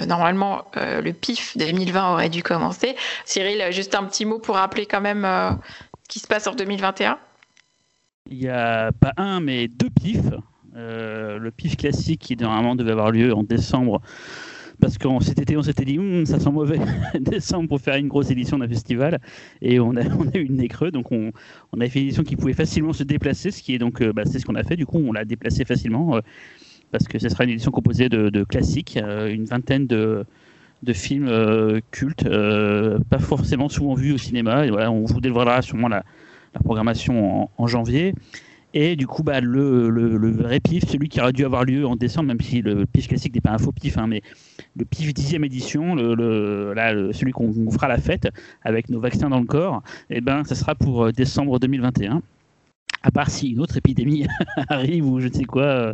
normalement, 0.08 0.66
le 0.76 1.12
PIF 1.12 1.58
2020 1.58 2.14
aurait 2.14 2.30
dû 2.30 2.44
commencer. 2.44 2.96
Cyril, 3.26 3.66
juste 3.72 3.96
un 3.96 4.04
petit 4.06 4.26
mot 4.26 4.40
pour 4.40 4.56
rappeler 4.56 4.86
quand 4.86 5.02
même 5.02 5.24
ce 5.24 6.08
qui 6.10 6.20
se 6.20 6.28
passe 6.28 6.48
en 6.48 6.54
2021. 6.54 7.18
Il 8.30 8.38
n'y 8.38 8.50
a 8.50 8.92
pas 8.94 9.14
un, 9.18 9.40
mais 9.42 9.68
deux 9.68 9.90
PIFs. 9.90 10.34
Euh, 10.76 11.38
le 11.38 11.52
pif 11.52 11.78
classique 11.78 12.22
qui 12.22 12.36
normalement 12.36 12.76
devait 12.76 12.92
avoir 12.92 13.12
lieu 13.12 13.34
en 13.34 13.44
décembre 13.44 14.02
parce 14.82 14.98
qu'en 14.98 15.20
cet 15.20 15.40
été, 15.40 15.56
on 15.56 15.62
s'était 15.62 15.86
dit, 15.86 16.00
hum, 16.00 16.26
ça 16.26 16.40
sent 16.40 16.50
mauvais 16.50 16.80
décembre 17.20 17.70
pour 17.70 17.80
faire 17.80 17.96
une 17.96 18.08
grosse 18.08 18.32
édition 18.32 18.58
d'un 18.58 18.68
festival. 18.68 19.20
Et 19.62 19.80
on 19.80 19.96
a, 19.96 20.04
eu 20.34 20.42
une 20.42 20.58
nez 20.58 20.68
creux, 20.68 20.92
donc 20.92 21.12
on, 21.12 21.32
on, 21.72 21.80
a 21.80 21.88
fait 21.88 22.00
une 22.00 22.06
édition 22.08 22.24
qui 22.24 22.36
pouvait 22.36 22.54
facilement 22.54 22.92
se 22.92 23.04
déplacer, 23.04 23.52
ce 23.52 23.62
qui 23.62 23.76
est 23.76 23.78
donc, 23.78 24.02
euh, 24.02 24.12
bah, 24.12 24.24
c'est 24.26 24.40
ce 24.40 24.46
qu'on 24.46 24.56
a 24.56 24.64
fait. 24.64 24.76
Du 24.76 24.86
coup, 24.86 24.98
on 24.98 25.14
l'a 25.14 25.26
déplacé 25.26 25.64
facilement, 25.64 26.16
euh, 26.16 26.22
parce 26.92 27.08
que 27.08 27.20
ce 27.20 27.30
sera 27.30 27.44
une 27.44 27.52
édition 27.52 27.72
composée 27.72 28.10
de, 28.10 28.44
classiques, 28.44 28.98
une 28.98 29.46
vingtaine 29.46 29.88
de, 29.88 30.26
films 30.92 31.32
cultes, 31.92 32.28
pas 33.10 33.20
forcément 33.20 33.70
souvent 33.70 33.94
vus 33.94 34.14
au 34.14 34.18
cinéma. 34.18 34.66
Et 34.66 34.70
voilà, 34.70 34.92
on 34.92 35.06
vous 35.06 35.22
dévoilera 35.22 35.62
sûrement 35.62 35.88
la, 35.88 36.04
programmation 36.64 37.50
en 37.58 37.68
janvier. 37.68 38.14
Et 38.74 38.96
du 38.96 39.06
coup, 39.06 39.22
bah, 39.22 39.40
le, 39.40 39.90
le, 39.90 40.32
vrai 40.32 40.60
pif, 40.60 40.86
celui 40.88 41.08
qui 41.08 41.22
aurait 41.22 41.32
dû 41.32 41.46
avoir 41.46 41.64
lieu 41.64 41.86
en 41.86 41.96
décembre, 41.96 42.28
même 42.30 42.42
si 42.42 42.62
le 42.62 42.88
pif 42.88 43.08
classique 43.08 43.36
n'est 43.36 43.42
pas 43.42 43.52
un 43.52 43.60
faux 43.60 43.72
pif, 43.72 44.00
hein, 44.00 44.08
mais 44.08 44.24
le 44.76 44.84
pif 44.84 45.14
dixième 45.14 45.44
édition, 45.44 45.94
le, 45.94 46.74
là, 46.74 46.92
celui 47.14 47.32
qu'on 47.34 47.70
fera 47.70 47.88
la 47.88 48.00
fête 48.00 48.30
avec 48.64 48.90
nos 48.90 49.00
vaccins 49.00 49.30
dans 49.30 49.40
le 49.40 49.46
corps, 49.46 49.84
eh 50.10 50.22
ben, 50.22 50.44
ça 50.44 50.56
sera 50.56 50.74
pour 50.74 51.06
euh, 51.06 51.12
décembre 51.12 51.60
2021. 51.60 52.24
À 53.04 53.12
part 53.12 53.30
si 53.30 53.50
une 53.50 53.60
autre 53.60 53.78
épidémie 53.78 54.26
arrive 54.70 55.06
ou 55.06 55.20
je 55.20 55.28
ne 55.28 55.34
sais 55.34 55.44
quoi. 55.44 55.64
Euh, 55.64 55.94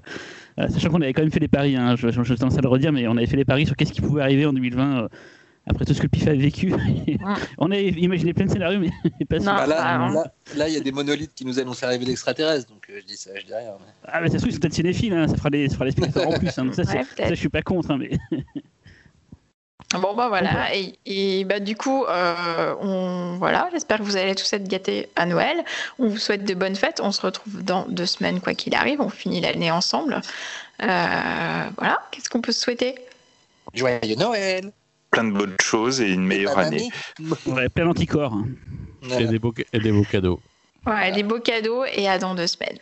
euh, 0.59 0.67
sachant 0.69 0.89
qu'on 0.89 1.01
avait 1.01 1.11
quand 1.11 1.21
même 1.21 1.31
fait 1.31 1.39
des 1.39 1.47
paris, 1.49 1.75
hein, 1.75 1.95
je, 1.97 2.11
je, 2.11 2.23
je, 2.23 2.33
à 2.33 2.61
le 2.61 2.67
redire, 2.69 2.93
mais 2.93 3.07
on 3.07 3.17
avait 3.17 3.25
fait 3.25 3.37
des 3.37 3.45
paris 3.45 3.65
sur 3.65 3.75
qu'est-ce 3.75 3.91
qui 3.91 4.01
pouvait 4.01 4.21
arriver 4.21 4.45
en 4.45 4.53
2020 4.53 5.09
après 5.69 5.85
tout 5.85 5.93
ce 5.93 5.99
que 5.99 6.03
le 6.03 6.09
PIF 6.09 6.27
a 6.27 6.33
vécu. 6.33 6.73
on 7.57 7.71
a 7.71 7.77
imaginé 7.77 8.33
plein 8.33 8.45
de 8.45 8.51
scénarios, 8.51 8.79
mais 8.79 9.25
pas 9.25 9.39
bah 9.39 9.65
là, 10.55 10.67
il 10.67 10.73
y 10.73 10.77
a 10.77 10.81
des 10.81 10.91
monolithes 10.91 11.33
qui 11.35 11.45
nous 11.45 11.59
annoncent 11.59 11.85
l'arrivée 11.85 12.05
d'extraterrestres, 12.05 12.69
donc 12.69 12.87
euh, 12.89 12.99
je 13.01 13.05
dis 13.05 13.17
ça, 13.17 13.31
je 13.39 13.45
dis 13.45 13.53
rien. 13.53 13.73
Ah, 14.05 14.19
mais 14.19 14.29
ça 14.29 14.33
se 14.33 14.39
trouve, 14.39 14.51
c'est 14.51 14.59
peut-être 14.59 14.73
cinéphiles, 14.73 15.13
hein, 15.13 15.27
ça 15.27 15.37
fera 15.37 15.49
des, 15.49 15.69
ça 15.69 15.75
fera 15.75 15.89
des 15.89 16.25
en 16.25 16.39
plus. 16.39 16.57
Hein, 16.57 16.71
ça, 16.73 16.83
ça, 16.83 17.03
je 17.29 17.35
suis 17.35 17.49
pas 17.49 17.61
contre, 17.61 17.91
hein, 17.91 17.97
mais. 17.99 18.11
Bon 19.93 20.13
bah 20.13 20.27
voilà 20.27 20.69
et, 20.75 21.43
bah 21.45 21.59
du 21.59 21.75
coup 21.75 22.05
euh, 22.05 22.75
on 22.79 23.37
voilà 23.39 23.69
j'espère 23.71 23.97
que 23.97 24.03
vous 24.03 24.17
allez 24.17 24.35
tous 24.35 24.53
être 24.53 24.67
gâtés 24.67 25.09
à 25.15 25.25
Noël. 25.25 25.63
On 25.97 26.07
vous 26.09 26.19
souhaite 26.19 26.43
de 26.43 26.53
bonnes 26.53 26.75
fêtes. 26.75 27.01
On 27.03 27.11
se 27.11 27.21
retrouve 27.21 27.63
dans 27.63 27.87
deux 27.87 28.05
semaines 28.05 28.39
quoi 28.39 28.53
qu'il 28.53 28.75
arrive. 28.75 29.01
On 29.01 29.09
finit 29.09 29.41
l'année 29.41 29.71
ensemble. 29.71 30.21
Euh, 30.83 31.63
voilà 31.79 32.03
qu'est-ce 32.11 32.29
qu'on 32.29 32.41
peut 32.41 32.51
se 32.51 32.61
souhaiter? 32.61 32.99
Joyeux 33.73 34.15
Noël 34.15 34.71
plein 35.11 35.23
de 35.25 35.31
bonnes 35.31 35.55
choses 35.61 36.01
et 36.01 36.11
une 36.11 36.25
meilleure 36.25 36.57
année. 36.57 36.89
Ouais, 37.45 37.69
plein 37.69 37.85
d'anticorps. 37.85 38.37
Et, 39.17 39.25
des 39.25 39.39
beaux, 39.39 39.53
et 39.73 39.79
des 39.79 39.91
beaux 39.91 40.03
cadeaux. 40.03 40.39
Ouais, 40.85 41.11
des 41.11 41.23
beaux 41.23 41.39
cadeaux 41.39 41.83
et 41.85 42.07
à 42.07 42.17
dans 42.17 42.35
deux 42.35 42.47
semaines. 42.47 42.77